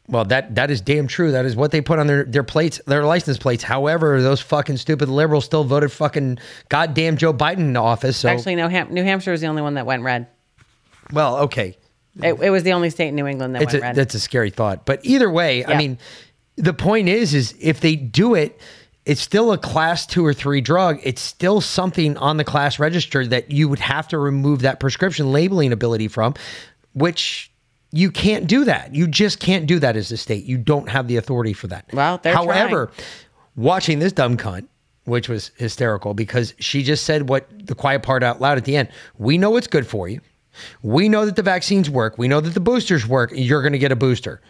[0.08, 1.32] Well, that that is damn true.
[1.32, 3.64] That is what they put on their their plates, their license plates.
[3.64, 8.18] However, those fucking stupid liberals still voted fucking goddamn Joe Biden into office.
[8.18, 10.28] So Actually, no, Ham- New Hampshire was the only one that went red.
[11.14, 11.78] well, okay,
[12.22, 13.96] It, it was the only state in New England that it's went a, red.
[13.96, 14.86] that's a scary thought.
[14.86, 15.98] But either way, I mean,
[16.58, 18.60] the point is, is if they do it,
[19.06, 21.00] it's still a class two or three drug.
[21.04, 25.32] It's still something on the class register that you would have to remove that prescription
[25.32, 26.36] labeling ability from,
[26.94, 27.52] which
[27.92, 28.94] you can't do that.
[28.94, 30.46] You just can't do that as a state.
[30.46, 31.90] You don't have the authority for that.
[31.94, 33.08] Well, they're however, trying.
[33.56, 34.68] watching this dumb cunt.
[35.06, 38.78] Which was hysterical because she just said what the quiet part out loud at the
[38.78, 38.90] end.
[39.18, 40.22] We know it's good for you.
[40.82, 42.18] We know that the vaccines work.
[42.18, 43.32] We know that the boosters work.
[43.34, 44.42] You're going to get a booster.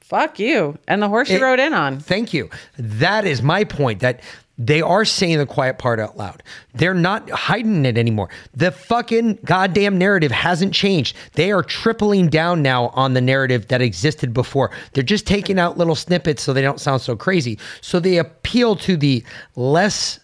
[0.00, 0.78] Fuck you.
[0.86, 1.98] And the horse you It- rode in on.
[1.98, 2.48] Thank you.
[2.78, 4.20] That is my point that
[4.58, 6.42] they are saying the quiet part out loud.
[6.74, 8.30] They're not hiding it anymore.
[8.54, 11.14] The fucking goddamn narrative hasn't changed.
[11.34, 14.70] They are tripling down now on the narrative that existed before.
[14.94, 17.58] They're just taking out little snippets so they don't sound so crazy.
[17.82, 19.24] So they appeal to the
[19.56, 20.20] less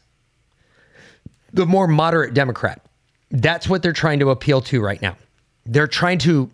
[1.53, 2.81] the more moderate Democrat.
[3.33, 5.17] That's what they're trying to appeal to right now.
[5.65, 6.51] They're trying to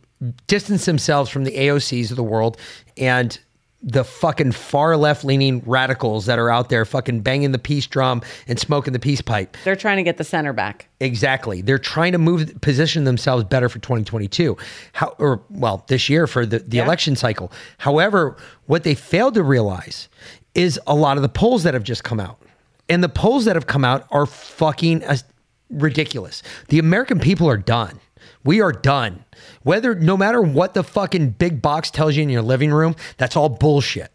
[0.47, 2.57] distance themselves from the AOCs of the world
[2.97, 3.39] and
[3.81, 8.23] the fucking far left leaning radicals that are out there fucking banging the peace drum
[8.49, 9.57] and smoking the peace pipe.
[9.65, 10.89] They're trying to get the center back.
[10.99, 11.63] Exactly.
[11.63, 14.57] They're trying to move position themselves better for 2022.
[14.95, 17.53] How or well, this year for the, the election cycle.
[17.79, 18.37] However,
[18.67, 20.09] what they failed to realize
[20.55, 22.43] is a lot of the polls that have just come out.
[22.89, 25.05] And the polls that have come out are fucking
[25.71, 26.43] ridiculous.
[26.69, 28.01] The American people are done.
[28.45, 29.25] We are done.
[29.63, 33.37] Whether no matter what the fucking big box tells you in your living room, that's
[33.37, 34.13] all bullshit.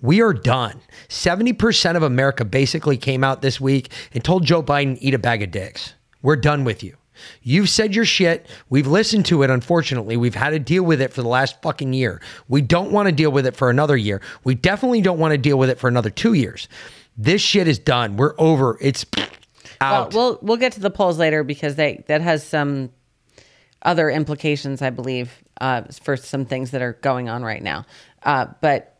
[0.00, 0.80] We are done.
[1.08, 5.42] 70% of America basically came out this week and told Joe Biden, eat a bag
[5.42, 5.94] of dicks.
[6.22, 6.96] We're done with you.
[7.42, 8.46] You've said your shit.
[8.68, 10.16] We've listened to it, unfortunately.
[10.16, 12.20] We've had to deal with it for the last fucking year.
[12.48, 14.20] We don't want to deal with it for another year.
[14.44, 16.68] We definitely don't want to deal with it for another two years.
[17.16, 18.16] This shit is done.
[18.16, 18.76] We're over.
[18.80, 19.06] It's
[19.80, 20.14] out.
[20.14, 22.90] Well, we'll we'll get to the polls later because they that has some
[23.82, 27.86] other implications, I believe, uh, for some things that are going on right now.
[28.22, 28.95] Uh, but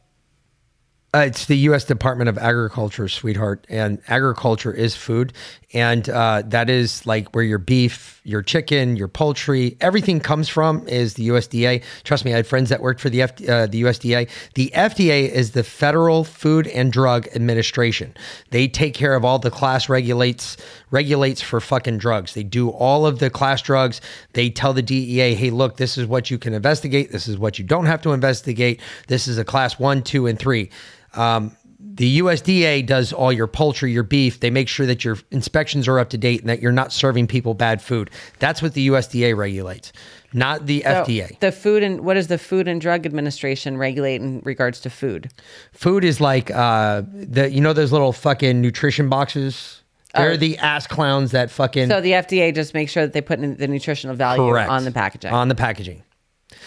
[1.16, 1.82] Uh, it's the U.S.
[1.82, 5.32] Department of Agriculture, sweetheart, and agriculture is food,
[5.72, 10.86] and uh, that is like where your beef, your chicken, your poultry, everything comes from.
[10.86, 11.82] Is the USDA?
[12.04, 14.28] Trust me, I had friends that worked for the F- uh, the USDA.
[14.56, 18.14] The FDA is the Federal Food and Drug Administration.
[18.50, 20.58] They take care of all the class regulates
[20.90, 22.34] regulates for fucking drugs.
[22.34, 24.02] They do all of the class drugs.
[24.34, 27.10] They tell the DEA, hey, look, this is what you can investigate.
[27.10, 28.82] This is what you don't have to investigate.
[29.08, 30.70] This is a class one, two, and three.
[31.16, 34.40] Um, the USDA does all your poultry, your beef.
[34.40, 37.26] They make sure that your inspections are up to date and that you're not serving
[37.26, 38.10] people bad food.
[38.38, 39.92] That's what the USDA regulates,
[40.34, 41.38] not the so FDA.
[41.40, 45.30] the food and what does the Food and Drug Administration regulate in regards to food?
[45.72, 49.82] Food is like uh, the you know those little fucking nutrition boxes.
[50.14, 50.36] They're Oh.
[50.36, 53.56] the ass clowns that fucking So the FDA just makes sure that they put in
[53.56, 55.32] the nutritional value correct on the packaging.
[55.32, 56.02] On the packaging.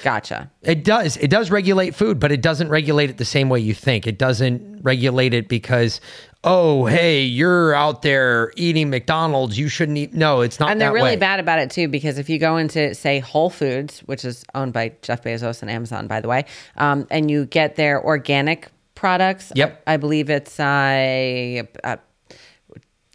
[0.03, 0.51] Gotcha.
[0.61, 1.17] It does.
[1.17, 4.07] It does regulate food, but it doesn't regulate it the same way you think.
[4.07, 6.01] It doesn't regulate it because,
[6.43, 9.57] oh, hey, you're out there eating McDonald's.
[9.57, 10.13] You shouldn't eat.
[10.13, 10.69] No, it's not.
[10.69, 11.15] and they're really way.
[11.17, 14.73] bad about it too because if you go into say Whole Foods, which is owned
[14.73, 16.45] by Jeff Bezos and Amazon, by the way,
[16.77, 19.51] um, and you get their organic products.
[19.55, 19.81] Yep.
[19.87, 21.97] I, I believe it's uh, uh,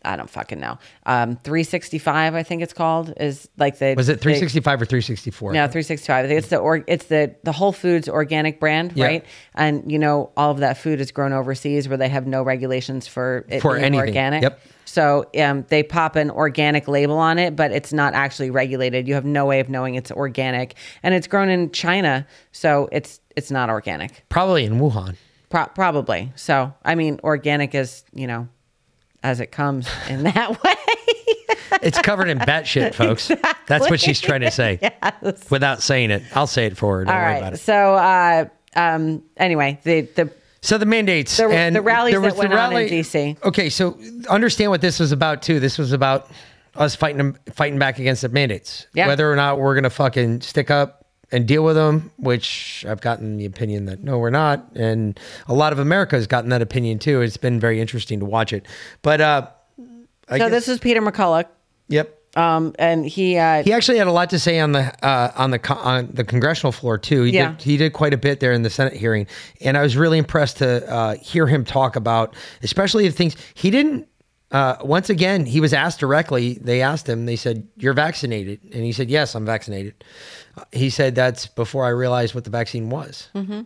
[0.04, 0.78] I don't fucking know.
[1.06, 5.52] Um, 365, I think it's called, is like the Was it the- 365 or 364?
[5.52, 6.24] No, 365.
[6.24, 9.06] I think it's the or, it's the the Whole Foods organic brand, Yeah.
[9.06, 9.24] right?
[9.54, 13.06] And you know, all of that food is grown overseas where they have no regulations
[13.06, 14.08] for it For being anything.
[14.08, 14.42] organic.
[14.42, 14.60] Yep.
[14.86, 19.08] So um, they pop an organic label on it, but it's not actually regulated.
[19.08, 23.20] You have no way of knowing it's organic, and it's grown in China, so it's
[23.36, 24.24] it's not organic.
[24.28, 25.16] Probably in Wuhan.
[25.50, 26.32] Pro- probably.
[26.36, 28.48] So I mean, organic is you know,
[29.24, 30.74] as it comes in that way.
[31.82, 33.30] It's covered in bat shit, folks.
[33.66, 35.50] That's what she's trying to say Yes.
[35.50, 36.22] without saying it.
[36.34, 37.04] I'll say it for her.
[37.04, 37.56] Don't All worry about it.
[37.58, 38.44] So uh,
[38.76, 40.30] um, anyway, the the
[40.60, 43.42] So the mandates The- and the rallies there that went on in rally- DC.
[43.42, 43.98] Okay, so
[44.28, 45.58] understand what this was about too.
[45.58, 46.30] This was about
[46.76, 48.86] us fighting fighting back against the mandates.
[48.94, 49.08] Yeah.
[49.08, 53.36] Whether or not we're gonna fucking stick up and deal with them, which I've gotten
[53.36, 55.18] the opinion that no, we're not, and
[55.48, 57.20] a lot of America has gotten that opinion too.
[57.20, 58.66] It's been very interesting to watch it.
[59.02, 59.48] But uh,
[60.28, 61.46] I so guess- this is Peter McCullough.
[61.88, 62.20] Yep.
[62.36, 65.52] Um, and he uh, He actually had a lot to say on the uh, on
[65.52, 67.22] the on the congressional floor too.
[67.22, 67.52] He Yeah.
[67.52, 69.28] did he did quite a bit there in the Senate hearing,
[69.60, 72.34] and I was really impressed to uh, hear him talk about,
[72.64, 74.08] especially the things he didn't.
[74.50, 76.54] Uh, once again, he was asked directly.
[76.54, 77.26] They asked him.
[77.26, 79.94] They said, "You're vaccinated," and he said, "Yes, I'm vaccinated."
[80.72, 83.62] He said, "That's before I realized what the vaccine was." Mm-hmm.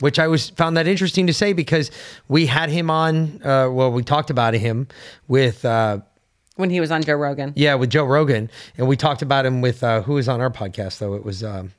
[0.00, 1.90] which I was found that interesting to say because
[2.28, 3.40] we had him on.
[3.42, 4.88] Uh, well, we talked about him
[5.28, 5.64] with.
[5.64, 6.00] Uh,
[6.56, 7.52] when he was on Joe Rogan.
[7.54, 10.50] yeah, with Joe Rogan, and we talked about him with uh, who was on our
[10.50, 11.14] podcast though.
[11.14, 11.72] It was um,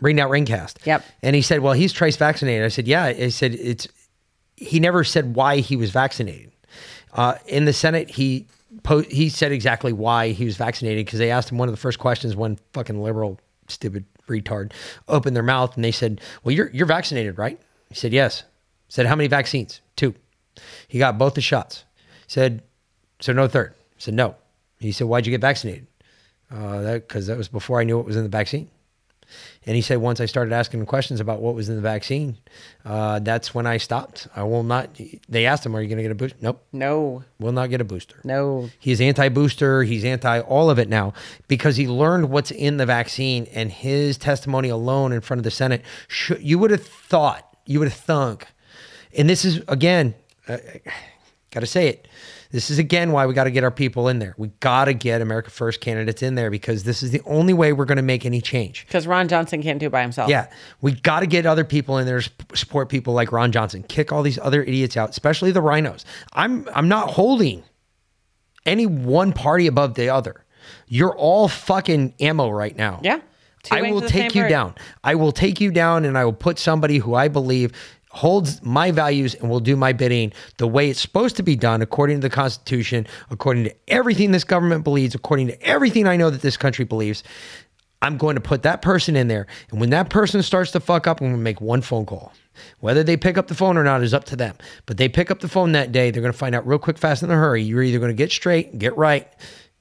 [0.00, 0.84] Ring Out Ringcast.
[0.84, 1.04] Yep.
[1.22, 3.86] And he said, "Well, he's trace vaccinated." I said, "Yeah." I said, "It's."
[4.56, 6.52] He never said why he was vaccinated.
[7.14, 8.46] Uh, in the Senate, he
[8.82, 11.80] po- he said exactly why he was vaccinated because they asked him one of the
[11.80, 12.34] first questions.
[12.34, 14.72] One fucking liberal, stupid retard
[15.08, 18.44] opened their mouth and they said, "Well, you're you're vaccinated, right?" He said, "Yes."
[18.88, 20.14] Said, "How many vaccines?" Two.
[20.88, 21.84] He got both the shots.
[22.26, 22.62] Said,
[23.20, 24.36] "So no third." said, "No."
[24.78, 25.86] He said, "Why'd you get vaccinated?"
[26.50, 28.68] Uh, that because that was before I knew what was in the vaccine.
[29.64, 32.36] And he said, once I started asking him questions about what was in the vaccine,
[32.84, 34.26] uh, that's when I stopped.
[34.34, 34.90] I will not.
[35.28, 36.64] They asked him, "Are you going to get a booster?" Nope.
[36.72, 37.22] No.
[37.38, 38.16] Will not get a booster.
[38.24, 38.70] No.
[38.80, 39.84] He's anti-booster.
[39.84, 41.12] He's anti all of it now
[41.46, 45.50] because he learned what's in the vaccine, and his testimony alone in front of the
[45.52, 45.82] Senate.
[46.08, 48.48] Should, you would have thought, you would have thunk,
[49.16, 50.14] and this is again,
[50.48, 50.58] uh,
[51.52, 52.08] got to say it.
[52.52, 54.34] This is again why we got to get our people in there.
[54.36, 57.72] We got to get America First candidates in there because this is the only way
[57.72, 58.86] we're going to make any change.
[58.86, 60.28] Because Ron Johnson can't do it by himself.
[60.28, 60.48] Yeah,
[60.82, 63.82] we got to get other people in there to support people like Ron Johnson.
[63.82, 66.04] Kick all these other idiots out, especially the RINOs.
[66.34, 67.64] I'm I'm not holding
[68.66, 70.44] any one party above the other.
[70.86, 73.00] You're all fucking ammo right now.
[73.02, 73.20] Yeah.
[73.62, 74.48] Two I will take you bird.
[74.48, 74.74] down.
[75.04, 77.72] I will take you down and I will put somebody who I believe
[78.12, 81.80] holds my values and will do my bidding the way it's supposed to be done
[81.80, 86.28] according to the Constitution, according to everything this government believes, according to everything I know
[86.28, 87.22] that this country believes.
[88.02, 89.46] I'm going to put that person in there.
[89.70, 92.32] And when that person starts to fuck up, I'm going to make one phone call.
[92.80, 94.56] Whether they pick up the phone or not is up to them.
[94.84, 96.98] But they pick up the phone that day, they're going to find out real quick,
[96.98, 97.62] fast, in a hurry.
[97.62, 99.26] You're either going to get straight, get right,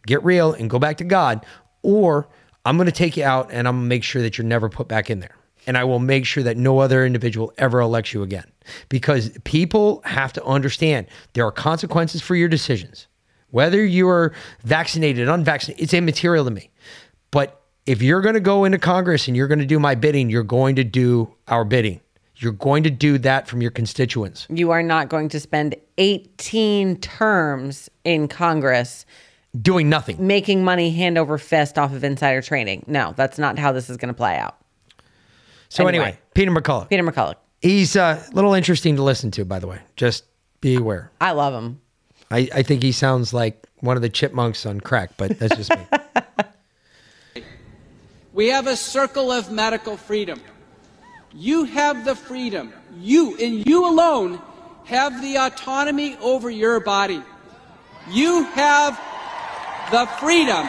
[0.05, 1.45] get real, and go back to God,
[1.81, 2.29] or
[2.63, 4.69] I'm going to take you out and I'm going to make sure that you're never
[4.69, 5.35] put back in there.
[5.67, 8.51] And I will make sure that no other individual ever elects you again.
[8.89, 13.07] Because people have to understand there are consequences for your decisions.
[13.51, 14.33] Whether you are
[14.63, 16.71] vaccinated, unvaccinated, it's immaterial to me.
[17.31, 20.29] But if you're going to go into Congress and you're going to do my bidding,
[20.29, 22.01] you're going to do our bidding.
[22.35, 24.47] You're going to do that from your constituents.
[24.49, 29.05] You are not going to spend 18 terms in Congress
[29.61, 32.83] doing nothing, making money hand over fist off of insider trading.
[32.87, 34.57] No, that's not how this is going to play out.
[35.71, 36.03] So Anyway.
[36.03, 36.89] anyway, Peter McCullough.
[36.89, 37.35] Peter McCullough.
[37.61, 39.79] He's uh, a little interesting to listen to, by the way.
[39.95, 40.25] Just
[40.59, 41.11] be aware.
[41.21, 41.79] I love him.
[42.29, 45.69] I, I think he sounds like one of the chipmunks on crack, but that's just
[45.71, 45.77] me.
[48.33, 50.39] We have a circle of medical freedom.
[51.33, 52.71] You have the freedom.
[52.97, 54.41] You, and you alone,
[54.85, 57.21] have the autonomy over your body.
[58.09, 58.97] You have
[59.91, 60.65] the freedom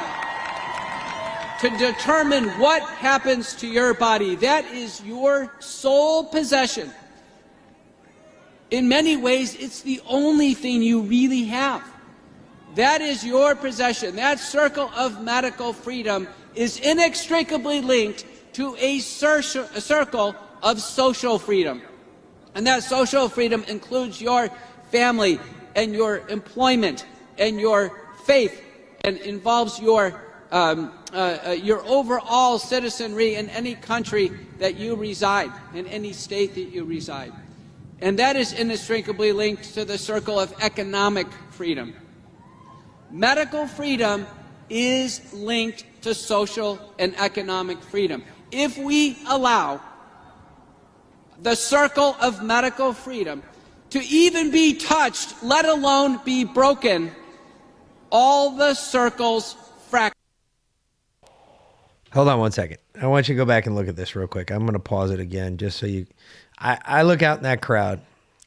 [1.63, 4.35] to determine what happens to your body.
[4.35, 6.91] That is your sole possession.
[8.73, 11.89] In many ways, it's the only thing you really have.
[12.75, 14.17] That is your possession.
[14.17, 16.27] That circle of medical freedom
[16.57, 18.25] is inextricably linked
[18.55, 20.35] to a, cir- a circle
[20.65, 21.81] of social freedom.
[22.57, 24.51] And that social freedom includes your
[24.91, 25.39] family
[25.77, 27.07] and your employment
[27.39, 28.61] and your faith
[29.03, 30.21] and involves your,
[30.51, 36.55] um, uh, uh, your overall citizenry in any country that you reside, in any state
[36.55, 37.33] that you reside.
[38.01, 41.95] And that is inextricably linked to the circle of economic freedom.
[43.11, 44.27] Medical freedom
[44.71, 48.25] is linked to social and economic freedom.
[48.51, 49.81] If we allow
[51.43, 53.43] the circle of medical freedom
[53.91, 57.13] to even be touched, let alone be broken,
[58.11, 59.57] all the circles.
[62.13, 62.79] Hold on one second.
[63.01, 64.51] I want you to go back and look at this real quick.
[64.51, 66.07] I'm going to pause it again just so you.
[66.59, 68.01] I, I look out in that crowd.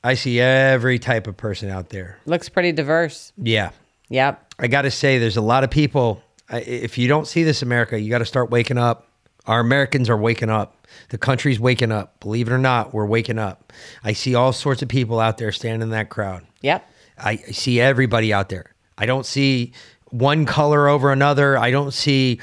[0.04, 2.20] I see every type of person out there.
[2.26, 3.34] Looks pretty diverse.
[3.38, 3.72] Yeah.
[4.10, 4.54] Yep.
[4.60, 6.22] I got to say, there's a lot of people.
[6.50, 9.08] I- If you don't see this, America, you got to start waking up.
[9.48, 10.88] Our Americans are waking up.
[11.10, 12.20] The country's waking up.
[12.20, 13.74] Believe it or not, we're waking up.
[14.04, 16.46] I see all sorts of people out there standing in that crowd.
[16.62, 16.88] Yep.
[17.18, 18.74] I see everybody out there.
[18.98, 19.74] I don't see
[20.12, 21.58] one color over another.
[21.58, 22.40] I don't see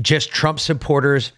[0.00, 1.32] just Trump supporters.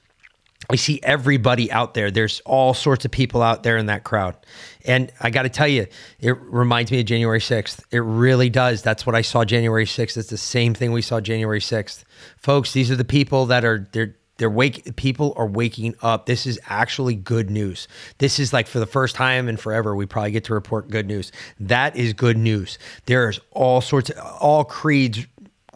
[0.69, 2.11] I see everybody out there.
[2.11, 4.37] There's all sorts of people out there in that crowd.
[4.85, 5.87] And I got to tell you,
[6.19, 7.85] it reminds me of January 6th.
[7.91, 8.83] It really does.
[8.83, 10.17] That's what I saw January 6th.
[10.17, 12.05] It's the same thing we saw January 6th.
[12.37, 16.27] Folks, these are the people that are they're they're wake people are waking up.
[16.27, 17.89] This is actually good news.
[18.19, 21.07] This is like for the first time and forever we probably get to report good
[21.07, 21.33] news.
[21.59, 22.79] That is good news.
[23.07, 25.27] There's all sorts of all creeds,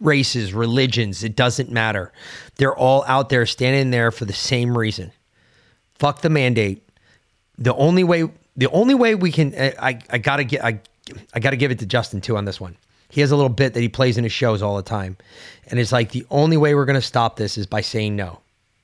[0.00, 2.12] races, religions, it doesn't matter.
[2.56, 5.12] They're all out there standing there for the same reason.
[5.94, 6.88] Fuck the mandate.
[7.58, 8.24] The only way
[8.56, 10.80] the only way we can I I got to get I
[11.34, 12.76] I got to give it to Justin too on this one.
[13.10, 15.16] He has a little bit that he plays in his shows all the time.
[15.66, 18.38] And it's like the only way we're going to stop this is by saying no.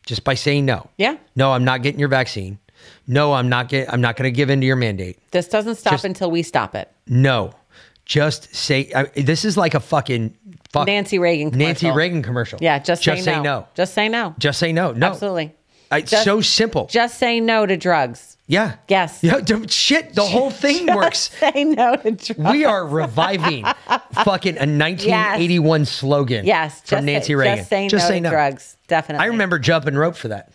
[0.05, 0.91] Just by saying no.
[0.99, 1.17] Yeah.
[1.37, 2.59] No, I'm not getting your vaccine.
[3.07, 5.19] No, I'm not get I'm not going to give in to your mandate.
[5.31, 6.91] This doesn't stop Just- until we stop it.
[7.07, 7.53] No.
[8.05, 10.37] Just say I, this is like a fucking
[10.73, 11.67] fuck Nancy Reagan commercial.
[11.69, 12.59] Nancy Reagan commercial.
[12.63, 13.43] Yeah, just, just say, say no.
[13.43, 13.69] no.
[13.75, 14.35] Just say no.
[14.39, 14.93] Just say no.
[14.93, 15.09] No.
[15.09, 15.55] Absolutely.
[15.93, 16.87] It's Just- so simple.
[16.87, 18.37] Just say no to drugs.
[18.49, 18.77] Yeah.
[18.89, 19.25] Yes.
[19.25, 21.31] Yeah, shit, the whole thing works.
[21.39, 22.53] Say no to drugs.
[22.53, 23.65] We are reviving
[24.25, 26.81] fucking a 1981 slogan Yes.
[26.81, 27.57] from just Nancy say, Reagan.
[27.59, 28.31] Just say Just no say to no.
[28.31, 28.77] drugs.
[28.89, 29.25] Definitely.
[29.25, 30.53] I remember jumping rope for that.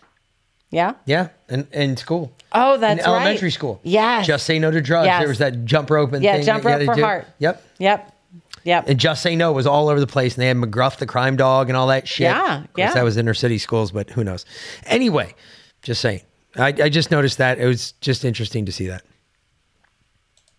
[0.70, 0.94] Yeah.
[1.06, 2.32] Yeah, in, in school.
[2.54, 3.54] Oh, that's in elementary right.
[3.54, 3.82] school.
[3.84, 4.26] Yes.
[4.26, 5.08] Just say no to drugs.
[5.08, 5.20] Yes.
[5.20, 7.02] There was that jump rope and Yeah, thing jump rope for do.
[7.02, 7.28] heart.
[7.40, 7.62] Yep.
[7.80, 8.11] Yep.
[8.64, 8.86] Yep.
[8.88, 11.36] And just say no was all over the place, and they had McGruff the crime
[11.36, 12.26] dog and all that shit.
[12.26, 12.94] Yeah, Of course, yeah.
[12.94, 14.46] That was inner city schools, but who knows?
[14.86, 15.34] Anyway,
[15.82, 16.22] just saying.
[16.56, 19.04] I, I just noticed that it was just interesting to see that.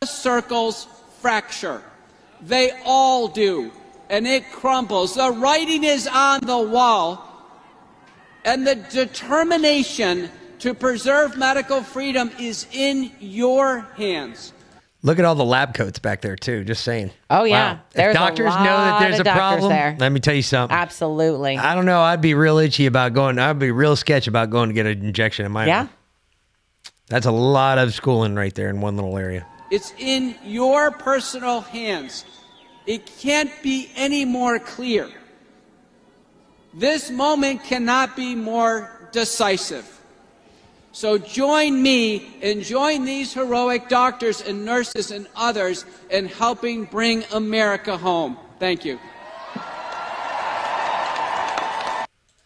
[0.04, 0.86] circles
[1.20, 1.82] fracture.
[2.40, 3.70] They all do.
[4.10, 5.14] And it crumbles.
[5.14, 7.28] The writing is on the wall.
[8.44, 14.52] And the determination to preserve medical freedom is in your hands.
[15.04, 16.62] Look at all the lab coats back there too.
[16.64, 17.10] Just saying.
[17.28, 17.74] Oh, yeah.
[17.74, 17.80] Wow.
[17.90, 19.96] There's if a doctors know that there's a problem, there.
[19.98, 20.76] let me tell you something.
[20.76, 21.58] Absolutely.
[21.58, 22.00] I don't know.
[22.00, 23.38] I'd be real itchy about going.
[23.38, 25.66] I'd be real sketch about going to get an injection in my.
[25.66, 25.78] Yeah.
[25.78, 25.90] arm.
[27.08, 29.44] That's a lot of schooling right there in one little area.
[29.70, 32.24] It's in your personal hands.
[32.86, 35.10] It can't be any more clear.
[36.74, 40.00] This moment cannot be more decisive.
[40.92, 47.24] So join me and join these heroic doctors and nurses and others in helping bring
[47.32, 48.36] America home.
[48.58, 48.98] Thank you.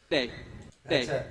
[0.09, 0.31] Day.
[0.89, 1.25] Day.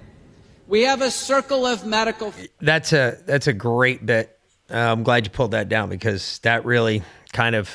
[0.67, 4.37] We have a circle of medical That's a that's a great bit.
[4.69, 7.73] Uh, I'm glad you pulled that down because that really kind of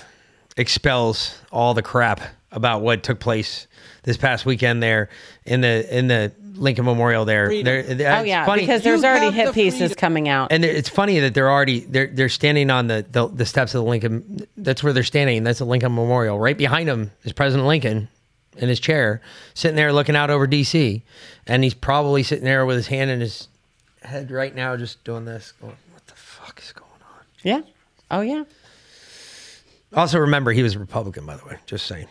[0.59, 2.21] expels all the crap
[2.53, 3.67] about what took place
[4.03, 5.09] this past weekend there
[5.47, 7.63] in the in the Lincoln Memorial there.
[7.63, 7.85] There-
[8.19, 8.63] oh yeah, funny.
[8.63, 10.53] because there's already hit pieces coming out.
[10.53, 13.85] And it's funny that they're already they're they're standing on the, the the steps of
[13.85, 14.47] the Lincoln.
[14.57, 15.45] That's where they're standing.
[15.45, 16.39] That's the Lincoln Memorial.
[16.39, 18.09] Right behind them is President Lincoln
[18.57, 19.21] in his chair,
[19.55, 21.03] sitting there looking out over D.C.
[21.47, 23.49] And he's probably sitting there with his hand in his
[24.03, 25.53] head right now, just doing this.
[25.61, 27.25] Going, what the fuck is going on?
[27.43, 27.61] Yeah.
[28.11, 28.45] Oh yeah.
[29.95, 31.57] Also, remember he was a Republican, by the way.
[31.67, 32.07] Just saying.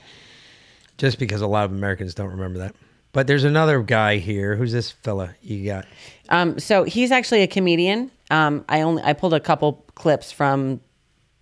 [0.98, 2.76] Just because a lot of Americans don't remember that.
[3.12, 4.56] But there's another guy here.
[4.56, 5.86] Who's this fella you got?
[6.30, 8.12] Um, so he's actually a comedian.
[8.30, 10.82] Um, I only I pulled a couple clips from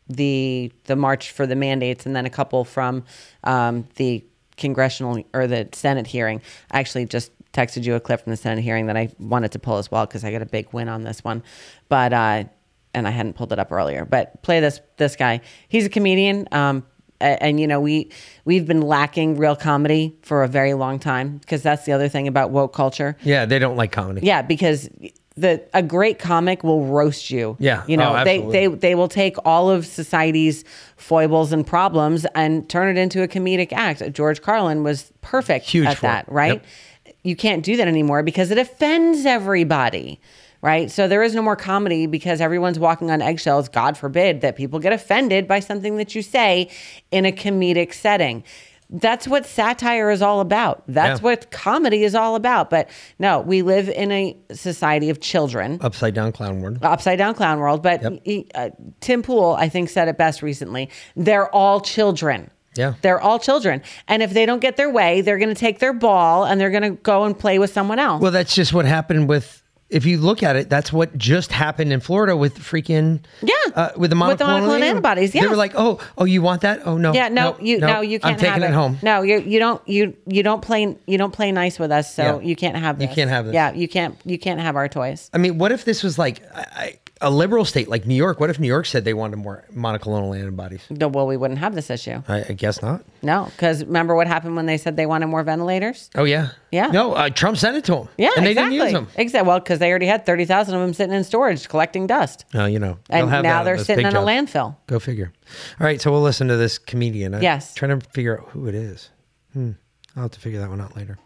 [0.07, 3.03] the the march for the mandates, and then a couple from
[3.44, 4.23] um, the
[4.56, 6.41] congressional or the Senate hearing.
[6.72, 9.60] I actually just texted you a clip from the Senate hearing that I wanted to
[9.60, 11.44] pull as well because I got a big win on this one,
[11.89, 12.45] but uh,
[12.94, 14.06] and I hadn't pulled it up earlier.
[14.06, 15.41] But play this this guy.
[15.68, 16.48] He's a comedian.
[16.53, 16.85] Um,
[17.22, 18.10] and you know we
[18.45, 22.27] we've been lacking real comedy for a very long time because that's the other thing
[22.27, 24.26] about woke culture Yeah, they don't like comedy.
[24.26, 24.89] yeah, because
[25.35, 27.56] the a great comic will roast you.
[27.60, 27.84] Yeah.
[27.88, 30.64] You know, Oh, they they they will take all of society's
[30.95, 34.02] foibles and problems and turn it into a comedic act.
[34.14, 36.53] George Carlin was perfect Huge at that, right?
[36.53, 37.15] Yep.
[37.23, 40.19] You can't do that anymore because it offends everybody.
[40.68, 40.91] Right.
[40.91, 43.69] So there is no more comedy because everyone's walking on eggshells.
[43.69, 46.69] God forbid that people get offended by something that you say
[47.10, 48.44] in a comedic setting.
[48.89, 50.84] That's what satire is all about.
[50.88, 51.23] That's Yeah.
[51.23, 52.69] what comedy is all about.
[52.69, 56.80] But no, we live in a society of children, Upside down clown world.
[56.81, 57.81] upside down clown world.
[57.81, 58.69] But he- uh,
[58.99, 60.89] Tim Pool, I think, said it best recently.
[61.15, 62.49] They're all children.
[62.76, 62.94] Yeah.
[63.02, 63.81] They're all children.
[64.07, 66.69] And if they don't get their way, they're going to take their ball and they're
[66.72, 68.22] going to go and play with someone else.
[68.22, 71.93] Well, that's just what happened with if you look at it, that's what just happened
[71.93, 75.47] in Florida with freaking yeah uh, with the monoclonal, With the monoclonal antibodies, Yeah, They
[75.47, 76.85] were like, oh, oh, you want that?
[76.85, 78.99] Oh no, yeah, no, you no, you can't I'm taking have it home.
[79.01, 82.23] No, you you don't you you don't play you don't play nice with us, so
[82.39, 82.47] Yeah.
[82.47, 83.53] you can't have You can't have this.
[83.53, 85.30] Yeah, you can't you can't have our toys.
[85.34, 88.39] I mean, what if this was like I, a liberal state like New York?
[88.39, 90.81] What if New York said they wanted more monoclonal antibodies?
[90.89, 92.22] No, well, we wouldn't have this issue.
[92.27, 93.03] I, I guess not.
[93.22, 96.10] No, because remember what happened when they said they wanted more ventilators?
[96.15, 96.88] Oh yeah, Yeah.
[96.88, 98.10] No, uh, Trump sent it to them.
[98.18, 98.77] Yeah, and they exactly.
[98.77, 99.07] didn't use them.
[99.15, 99.48] Exactly.
[99.48, 102.65] Well, because they already had thirty thousand of them sitting in storage collecting dust, Oh,
[102.65, 104.76] you know, and have now that they're sitting in a landfill.
[104.88, 105.31] Go figure.
[105.80, 107.34] All right, so we'll listen to this comedian.
[107.35, 107.73] I'm Yes.
[107.73, 109.10] trying to figure out who it is.
[109.53, 109.72] Hmm.
[110.15, 111.18] I'll have to figure that one out later.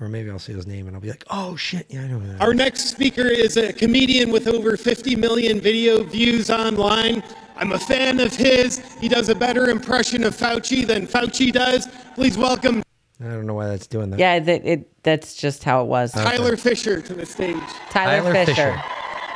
[0.00, 2.18] Or maybe I'll see his name and I'll be like, oh shit, yeah, I know
[2.18, 2.40] who that is.
[2.40, 7.22] Our next speaker is a comedian with over 50 million video views online.
[7.56, 8.78] I'm a fan of his.
[8.98, 11.86] He does a better impression of Fauci than Fauci does.
[12.14, 12.82] Please welcome
[13.22, 14.18] I don't know why that's doing that.
[14.18, 16.12] Yeah, that it that's just how it was.
[16.12, 17.56] Tyler Fischer to the stage.
[17.90, 18.54] Tyler, Tyler Fischer.
[18.54, 18.82] Fischer.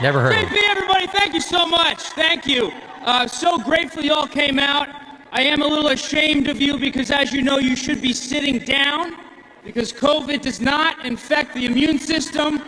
[0.01, 0.49] Never heard of him.
[0.49, 2.01] JP, everybody, thank you so much.
[2.01, 2.73] Thank you.
[3.03, 4.89] Uh, so grateful you all came out.
[5.33, 8.59] I am a little ashamed of you because, as you know, you should be sitting
[8.59, 9.17] down
[9.65, 12.59] because COVID does not infect the immune system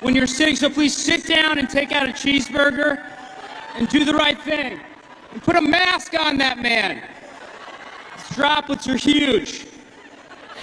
[0.00, 0.56] when you're sitting.
[0.56, 3.04] So please sit down and take out a cheeseburger
[3.76, 4.80] and do the right thing.
[5.32, 7.02] And put a mask on that man.
[8.16, 9.66] His droplets are huge.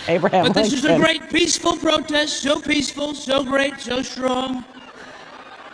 [0.08, 2.42] Abraham But this is a great peaceful protest.
[2.42, 4.66] So peaceful, so great, so strong.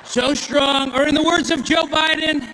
[0.03, 0.93] So strong.
[0.93, 2.53] Or in the words of Joe Biden,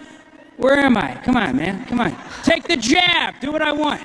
[0.57, 1.19] where am I?
[1.23, 1.85] Come on, man.
[1.85, 2.15] Come on.
[2.43, 3.39] Take the jab.
[3.41, 4.03] Do what I want.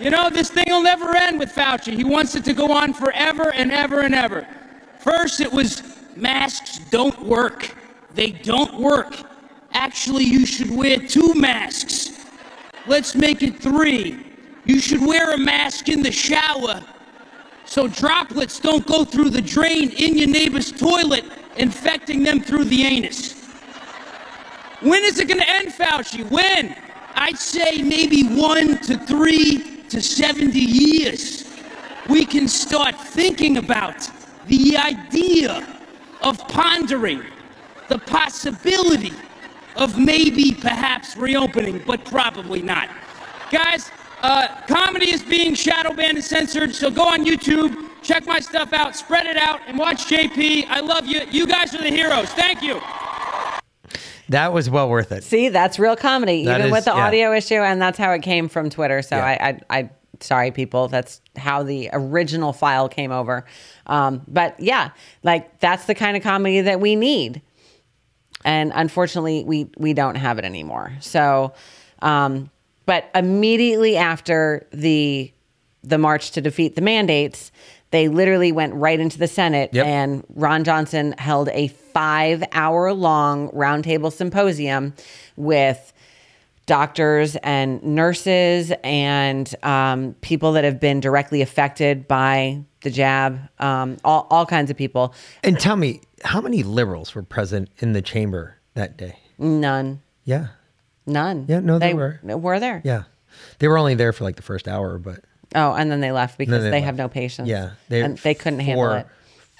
[0.00, 1.94] You know, this thing will never end with Fauci.
[1.94, 4.48] He wants it to go on forever and ever and ever.
[4.98, 5.82] First, it was
[6.16, 7.76] masks don't work.
[8.14, 9.14] They don't work.
[9.72, 12.24] Actually, you should wear two masks.
[12.86, 14.24] Let's make it three.
[14.64, 16.82] You should wear a mask in the shower
[17.66, 21.24] so droplets don't go through the drain in your neighbor's toilet,
[21.56, 23.34] infecting them through the anus.
[24.80, 26.28] When is it going to end, Fauci?
[26.30, 26.74] When?
[27.14, 31.44] I'd say maybe one to three to 70 years.
[32.08, 34.08] We can start thinking about
[34.46, 35.66] the idea
[36.22, 37.22] of pondering
[37.88, 39.12] the possibility
[39.76, 42.88] of maybe perhaps reopening, but probably not.
[43.50, 43.90] Guys,
[44.22, 48.72] uh, comedy is being shadow banned and censored, so go on YouTube, check my stuff
[48.72, 50.66] out, spread it out, and watch JP.
[50.68, 51.22] I love you.
[51.30, 52.28] You guys are the heroes.
[52.30, 52.80] Thank you.
[54.30, 55.22] That was well worth it.
[55.24, 57.06] See, that's real comedy, That even is- with the yeah.
[57.06, 59.02] audio issue, and that's how it came from Twitter.
[59.02, 59.24] So Yeah.
[59.26, 59.90] I, I, I,
[60.20, 63.44] sorry, people, that's how the original file came over.
[63.86, 64.90] Um, but yeah,
[65.22, 67.42] like that's the kind of comedy that we need,
[68.44, 70.92] and unfortunately, we we don't have it anymore.
[71.00, 71.52] So,
[72.00, 72.50] um,
[72.86, 75.32] but immediately after the
[75.82, 77.50] the march to defeat the mandates.
[77.90, 79.86] They literally went right into the Senate, Yep.
[79.86, 84.94] and Ron Johnson held a five hour long roundtable symposium
[85.36, 85.92] with
[86.66, 93.96] doctors and nurses and um, people that have been directly affected by the jab, um,
[94.04, 95.12] all, all kinds of people.
[95.42, 99.18] And tell me, how many liberals were present in the chamber that day?
[99.36, 100.00] None.
[100.24, 100.48] Yeah.
[101.06, 101.46] None.
[101.48, 102.20] Yeah, no, they they were.
[102.22, 102.82] Were there?
[102.84, 103.04] Yeah.
[103.58, 106.38] They were only there for like the first hour, but Oh, and then they left
[106.38, 107.48] because they, they have no patience.
[107.48, 109.06] yeah, and they couldn't handle it.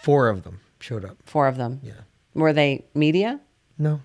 [0.03, 1.17] Four of them showed up.
[1.25, 1.81] Four of them.
[1.83, 1.93] Yeah.
[2.35, 3.41] Were they media?
[3.79, 4.01] No.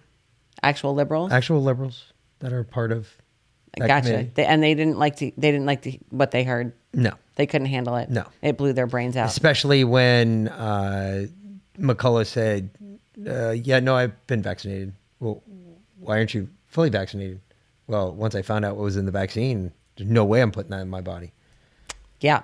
[0.64, 1.32] Actual liberals?
[1.32, 3.08] Actual liberals that are part of
[3.78, 4.30] gotcha.
[4.34, 5.32] They, and they didn't like to.
[5.38, 6.74] They didn't like to, what they heard.
[6.94, 7.12] No.
[7.36, 8.10] They couldn't handle it.
[8.10, 8.26] No.
[8.42, 9.28] It blew their brains out.
[9.28, 11.28] Especially when uh,
[11.78, 12.70] McCullough said,
[13.28, 15.44] uh, "Yeah, no, I've been vaccinated." Well,
[16.00, 17.42] why aren't you fully vaccinated?
[17.88, 20.72] Well, once I found out what was in the vaccine, there's no way I'm putting
[20.72, 21.34] that in my body.
[22.26, 22.42] Yeah.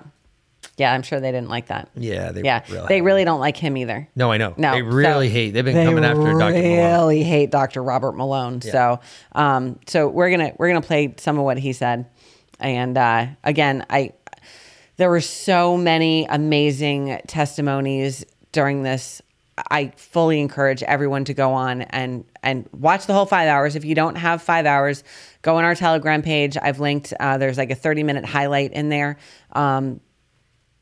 [0.78, 1.90] Yeah, I'm sure they didn't like that.
[1.96, 4.08] Yeah, they yeah, really they really don't like him either.
[4.16, 4.54] No, I know.
[4.56, 6.34] No, They really so- hate- they've been they coming after Dr.
[6.34, 6.52] Malone.
[6.54, 7.82] They really hate Dr.
[7.82, 8.60] Robert Malone.
[8.64, 8.72] Yeah.
[8.72, 9.00] So,
[9.32, 12.06] um, so we're gonna we're gonna play some of what he said,
[12.58, 14.12] and uh, again, I
[14.96, 19.20] there were so many amazing testimonies during this.
[19.70, 23.76] I fully encourage everyone to go on and and watch the whole five hours.
[23.76, 25.04] If you don't have five hours,
[25.42, 26.56] go on our Telegram page.
[26.60, 27.12] I've linked.
[27.18, 29.18] Uh, there's like a 30 minute highlight in there.
[29.52, 30.00] Um,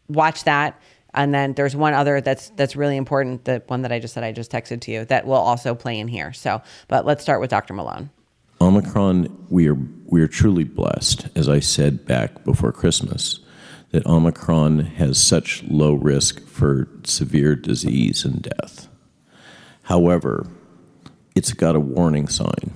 [0.08, 0.80] watch that.
[1.12, 3.44] And then there's one other that's that's really important.
[3.44, 5.98] The one that I just said I just texted to you that will also play
[5.98, 6.32] in here.
[6.32, 7.74] So, but let's start with Dr.
[7.74, 8.10] Malone.
[8.60, 9.76] Omicron, we are
[10.06, 13.40] we are truly blessed, as I said back before Christmas,
[13.90, 18.88] that Omicron has such low risk for severe disease and death.
[19.84, 20.46] However,
[21.34, 22.72] it's got a warning sign.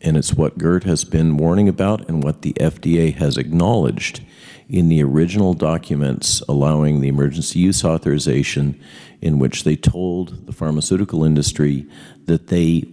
[0.00, 4.22] And it's what Geert has been warning about and what the FDA has acknowledged
[4.68, 8.80] in the original documents allowing the emergency use authorization,
[9.20, 11.86] in which they told the pharmaceutical industry
[12.24, 12.84] that they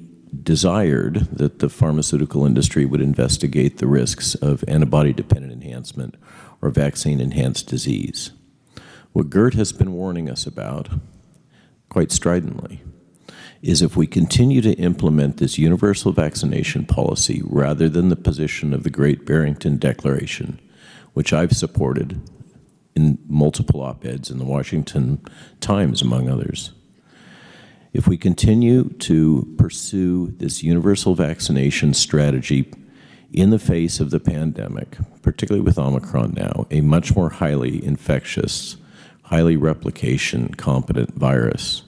[0.44, 6.16] desired that the pharmaceutical industry would investigate the risks of antibody dependent enhancement
[6.62, 8.32] or vaccine enhanced disease.
[9.14, 10.90] What Geert has been warning us about,
[11.90, 12.82] quite stridently,
[13.62, 18.84] is if we continue to implement this universal vaccination policy rather than the position of
[18.84, 20.60] the Great Barrington Declaration,
[21.14, 22.22] which I've supported
[22.96, 25.22] in multiple op eds in the Washington
[25.60, 26.72] Times, among others.
[27.94, 32.72] If we continue to pursue this universal vaccination strategy
[33.32, 38.78] in the face of the pandemic, particularly with Omicron now, a much more highly infectious,
[39.24, 41.84] highly replication competent virus,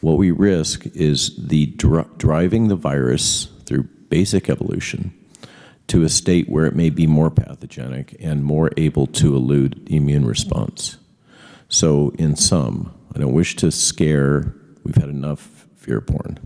[0.00, 5.12] what we risk is the dri- driving the virus through basic evolution
[5.88, 10.24] to a state where it may be more pathogenic and more able to elude immune
[10.26, 10.98] response.
[11.68, 14.54] So, in sum, I don't wish to scare,
[14.84, 16.38] we've had enough fear porn.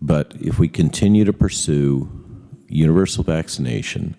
[0.00, 2.08] But if we continue to pursue
[2.68, 4.16] universal vaccination,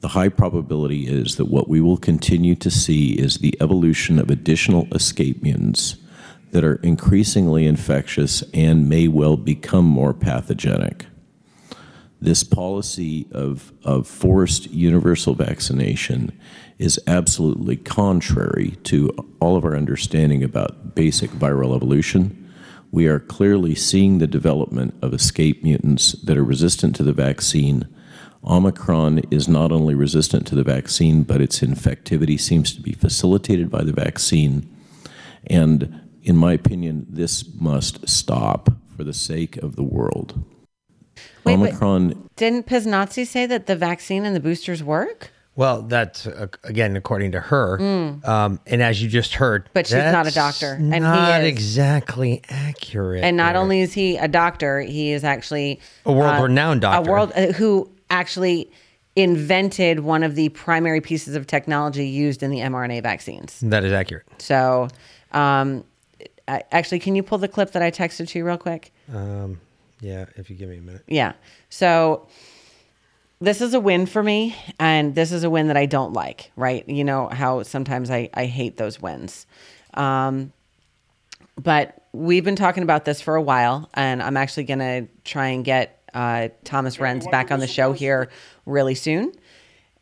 [0.00, 4.30] the high probability is that what we will continue to see is the evolution of
[4.30, 5.96] additional escape mutants
[6.50, 11.06] that are increasingly infectious and may well become more pathogenic.
[12.20, 16.38] This policy of, of forced universal vaccination
[16.78, 19.10] is absolutely contrary to
[19.40, 22.50] all of our understanding about basic viral evolution.
[22.90, 27.86] We are clearly seeing the development of escape mutants that are resistant to the vaccine.
[28.44, 33.70] Omicron is not only resistant to the vaccine, but its infectivity seems to be facilitated
[33.70, 34.72] by the vaccine.
[35.48, 40.42] And in my opinion, this must stop for the sake of the world.
[41.44, 42.28] Wait, Omicron.
[42.34, 45.30] Didn't Piznazi say that the vaccine and the boosters work?
[45.54, 48.28] Well, that's uh, again according to her, Mm.
[48.28, 51.48] um, and as you just heard, But she's not a doctor, and he not is.
[51.48, 53.24] exactly accurate.
[53.24, 53.62] And not there.
[53.62, 57.08] only is he a doctor, he is actually A world-renowned doctor.
[57.08, 58.70] A world uh, who actually
[59.14, 63.58] invented one of the primary pieces of technology used in the mRNA vaccines.
[63.62, 64.26] that is accurate.
[64.36, 64.88] So,
[65.32, 65.84] um, I-
[66.48, 68.92] actually, can you pull the clip that I texted to you real quick?
[69.12, 69.60] Um,
[70.00, 71.02] yeah, if you give me a minute.
[71.06, 71.32] Yeah.
[71.70, 72.28] So
[73.40, 76.50] this is a win for me, and this is a win that I don't like,
[76.56, 76.88] right?
[76.88, 79.46] You know how sometimes I, I hate those wins.
[79.94, 80.52] Um,
[81.60, 85.48] but we've been talking about this for a while, and I'm actually going to try
[85.48, 88.30] and get uh, Thomas Renz back on the show here
[88.64, 89.32] really soon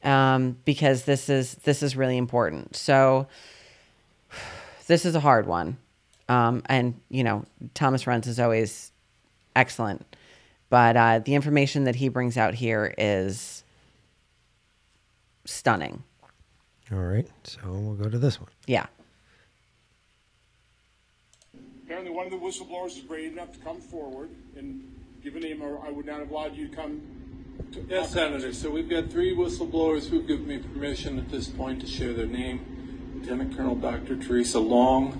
[0.04, 2.76] um, because this is this is really important.
[2.76, 3.26] So
[4.86, 5.78] this is a hard one,
[6.28, 7.44] um, and you know
[7.74, 8.92] Thomas Renz is always
[9.56, 10.16] excellent,
[10.70, 13.64] but uh, the information that he brings out here is
[15.44, 16.02] stunning.
[16.92, 18.50] All right, so we'll go to this one.
[18.66, 18.86] Yeah.
[21.84, 24.90] Apparently, one of the whistleblowers is brave enough to come forward and
[25.22, 27.02] give a name, or I would not have allowed you to come.
[27.72, 28.52] To Yes, Senator.
[28.52, 32.26] So we've got three whistleblowers who've given me permission at this point to share their
[32.26, 32.73] name.
[33.24, 34.16] Lieutenant Colonel Dr.
[34.16, 35.12] Teresa Long,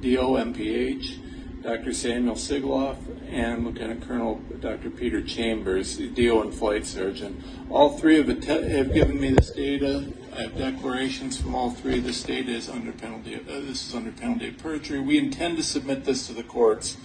[0.00, 1.92] DO MPH, Dr.
[1.92, 2.96] Samuel Sigoloff,
[3.30, 4.88] and Lieutenant Colonel Dr.
[4.88, 7.44] Peter Chambers, DO and Flight Surgeon.
[7.68, 10.10] All three have, have given me this data.
[10.34, 12.00] I have declarations from all three.
[12.00, 13.34] This data is under penalty.
[13.34, 14.98] Of, uh, this is under penalty of perjury.
[14.98, 16.96] We intend to submit this to the courts.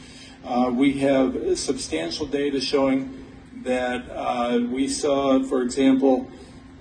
[0.46, 3.26] Uh, we have substantial data showing
[3.64, 6.32] that uh, we saw, for example,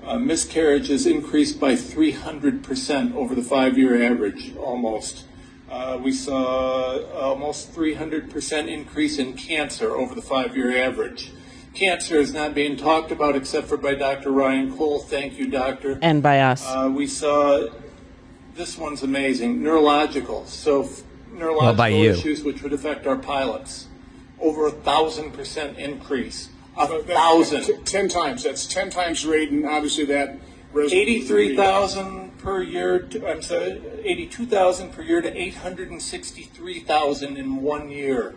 [0.06, 5.24] uh, miscarriages increased by 300% over the five year average, almost.
[5.70, 11.32] Uh, we saw almost 300% increase in cancer over the five year average.
[11.74, 14.30] Cancer is not being talked about except for by Dr.
[14.30, 15.00] Ryan Cole.
[15.00, 15.98] Thank you, Doctor.
[16.02, 16.64] And by us.
[16.64, 17.66] Uh, we saw
[18.54, 20.46] this one's amazing neurological.
[20.46, 21.02] So, f-
[21.32, 22.10] neurological by you.
[22.12, 23.88] issues which would affect our pilots.
[24.38, 26.48] Over a thousand percent increase.
[26.76, 27.64] A But that- thousand.
[27.64, 28.42] t- Ten times.
[28.44, 30.38] That's ten times rate, and obviously that.
[30.72, 32.98] res- Eighty-three thousand per year.
[32.98, 37.90] To, I'm sorry, eighty-two thousand per year to eight hundred and sixty-three thousand in one
[37.90, 38.34] year.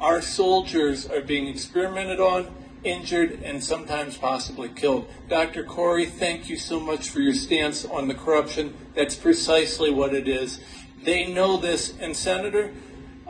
[0.00, 2.48] Our soldiers are being experimented on,
[2.82, 5.06] injured, and sometimes possibly killed.
[5.28, 5.62] Dr.
[5.62, 8.74] Kory, thank you so much for your stance on the corruption.
[8.96, 10.58] That's precisely what it is.
[11.04, 12.72] They know this, and Senator,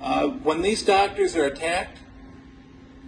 [0.01, 1.99] uh, when these doctors are attacked,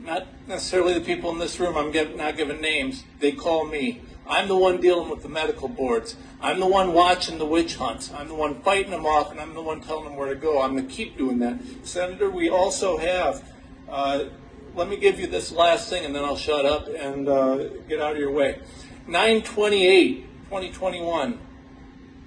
[0.04, 4.02] not necessarily the people in this room, I'm giv not giving names, they call me.
[4.26, 6.16] I'm the one dealing with the medical boards.
[6.40, 8.12] I'm the one watching the witch hunts.
[8.12, 10.62] I'm the one fighting them off, and I'm the one telling them where to go.
[10.62, 11.58] I'm going to keep doing that.
[11.82, 13.44] Senator, we also have
[13.88, 14.26] uh,
[14.74, 17.56] let me give you this last thing and then I'll shut up and uh,
[17.88, 18.58] get out of your way.
[19.06, 21.38] 928, 2021.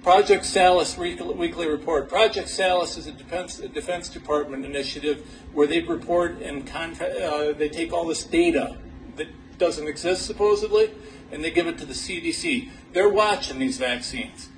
[0.06, 2.08] Project Salus weekly, report.
[2.08, 7.52] Project Salus is a defense, a defense Department initiative where they report and contra- uh,
[7.52, 8.76] they take all this data
[9.16, 9.26] that
[9.58, 10.92] doesn't exist supposedly
[11.32, 12.68] and they give it to the CDC.
[12.92, 14.48] They're watching these vaccines.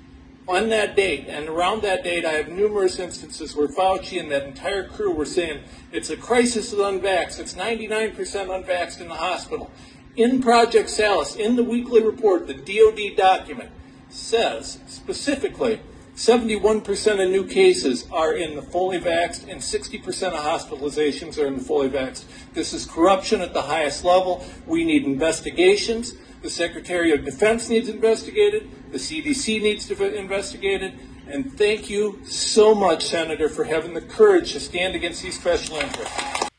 [0.47, 4.43] On that date and around that date, I have numerous instances where Fauci and that
[4.43, 7.39] entire crew were saying it's a crisis of unvaxxed.
[7.39, 9.71] It's 99% unvaxxed in the hospital.
[10.15, 13.71] In Project Salus, in the weekly report, the DoD document
[14.09, 15.79] says specifically
[16.19, 21.55] 71% of new cases are in the fully vaxxed and 60% of hospitalizations are in
[21.55, 22.25] the fully vaxxed.
[22.53, 24.43] This is corruption at the highest level.
[24.67, 26.15] We need investigations.
[26.41, 28.69] The Secretary of Defense needs investigated.
[28.91, 30.99] The CDC needs to be investigated.
[31.29, 35.77] And thank you so much, Senator, for having the courage to stand against these special
[35.77, 36.49] interests.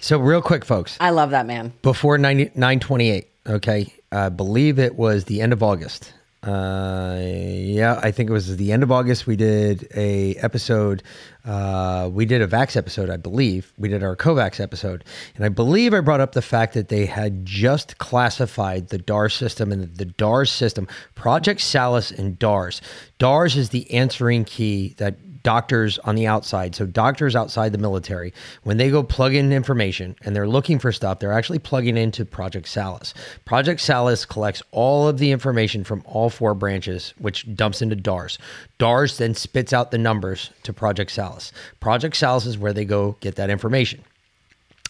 [0.00, 1.72] So, real quick, folks, I love that man.
[1.82, 6.12] before 90, 928, okay, I believe it was the end of August.
[6.42, 9.28] Uh, yeah, I think it was the end of August.
[9.28, 11.04] We did a episode.
[11.44, 13.72] Uh, we did a Vax episode, I believe.
[13.78, 15.04] We did our Covax episode,
[15.36, 19.34] and I believe I brought up the fact that they had just classified the DARS
[19.34, 22.80] system and the DARS system, Project Salus and DARS.
[23.18, 26.74] DARS is the answering key that doctors on the outside.
[26.74, 28.32] So doctors outside the military,
[28.62, 32.24] when they go plug in information and they're looking for stuff, they're actually plugging into
[32.24, 33.14] Project Salus.
[33.44, 38.38] Project Salus collects all of the information from all four branches, which dumps into DARS.
[38.78, 41.52] DARS then spits out the numbers to Project Salus.
[41.80, 44.02] Project Salus is where they go get that information.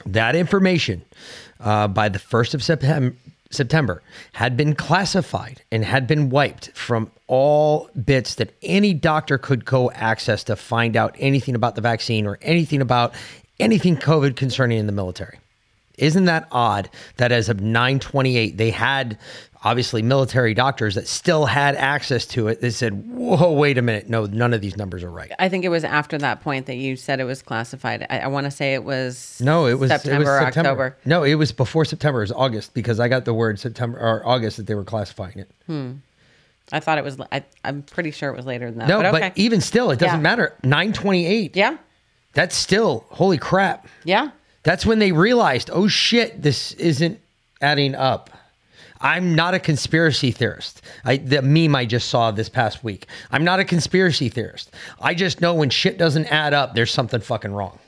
[0.05, 1.05] That information
[1.61, 3.17] uh, by the 1st of September,
[3.55, 4.03] September
[4.33, 9.91] had been classified and had been wiped from all bits that any doctor could go
[9.93, 13.15] access to find out anything about the vaccine or anything about
[13.61, 15.39] anything COVID concerning in the military.
[15.99, 16.89] Isn't that odd
[17.19, 19.19] that as of 928, they had
[19.65, 22.61] obviously military doctors that still had access to it?
[22.61, 24.09] They said, whoa, wait a minute.
[24.09, 25.31] No, none of these numbers are right.
[25.39, 28.07] I think it was after that point that you said it was classified.
[28.11, 30.71] I, I want to say it was No, it was September it was or September.
[30.71, 30.97] October.
[31.05, 32.21] No, it was before September.
[32.21, 35.39] It was August because I got the word September or August that they were classifying
[35.39, 35.51] it.
[35.67, 35.93] Hmm.
[36.71, 37.21] I thought it was.
[37.31, 38.89] I, I'm pretty sure it was later than that.
[38.89, 39.33] No, but, but, okay.
[39.37, 40.23] even still, it doesn't Yeah.
[40.23, 40.55] matter.
[40.63, 41.55] 928.
[41.57, 41.77] Yeah.
[42.35, 43.87] That's still, holy crap.
[44.05, 44.31] Yeah.
[44.63, 47.21] That's when they realized, oh shit, this isn't
[47.61, 48.31] adding up.
[49.03, 50.81] I'm not a conspiracy theorist.
[51.05, 53.07] I, the meme I just saw this past week.
[53.33, 54.73] I'm not a conspiracy theorist.
[55.01, 57.79] I just know when shit doesn't add up, there's something fucking wrong.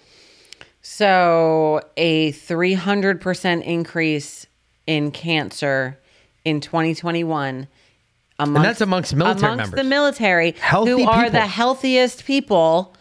[0.83, 4.47] So a 300% increase
[4.87, 5.99] in cancer
[6.45, 7.69] in 2021
[8.39, 9.79] amongst, that's amongst military amongst members.
[9.79, 11.31] the military Healthy who are people.
[11.31, 12.95] the healthiest people.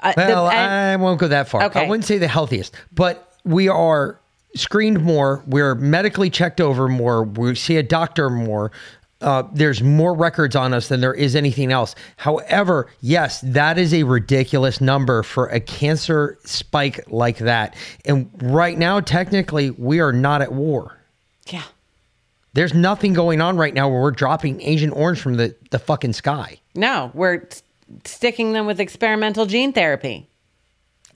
[0.00, 1.64] Uh, the- Well, and- I won't go that far.
[1.64, 1.84] Okay.
[1.84, 4.18] I wouldn't say the healthiest, but we are
[4.56, 5.42] screened more.
[5.46, 7.24] We're medically checked over more.
[7.24, 8.72] We see a doctor more.
[9.22, 11.94] Uh, there's more records on us than there is anything else.
[12.16, 17.74] However, yes, that is a ridiculous number for a cancer spike like that.
[18.04, 20.98] And right now, technically, we are not at war.
[21.46, 21.62] Yeah.
[22.52, 26.12] There's nothing going on right now where we're dropping Agent Orange from the, the fucking
[26.12, 26.58] sky.
[26.74, 27.48] no, we're
[28.04, 30.28] sticking them with experimental gene therapy.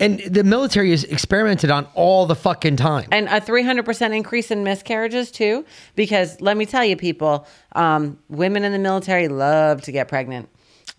[0.01, 3.09] And the military is experimented on all the fucking time.
[3.13, 5.65] And a 300% increase in miscarriages, too.
[5.95, 10.49] Because let me tell you, people, um, women in the military love to get pregnant.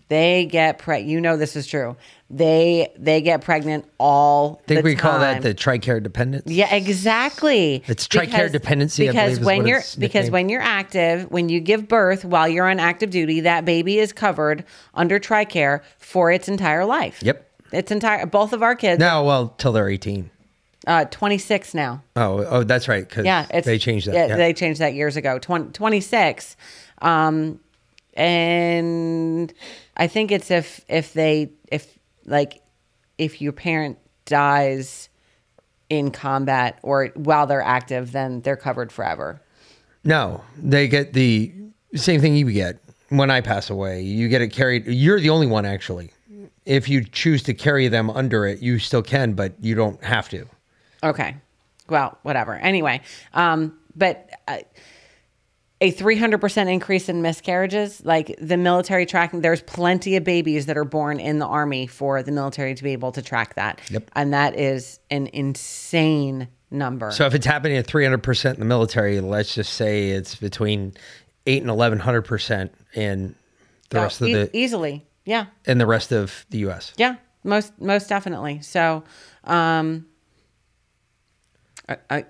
[0.08, 1.08] They get pregnant.
[1.08, 1.96] You know this is true.
[2.28, 6.44] They they get pregnant all I think the we call that the TRICARE dependence.
[6.46, 7.82] Yeah, exactly.
[7.86, 10.32] It's TRICARE dependency, Because believe is when you're because nicknamed.
[10.32, 14.12] when you're active, when you give birth while you're on active duty, that baby is
[14.12, 17.22] covered under TRICARE for its entire life.
[17.22, 17.48] Yep.
[17.72, 19.00] Its entire both of our kids.
[19.00, 20.30] No, well, till they're 18.
[20.86, 22.02] Uh, 26 now.
[22.16, 23.08] Oh, oh, that's right.
[23.08, 24.14] Because Yeah, they changed that.
[24.14, 24.36] Yeah, yeah.
[24.36, 25.38] they changed that years ago.
[25.38, 26.56] 20, 26.
[27.00, 27.60] Um,
[28.14, 29.52] and
[29.96, 32.62] I think it's if if they if like
[33.18, 35.08] if your parent dies
[35.88, 39.40] in combat or while they're active, then they're covered forever.
[40.04, 41.52] No, they get the
[41.94, 42.78] same thing you get
[43.08, 44.02] when I pass away.
[44.02, 44.86] You get it carried.
[44.86, 46.10] You're the only one, actually.
[46.64, 50.28] If you choose to carry them under it, you still can, but you don't have
[50.30, 50.46] to.
[51.02, 51.36] Okay.
[51.88, 52.54] Well, whatever.
[52.54, 53.00] Anyway,
[53.34, 54.58] um, but uh,
[55.80, 60.84] a 300% increase in miscarriages, like the military tracking, there's plenty of babies that are
[60.84, 63.80] born in the army for the military to be able to track that.
[63.90, 64.10] Yep.
[64.14, 67.10] And that is an insane number.
[67.10, 70.94] So if it's happening at 300% in the military, let's just say it's between
[71.46, 73.34] 8 and 1100% in
[73.90, 75.04] the Oh, rest of e- the easily.
[75.24, 75.46] Yeah.
[75.66, 76.92] in the rest of the US.
[76.96, 77.16] Yeah.
[77.44, 78.60] Most, most definitely.
[78.62, 79.04] So,
[79.44, 80.06] um,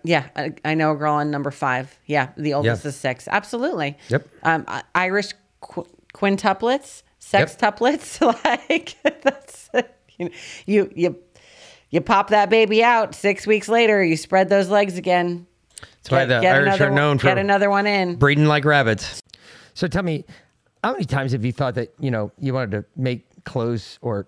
[0.04, 1.96] yeah, I, I know a girl on number five.
[2.06, 2.88] Yeah, the oldest Yeah.
[2.88, 3.28] is six.
[3.28, 3.96] Absolutely.
[4.08, 4.26] Yep.
[4.42, 8.20] Um, Irish qu- quintuplets, sextuplets.
[8.70, 9.68] like that's
[10.18, 10.30] you, know,
[10.66, 11.16] you you
[11.90, 13.14] you pop that baby out.
[13.14, 15.46] Six weeks later, you spread those legs again.
[15.80, 18.16] That's why the Irish are one- known for get another one in.
[18.16, 19.20] breeding like rabbits.
[19.74, 20.24] So tell me,
[20.82, 24.26] how many times have you thought that you know you wanted to make clothes or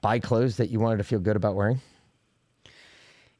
[0.00, 1.80] buy clothes that you wanted to feel good about wearing?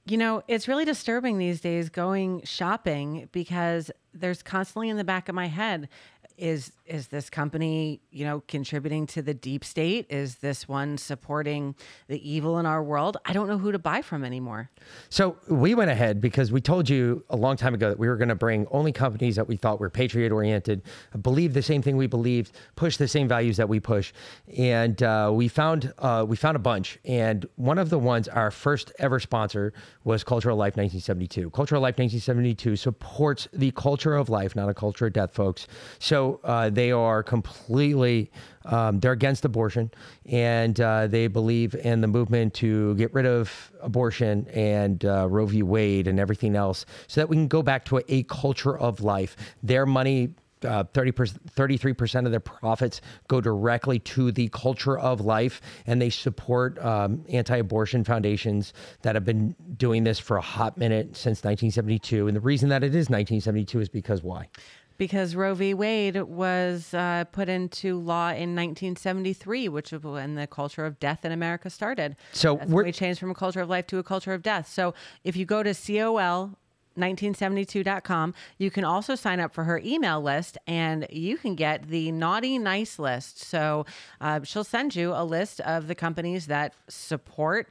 [0.07, 5.29] You know, it's really disturbing these days going shopping because there's constantly in the back
[5.29, 5.89] of my head
[6.37, 10.07] is is this company, you know, contributing to the deep state?
[10.11, 11.75] Is this one supporting
[12.09, 13.17] the evil in our world?
[13.25, 14.71] I don't know who to buy from anymore.
[15.09, 18.17] So we went ahead because we told you a long time ago that we were
[18.17, 20.83] going to bring only companies that we thought were patriot oriented,
[21.23, 24.13] believe the same thing we believed, push the same values that we push,
[24.59, 26.99] and uh, we found uh, we found a bunch.
[27.05, 29.73] And one of the ones, our first ever sponsor,
[30.05, 31.51] was Culture of Life 1972.
[31.51, 35.67] Culture of Life 1972 supports the culture of life, not a culture of death, folks.
[35.99, 38.31] So uh, they are completely
[38.65, 39.91] um, they're against abortion
[40.27, 45.47] and uh, they believe in the movement to get rid of abortion and uh, Roe
[45.47, 45.63] v.
[45.63, 49.01] Wade and everything else so that we can go back to a, a culture of
[49.01, 49.37] life.
[49.63, 50.35] Their money.
[50.65, 56.09] Uh, 30 33% of their profits go directly to the culture of life, and they
[56.09, 58.73] support um, anti abortion foundations
[59.03, 62.29] that have been doing this for a hot minute since 1972.
[62.29, 64.49] And the reason that it is 1972 is because why?
[64.97, 65.75] Because Roe v.
[65.75, 71.25] Wade was uh, put into law in 1973, which was when the culture of death
[71.25, 72.17] in America started.
[72.33, 74.69] So we changed from a culture of life to a culture of death.
[74.69, 74.95] So
[75.25, 76.57] if you go to COL
[76.97, 78.35] 1972.com.
[78.59, 82.59] You can also sign up for her email list and you can get the naughty
[82.59, 83.41] nice list.
[83.43, 83.87] So
[84.21, 87.69] uh, she'll send you a list of the companies that support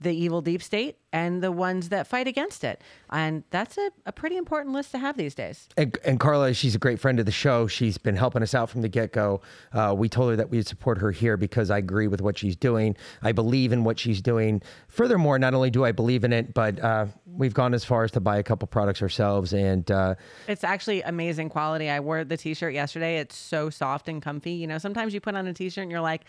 [0.00, 2.82] the evil deep state and the ones that fight against it.
[3.10, 5.68] And that's a, a pretty important list to have these days.
[5.76, 7.66] And, and Carla, she's a great friend of the show.
[7.66, 9.40] She's been helping us out from the get go.
[9.72, 12.56] Uh, we told her that we'd support her here because I agree with what she's
[12.56, 12.96] doing.
[13.22, 14.62] I believe in what she's doing.
[14.88, 18.10] Furthermore, not only do I believe in it, but uh, we've gone as far as
[18.12, 19.52] to buy a couple products ourselves.
[19.52, 20.14] And uh,
[20.46, 21.88] It's actually amazing quality.
[21.88, 23.18] I wore the t-shirt yesterday.
[23.18, 24.52] It's so soft and comfy.
[24.52, 26.24] You know, sometimes you put on a t-shirt and you're like,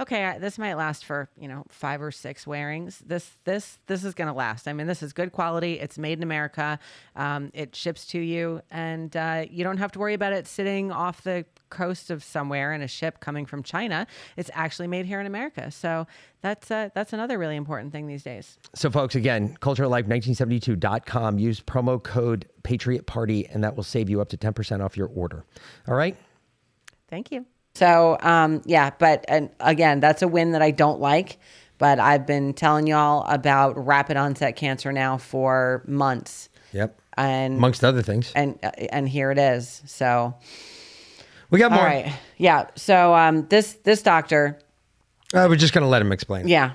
[0.00, 3.02] okay, I- this might last for, you know, five or six wearings.
[3.04, 4.68] This this this is going to last.
[4.68, 5.80] I mean, this is good quality.
[5.80, 6.78] It's made in America.
[7.14, 10.90] Um, it ships to you and uh, you don't have to worry about it sitting
[10.92, 14.06] off the coast of somewhere in a ship coming from China.
[14.36, 15.70] It's actually made here in America.
[15.70, 16.06] So
[16.40, 18.58] that's uh, that's another really important thing these days.
[18.74, 21.38] so, folks, again, culturalife1972.com.
[21.38, 25.08] Use promo code Patriot Party, and that will save you up to 10% off your
[25.08, 25.44] order.
[25.88, 26.16] All right?
[27.08, 27.46] Thank you.
[27.76, 31.38] So, um, yeah, but and again, that's a win that I don't like.
[31.78, 36.98] But I've been telling y'all about rapid onset cancer now for months, Yep.
[37.18, 38.32] and Amongst other things.
[38.34, 39.82] and uh, and here it is.
[39.84, 40.34] So
[41.50, 41.80] We got more.
[41.80, 42.68] All right, yeah.
[42.76, 44.58] So um, this this doctor,
[45.34, 46.48] Uh, we're just going to let him explain.
[46.48, 46.72] yeah,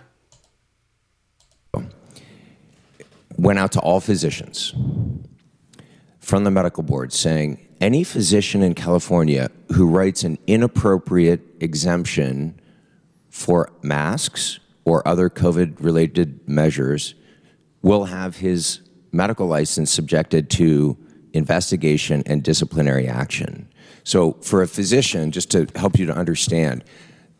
[3.38, 4.74] went out to all physicians
[6.20, 12.60] from the medical board saying any physician in California who writes an inappropriate exemption
[13.30, 17.16] for masks or other COVID related measures
[17.82, 18.82] will have his
[19.12, 20.96] medical license subjected to
[21.34, 23.68] investigation and disciplinary action.
[24.04, 26.84] So, for a physician, just to help you to understand,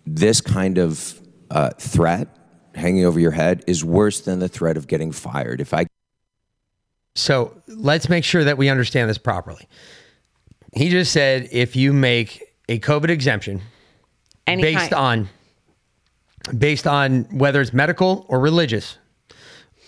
[0.06, 1.20] this kind of
[1.50, 2.28] uh, threat
[2.76, 5.62] hanging over your head is worse than the threat of getting fired.
[5.62, 5.86] If I
[7.16, 9.68] So let's make sure that we understand this properly.
[10.74, 13.62] He just said if you make a COVID exemption
[14.48, 15.30] Any based kind.
[16.54, 18.98] on based on whether it's medical or religious,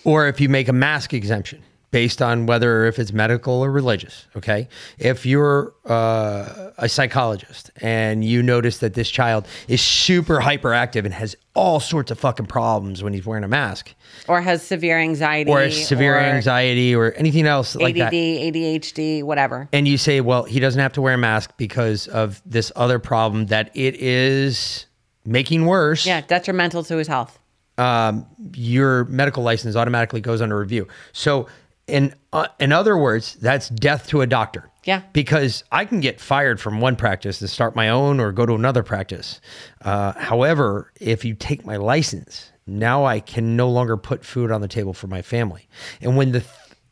[0.03, 1.63] or if you make a mask exemption
[1.93, 4.25] based on whether if it's medical or religious.
[4.35, 4.67] Okay,
[4.97, 11.13] if you're uh, a psychologist and you notice that this child is super hyperactive and
[11.13, 13.93] has all sorts of fucking problems when he's wearing a mask,
[14.27, 18.13] or has severe anxiety, or severe or anxiety, or anything else like ADD, that.
[18.13, 19.69] ADHD, whatever.
[19.71, 22.97] and you say, well, he doesn't have to wear a mask because of this other
[22.97, 24.87] problem that it is
[25.25, 26.07] making worse.
[26.07, 27.37] Yeah, detrimental to his health.
[27.77, 28.25] Um,
[28.55, 30.87] your medical license automatically goes under review.
[31.11, 31.47] So,
[31.87, 34.69] in uh, in other words, that's death to a doctor.
[34.83, 35.01] Yeah.
[35.13, 38.53] Because I can get fired from one practice to start my own or go to
[38.53, 39.39] another practice.
[39.81, 44.61] Uh, however, if you take my license, now I can no longer put food on
[44.61, 45.67] the table for my family.
[46.01, 46.43] And when the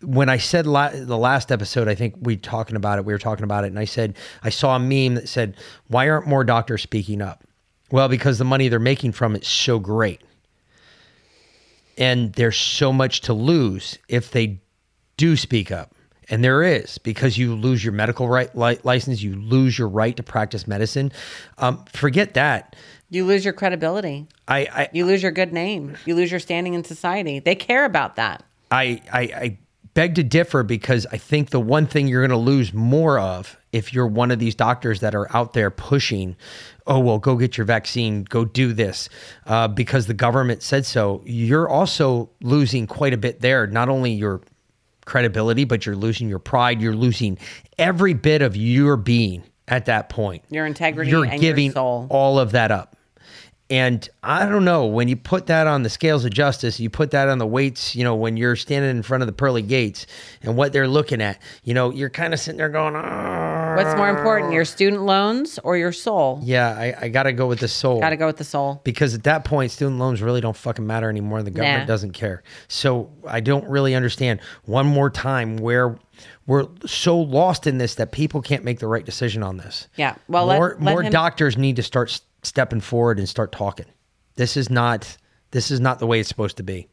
[0.01, 3.05] when I said la- the last episode, I think we talking about it.
[3.05, 5.57] We were talking about it, and I said I saw a meme that said,
[5.87, 7.43] "Why aren't more doctors speaking up?"
[7.91, 10.21] Well, because the money they're making from it's so great,
[11.97, 14.60] and there's so much to lose if they
[15.21, 15.93] do speak up.
[16.29, 20.17] And there is because you lose your medical right li- license, you lose your right
[20.17, 21.11] to practice medicine.
[21.59, 22.75] Um, forget that.
[23.11, 24.25] You lose your credibility.
[24.47, 25.95] I, I you lose your good name.
[26.05, 27.37] You lose your standing in society.
[27.37, 28.43] They care about that.
[28.71, 29.57] I, I, I
[29.93, 33.57] beg to differ because I think the one thing you're going to lose more of
[33.71, 36.35] if you're one of these doctors that are out there pushing,
[36.87, 39.07] oh, well, go get your vaccine, go do this,
[39.45, 43.67] uh, because the government said so, you're also losing quite a bit there.
[43.67, 44.41] Not only your
[45.11, 47.37] credibility, but you're losing your pride, you're losing
[47.77, 50.41] every bit of your being at that point.
[50.49, 52.07] Your integrity You're and giving your soul.
[52.09, 52.95] all of that up.
[53.71, 57.11] And I don't know, when you put that on the scales of justice, you put
[57.11, 60.05] that on the weights, you know, when you're standing in front of the pearly gates
[60.43, 63.95] and what they're looking at, you know, you're kind of sitting there going, oh, What's
[63.95, 66.41] more important, your student loans or your soul?
[66.43, 68.01] yeah, I, I got to go with the soul.
[68.01, 68.81] Got to go with the soul.
[68.83, 71.41] Because at that point, student loans really don't fucking matter anymore.
[71.41, 71.85] The government Nah.
[71.85, 72.43] doesn't care.
[72.67, 75.97] So I don't really understand one more time where
[76.45, 79.87] we're so lost in this that people can't make the right decision on this.
[79.95, 80.15] Yeah.
[80.27, 83.85] Well, let- more let more him- doctors need to start stepping forward and start talking.
[84.35, 85.17] This is not
[85.51, 86.87] this is not the way it's supposed to be.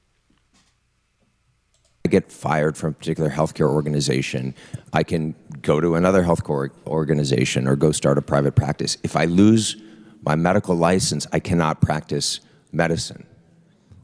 [2.05, 4.55] I get fired from a particular healthcare organization,
[4.93, 8.97] I can go to another healthcare organization or go start a private practice.
[9.03, 9.77] If I lose
[10.23, 12.41] my medical license, I cannot practice
[12.73, 13.27] medicine.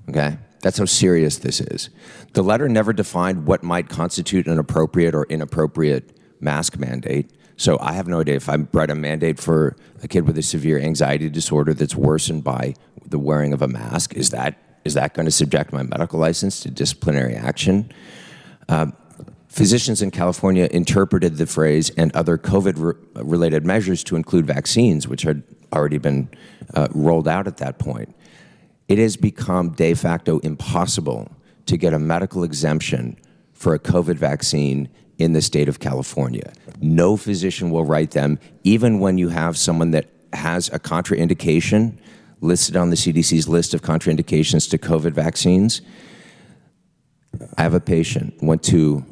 [0.09, 0.37] Okay?
[0.61, 1.91] That's how serious this is.
[2.33, 7.31] The letter never defined what might constitute an appropriate or inappropriate mask mandate.
[7.57, 10.43] So I have no idea if I write a mandate for a kid with a
[10.43, 12.75] severe anxiety disorder that's worsened by
[13.07, 14.15] the wearing of a mask.
[14.15, 17.91] Is that is that going to subject my medical license to disciplinary action?
[18.69, 18.89] Uh,
[19.49, 25.09] physicians in California interpreted the phrase and other COVID re- related measures to include vaccines,
[25.09, 26.29] which had already been
[26.75, 28.15] uh, rolled out at that point.
[28.89, 31.31] It has become de facto impossible
[31.65, 33.17] to get a medical exemption
[33.55, 36.53] for a COVID vaccine in the state of California.
[36.81, 41.97] No physician will write them, even when you have someone that has a contraindication
[42.41, 45.81] listed on the CDC's list of contraindications to COVID vaccines.
[47.57, 49.05] I have a patient went to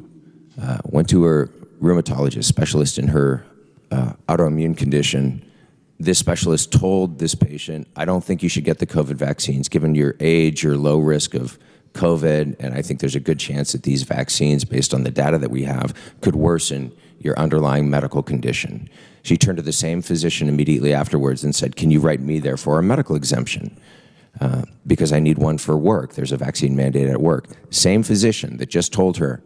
[0.61, 1.49] uh, went to her
[1.81, 3.45] rheumatologist specialist in her
[3.91, 5.43] uh, autoimmune condition.
[5.99, 9.95] This specialist told this patient, "I don't think you should get the COVID vaccines, given
[9.95, 11.57] your age, your low risk of
[11.93, 15.37] COVID, and I think there's a good chance that these vaccines, based on the data
[15.37, 18.89] that we have, could worsen your underlying medical condition."
[19.21, 22.57] She turned to the same physician immediately afterwards and said, "Can you write me there
[22.57, 23.77] for a medical exemption?"
[24.41, 26.13] uh, because I need one for work.
[26.15, 27.47] There's a vaccine mandate at work.
[27.69, 29.43] Same physician that just told her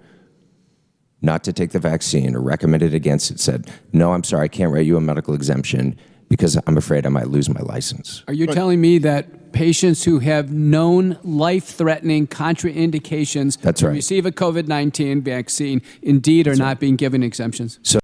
[1.21, 4.71] not to take the vaccine or recommended against it said, No, I'm sorry, I can't
[4.71, 5.97] write you a medical exemption
[6.29, 8.23] because I'm afraid I might lose my license.
[8.27, 13.93] Are you telling me that patients who have known life-threatening contraindications That's to right.
[13.93, 17.79] receive a COVID-19 vaccine indeed are not being given exemptions?
[17.83, 17.99] So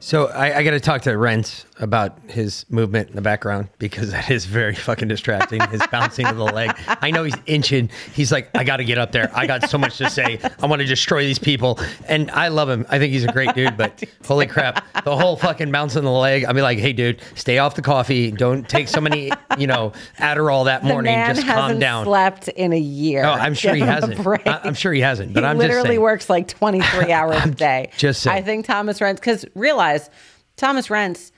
[0.00, 4.10] So I, I got to talk to Renz about his movement in the background because
[4.12, 5.60] that is very fucking distracting.
[5.68, 6.72] His bouncing of the leg.
[6.86, 7.90] I know he's inching.
[8.14, 9.30] He's like, I got to get up there.
[9.34, 10.38] I got so much to say.
[10.62, 11.78] I want to destroy these people.
[12.08, 12.86] And I love him.
[12.88, 13.76] I think he's a great dude.
[13.76, 16.44] But holy crap, the whole fucking bouncing the leg.
[16.44, 18.30] I'd be like, hey, dude, stay off the coffee.
[18.30, 21.12] Don't take so many, you know, Adderall that The morning.
[21.12, 22.04] man Just calm down.
[22.04, 23.24] slept in a year.
[23.24, 24.26] Oh, I'm sure he Give a hasn't.
[24.46, 25.34] I, am sure he hasn't.
[25.34, 27.90] But he I'm just literally works like 23 hours a day.
[27.98, 28.36] just saying.
[28.38, 30.10] I think Thomas Renz, because realize
[30.56, 31.32] Thomas Renz,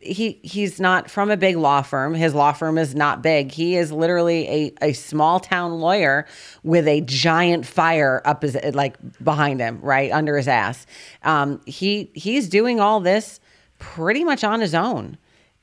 [0.00, 2.14] he he's not from a big law firm.
[2.14, 3.52] His law firm is not big.
[3.52, 6.26] He is literally a, a small town lawyer
[6.62, 10.86] with a giant fire up his like behind him, right under his ass.
[11.22, 13.40] Um, he he's doing all this
[13.78, 15.18] pretty much on his own.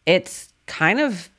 [0.06, 1.30] It's kind of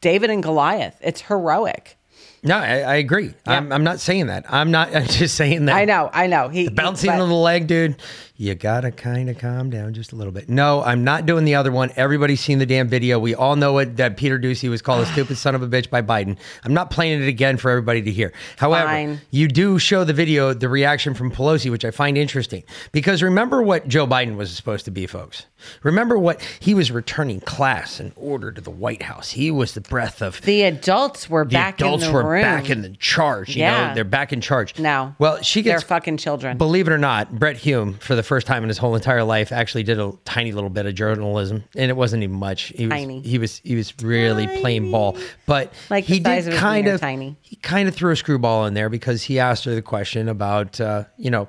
[0.00, 0.98] David and Goliath.
[1.00, 1.96] It's heroic.
[2.44, 3.34] No, I, I agree.
[3.46, 4.44] I'm, I'm not saying that.
[4.48, 4.94] I'm not.
[4.96, 5.76] I'm just saying that.
[5.76, 6.48] I know, I know.
[6.48, 7.96] He bouncing on the leg, dude.
[8.42, 10.48] You gotta kind of calm down just a little bit.
[10.48, 11.92] No, I'm not doing the other one.
[11.94, 13.20] Everybody's seen the damn video.
[13.20, 15.88] We all know it that Peter Doocy was called a stupid son of a bitch
[15.88, 16.36] by Biden.
[16.64, 18.32] I'm not playing it again for everybody to hear.
[18.56, 19.20] However, Fine.
[19.30, 23.62] you do show the video, the reaction from Pelosi, which I find interesting because remember
[23.62, 25.46] what Joe Biden was supposed to be, folks.
[25.84, 29.30] Remember what he was returning class and order to the White House.
[29.30, 32.30] He was the breath of The adults were the back adults in the adults were
[32.32, 32.42] room.
[32.42, 33.50] back in the charge.
[33.54, 33.86] You Yeah.
[33.90, 34.80] know, they're back in charge.
[34.80, 35.14] No.
[35.20, 36.58] Well, she They're gets fucking children.
[36.58, 39.52] Believe it or not, Brit Hume, for the first time in his whole entire life,
[39.52, 42.72] actually did a tiny little bit of journalism, and it wasn't even much.
[42.74, 43.20] He was, Tiny.
[43.20, 47.36] He was he was really playing ball, but Like he did of kind of tiny.
[47.42, 50.80] he kind of threw a screwball in there because he asked her the question about
[50.80, 51.46] uh, you know,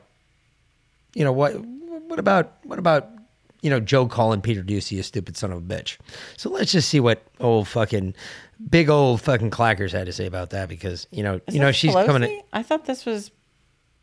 [1.13, 1.53] you know what
[2.09, 3.09] what about what about
[3.61, 5.97] you know Joe calling Peter Doocy a stupid son of a bitch.
[6.35, 8.13] So let's just see what old fucking
[8.69, 11.71] big old fucking clackers had to say about that because you know Is you know
[11.71, 12.05] she's Pelosi?
[12.07, 12.41] coming.
[12.51, 13.31] I thought this was,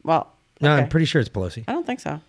[0.03, 1.65] well, No, I'm pretty sure it's Pelosi.
[1.69, 2.21] I don't think so.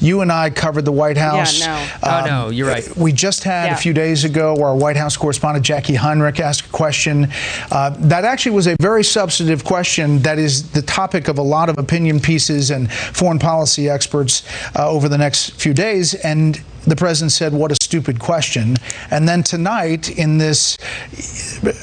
[0.00, 1.60] You and I covered the White House.
[1.60, 2.10] Yeah, no.
[2.10, 2.96] Oh, no, you're right.
[2.96, 3.74] We just had Yeah.
[3.74, 7.28] a few days ago our White House correspondent Jacqui Heinrich asked a question.
[7.70, 11.68] Uh, that actually was a very substantive question that is the topic of a lot
[11.68, 14.42] of opinion pieces and foreign policy experts
[14.76, 16.14] uh, over the next few days.
[16.14, 18.76] And the president said, What a stupid question.
[19.10, 20.78] And then tonight, in this,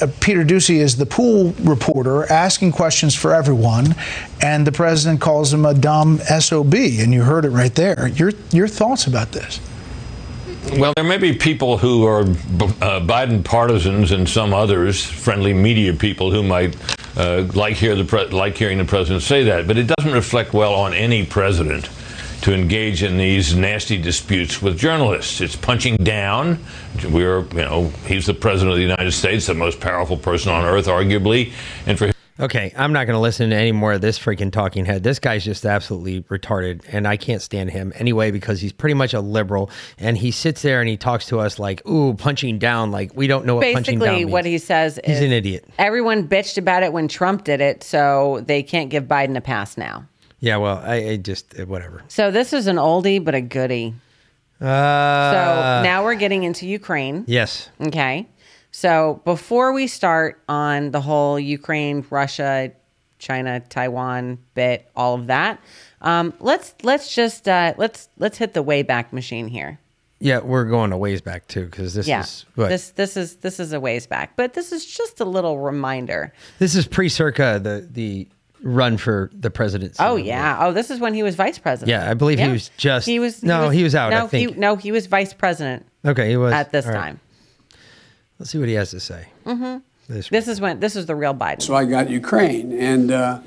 [0.02, 3.96] uh, Peter Doocy is the pool reporter asking questions for everyone,
[4.42, 6.74] and the president calls him a dumb SOB.
[6.74, 8.08] And you heard it right there.
[8.10, 9.60] Your, your thoughts about this?
[10.78, 15.94] Well, there may be people who are uh, Biden partisans and some others, friendly media
[15.94, 16.78] people, who might
[17.18, 20.94] uh, like hear like hearing the president say that, but it doesn't reflect well on
[20.94, 21.90] any president
[22.44, 25.40] to engage in these nasty disputes with journalists.
[25.40, 26.60] It's punching down.
[27.10, 30.66] We're, you know, he's the president of the United States, the most powerful person on
[30.66, 31.54] earth, arguably,
[31.88, 34.86] and for Okay, I'm not going to listen to any more of this freaking talking
[34.86, 35.04] head.
[35.04, 39.14] This guy's just absolutely retarded, and I can't stand him anyway because he's pretty much
[39.14, 42.92] a liberal, and he sits there and he talks to us like, "Ooh, punching down,"
[42.92, 44.32] like we don't know what punching down Basically, means.
[44.32, 45.06] what he says is.
[45.06, 45.66] He's is an idiot.
[45.78, 49.78] Everyone bitched about it when Trump did it, so they can't give Biden a pass
[49.78, 50.08] now.
[50.44, 52.04] Yeah, well, I, I just uh, whatever.
[52.10, 53.94] So this is an oldie but a goodie.
[54.60, 57.24] Uh, so now we're getting into Ukraine.
[57.28, 58.28] yes, Okay.
[58.70, 62.74] So before we start on the whole Ukraine, Russia,
[63.20, 65.62] China, Taiwan bit, all of that,
[66.02, 69.80] um, let's let's just uh, let's let's hit the way back machine here.
[70.20, 73.38] yeah, we're going a ways back too because this yeah, is what this this is
[73.38, 76.34] this is a ways back, but this is just a little reminder.
[76.60, 78.28] this is pre-circa the the
[78.64, 79.98] run for the presidency.
[80.00, 80.58] Oh yeah.
[80.62, 81.90] Oh, this is when he was vice president.
[81.90, 83.44] Yeah, I believe he was just- He was.
[83.44, 84.54] no, he was out, I No, think.
[84.54, 87.00] he no, he was vice president Okay, he was at this All right.
[87.00, 87.20] time.
[88.40, 89.28] Let's see what he has to say.
[89.46, 89.78] hmm
[90.08, 91.62] This, This is when this is the real Biden.
[91.62, 93.40] So I got Ukraine, and uh,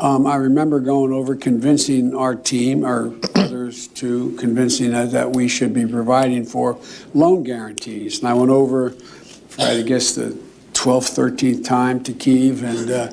[0.00, 5.48] um, I remember going over convincing our team or others to convincing us that we
[5.48, 6.78] should be providing for
[7.14, 8.18] loan guarantees.
[8.20, 10.36] And I went over for I guess the
[10.72, 13.12] 12th, 13th time to Kiev, and uh,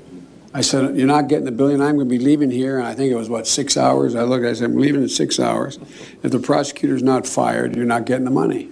[0.53, 1.81] I said, "You're not getting the billion.
[1.81, 4.15] I'm going to be leaving here." And I think it was what six hours.
[4.15, 4.45] I looked.
[4.45, 5.79] I said, "I'm leaving in six hours.
[6.23, 8.69] If the prosecutor's not fired, you're not getting the money."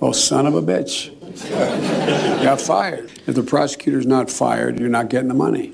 [0.00, 1.10] Well, son of a bitch,
[2.42, 3.10] got fired.
[3.26, 5.72] If the prosecutor's not fired, you're not getting the money.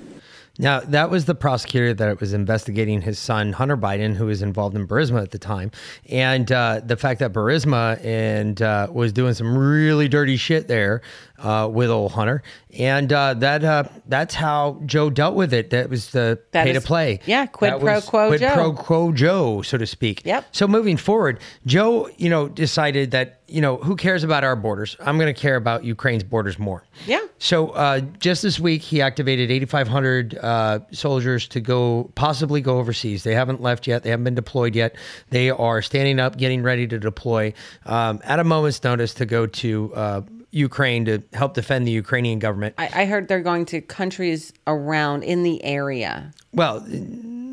[0.60, 4.76] Now, that was the prosecutor that was investigating his son, Hunter Biden, who was involved
[4.76, 5.70] in Burisma at the time.
[6.08, 11.00] And uh, the fact that Burisma and uh, was doing some really dirty shit there
[11.38, 12.42] uh, with old Hunter.
[12.78, 15.70] And uh, that uh, that's how Joe dealt with it.
[15.70, 17.20] That was the That pay to play.
[17.24, 18.52] yeah, quid That pro quo quid Joe.
[18.52, 20.22] pro quo Joe, so to speak.
[20.24, 20.46] Yep.
[20.52, 24.96] So moving forward, Joe, you know, decided that, you know, who cares about our borders?
[25.00, 26.84] I'm going to care about Ukraine's borders more.
[27.06, 27.20] Yeah.
[27.38, 33.24] So uh, just this week, he activated 8,500 uh, soldiers to go possibly go overseas.
[33.24, 34.02] They haven't left yet.
[34.02, 34.96] They haven't been deployed yet.
[35.30, 37.52] They are standing up, getting ready to deploy
[37.86, 40.20] um, at a moment's notice to go to uh,
[40.50, 42.74] Ukraine to help defend the Ukrainian government.
[42.78, 46.32] I, I heard they're going to countries around in the area.
[46.52, 46.84] Well,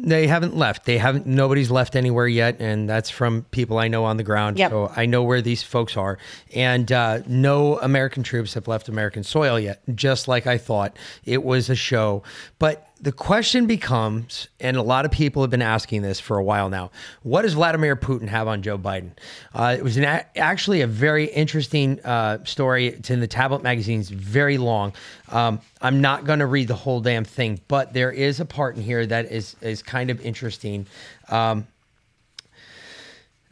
[0.03, 0.85] they haven't left.
[0.85, 1.25] They haven't.
[1.25, 4.57] Nobody's left anywhere yet, and that's from people I know on the ground.
[4.57, 4.71] Yep.
[4.71, 6.17] So I know where these folks are,
[6.53, 9.81] and uh, no American troops have left American soil yet.
[9.93, 12.23] Just like I thought, it was a show.
[12.59, 16.43] But the question becomes, and a lot of people have been asking this for a
[16.43, 16.91] while now:
[17.23, 19.11] What does Vladimir Putin have on Joe Biden?
[19.53, 22.87] Uh, it was a- actually a very interesting uh, story.
[22.87, 23.99] It's in the Tablet magazine.
[23.99, 24.93] It's very long.
[25.29, 28.75] Um, I'm not going to read the whole damn thing, but there is a part
[28.75, 30.87] in here that is is kind of interesting.
[31.29, 31.67] Um,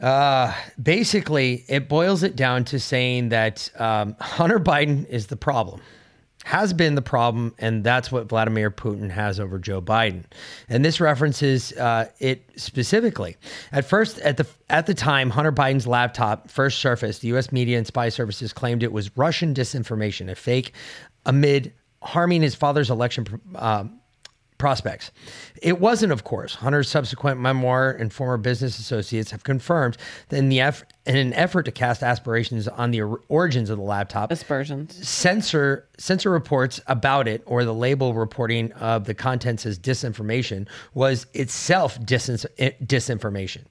[0.00, 0.52] uh,
[0.82, 5.80] basically, it boils it down to saying that um, Hunter Biden is the problem,
[6.46, 10.22] has been the problem, and that's what Vladimir Putin has over Joe Biden.
[10.68, 13.36] And this references uh, it specifically.
[13.72, 17.22] At first, at the at the time, Hunter Biden's laptop first surfaced.
[17.22, 17.50] The U.S.
[17.50, 20.72] media and spy services claimed it was Russian disinformation, a fake,
[21.24, 23.26] amid harming his father's election.
[23.56, 23.86] Uh,
[24.58, 25.10] prospects.
[25.62, 26.54] It wasn't, of course.
[26.56, 29.96] Hunter's subsequent memoir and former business associates have confirmed
[30.28, 33.78] that in the eff- in an effort to cast aspirations on the or- origins of
[33.78, 39.64] the laptop, aspersions, censor censor reports about it or the label reporting of the contents
[39.66, 43.62] as disinformation was itself dis- disinformation.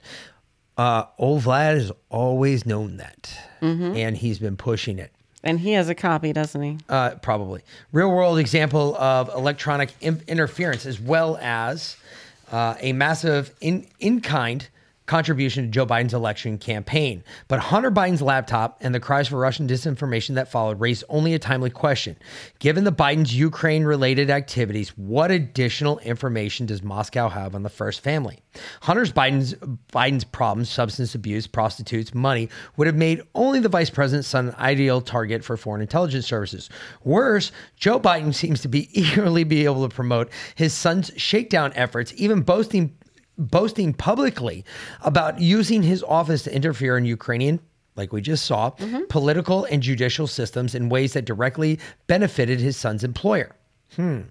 [0.76, 3.30] Uh, old Vlad has always known that,
[3.62, 3.96] Mhm.
[3.96, 5.10] and he's been pushing it.
[5.44, 6.78] And he has a copy, doesn't he?
[6.88, 7.62] Uh, probably.
[7.92, 11.96] Real world example of electronic in- interference, as well as
[12.50, 14.66] uh, a massive in in kind
[15.06, 17.22] contribution to Joe Biden's election campaign.
[17.48, 21.38] But Hunter Biden's laptop and the cries for Russian disinformation that followed raised only a
[21.38, 22.16] timely question.
[22.58, 28.00] Given the Biden's Ukraine related activities, what additional information does Moscow have on the first
[28.00, 28.40] family?
[28.82, 29.54] Hunter's Biden's
[29.92, 34.54] Biden's problems, substance abuse, prostitutes, money, would have made only the vice president's son an
[34.56, 36.68] ideal target for foreign intelligence services.
[37.04, 42.12] Worse, Joe Biden seems to be eagerly be able to promote his son's shakedown efforts,
[42.16, 42.96] even boasting
[43.38, 44.64] boasting publicly
[45.02, 47.60] about using his office to interfere in Ukrainian,
[47.96, 48.70] like we just saw,
[49.08, 53.54] political and judicial systems in ways that directly benefited his son's employer.
[53.94, 54.22] Hmm.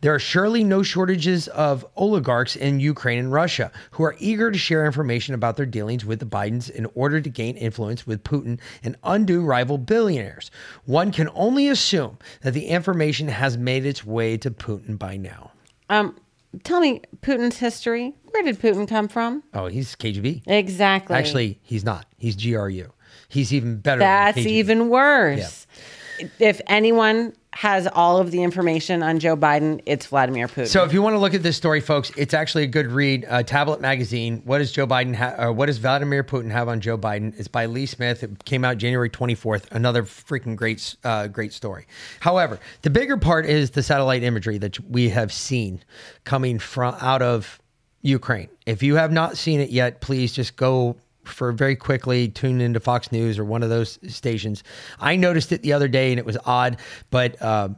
[0.00, 4.58] There are surely no shortages of oligarchs in Ukraine and Russia who are eager to
[4.58, 8.58] share information about their dealings with the Bidens in order to gain influence with Putin
[8.82, 10.50] and undo rival billionaires.
[10.86, 15.52] One can only assume that the information has made its way to Putin by now.
[15.88, 16.16] Um,
[16.64, 18.14] tell me Putin's history.
[18.30, 19.42] Where did Putin come from?
[19.54, 20.42] Oh, he's KGB.
[20.46, 21.16] Exactly.
[21.16, 22.06] Actually, he's not.
[22.18, 22.92] He's GRU.
[23.28, 23.98] He's even better.
[24.00, 25.66] than That's even worse.
[26.38, 30.68] If anyone has all of the information on Joe Biden, it's Vladimir Putin.
[30.68, 33.24] So, if you want to look at this story, folks, it's actually a good read.
[33.26, 34.42] Uh, Tablet Magazine.
[34.44, 35.18] What does Joe Biden?
[35.38, 37.32] Or what does Vladimir Putin have on Joe Biden?
[37.38, 38.22] It's by Lee Smith.
[38.22, 39.72] It came out January 24th.
[39.72, 41.86] Another freaking great, uh, great story.
[42.20, 45.82] However, the bigger part is the satellite imagery that we have seen
[46.24, 47.58] coming from out of
[48.02, 48.50] Ukraine.
[48.66, 52.80] If you have not seen it yet, please just go for very quickly tune into
[52.80, 54.62] Fox News or one of those stations.
[54.98, 56.78] I noticed it the other day and it was odd,
[57.10, 57.70] but uh,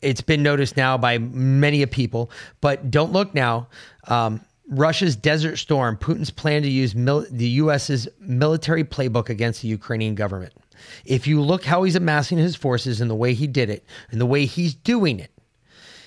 [0.00, 2.30] it's been noticed now by many a people.
[2.60, 3.68] But don't look now.
[4.06, 9.68] Um, Russia's Desert Storm, Putin's plan to use mil- the U.S.'s military playbook against the
[9.68, 10.52] Ukrainian government.
[11.04, 14.20] If you look how he's amassing his forces and the way he did it and
[14.20, 15.30] the way he's doing it,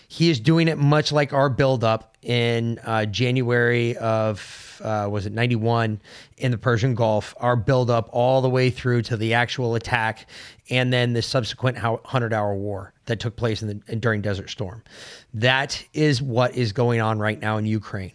[0.07, 5.33] he is doing it much like our buildup in uh, January of uh, was it
[5.33, 5.99] 91
[6.38, 7.33] in the Persian Gulf.
[7.39, 10.27] Our buildup all the way through to the actual attack,
[10.69, 14.83] and then the subsequent hundred hour war that took place in the during Desert Storm.
[15.33, 18.14] That is what is going on right now in Ukraine.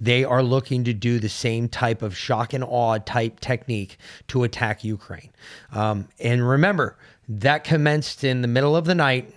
[0.00, 3.96] They are looking to do the same type of shock and awe type technique
[4.28, 5.30] to attack Ukraine.
[5.72, 9.32] Um, and remember, that commenced in the middle of the night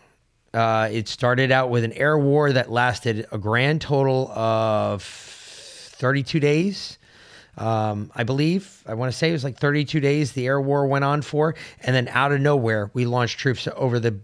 [0.56, 5.04] uh, it started out with an air war that lasted a grand total of
[5.96, 6.98] 32 days.
[7.58, 10.86] Um, I believe, I want to say it was like 32 days the air war
[10.88, 11.56] went on for.
[11.82, 14.20] And then out of nowhere, we launched troops over the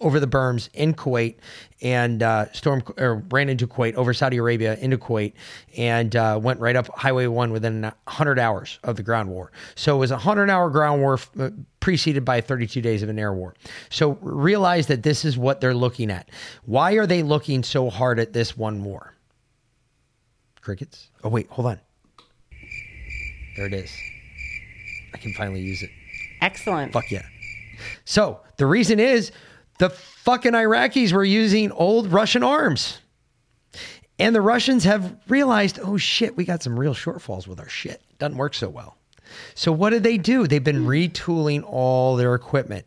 [0.00, 1.36] over the berms in Kuwait
[1.80, 5.32] and uh, storm or ran into Kuwait over Saudi Arabia into Kuwait
[5.76, 9.52] and uh, went right up Highway One within 100 hours of the ground war.
[9.74, 11.50] So it was a 100 hour ground war uh,
[11.80, 13.54] preceded by 32 days of an air war.
[13.90, 16.28] So realize that this is what they're looking at.
[16.64, 19.14] Why are they looking so hard at this one war?
[20.62, 21.10] Crickets.
[21.22, 21.80] Oh wait, hold on.
[23.56, 23.94] There it is.
[25.12, 25.90] I can finally use it.
[26.40, 26.92] Excellent.
[26.92, 27.26] Fuck yeah.
[28.04, 29.32] So the reason is
[29.78, 33.00] the fucking Iraqis were using old Russian arms.
[34.18, 38.00] And the Russians have realized, oh shit, we got some real shortfalls with our shit.
[38.18, 38.96] Doesn't work so well.
[39.54, 40.46] So what did they do?
[40.46, 42.86] They've been retooling all their equipment.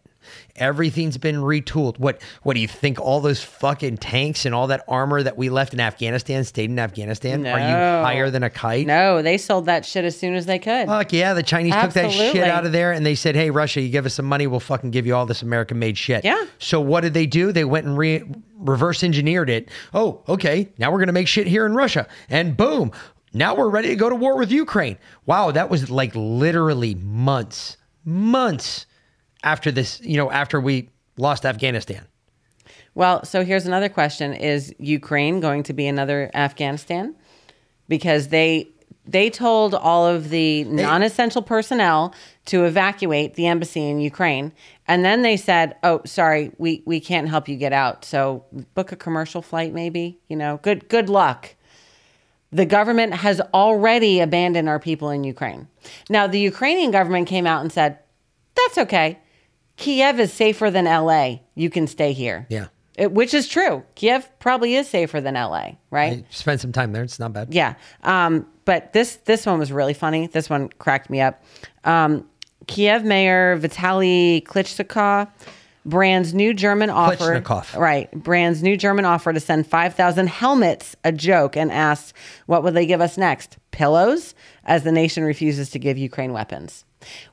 [0.55, 1.99] Everything's been retooled.
[1.99, 5.49] What what do you think all those fucking tanks and all that armor that we
[5.49, 7.45] left in Afghanistan stayed in Afghanistan?
[7.45, 8.87] Are you higher than a kite?
[8.87, 10.87] No, they sold that shit as soon as they could.
[10.87, 13.81] Fuck yeah, the Chinese took that shit out of there and they said, "Hey, Russia,
[13.81, 16.45] you give us some money, we'll fucking give you all this American-made shit." Yeah.
[16.59, 17.51] So what did they do?
[17.51, 18.23] They went and re-
[18.57, 19.69] reverse engineered it.
[19.93, 20.69] Oh, okay.
[20.77, 22.91] Now we're gonna make shit here in Russia, and boom,
[23.33, 24.97] now we're ready to go to war with Ukraine.
[25.25, 28.85] Wow, that was like literally months, months
[29.45, 30.01] after this.
[30.01, 32.05] You know, after we lost Afghanistan.
[32.95, 37.15] Well, so here's another question: Is Ukraine going to be another Afghanistan?
[37.87, 38.67] Because they
[39.07, 42.13] they told all of the non-essential personnel
[42.45, 44.51] to evacuate the embassy in Ukraine,
[44.87, 48.03] and then they said, "Oh, sorry, we we can't help you get out.
[48.03, 50.19] So book a commercial flight, maybe.
[50.27, 51.55] You know, good good luck."
[52.51, 55.67] The government has already abandoned our people in Ukraine.
[56.09, 57.99] Now, the Ukrainian government came out and said,
[58.55, 59.19] "That's okay.
[59.77, 61.37] Kiev is safer than LA.
[61.55, 62.67] You can stay here." Yeah.
[62.97, 63.83] It, which is true.
[63.95, 66.19] Kiev probably is safer than LA, right?
[66.19, 67.03] I spent some time there.
[67.03, 67.53] It's not bad.
[67.53, 67.75] Yeah.
[68.03, 70.27] Um, but this this one was really funny.
[70.27, 71.43] This one cracked me up.
[71.83, 72.25] Um,
[72.67, 75.27] Kiev Mayor Vitaly Klitschko
[75.85, 77.33] brand's new German offer.
[77.77, 78.11] Right.
[78.11, 82.13] Brand's new German offer to send 5,000 helmets a joke and asked,
[82.47, 83.57] what would they give us next?
[83.71, 84.33] Pillows?
[84.65, 86.84] As the nation refuses to give Ukraine weapons.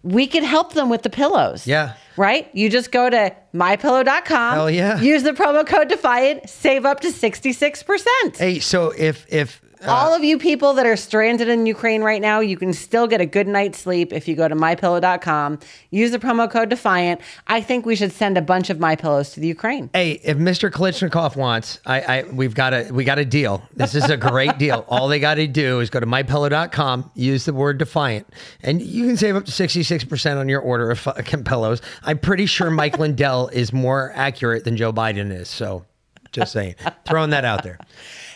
[0.03, 1.67] We could help them with the pillows.
[1.67, 1.95] Yeah.
[2.17, 2.51] Right?
[2.53, 4.55] You just go to mypillow.com.
[4.55, 5.01] Hell yeah.
[5.01, 8.37] Use the promo code Defiant, save up to 66%.
[8.37, 12.20] Hey, so if if uh, All of you people that are stranded in Ukraine right
[12.20, 15.59] now, you can still get a good night's sleep if you go to mypillow.com.
[15.91, 17.20] Use the promo code Defiant.
[17.47, 19.91] I think we should send a bunch of my pillows to the Ukraine.
[19.93, 20.70] Hey, if Mr.
[20.70, 23.62] Klitschnikov wants, I, I we've got a we got a deal.
[23.75, 24.85] This is a great deal.
[24.89, 28.27] All they got to do is go to mypillow.com, use the word defiant,
[28.62, 31.83] and you can save up to 66% on your order of fucking pillows.
[32.02, 35.49] I'm pretty sure Mike Lindell is more accurate than Joe Biden is.
[35.49, 35.85] So
[36.33, 36.75] just saying.
[37.07, 37.78] Throwing that out there.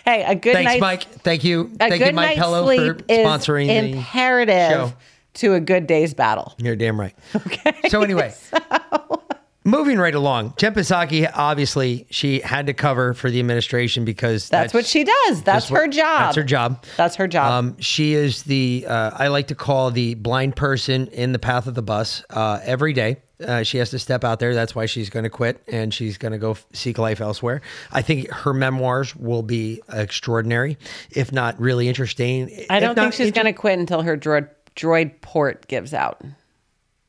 [0.06, 1.02] Hey, a good Thanks, Mike.
[1.02, 1.62] Thank you.
[1.74, 4.92] a Thank good you, Mike Pello, sleep for is sponsoring the imperative show.
[5.34, 6.54] to a good day's battle.
[6.58, 7.14] You're damn right.
[7.34, 7.74] Okay.
[7.88, 8.32] So anyway,
[9.64, 14.72] moving right along, Jen Psaki, obviously, she had to cover for the administration because That's,
[14.72, 15.42] what she does.
[15.42, 16.20] That's just what- her job.
[16.20, 16.84] That's her job.
[16.96, 17.50] That's her job.
[17.52, 21.66] Um, she is the uh, I like to call the blind person in the path
[21.66, 23.16] of the bus uh, every day.
[23.44, 24.54] Uh, she has to step out there.
[24.54, 27.60] That's why she's going to quit and she's going to go f- seek life elsewhere.
[27.92, 30.78] I think her memoirs will be extraordinary,
[31.10, 32.50] if not really interesting.
[32.70, 36.22] I don't think she's inter- going to quit until her droid, droid port gives out.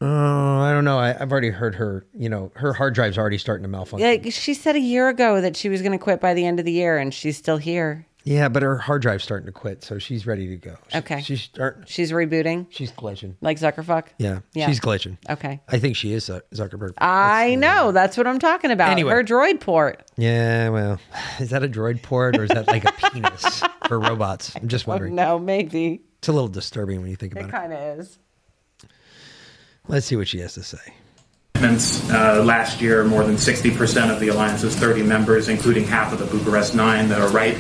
[0.01, 0.05] Oh,
[0.59, 0.99] I don't know.
[0.99, 2.05] I, I've already heard her.
[2.13, 4.07] You know, her hard drive's already starting to malfunction.
[4.07, 6.59] Like she said a year ago that she was going to quit by the end
[6.59, 8.05] of the year, and she's still here.
[8.27, 10.75] Yeah, but her hard drive's starting to quit, so she's ready to go.
[10.89, 11.21] She- Okay.
[11.21, 11.83] she's starting.
[11.87, 12.65] She's rebooting.
[12.69, 13.35] She's glitching.
[13.39, 14.07] Like Zuckerfuck.
[14.17, 14.67] Yeah, Yeah.
[14.67, 15.17] she's glitching.
[15.29, 15.61] Okay.
[15.69, 16.93] I think she is Zuck- Zuckerberg.
[16.97, 17.93] I know.
[17.93, 18.89] That's what I'm talking about.
[18.89, 19.13] Anyway.
[19.13, 20.03] Her droid port.
[20.17, 20.99] Yeah, well,
[21.39, 24.51] is that a droid port or is that like a penis for robots?
[24.57, 25.15] I'm just wondering.
[25.15, 26.01] No, maybe.
[26.17, 27.51] It's a little disturbing when you think about It it.
[27.51, 28.19] kind of is.
[29.87, 30.93] Let's see what she has to say.
[31.57, 36.25] Uh, last year, more than 60% of the alliance's 30 members, including half of the
[36.25, 37.57] Bucharest Nine that are right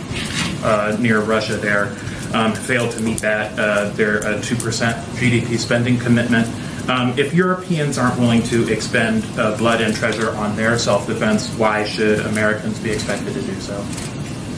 [0.63, 1.95] uh, near Russia there,
[2.31, 6.47] um, failed to meet that, uh, their uh, 2% GDP spending commitment.
[6.87, 11.83] Um, if Europeans aren't willing to expend uh, blood and treasure on their self-defense, why
[11.83, 13.83] should Americans be expected to do so?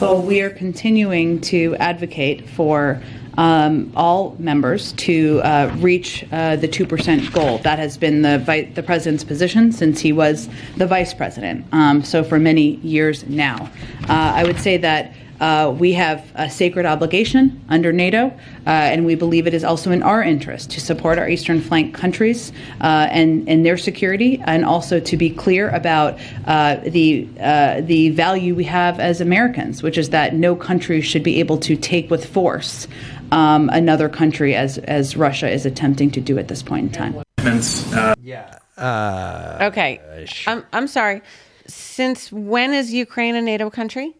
[0.02, 3.02] Well, we are continuing to advocate for
[3.38, 7.58] um, all members to uh, reach uh, the 2% goal.
[7.58, 12.02] That has been the, vi- the president's position since he was the vice president, um,
[12.02, 13.70] so for many years now.
[14.08, 18.32] Uh, I would say that uh, we have a sacred obligation under NATO, uh,
[18.66, 22.52] and we believe it is also in our interest to support our eastern flank countries
[22.82, 28.10] uh, and, and their security, and also to be clear about uh, the uh, the
[28.10, 32.10] value we have as Americans, which is that no country should be able to take
[32.10, 32.86] with force
[33.32, 37.22] um, another country as as Russia is attempting to do at this point in time.
[37.38, 38.58] Uh, yeah.
[38.76, 40.00] Uh, Okay.
[40.46, 41.22] I'm, I'm sorry.
[41.66, 44.14] Since when is Ukraine a NATO country?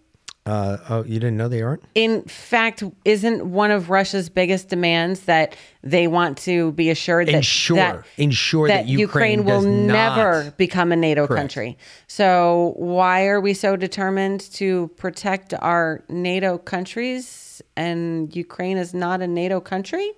[0.47, 1.83] Uh, oh, you didn't know they aren't?
[1.95, 7.35] In fact, isn't one of Russia's biggest demands that they want to be assured that
[7.35, 11.41] Ensure- that, ensure that Ukraine will never become a NATO Correct.
[11.41, 11.79] country?
[12.07, 19.21] So why are we so determined to protect our NATO countries and Ukraine is not
[19.23, 20.11] a NATO country?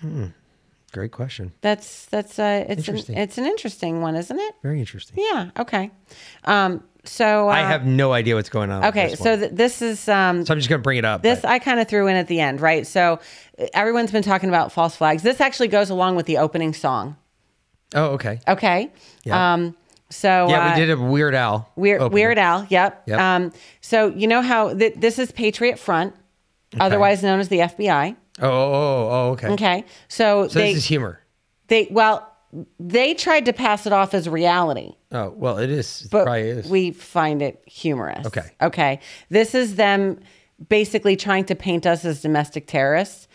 [0.00, 0.26] Hmm.
[0.92, 1.52] Great question.
[1.60, 3.16] That's that's uh, it's an, Interesting.
[3.16, 4.54] it's an interesting one, isn't it?
[4.62, 5.18] Very interesting.
[5.18, 5.50] Yeah.
[5.58, 5.90] Okay.
[6.44, 6.82] Um.
[7.04, 8.84] So uh, I have no idea what's going on.
[8.86, 11.22] Okay, this so th- this is um, so I'm just going to bring it up.
[11.22, 12.86] this I kind of threw in at the end, right?
[12.86, 13.20] So
[13.74, 15.22] everyone's been talking about false flags.
[15.22, 17.16] This actually goes along with the opening song.
[17.94, 18.40] oh, okay.
[18.48, 18.90] Okay.
[19.24, 19.54] Yeah.
[19.54, 19.76] Um.
[20.08, 21.70] So yeah, uh, we did a Weird Al.
[21.76, 22.14] Weird opening.
[22.14, 22.66] Weird Al.
[22.70, 23.02] Yep.
[23.06, 23.20] Yep.
[23.20, 23.52] Um.
[23.80, 26.14] So you know how th- this is Patriot Front,
[26.80, 28.16] otherwise known as the FBI.
[28.40, 29.48] Oh, oh, oh, oh, okay.
[29.50, 29.84] Okay.
[30.08, 31.20] So, So they this is humor.
[31.68, 32.32] they well
[32.80, 34.92] they tried to pass it off as reality.
[35.12, 36.02] Oh, well, it is.
[36.02, 36.68] It but probably is.
[36.68, 38.26] we find it humorous.
[38.26, 38.50] Okay.
[38.62, 39.00] Okay.
[39.30, 40.20] This is them
[40.68, 43.28] basically trying to paint us as domestic terrorists.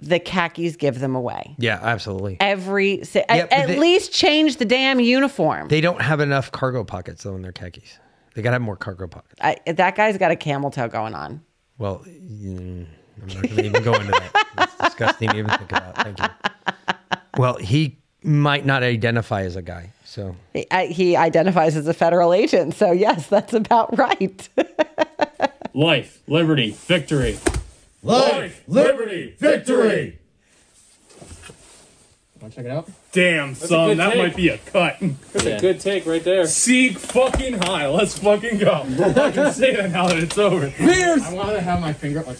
[0.00, 1.54] The khakis give them away.
[1.58, 2.36] yeah, absolutely.
[2.40, 5.68] Every si- Yeah, at, they- least change the damn uniform.
[5.68, 7.98] They don't have enough cargo pockets though in their khakis.
[8.34, 9.40] They got to have more cargo pockets.
[9.40, 11.40] I, that guy's got a camel toe going on.
[11.78, 12.86] Well, I'm
[13.28, 14.46] not going to even go into that.
[14.56, 15.96] That's disgusting to even think about.
[15.96, 16.26] Thank you.
[17.36, 19.90] Well, he might not identify as a guy.
[20.04, 24.48] So He, I- he identifies as a federal agent, so yes, that's about right.
[25.74, 27.38] Life, liberty, victory.
[28.02, 30.18] Life, liberty, victory.
[32.40, 32.88] Want to check it out?
[33.16, 34.18] Damn, That's son, that take.
[34.22, 34.98] might be a cut.
[35.32, 35.56] That's Yeah.
[35.56, 36.46] a good take right there.
[36.46, 37.86] Sieg fucking high.
[37.88, 38.82] Let's fucking go.
[39.00, 40.68] I can say that now that it's over.
[40.78, 41.22] Beers.
[41.22, 42.36] I want to have my finger up like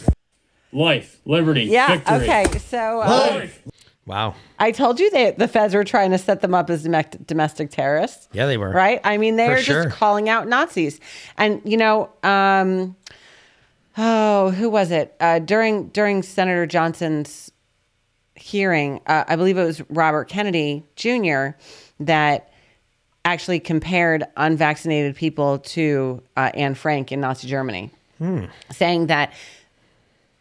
[0.72, 1.94] Life, liberty, Yeah.
[1.96, 2.16] victory.
[2.16, 2.58] Okay.
[2.58, 3.46] So uh,
[4.04, 4.34] Wow.
[4.58, 6.82] I told you that the feds were trying to set them up as
[7.26, 8.28] domestic terrorists.
[8.32, 8.70] Yeah, they were.
[8.70, 9.00] Right?
[9.02, 9.84] I mean, they For are sure.
[9.84, 11.00] just calling out Nazis.
[11.38, 12.96] And, you know, um,
[13.96, 15.14] oh, who was it?
[15.20, 17.50] Uh, during during Senator Johnson's
[18.36, 21.48] hearing, uh, I believe it was Robert Kennedy Jr.
[22.00, 22.50] that
[23.24, 28.44] actually compared unvaccinated people to uh, Anne Frank in Nazi Germany, Hmm.
[28.70, 29.32] saying that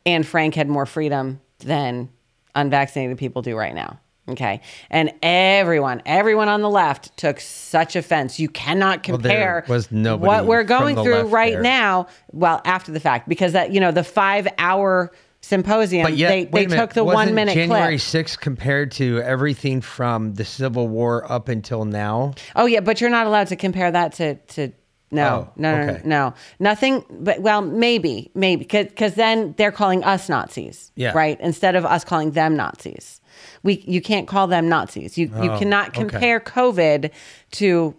[0.05, 2.09] Anne Frank had more freedom than
[2.53, 3.99] unvaccinated people do right now.
[4.27, 4.61] Okay.
[4.89, 8.39] And everyone, everyone on the left took such offense.
[8.39, 11.61] You cannot Well, compare was what we're going through right there.
[11.61, 15.11] now, well, after the fact, because that, you know, the five hour
[15.45, 17.97] symposium, But yet, they, they minute, took the one minute January.
[17.97, 22.33] 6th compared to everything from the Civil War up until now.
[22.55, 24.71] Oh yeah, but you're not allowed to compare that to to
[25.11, 26.01] no Oh, no no okay.
[26.03, 27.05] no nothing.
[27.09, 31.11] But well, maybe maybe because then they're calling us Nazis, Yeah.
[31.13, 31.39] right?
[31.39, 33.21] Instead of us calling them Nazis,
[33.61, 35.15] we you can't call them Nazis.
[35.17, 35.99] You you Oh, cannot okay.
[35.99, 37.11] compare COVID
[37.51, 37.95] to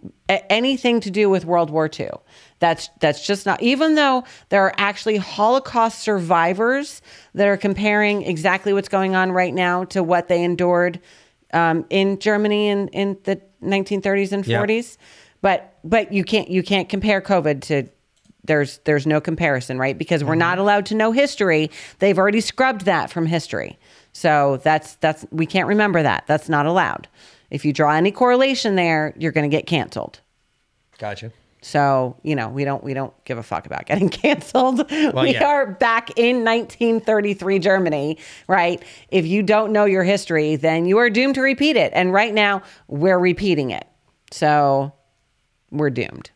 [0.49, 2.09] anything to do with World War II.
[2.59, 3.61] That's that's just not.
[3.61, 7.01] Even though there are actually Holocaust survivors
[7.35, 10.99] that are comparing exactly what's going on right now to what they endured
[11.53, 14.61] um, in Germany in, in the 1930s and Yeah.
[14.63, 14.97] 40s.
[15.41, 17.87] But but you can't you can't compare COVID to
[18.43, 19.97] there's there's no comparison, right?
[19.97, 21.69] Because we're not allowed to know history.
[21.99, 23.77] They've already scrubbed that from history.
[24.13, 26.23] So that's that's we can't remember that.
[26.27, 27.07] That's not allowed.
[27.51, 30.19] If you draw any correlation there, you're going to get canceled.
[30.97, 31.31] Gotcha.
[31.67, 34.89] So, you know, we don't we don't give a fuck about getting canceled.
[34.89, 35.45] we yeah.
[35.45, 38.81] are back in 1933 Germany, right?
[39.09, 41.91] If you don't know your history, then you are doomed to repeat it.
[41.93, 43.85] And right now, we're repeating it.
[44.31, 44.93] So,
[45.69, 46.31] we're doomed.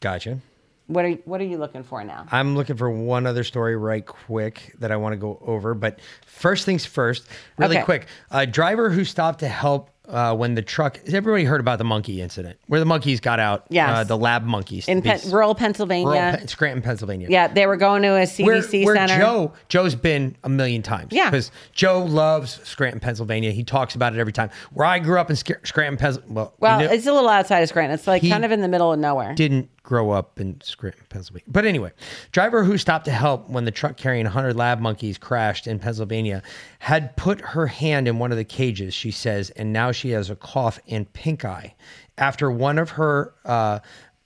[0.00, 0.40] Gotcha.
[0.88, 2.26] What are what are you looking for now?
[2.32, 5.74] I'm looking for one other story right quick that I want to go over.
[5.74, 7.84] But first things first, really Okay.
[7.84, 8.06] quick.
[8.32, 11.84] A driver who stopped to help uh, when the truck, has everybody heard about the
[11.84, 13.88] monkey incident where the monkeys got out, Yes.
[13.90, 14.88] uh, the lab monkeys.
[14.88, 16.06] In Pen- rural Pennsylvania.
[16.06, 17.28] rural Pen- Scranton, Pennsylvania.
[17.30, 19.16] yeah, they were going to a where, CDC where center.
[19.18, 21.12] Joe, Joe's been a million times.
[21.12, 21.30] Yeah.
[21.30, 23.52] Because Joe loves Scranton, Pennsylvania.
[23.52, 24.50] He talks about it every time.
[24.72, 26.34] Where I grew up in Sc- Scranton, Pennsylvania.
[26.34, 27.94] Well, well, you know- it's a little outside of Scranton.
[27.94, 29.34] It's like kind of in the middle of nowhere.
[29.34, 31.44] didn't grow up in Scranton, Pennsylvania.
[31.48, 31.90] But anyway,
[32.32, 36.42] driver who stopped to help when the truck carrying 100 lab monkeys crashed in Pennsylvania
[36.78, 40.30] had put her hand in one of the cages, she says, and now she has
[40.30, 41.74] a cough and pink eye
[42.18, 43.78] after one of her uh,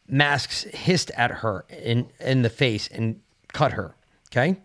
[0.09, 3.21] masks hissed at her in, in the face and
[3.53, 3.95] cut her.
[4.31, 4.57] Okay.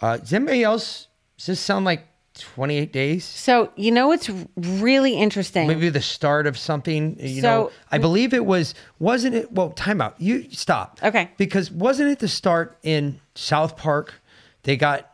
[0.00, 2.06] Uh, does anybody else, does this sound like
[2.38, 3.24] 28 days?
[3.24, 5.66] So, you know it's really interesting?
[5.66, 7.16] Maybe the start of something.
[7.18, 8.74] You So- know, I believe it was.
[9.00, 9.50] Wasn't it?
[9.52, 10.14] Well, time out.
[10.20, 11.00] You stop.
[11.02, 11.30] Okay.
[11.36, 14.14] Because wasn't it the start in South Park?
[14.62, 15.10] They got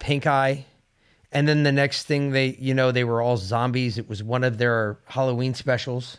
[0.00, 0.66] pink eye,
[1.34, 3.98] and then the next thing they, you know, they were all zombies.
[3.98, 6.18] It was one of their Halloween specials.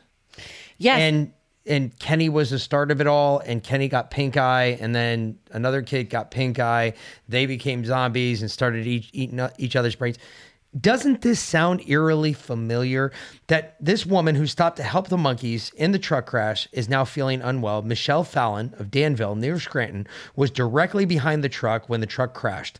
[0.77, 0.99] Yes.
[0.99, 1.31] And
[1.67, 5.39] and Kenny was the start of it all, and Kenny got pink eye, and then
[5.51, 6.93] another kid got pink eye.
[7.27, 10.19] They became zombies and started eat, eating each other's brains.
[10.79, 13.11] Doesn't this sound eerily familiar?
[13.47, 17.05] That this woman who stopped to help the monkeys in the truck crash is now
[17.05, 17.81] feeling unwell.
[17.81, 22.79] Michelle Fallon of Danville, near Scranton, was directly behind the truck when the truck crashed.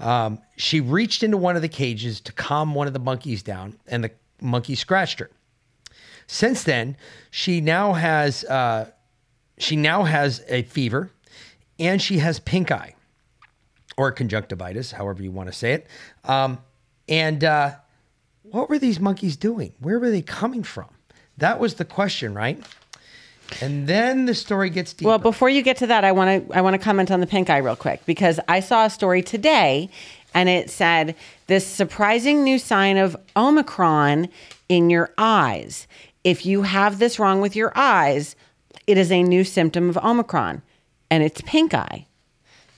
[0.00, 3.78] Um, she reached into one of the cages to calm one of the monkeys down,
[3.86, 5.30] and the monkey scratched her.
[6.26, 6.96] Since then,
[7.30, 8.90] she now has uh,
[9.58, 11.10] she now has a fever,
[11.78, 12.94] and she has pink eye,
[13.96, 15.86] or conjunctivitis, however you want to say it.
[16.24, 16.58] Um,
[17.08, 17.72] and uh,
[18.42, 19.72] what were these monkeys doing?
[19.80, 20.88] Where were they coming from?
[21.38, 22.64] That was the question, right?
[23.60, 25.08] And then the story gets deeper.
[25.08, 27.26] Well, before you get to that, I want to I want to comment on the
[27.26, 29.90] pink eye real quick because I saw a story today,
[30.34, 31.14] and it said
[31.46, 34.28] this surprising new sign of Omicron
[34.68, 35.86] in your eyes.
[36.24, 38.34] If you have this wrong with your eyes,
[38.86, 40.62] it is a new symptom of Omicron,
[41.10, 42.06] and it's pink eye.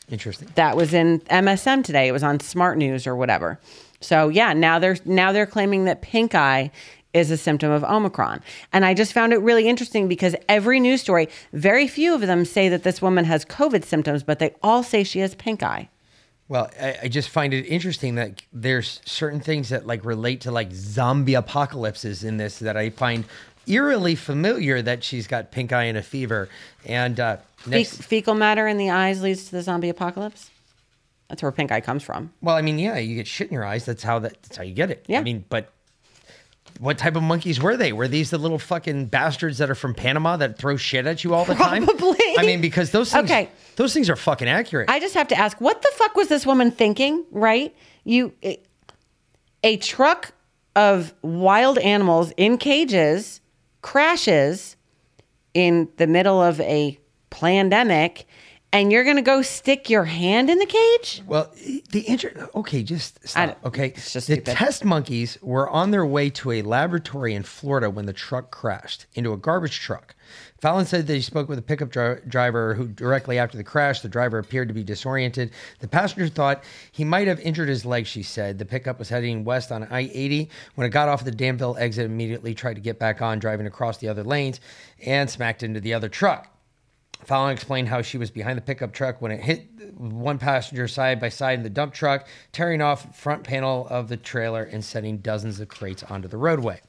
[0.08, 0.48] Interesting.
[0.55, 2.08] That was in MSM today.
[2.08, 3.58] It was on Smart News or whatever.
[4.00, 6.70] So yeah, now they're now they're claiming that pink eye
[7.16, 8.42] is a symptom of Omicron.
[8.72, 12.44] And I just found it really interesting because every news story, very few of them
[12.44, 15.88] say that this woman has COVID symptoms, but they all say she has pink eye.
[16.48, 20.52] Well, I, I just find it interesting that there's certain things that like relate to
[20.52, 23.24] like zombie apocalypses in this that I find
[23.66, 24.80] eerily familiar.
[24.80, 26.48] That she's got pink eye and a fever,
[26.84, 30.50] and uh, Fe- fecal matter in the eyes leads to the zombie apocalypse.
[31.28, 32.32] That's where pink eye comes from.
[32.40, 33.84] well, I mean, yeah, you get shit in your eyes.
[33.84, 35.04] That's how that, that's how you get it.
[35.08, 35.18] Yeah.
[35.18, 35.72] I mean, but
[36.80, 37.92] what type of monkeys were they?
[37.92, 41.34] Were these the little fucking bastards that are from Panama that throw shit at you
[41.34, 41.84] all the time?
[41.84, 42.18] Probably.
[42.38, 43.48] I mean, because those things, Okay.
[43.76, 44.90] those things are fucking accurate.
[44.90, 47.24] I just have to ask, what the fuck was this woman thinking?
[47.30, 47.74] Right?
[48.04, 48.32] You,
[49.62, 50.32] a truck
[50.74, 53.40] of wild animals in cages
[53.82, 54.76] crashes
[55.54, 56.98] in the middle of a
[57.30, 58.25] pandemic,
[58.72, 61.22] and you're gonna go stick your hand in the cage?
[61.26, 61.52] Well,
[61.90, 63.58] the inter- okay, just stop.
[63.64, 64.56] Okay, it's just the stupid.
[64.56, 69.06] test monkeys were on their way to a laboratory in Florida when the truck crashed
[69.14, 70.14] into a garbage truck.
[70.60, 74.00] Fallon said that he spoke with a pickup dri- driver who, directly after the crash,
[74.00, 75.50] the driver appeared to be disoriented.
[75.80, 78.06] The passenger thought he might have injured his leg.
[78.06, 81.76] She said the pickup was heading west on I-80 when it got off the Danville
[81.78, 82.06] exit.
[82.06, 84.60] Immediately tried to get back on, driving across the other lanes,
[85.04, 86.48] and smacked into the other truck.
[87.26, 89.66] Fallon explained how she was behind the pickup truck when it hit
[89.98, 94.16] one passenger side by side in the dump truck, tearing off front panel of the
[94.16, 96.80] trailer and sending dozens of crates onto the roadway.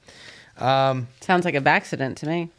[0.57, 2.49] Um, Sounds like a accident to me.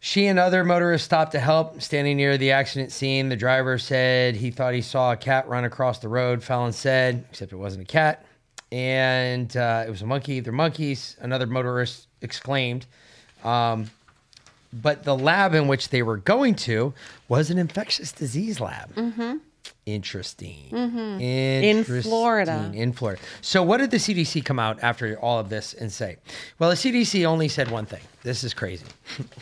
[0.00, 1.80] she and other motorists stopped to help.
[1.80, 5.64] Standing near the accident scene, the driver said he thought he saw a cat run
[5.64, 6.42] across the road.
[6.42, 8.26] Fallon said, except it wasn't a cat,
[8.72, 10.40] and uh, it was a monkey.
[10.40, 11.16] They're monkeys.
[11.20, 12.86] Another motorist exclaimed.
[13.44, 13.88] Um,
[14.72, 16.92] but the lab in which they were going to
[17.28, 18.94] was an infectious disease lab.
[18.94, 19.36] Mm-hmm.
[19.86, 20.68] Interesting.
[20.70, 21.20] Mhm.
[21.20, 22.70] In Florida.
[22.74, 23.20] In Florida.
[23.40, 26.18] So, what did the CDC come out after all of this and say?
[26.58, 28.02] Well, the CDC only said one thing.
[28.22, 28.84] This is crazy.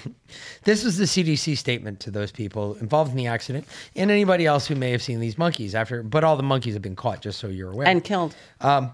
[0.65, 4.67] this was the CDC statement to those people involved in the accident and anybody else
[4.67, 6.03] who may have seen these monkeys after.
[6.03, 7.89] But all the monkeys have been caught, just so you're aware.
[7.89, 8.35] And killed.
[8.61, 8.93] Um,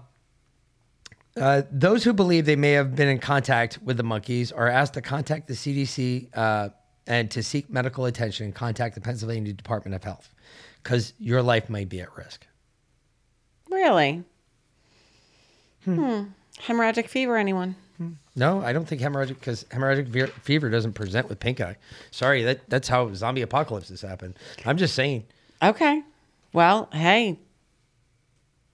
[1.39, 4.93] uh, those who believe they may have been in contact with the monkeys are asked
[4.93, 6.69] to contact the CDC uh,
[7.07, 10.33] and to seek medical attention and contact the Pennsylvania Department of Health
[10.81, 12.45] because your life might be at risk.
[13.69, 14.23] Really?
[15.85, 16.23] Hmm.
[16.59, 17.75] Hemorrhagic fever, anyone?
[18.35, 21.77] No, I don't think hemorrhagic because hemorrhagic ve- fever doesn't present with pink eye.
[22.09, 24.35] Sorry, that that's how zombie apocalypses happen.
[24.65, 25.25] I'm just saying.
[25.61, 26.01] Okay.
[26.51, 27.39] Well, hey,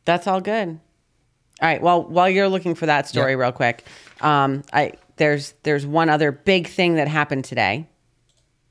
[0.05, 0.79] that's all good.
[1.61, 1.81] All right.
[1.81, 3.85] Well, while you're looking for that story, real quick,
[4.21, 7.87] um, I there's there's one other big thing that happened today.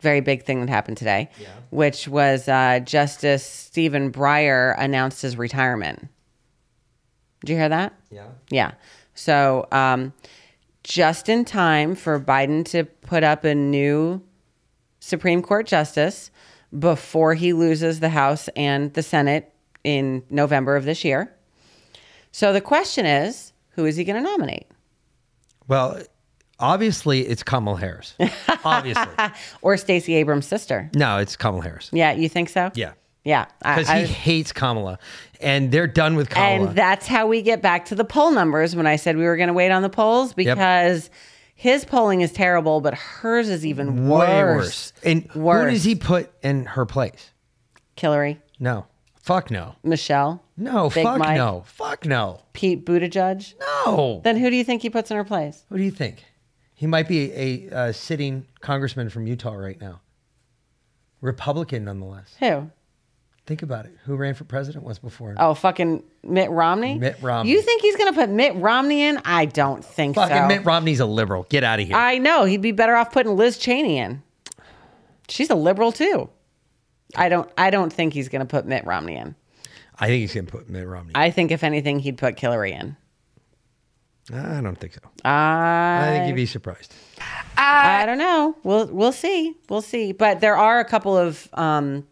[0.00, 1.28] Very big thing that happened today,
[1.70, 6.08] which was uh, Justice Stephen Breyer announced his retirement.
[7.40, 7.94] Did you hear that?
[8.10, 8.28] Yeah.
[8.50, 8.72] Yeah.
[9.14, 10.12] So, um,
[10.84, 14.22] just in time for Biden to put up a new
[15.00, 16.30] Supreme Court justice
[16.76, 19.52] before he loses the House and the Senate
[19.84, 21.34] in November of this year.
[22.32, 24.66] So the question is, who is he going to nominate?
[25.66, 26.00] Well,
[26.58, 28.14] obviously it's Kamala Harris.
[28.64, 29.06] obviously,
[29.62, 30.90] or Stacey Abrams' sister?
[30.94, 31.90] no, it's Kamala Harris.
[31.92, 32.70] Yeah, you think so?
[32.74, 32.92] Yeah.
[33.24, 33.46] Yeah.
[33.58, 34.98] Because he hates Kamala,
[35.40, 36.68] and they're done with Kamala.
[36.68, 39.36] And that's how we get back to the poll numbers when I said we were
[39.36, 41.10] going to wait on the polls because
[41.54, 44.28] his polling is terrible, but hers is even worse.
[44.28, 44.92] Way worse.
[45.04, 45.64] And Worse.
[45.64, 47.32] who does he put in her place?
[47.96, 48.86] Hillary, No.
[49.28, 49.74] Fuck no.
[49.82, 50.42] Michelle.
[50.56, 51.62] No, Big fuck Mike, no.
[51.66, 52.40] Fuck no.
[52.54, 53.52] Pete Buttigieg.
[53.60, 54.22] No.
[54.24, 55.66] Then who do you think he puts in her place?
[55.68, 56.24] Who do you think?
[56.72, 60.00] He might be a uh, sitting congressman from Utah right now.
[61.20, 62.36] Republican, nonetheless.
[62.40, 62.70] Who?
[63.44, 63.98] Think about it.
[64.06, 65.32] Who ran for president once before?
[65.32, 65.36] him?
[65.38, 66.98] Oh, fucking Mitt Romney.
[66.98, 67.52] Mitt Romney.
[67.52, 69.20] You think he's going to put Mitt Romney in?
[69.26, 70.22] I don't think so.
[70.22, 70.48] Fucking so.
[70.48, 71.42] Mitt Romney's a liberal.
[71.50, 71.96] Get out of here.
[71.96, 74.22] I know he'd be better off putting Liz Cheney in.
[75.28, 76.30] She's a liberal too.
[77.16, 77.50] I don't.
[77.56, 79.34] I don't think he's going to put Mitt Romney in.
[79.98, 81.12] I think he's going to put Mitt Romney.
[81.14, 82.96] I think if anything, he'd put Hillary in.
[84.32, 85.00] I don't think so.
[85.24, 86.92] I, I think you'd be surprised.
[87.56, 88.56] I don't know.
[88.62, 89.56] We'll we'll see.
[89.68, 90.12] We'll see.
[90.12, 92.06] But there are a couple of um,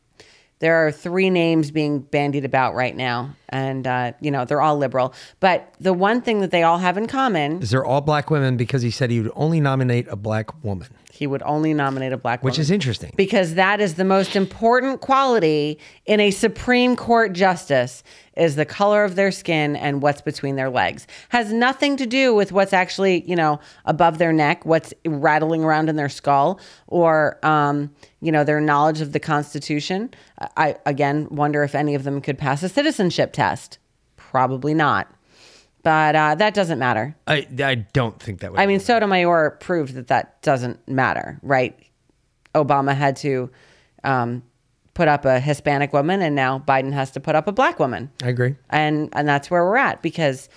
[0.58, 4.78] there are three names being bandied about right now, and uh, you know they're all
[4.78, 5.12] liberal.
[5.40, 8.56] But the one thing that they all have in common, Is they're all black women
[8.56, 12.16] because he said he would only nominate a black woman, he would only nominate a
[12.16, 12.52] black woman.
[12.52, 13.12] which is interesting.
[13.16, 18.02] because that is the most important quality in a Supreme Court justice
[18.36, 21.06] is the color of their skin and what's between their legs.
[21.30, 25.88] Has nothing to do with what's actually, you know, above their neck, what's rattling around
[25.88, 30.10] in their skull or um, you know, their knowledge of the Constitution.
[30.56, 33.78] I again wonder if any of them could pass a citizenship test.
[34.16, 35.10] Probably not.
[35.86, 37.14] But uh, that doesn't matter.
[37.28, 38.58] I, I don't think that would.
[38.58, 41.78] I mean, Sotomayor proved that that doesn't matter, right?
[42.56, 43.48] Obama had to
[44.02, 44.42] um,
[44.94, 48.10] put up a Hispanic woman, and now Biden has to put up a black woman,
[48.20, 48.56] I agree.
[48.68, 50.48] and and that's where we're at because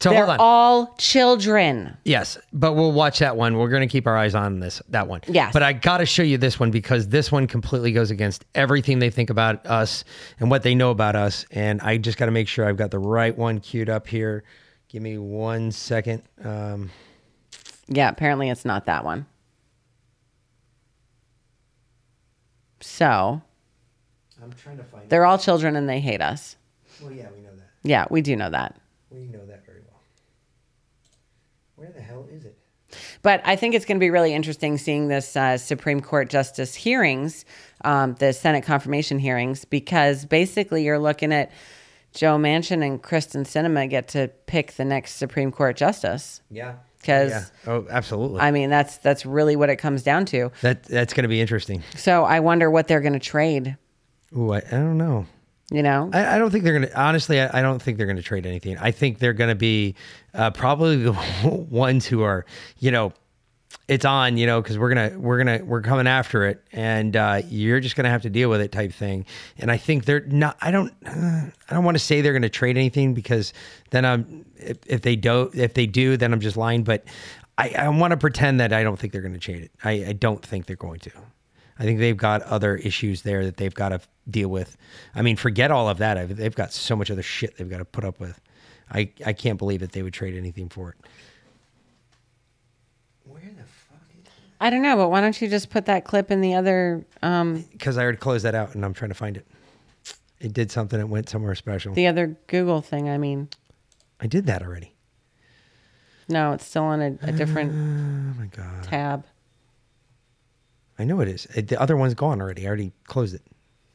[0.00, 0.36] So they're hold on.
[0.40, 1.96] all children.
[2.04, 3.56] Yes, but we'll watch that one.
[3.56, 5.22] We're going to keep our eyes on this that one.
[5.26, 5.52] Yes.
[5.54, 8.98] But I got to show you this one because this one completely goes against everything
[8.98, 10.04] they think about us
[10.38, 11.46] and what they know about us.
[11.50, 14.44] And I just got to make sure I've got the right one queued up here
[14.88, 16.22] Give me one second.
[16.42, 16.90] Um,
[17.88, 19.26] Yeah, apparently it's not that one.
[22.80, 23.42] So
[24.42, 25.08] I'm trying to find.
[25.08, 26.56] they're all children and they hate us.
[27.02, 27.70] Well, yeah, we know that.
[27.82, 28.78] Yeah, we do know that.
[29.10, 30.00] We know that very well.
[31.74, 32.56] Where the hell is it?
[33.22, 36.74] But I think it's going to be really interesting seeing this uh, Supreme Court justice
[36.74, 37.44] hearings,
[37.84, 41.50] um, the Senate confirmation hearings, because basically you're looking at
[42.12, 46.40] Joe Manchin and Kyrsten Sinema get to pick the next Supreme Court justice.
[46.50, 46.76] Yeah.
[46.98, 47.44] Because yeah.
[47.72, 48.40] Oh, absolutely.
[48.40, 50.50] I mean that's that's really what it comes down to.
[50.62, 51.82] that that's going to be interesting.
[51.94, 53.76] So I wonder what they're going to trade.
[54.36, 55.26] Ooh, I, I don't know.
[55.70, 57.00] You know, I, I don't think they're to.
[57.00, 58.78] Honestly, I, I don't think they're to trade anything.
[58.78, 59.96] I think they're to be
[60.32, 61.12] uh, probably the
[61.70, 62.46] ones who are,
[62.78, 63.12] you know,
[63.88, 67.42] it's on, you know, because we're gonna we're gonna we're coming after it, and uh,
[67.48, 69.26] you're just gonna have to deal with it, type thing.
[69.58, 70.56] And I think they're not.
[70.60, 70.92] I don't.
[71.04, 73.52] Uh, I don't want to say they're to trade anything because
[73.90, 74.46] then I'm.
[74.56, 76.84] If, if they don't, if they do, then I'm just lying.
[76.84, 77.04] But
[77.58, 79.72] I, I want to pretend that I don't think they're to trade it.
[79.82, 81.10] I, I don't think they're going to.
[81.78, 84.76] I think they've got other issues there that they've got to deal with.
[85.14, 86.16] I mean, forget all of that.
[86.16, 88.40] I've, they've got so much other shit they've got to put up with.
[88.90, 90.96] I, I can't believe that they would trade anything for it.
[93.24, 94.30] Where the fuck is
[94.60, 97.64] I don't know, but why don't you just put that clip in the other um,
[97.72, 99.46] Because I already closed that out and I'm trying to find it.
[100.40, 100.98] It did something.
[101.00, 101.94] It went somewhere special.
[101.94, 103.08] the other Google thing?
[103.08, 103.48] I mean,
[104.20, 104.92] I did that already.
[106.28, 107.72] no, it's still on a, a different
[108.36, 108.82] Oh my god.
[108.84, 109.24] tab.
[110.98, 111.46] I know it is.
[111.54, 112.64] It, the other one's gone already.
[112.64, 113.42] I already closed it.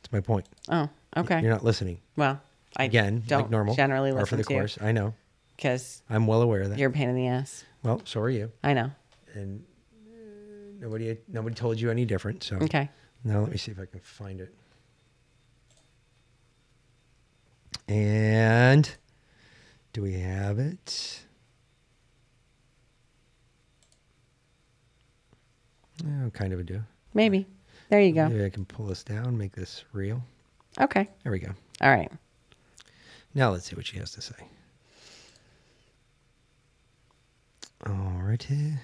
[0.01, 0.45] That's my point.
[0.69, 1.41] Oh, okay.
[1.41, 1.99] You're not listening.
[2.15, 2.41] Well,
[2.77, 3.75] I Again, don't like normal.
[3.75, 4.77] generally or for the to course.
[4.81, 5.13] I know.
[5.55, 6.79] because I'm well aware of that.
[6.79, 7.63] you're a pain in the ass.
[7.83, 8.51] Well, so are you.
[8.63, 8.91] I know.
[9.33, 9.63] And
[10.07, 10.15] uh,
[10.79, 12.43] nobody nobody told you any different.
[12.43, 12.89] So Okay.
[13.23, 14.53] Now let me see if I can find it.
[17.87, 18.89] And
[19.93, 21.21] do we have it?
[26.05, 26.81] Oh, kind of a do.
[27.13, 27.47] Maybe.
[27.89, 28.29] There you go.
[28.29, 30.21] Maybe I can pull this down, make this real.
[30.79, 31.09] Okay.
[31.23, 31.51] There we go.
[31.81, 32.11] All right.
[33.33, 34.35] Now let's see what she has to say.
[37.85, 38.77] Alrighty.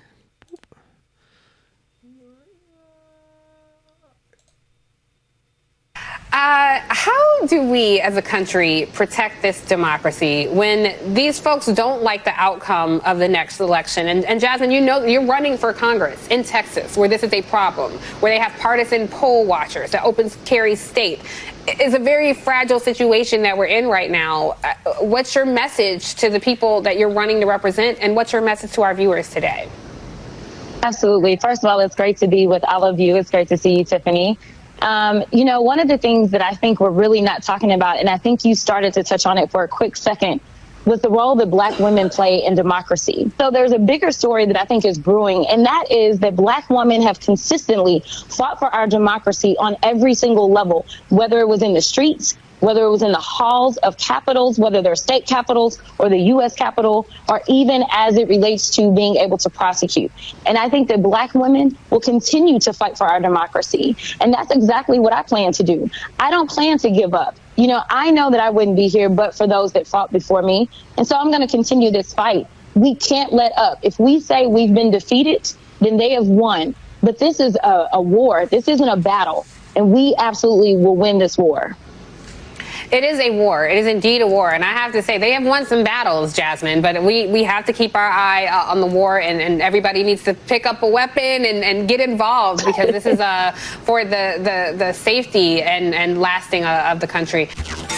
[6.37, 12.23] Uh, how do we as a country protect this democracy when these folks don't like
[12.25, 14.07] the outcome of the next election?
[14.09, 17.41] And, and Jasmine, you know you're running for Congress in Texas where this is a
[17.41, 21.21] problem, where they have partisan poll watchers, that opens carry state.
[21.65, 24.57] It's a very fragile situation that we're in right now.
[24.63, 28.43] Uh, what's your message to the people that you're running to represent, and what's your
[28.43, 29.67] message to our viewers today?
[30.83, 31.35] Absolutely.
[31.37, 33.15] First of all, it's great to be with all of you.
[33.15, 34.37] It's great to see you, Tiffany.
[34.81, 37.99] Um, you know, one of the things that I think we're really not talking about,
[37.99, 40.41] and I think you started to touch on it for a quick second,
[40.85, 43.29] was the role that black women play in democracy.
[43.37, 46.69] So there's a bigger story that I think is brewing, and that is that black
[46.69, 51.73] women have consistently fought for our democracy on every single level, whether it was in
[51.73, 56.09] the streets, whether it was in the halls of capitals, whether they're state capitals or
[56.09, 56.55] the U.S.
[56.55, 60.11] Capitol, or even as it relates to being able to prosecute.
[60.45, 63.95] And I think that black women will continue to fight for our democracy.
[64.21, 65.89] And that's exactly what I plan to do.
[66.19, 67.35] I don't plan to give up.
[67.55, 70.41] You know, I know that I wouldn't be here but for those that fought before
[70.41, 70.69] me.
[70.97, 72.47] And so I'm going to continue this fight.
[72.75, 73.79] We can't let up.
[73.81, 76.75] If we say we've been defeated, then they have won.
[77.01, 78.45] But this is a, a war.
[78.45, 79.45] This isn't a battle.
[79.75, 81.75] And we absolutely will win this war.
[82.91, 83.67] It is a war.
[83.67, 84.51] It is indeed a war.
[84.53, 87.65] And I have to say, they have won some battles, Jasmine, but we, we have
[87.65, 90.81] to keep our eye uh, on the war, and, and everybody needs to pick up
[90.83, 93.51] a weapon and, and get involved because this is uh,
[93.83, 97.49] for the, the, the safety and, and lasting uh, of the country.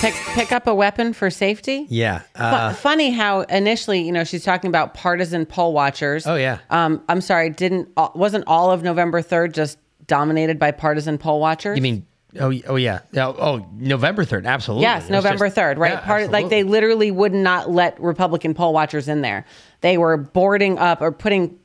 [0.01, 1.85] Pick, pick up a weapon for safety?
[1.89, 2.19] Yeah.
[2.35, 6.25] Fu- Uh, funny how initially, you know, she's talking about partisan poll watchers.
[6.25, 6.59] Oh, yeah.
[6.69, 9.77] Um, I'm sorry, didn't uh, wasn't all of November 3rd just
[10.07, 11.75] dominated by partisan poll watchers?
[11.75, 12.05] you mean?
[12.39, 12.99] Oh, oh yeah.
[13.15, 14.45] Oh, oh, November third.
[14.45, 14.83] Absolutely.
[14.83, 15.93] Yes, It's November just- third, right?
[15.93, 19.45] Yeah, Part like they literally would not let Republican poll watchers in there.
[19.81, 21.57] They were boarding up or putting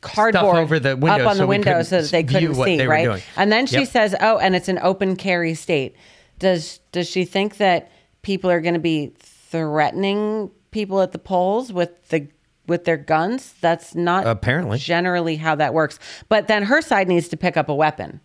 [0.00, 2.86] cardboard over the windows up on so the window so that they couldn't see, they
[2.86, 3.04] right?
[3.04, 3.22] doing.
[3.36, 3.88] And then she Yep.
[3.88, 5.94] says, "Oh, and it's an open carry state."
[6.38, 7.90] Does does she think that
[8.22, 12.26] people are going to be threatening people at the polls with the
[12.66, 13.54] with their guns?
[13.60, 14.78] That's not Apparently.
[14.78, 15.98] generally how that works.
[16.28, 18.20] But then her side needs to pick up a weapon.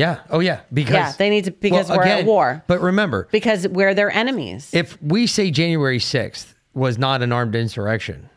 [0.00, 0.20] Yeah.
[0.30, 0.60] Oh yeah.
[0.72, 2.64] Because yeah, they need to because Well, we're at war.
[2.66, 4.70] But remember, Because we're their enemies.
[4.72, 8.30] if we say January sixth was not an armed insurrection,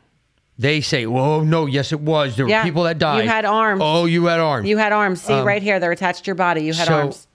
[0.58, 2.35] they say, "Well, no, yes, it was.
[2.35, 3.24] There were people that died.
[3.24, 3.82] you had arms.
[3.82, 4.67] Oh, you had arms.
[4.67, 5.22] You had arms.
[5.22, 6.64] See Um, right here, they're attached to your body.
[6.64, 7.27] You had so arms.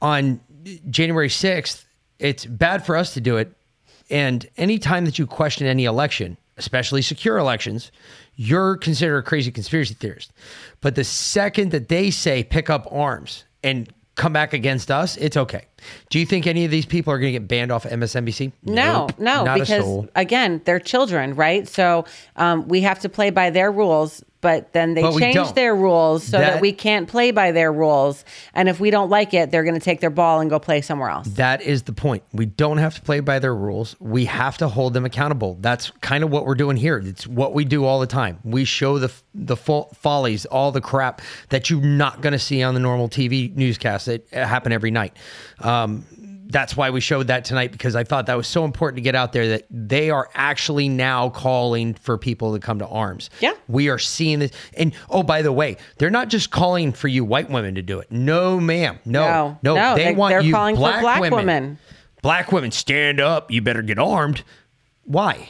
[0.00, 0.40] on
[0.90, 1.84] January 6th,
[2.18, 3.52] it's bad for us to do it.
[4.10, 7.92] And anytime that you question any election, especially secure elections,
[8.36, 10.32] you're considered a crazy conspiracy theorist.
[10.80, 15.36] But the second that they say pick up arms and come back against us, it's
[15.36, 15.66] okay.
[16.08, 18.50] Do you think any of these people are going to get banned off MSNBC?
[18.64, 20.08] No, Nope, no, not a because soul.
[20.14, 21.68] again, they're children, right?
[21.68, 25.74] So um, we have to play by their rules, but then they But change their
[25.74, 28.24] rules so that, That- we can't play by their rules.
[28.54, 30.82] And if we don't like it, they're going to take their ball and go play
[30.82, 31.26] somewhere else.
[31.30, 32.22] That is the point.
[32.32, 33.96] We don't have to play by their rules.
[33.98, 35.58] We have to hold them accountable.
[35.60, 36.98] That's kind of what we're doing here.
[37.04, 38.38] It's what we do all the time.
[38.44, 42.62] We show the the fo- follies, all the crap that you're not going to see
[42.62, 45.16] on the normal TV newscasts that happen every night.
[45.58, 46.04] Um,
[46.48, 49.14] that's why we showed that tonight because I thought that was so important to get
[49.14, 53.30] out there that they are actually now calling for people to come to arms.
[53.40, 53.54] Yeah.
[53.68, 54.52] We are seeing this.
[54.76, 57.98] And oh, by the way, they're not just calling for you white women to do
[57.98, 58.10] it.
[58.12, 58.98] No, ma'am.
[59.04, 59.74] No, No, no.
[59.74, 61.36] no, they, they- want they're you calling for black, black women.
[61.38, 61.78] women.
[62.22, 63.50] Black women, stand up.
[63.50, 64.42] You better get armed.
[65.04, 65.48] Why?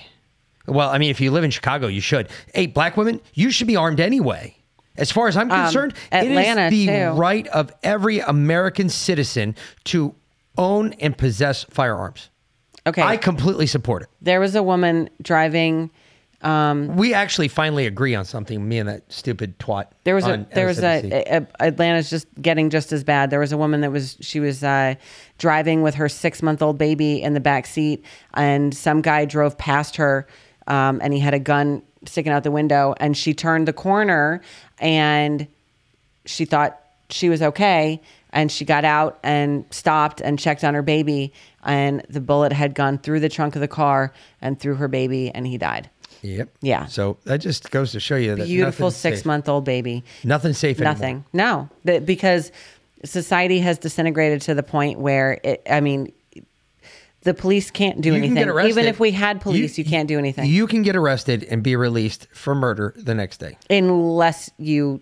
[0.67, 2.29] Well, I mean, if you live in Chicago, you should.
[2.53, 4.57] Hey, black women, you should be armed anyway.
[4.97, 7.11] As far as I'm Um, concerned, Atlanta, it is the too.
[7.19, 10.15] right of every American citizen to
[10.57, 12.31] own and possess firearms.
[12.87, 13.03] Okay.
[13.03, 14.09] I completely support it.
[14.23, 15.91] There was a woman driving.
[16.43, 18.69] Um, we actually finally agree on something.
[18.69, 19.87] Me and that stupid twat.
[20.05, 23.31] There was a there was a, a Atlanta's just getting just as bad.
[23.31, 24.95] There was a woman that was she was uh,
[25.39, 28.05] driving with her six month old baby in the back seat,
[28.35, 30.29] and some guy drove past her,
[30.69, 34.41] um, and he had a gun sticking out the window, and she turned the corner,
[34.79, 35.49] and
[36.27, 40.83] she thought she was okay, and she got out and stopped and checked on her
[40.83, 41.33] baby,
[41.65, 45.31] and the bullet had gone through the trunk of the car and through her baby,
[45.31, 45.89] and he died.
[46.23, 46.49] Yep.
[46.61, 46.87] Yeah.
[46.87, 49.15] So that just goes to show you that Beautiful nothing's safe.
[49.17, 50.03] six month old baby.
[50.25, 50.95] nothing safe anymore.
[50.95, 51.25] Nothing.
[51.33, 52.51] No, Th- because
[53.05, 55.63] society has disintegrated to the point where it.
[55.71, 56.13] I mean,
[57.23, 58.55] the police can't do You can anything.
[58.55, 58.67] get.
[58.67, 61.77] Even if we had police, you, can't do anything You can get arrested and be
[61.77, 63.59] released for murder the next day.
[63.69, 65.01] unless you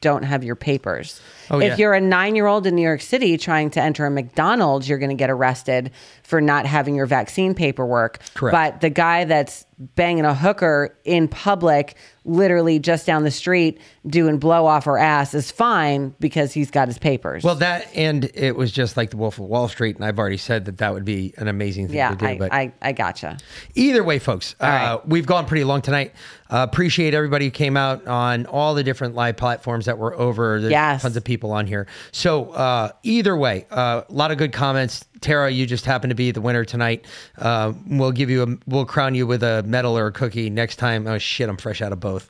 [0.00, 1.20] don't have your papers.
[1.50, 1.76] Oh, if yeah.
[1.76, 4.98] you're a nine year old in New York City trying to enter a McDonald's, you're
[4.98, 5.90] going to get arrested
[6.22, 8.20] for not having your vaccine paperwork.
[8.34, 8.52] Correct.
[8.52, 14.38] But the guy that's banging a hooker in public, literally just down the street, doing
[14.38, 17.44] blow off her ass is fine because he's got his papers.
[17.44, 20.38] Well, that and it was just like the Wolf of Wall Street, and I've already
[20.38, 22.26] said that that would be an amazing thing yeah, to do.
[22.26, 23.36] I, but I, I gotcha.
[23.74, 26.12] Either way, folks, uh, we've gone pretty long tonight.
[26.48, 30.60] Uh, appreciate everybody who came out on all the different live platforms that were over.
[30.60, 31.02] There's Yes.
[31.02, 31.86] tons of people on here.
[32.12, 35.04] So uh, either way, uh, a lot of good comments.
[35.20, 37.04] Tara, you just happen to be the winner tonight.
[37.38, 40.76] Uh, we'll give you a, we'll crown you with a medal or a cookie next
[40.76, 41.06] time.
[41.06, 42.28] Oh shit, I'm fresh out of both.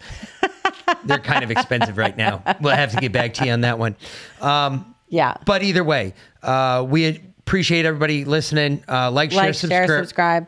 [1.05, 2.43] They're kind of expensive right now.
[2.61, 3.97] We'll have to get back to you on that one.
[4.41, 5.37] Um, yeah.
[5.45, 8.83] But either way, uh, we appreciate everybody listening.
[8.89, 9.89] Uh, like, share, subscribe.
[9.89, 10.47] share, subscribe.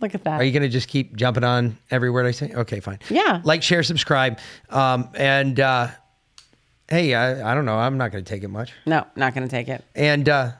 [0.00, 0.40] Look at that.
[0.40, 2.52] Are you going to just keep jumping on every word I say?
[2.54, 3.00] Okay, fine.
[3.10, 3.40] Yeah.
[3.44, 4.38] Like, share, subscribe.
[4.70, 5.88] Um, and uh,
[6.88, 7.76] hey, I, I don't know.
[7.76, 8.72] I'm not going to take it much.
[8.86, 9.84] No, not going to take it.
[9.94, 10.52] And uh,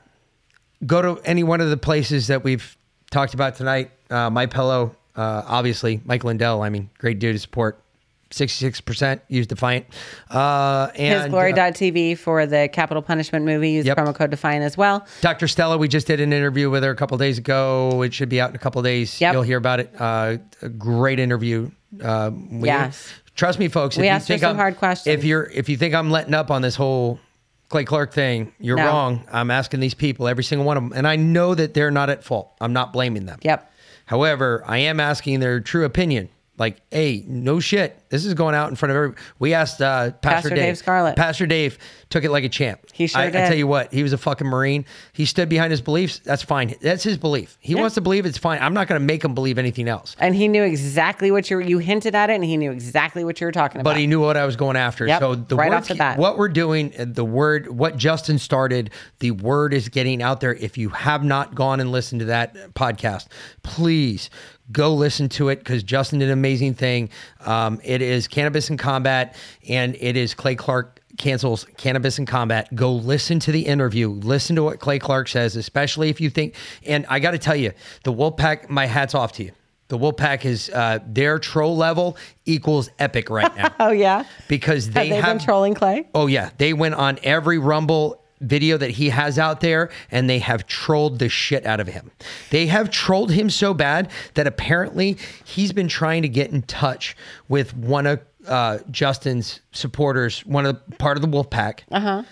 [0.86, 2.76] go to any one of the places that we've
[3.10, 3.90] talked about tonight.
[4.10, 6.00] Uh, My Pillow, uh, obviously.
[6.04, 7.82] Mike Lindell, I mean, great dude to support.
[8.30, 9.86] 66% use Defiant.
[10.30, 13.70] Uh, and uh, HisGlory.tv for the Capitol Punishment movie.
[13.70, 15.06] Use promo code Defiant as well.
[15.22, 15.48] Dr.
[15.48, 18.02] Stella, we just did an interview with her a couple days ago.
[18.02, 19.18] It should be out in a couple days.
[19.18, 19.32] Yep.
[19.32, 19.94] You'll hear about it.
[19.98, 21.70] Uh, a great interview.
[22.02, 23.08] Uh, we- Yes.
[23.34, 23.96] Trust me, folks.
[23.96, 25.16] We you asked her think some I'm- hard questions.
[25.16, 27.20] If you're if you think I'm letting up on this whole
[27.68, 28.86] Clay Clark thing, you're No.
[28.86, 29.24] wrong.
[29.30, 32.08] I'm asking these people, every single one of them, and I know that they're not
[32.08, 32.50] at fault.
[32.60, 33.38] I'm not blaming them.
[33.42, 33.70] Yep.
[34.06, 36.30] However, I am asking their true opinion.
[36.58, 37.98] Like, hey, no shit.
[38.10, 39.22] This is going out in front of everybody.
[39.38, 41.16] We asked uh, Pastor, Pastor Dave Scarlett.
[41.16, 41.78] Pastor Dave
[42.10, 42.80] took it like a champ.
[42.92, 44.84] He sure I, I tell you what, he was a fucking Marine.
[45.12, 46.20] He stood behind his beliefs.
[46.24, 46.74] That's fine.
[46.80, 47.56] That's his belief.
[47.60, 47.80] He Yeah.
[47.80, 48.60] wants to believe it's fine.
[48.60, 50.16] I'm not going to make him believe anything else.
[50.18, 53.24] And he knew exactly what you were, you hinted at it, and he knew exactly
[53.24, 53.90] what you were talking about.
[53.90, 55.06] But he knew what I was going after.
[55.06, 56.18] Yep, So the right word, off the bat.
[56.18, 60.54] what we're doing, uh, the word, what Justin started, the word is getting out there.
[60.54, 63.26] If you have not gone and listened to that podcast,
[63.62, 64.30] please
[64.72, 67.10] go listen to it because Justin did an amazing thing.
[67.40, 69.34] Um, it is cannabis in combat,
[69.68, 72.74] and it is Clay Clark cancels cannabis in combat.
[72.74, 74.08] Go listen to the interview.
[74.08, 76.54] Listen to what Clay Clark says, especially if you think.
[76.86, 77.72] And I got to tell you,
[78.04, 78.68] the Wolfpack.
[78.68, 79.52] My hats off to you.
[79.88, 84.94] The Wolfpack is uh, their troll level equals epic right now oh yeah, because have
[84.94, 86.06] they they have been trolling Clay?
[86.14, 90.38] Oh yeah, they went on every Rumble video that he has out there and they
[90.38, 92.10] have trolled the shit out of him.
[92.50, 97.16] They have trolled him so bad that apparently he's been trying to get in touch
[97.48, 101.84] with one of uh, Justin's supporters, one of the part of the Wolf Pack.
[101.90, 102.22] Uh huh.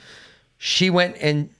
[0.58, 1.50] She went and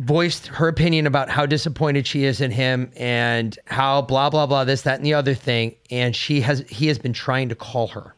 [0.00, 4.64] voiced her opinion about how disappointed she is in him and how blah blah blah
[4.64, 7.88] this that and the other thing and she has he has been trying to call
[7.88, 8.14] her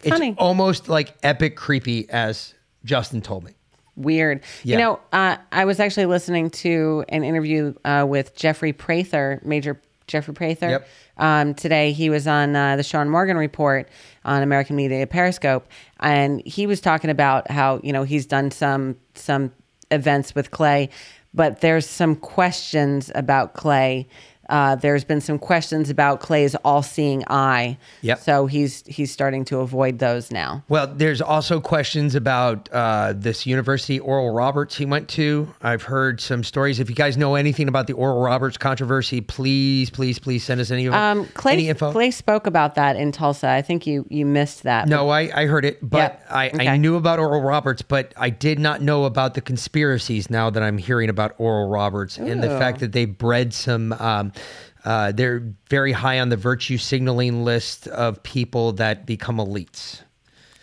[0.00, 0.34] it's Funny.
[0.38, 2.54] almost like epic creepy as
[2.86, 3.52] justin told me
[3.96, 4.42] Weird.
[4.64, 4.76] Yeah.
[4.76, 9.80] You know, uh, I was actually listening to an interview uh, with Jeffrey Prather, Major
[10.06, 10.70] Jeffrey Prather.
[10.70, 10.88] Yep.
[11.18, 13.88] Um, today he was on uh, the Sean Morgan Report
[14.24, 15.66] on American Media Periscope,
[16.00, 19.52] and he was talking about how you know he's done some some
[19.90, 20.88] events with Clay,
[21.34, 24.08] but there's some questions about Clay.
[24.52, 27.78] Uh, there's been some questions about Clay's all-seeing eye.
[28.02, 28.18] Yep.
[28.18, 30.62] So he's he's starting to avoid those now.
[30.68, 35.48] Well, there's also questions about uh, this university, Oral Roberts, he went to.
[35.62, 36.80] I've heard some stories.
[36.80, 40.70] If you guys know anything about the Oral Roberts controversy, please, please, please send us
[40.70, 41.90] any, Um, Clay, any info.
[41.90, 43.48] Clay spoke about that in Tulsa.
[43.48, 44.86] I think you you missed that.
[44.86, 46.26] No, I, I heard it, but Yep.
[46.30, 50.50] I, I knew about Oral Roberts, but I did not know about the conspiracies now
[50.50, 53.94] that I'm hearing about Oral Roberts and the fact that they bred some.
[53.94, 54.30] Um,
[54.84, 60.00] uh, they're very high on the virtue signaling list of people that become elites.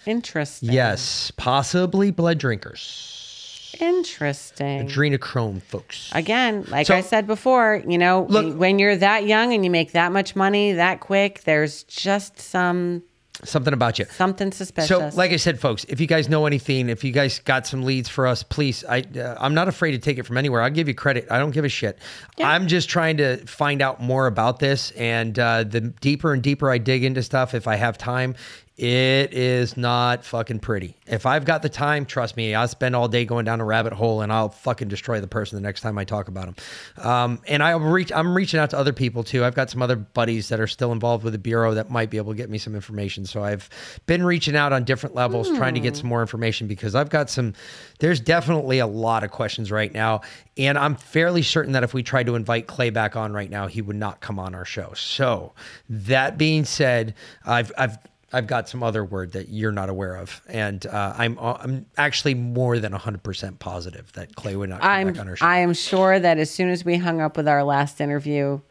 [0.06, 0.72] Interesting.
[0.72, 4.88] Yes, possibly blood drinkers, Interesting.
[4.88, 6.10] adrenochrome folks.
[6.14, 9.92] Again, like So- I said before, you know, when you're that young and you make
[9.92, 13.04] that much money that quick, there's just some
[13.44, 14.06] Something about you.
[14.06, 14.90] something suspicious.
[14.90, 17.84] So, like I said, folks, if you guys know anything, if you guys got some
[17.84, 20.62] leads for us, please, I, uh, I'm not afraid to take it from anywhere.
[20.62, 21.28] I'll give you credit.
[21.32, 21.98] I don't give a shit.
[22.38, 24.92] I'm just trying to find out more about this.
[24.92, 28.36] And uh, the deeper and deeper I dig into stuff, if I have time,
[28.80, 30.96] it is not fucking pretty.
[31.06, 33.92] If I've got the time, trust me, I'll spend all day going down a rabbit
[33.92, 37.06] hole and I'll fucking destroy the person the next time I talk about them.
[37.06, 39.44] Um, and I reach, I'm reaching out to other people too.
[39.44, 42.16] I've got some other buddies that are still involved with the bureau that might be
[42.16, 43.26] able to get me some information.
[43.26, 43.70] So I've
[44.06, 47.30] been reaching out on different levels, trying to get some more information because I've got
[47.30, 47.56] some.
[48.00, 50.22] There's definitely a lot of questions right now,
[50.56, 53.68] and I'm fairly certain that if we tried to invite Clay back on right now,
[53.68, 54.94] he would not come on our show.
[54.96, 55.52] So
[55.90, 57.14] that being said,
[57.46, 57.98] I've I've
[58.32, 62.36] I've got some other word that you're not aware of, and uh, I'm I'm actually
[62.36, 65.46] more than 100 percent positive that Clay would not come I'm back on our show.
[65.46, 68.62] I am sure that as soon as we hung up with our last interview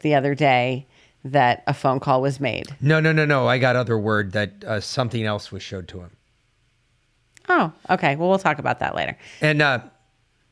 [0.00, 0.86] the other day,
[1.24, 2.74] that a phone call was made.
[2.80, 3.46] No, no, no, no.
[3.46, 6.10] I got other word that uh, something else was showed to him.
[7.48, 8.16] Oh, okay.
[8.16, 9.16] Well, we'll talk about that later.
[9.40, 9.80] And uh,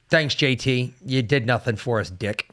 [0.08, 0.92] thanks, JT.
[1.04, 2.48] You did nothing for us, Dick.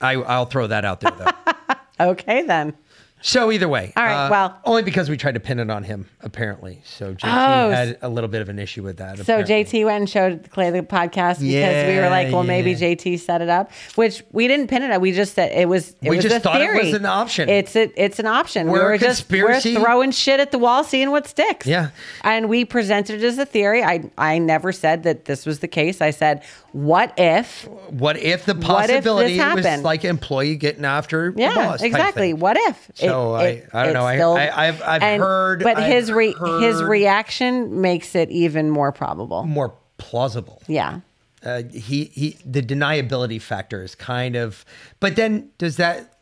[0.00, 1.30] I, I'll throw that out there, though.
[2.00, 2.74] Okay, then.
[3.20, 5.82] So either way, All right, uh, well- only because we tried to pin it on
[5.82, 6.80] him, apparently.
[6.84, 9.16] So JT Oh, had a little bit of an issue with that.
[9.18, 9.64] So apparently.
[9.64, 12.74] JT went and showed Clay the podcast because we were like, well, maybe.
[12.74, 15.00] JT set it up, which we didn't pin it up.
[15.02, 15.90] We just said it was.
[16.00, 17.48] It We was just thought it was an option.
[17.48, 18.66] It's a, it's an option.
[18.66, 21.66] we We're a were just conspiracy- we're throwing shit at the wall, seeing what sticks.
[21.66, 21.88] Yeah.
[22.22, 23.82] And we presented it as a theory.
[23.82, 26.00] I I never said that this was the case.
[26.00, 27.66] I said, what if?
[27.88, 31.82] What if the What if possibility was like employee getting after the Yeah, boss?
[31.82, 32.32] exactly.
[32.34, 32.90] What if?
[32.94, 34.04] So I- I don't know.
[34.06, 38.30] I- still- I- I've- I've and- heard- but I've his re, his reaction makes it
[38.30, 39.44] even more probable.
[39.44, 40.62] More plausible.
[40.66, 41.00] Yeah.
[41.44, 42.36] Uh, he he.
[42.44, 44.64] The deniability factor is kind of.
[45.00, 46.14] But then does that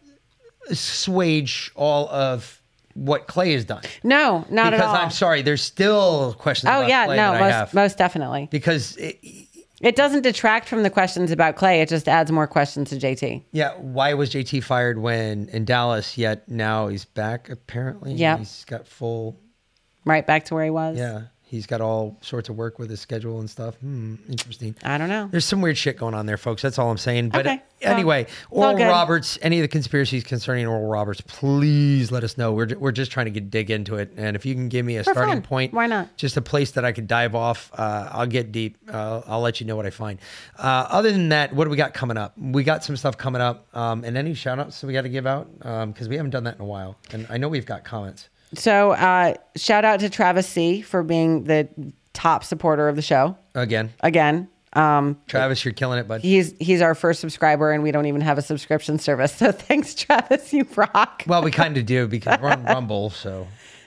[0.69, 2.61] assuage all of
[2.95, 3.83] what Clay has done?
[4.03, 4.93] No, not because at all.
[4.93, 6.71] Because I'm sorry, there's still questions.
[6.71, 7.75] Oh about yeah, Clay no, that I most have.
[7.75, 8.49] most definitely.
[8.51, 9.19] because it,
[9.81, 11.83] It doesn't detract from the questions about Clay.
[11.83, 13.45] It just adds more questions to JT.
[13.53, 16.17] yeah, why was JT fired when in Dallas?
[16.17, 17.51] Yet now he's back.
[17.51, 19.39] Apparently, yeah, he's got full.
[20.05, 20.97] Right back to where he was.
[20.97, 23.77] Yeah, he's got all sorts of work with his schedule and stuff.
[23.77, 24.75] Hmm, interesting.
[24.83, 25.29] I don't know.
[25.31, 26.61] There's some weird shit going on there, folks.
[26.61, 27.29] That's all I'm saying.
[27.31, 27.63] But Okay.
[27.83, 28.89] anyway, Well, Oral.
[28.91, 32.53] Roberts, any of the conspiracies concerning Oral Roberts, please let us know.
[32.53, 34.13] We're, we're just trying to get dig into it.
[34.17, 35.43] And if you can give me a For starting fun.
[35.43, 36.17] point, Why not?
[36.17, 38.77] Just a place that I could dive off, uh, I'll get deep.
[38.93, 40.19] Uh, I'll let you know what I find.
[40.59, 42.37] Uh, other than that, what do we got coming up?
[42.37, 43.67] We got some stuff coming up.
[43.77, 45.49] Um, and any shout outs we got to give out?
[45.59, 46.97] Because we haven't done that in a while.
[47.13, 48.29] And I know we've got comments.
[48.55, 51.69] So uh, shout out to Travis C for being the
[52.13, 54.49] top supporter of the show Again, again.
[54.73, 56.21] Um, Travis, you're killing it, bud.
[56.21, 59.33] he's he's our first subscriber, and we don't even have a subscription service.
[59.39, 60.53] So thanks, Travis.
[60.53, 61.25] You rock.
[61.27, 63.09] Well, we kind of do because we're on Rumble.
[63.11, 63.47] So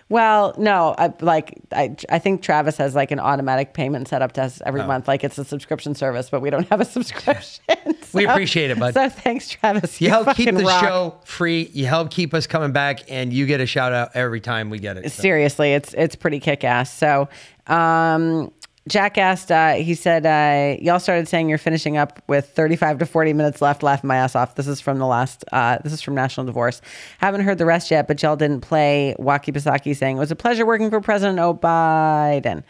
[0.10, 4.32] Well, no, I, like I, I think Travis has like an automatic payment set up
[4.34, 4.88] to us every Oh.
[4.88, 7.64] month, like it's a subscription service, but we don't have a subscription.
[8.12, 8.96] We appreciate it, bud.
[8.96, 10.02] So thanks, Travis.
[10.02, 10.84] You help keep the rock.
[10.84, 11.70] show free.
[11.74, 14.80] You help keep us coming back, and you get a shout out every time we
[14.80, 15.12] get it.
[15.12, 15.22] So.
[15.22, 16.92] Seriously, it's it's pretty kick ass.
[16.92, 17.30] So,
[17.68, 18.52] um,
[18.88, 19.52] Jack asked.
[19.52, 23.62] Uh, he said, uh, "Y'all started saying you're finishing up with 35 to 40 minutes
[23.62, 23.84] left.
[23.84, 24.56] Laughing my ass off.
[24.56, 25.44] This is from the last.
[25.52, 26.82] Uh, this is from National Divorce.
[27.20, 30.36] Haven't heard the rest yet, but y'all didn't play Waki Basaki saying it was a
[30.36, 31.54] pleasure working for President O.
[31.54, 32.64] Biden."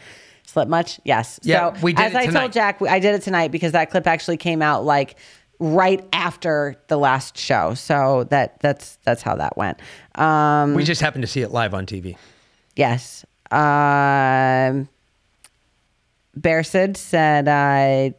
[0.46, 1.00] Slip much?
[1.04, 1.40] Yes.
[1.44, 2.40] Yeah, so we did as I tonight.
[2.40, 5.16] told Jack, I did it tonight because that clip actually came out like
[5.60, 7.76] right after the last show.
[7.76, 9.80] So that that's that's how that went.
[10.16, 12.18] Um, We just happened to see it live on TV.
[12.76, 13.26] Yes.
[13.52, 14.90] Um,
[16.36, 18.16] Bear Sid said, uh,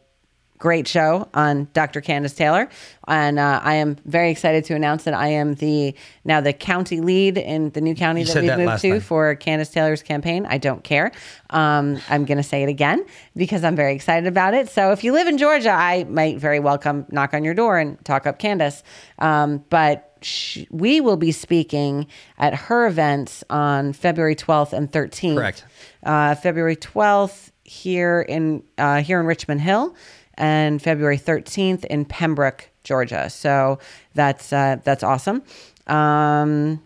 [0.58, 2.02] great show on Dr.
[2.02, 2.68] Kandiss Taylor.
[3.08, 7.00] And uh, I am very excited to announce that I am the now the county
[7.00, 9.00] lead in the new county You that we've that moved to time.
[9.00, 10.44] for Kandiss Taylor's campaign.
[10.46, 11.12] I don't care.
[11.48, 14.68] Um, I'm going to say it again because I'm very excited about it.
[14.68, 17.78] So if you live in Georgia, I might very well come knock on your door
[17.78, 18.82] and talk up Kandiss.
[19.18, 22.06] Um, but sh- we will be speaking
[22.36, 25.36] at her events on February 12th and 13th.
[25.36, 25.64] Correct.
[26.02, 29.94] Uh, February 12th here in uh, here in Richmond Hill,
[30.34, 33.30] and February 13th in Pembroke, Georgia.
[33.30, 33.78] So
[34.14, 35.42] that's uh, that's awesome.
[35.86, 36.82] Um,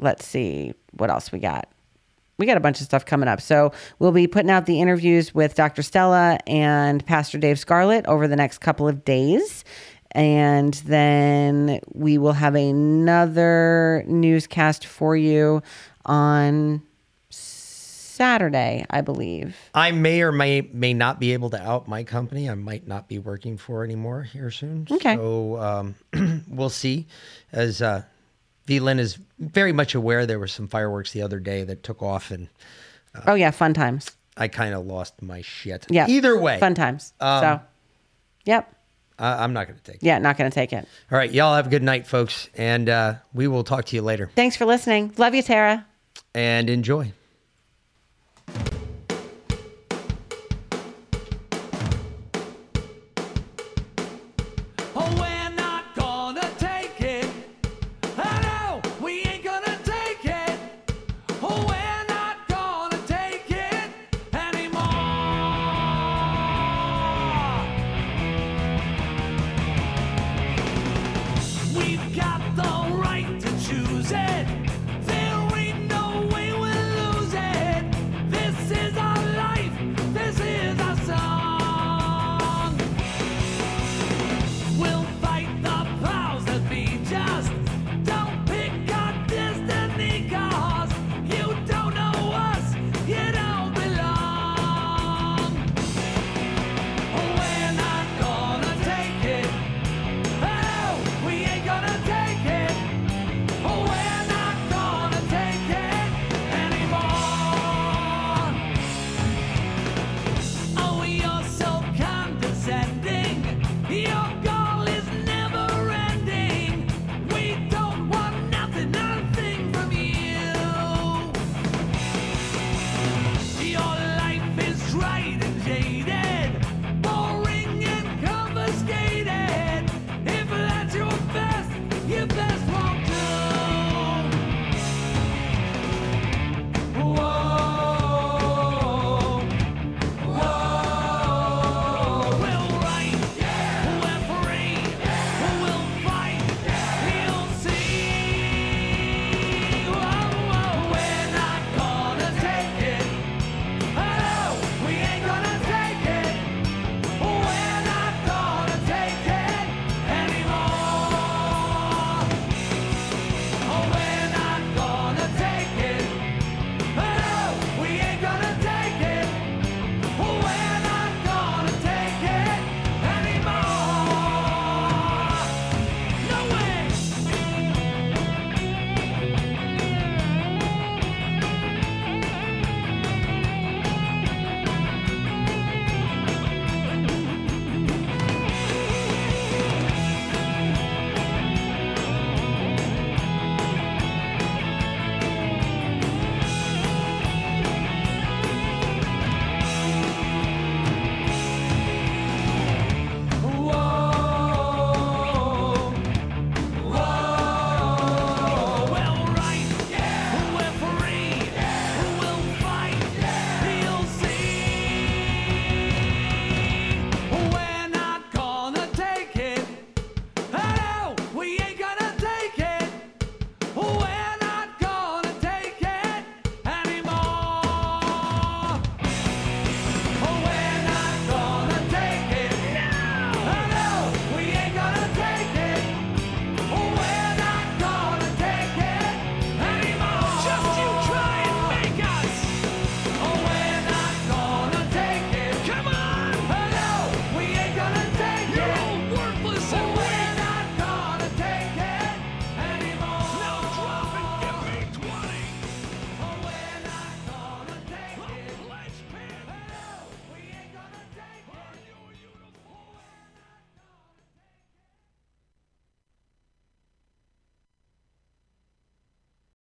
[0.00, 1.68] let's see what else we got.
[2.38, 3.40] We got a bunch of stuff coming up.
[3.40, 5.82] So we'll be putting out the interviews with Dr.
[5.82, 9.64] Stella and Pastor Dave Scarlett over the next couple of days.
[10.12, 15.62] And then we will have another newscast for you
[16.04, 16.82] on
[18.20, 19.56] Saturday, I believe.
[19.74, 22.50] I may or may may not be able to out my company.
[22.50, 24.86] I might not be working for anymore here soon.
[24.90, 25.16] Okay.
[25.16, 25.94] So um,
[26.46, 27.06] we'll see.
[27.50, 28.02] As uh,
[28.66, 32.30] V-Lyn is very much aware, there were some fireworks the other day that took off,
[32.30, 32.48] and
[33.26, 34.10] oh yeah, fun times.
[34.36, 35.86] I kind of lost my shit.
[35.88, 36.06] Yeah.
[36.06, 37.14] Either way, fun times.
[37.20, 37.60] Um, so,
[38.44, 38.70] yep.
[39.18, 39.96] I, I'm not going to take.
[39.96, 40.02] it.
[40.02, 40.86] Yeah, not going to take it.
[41.10, 44.02] All right, y'all have a good night, folks, and uh, we will talk to you
[44.02, 44.30] later.
[44.36, 45.14] Thanks for listening.
[45.16, 45.86] Love you, Tara.
[46.34, 47.14] And enjoy.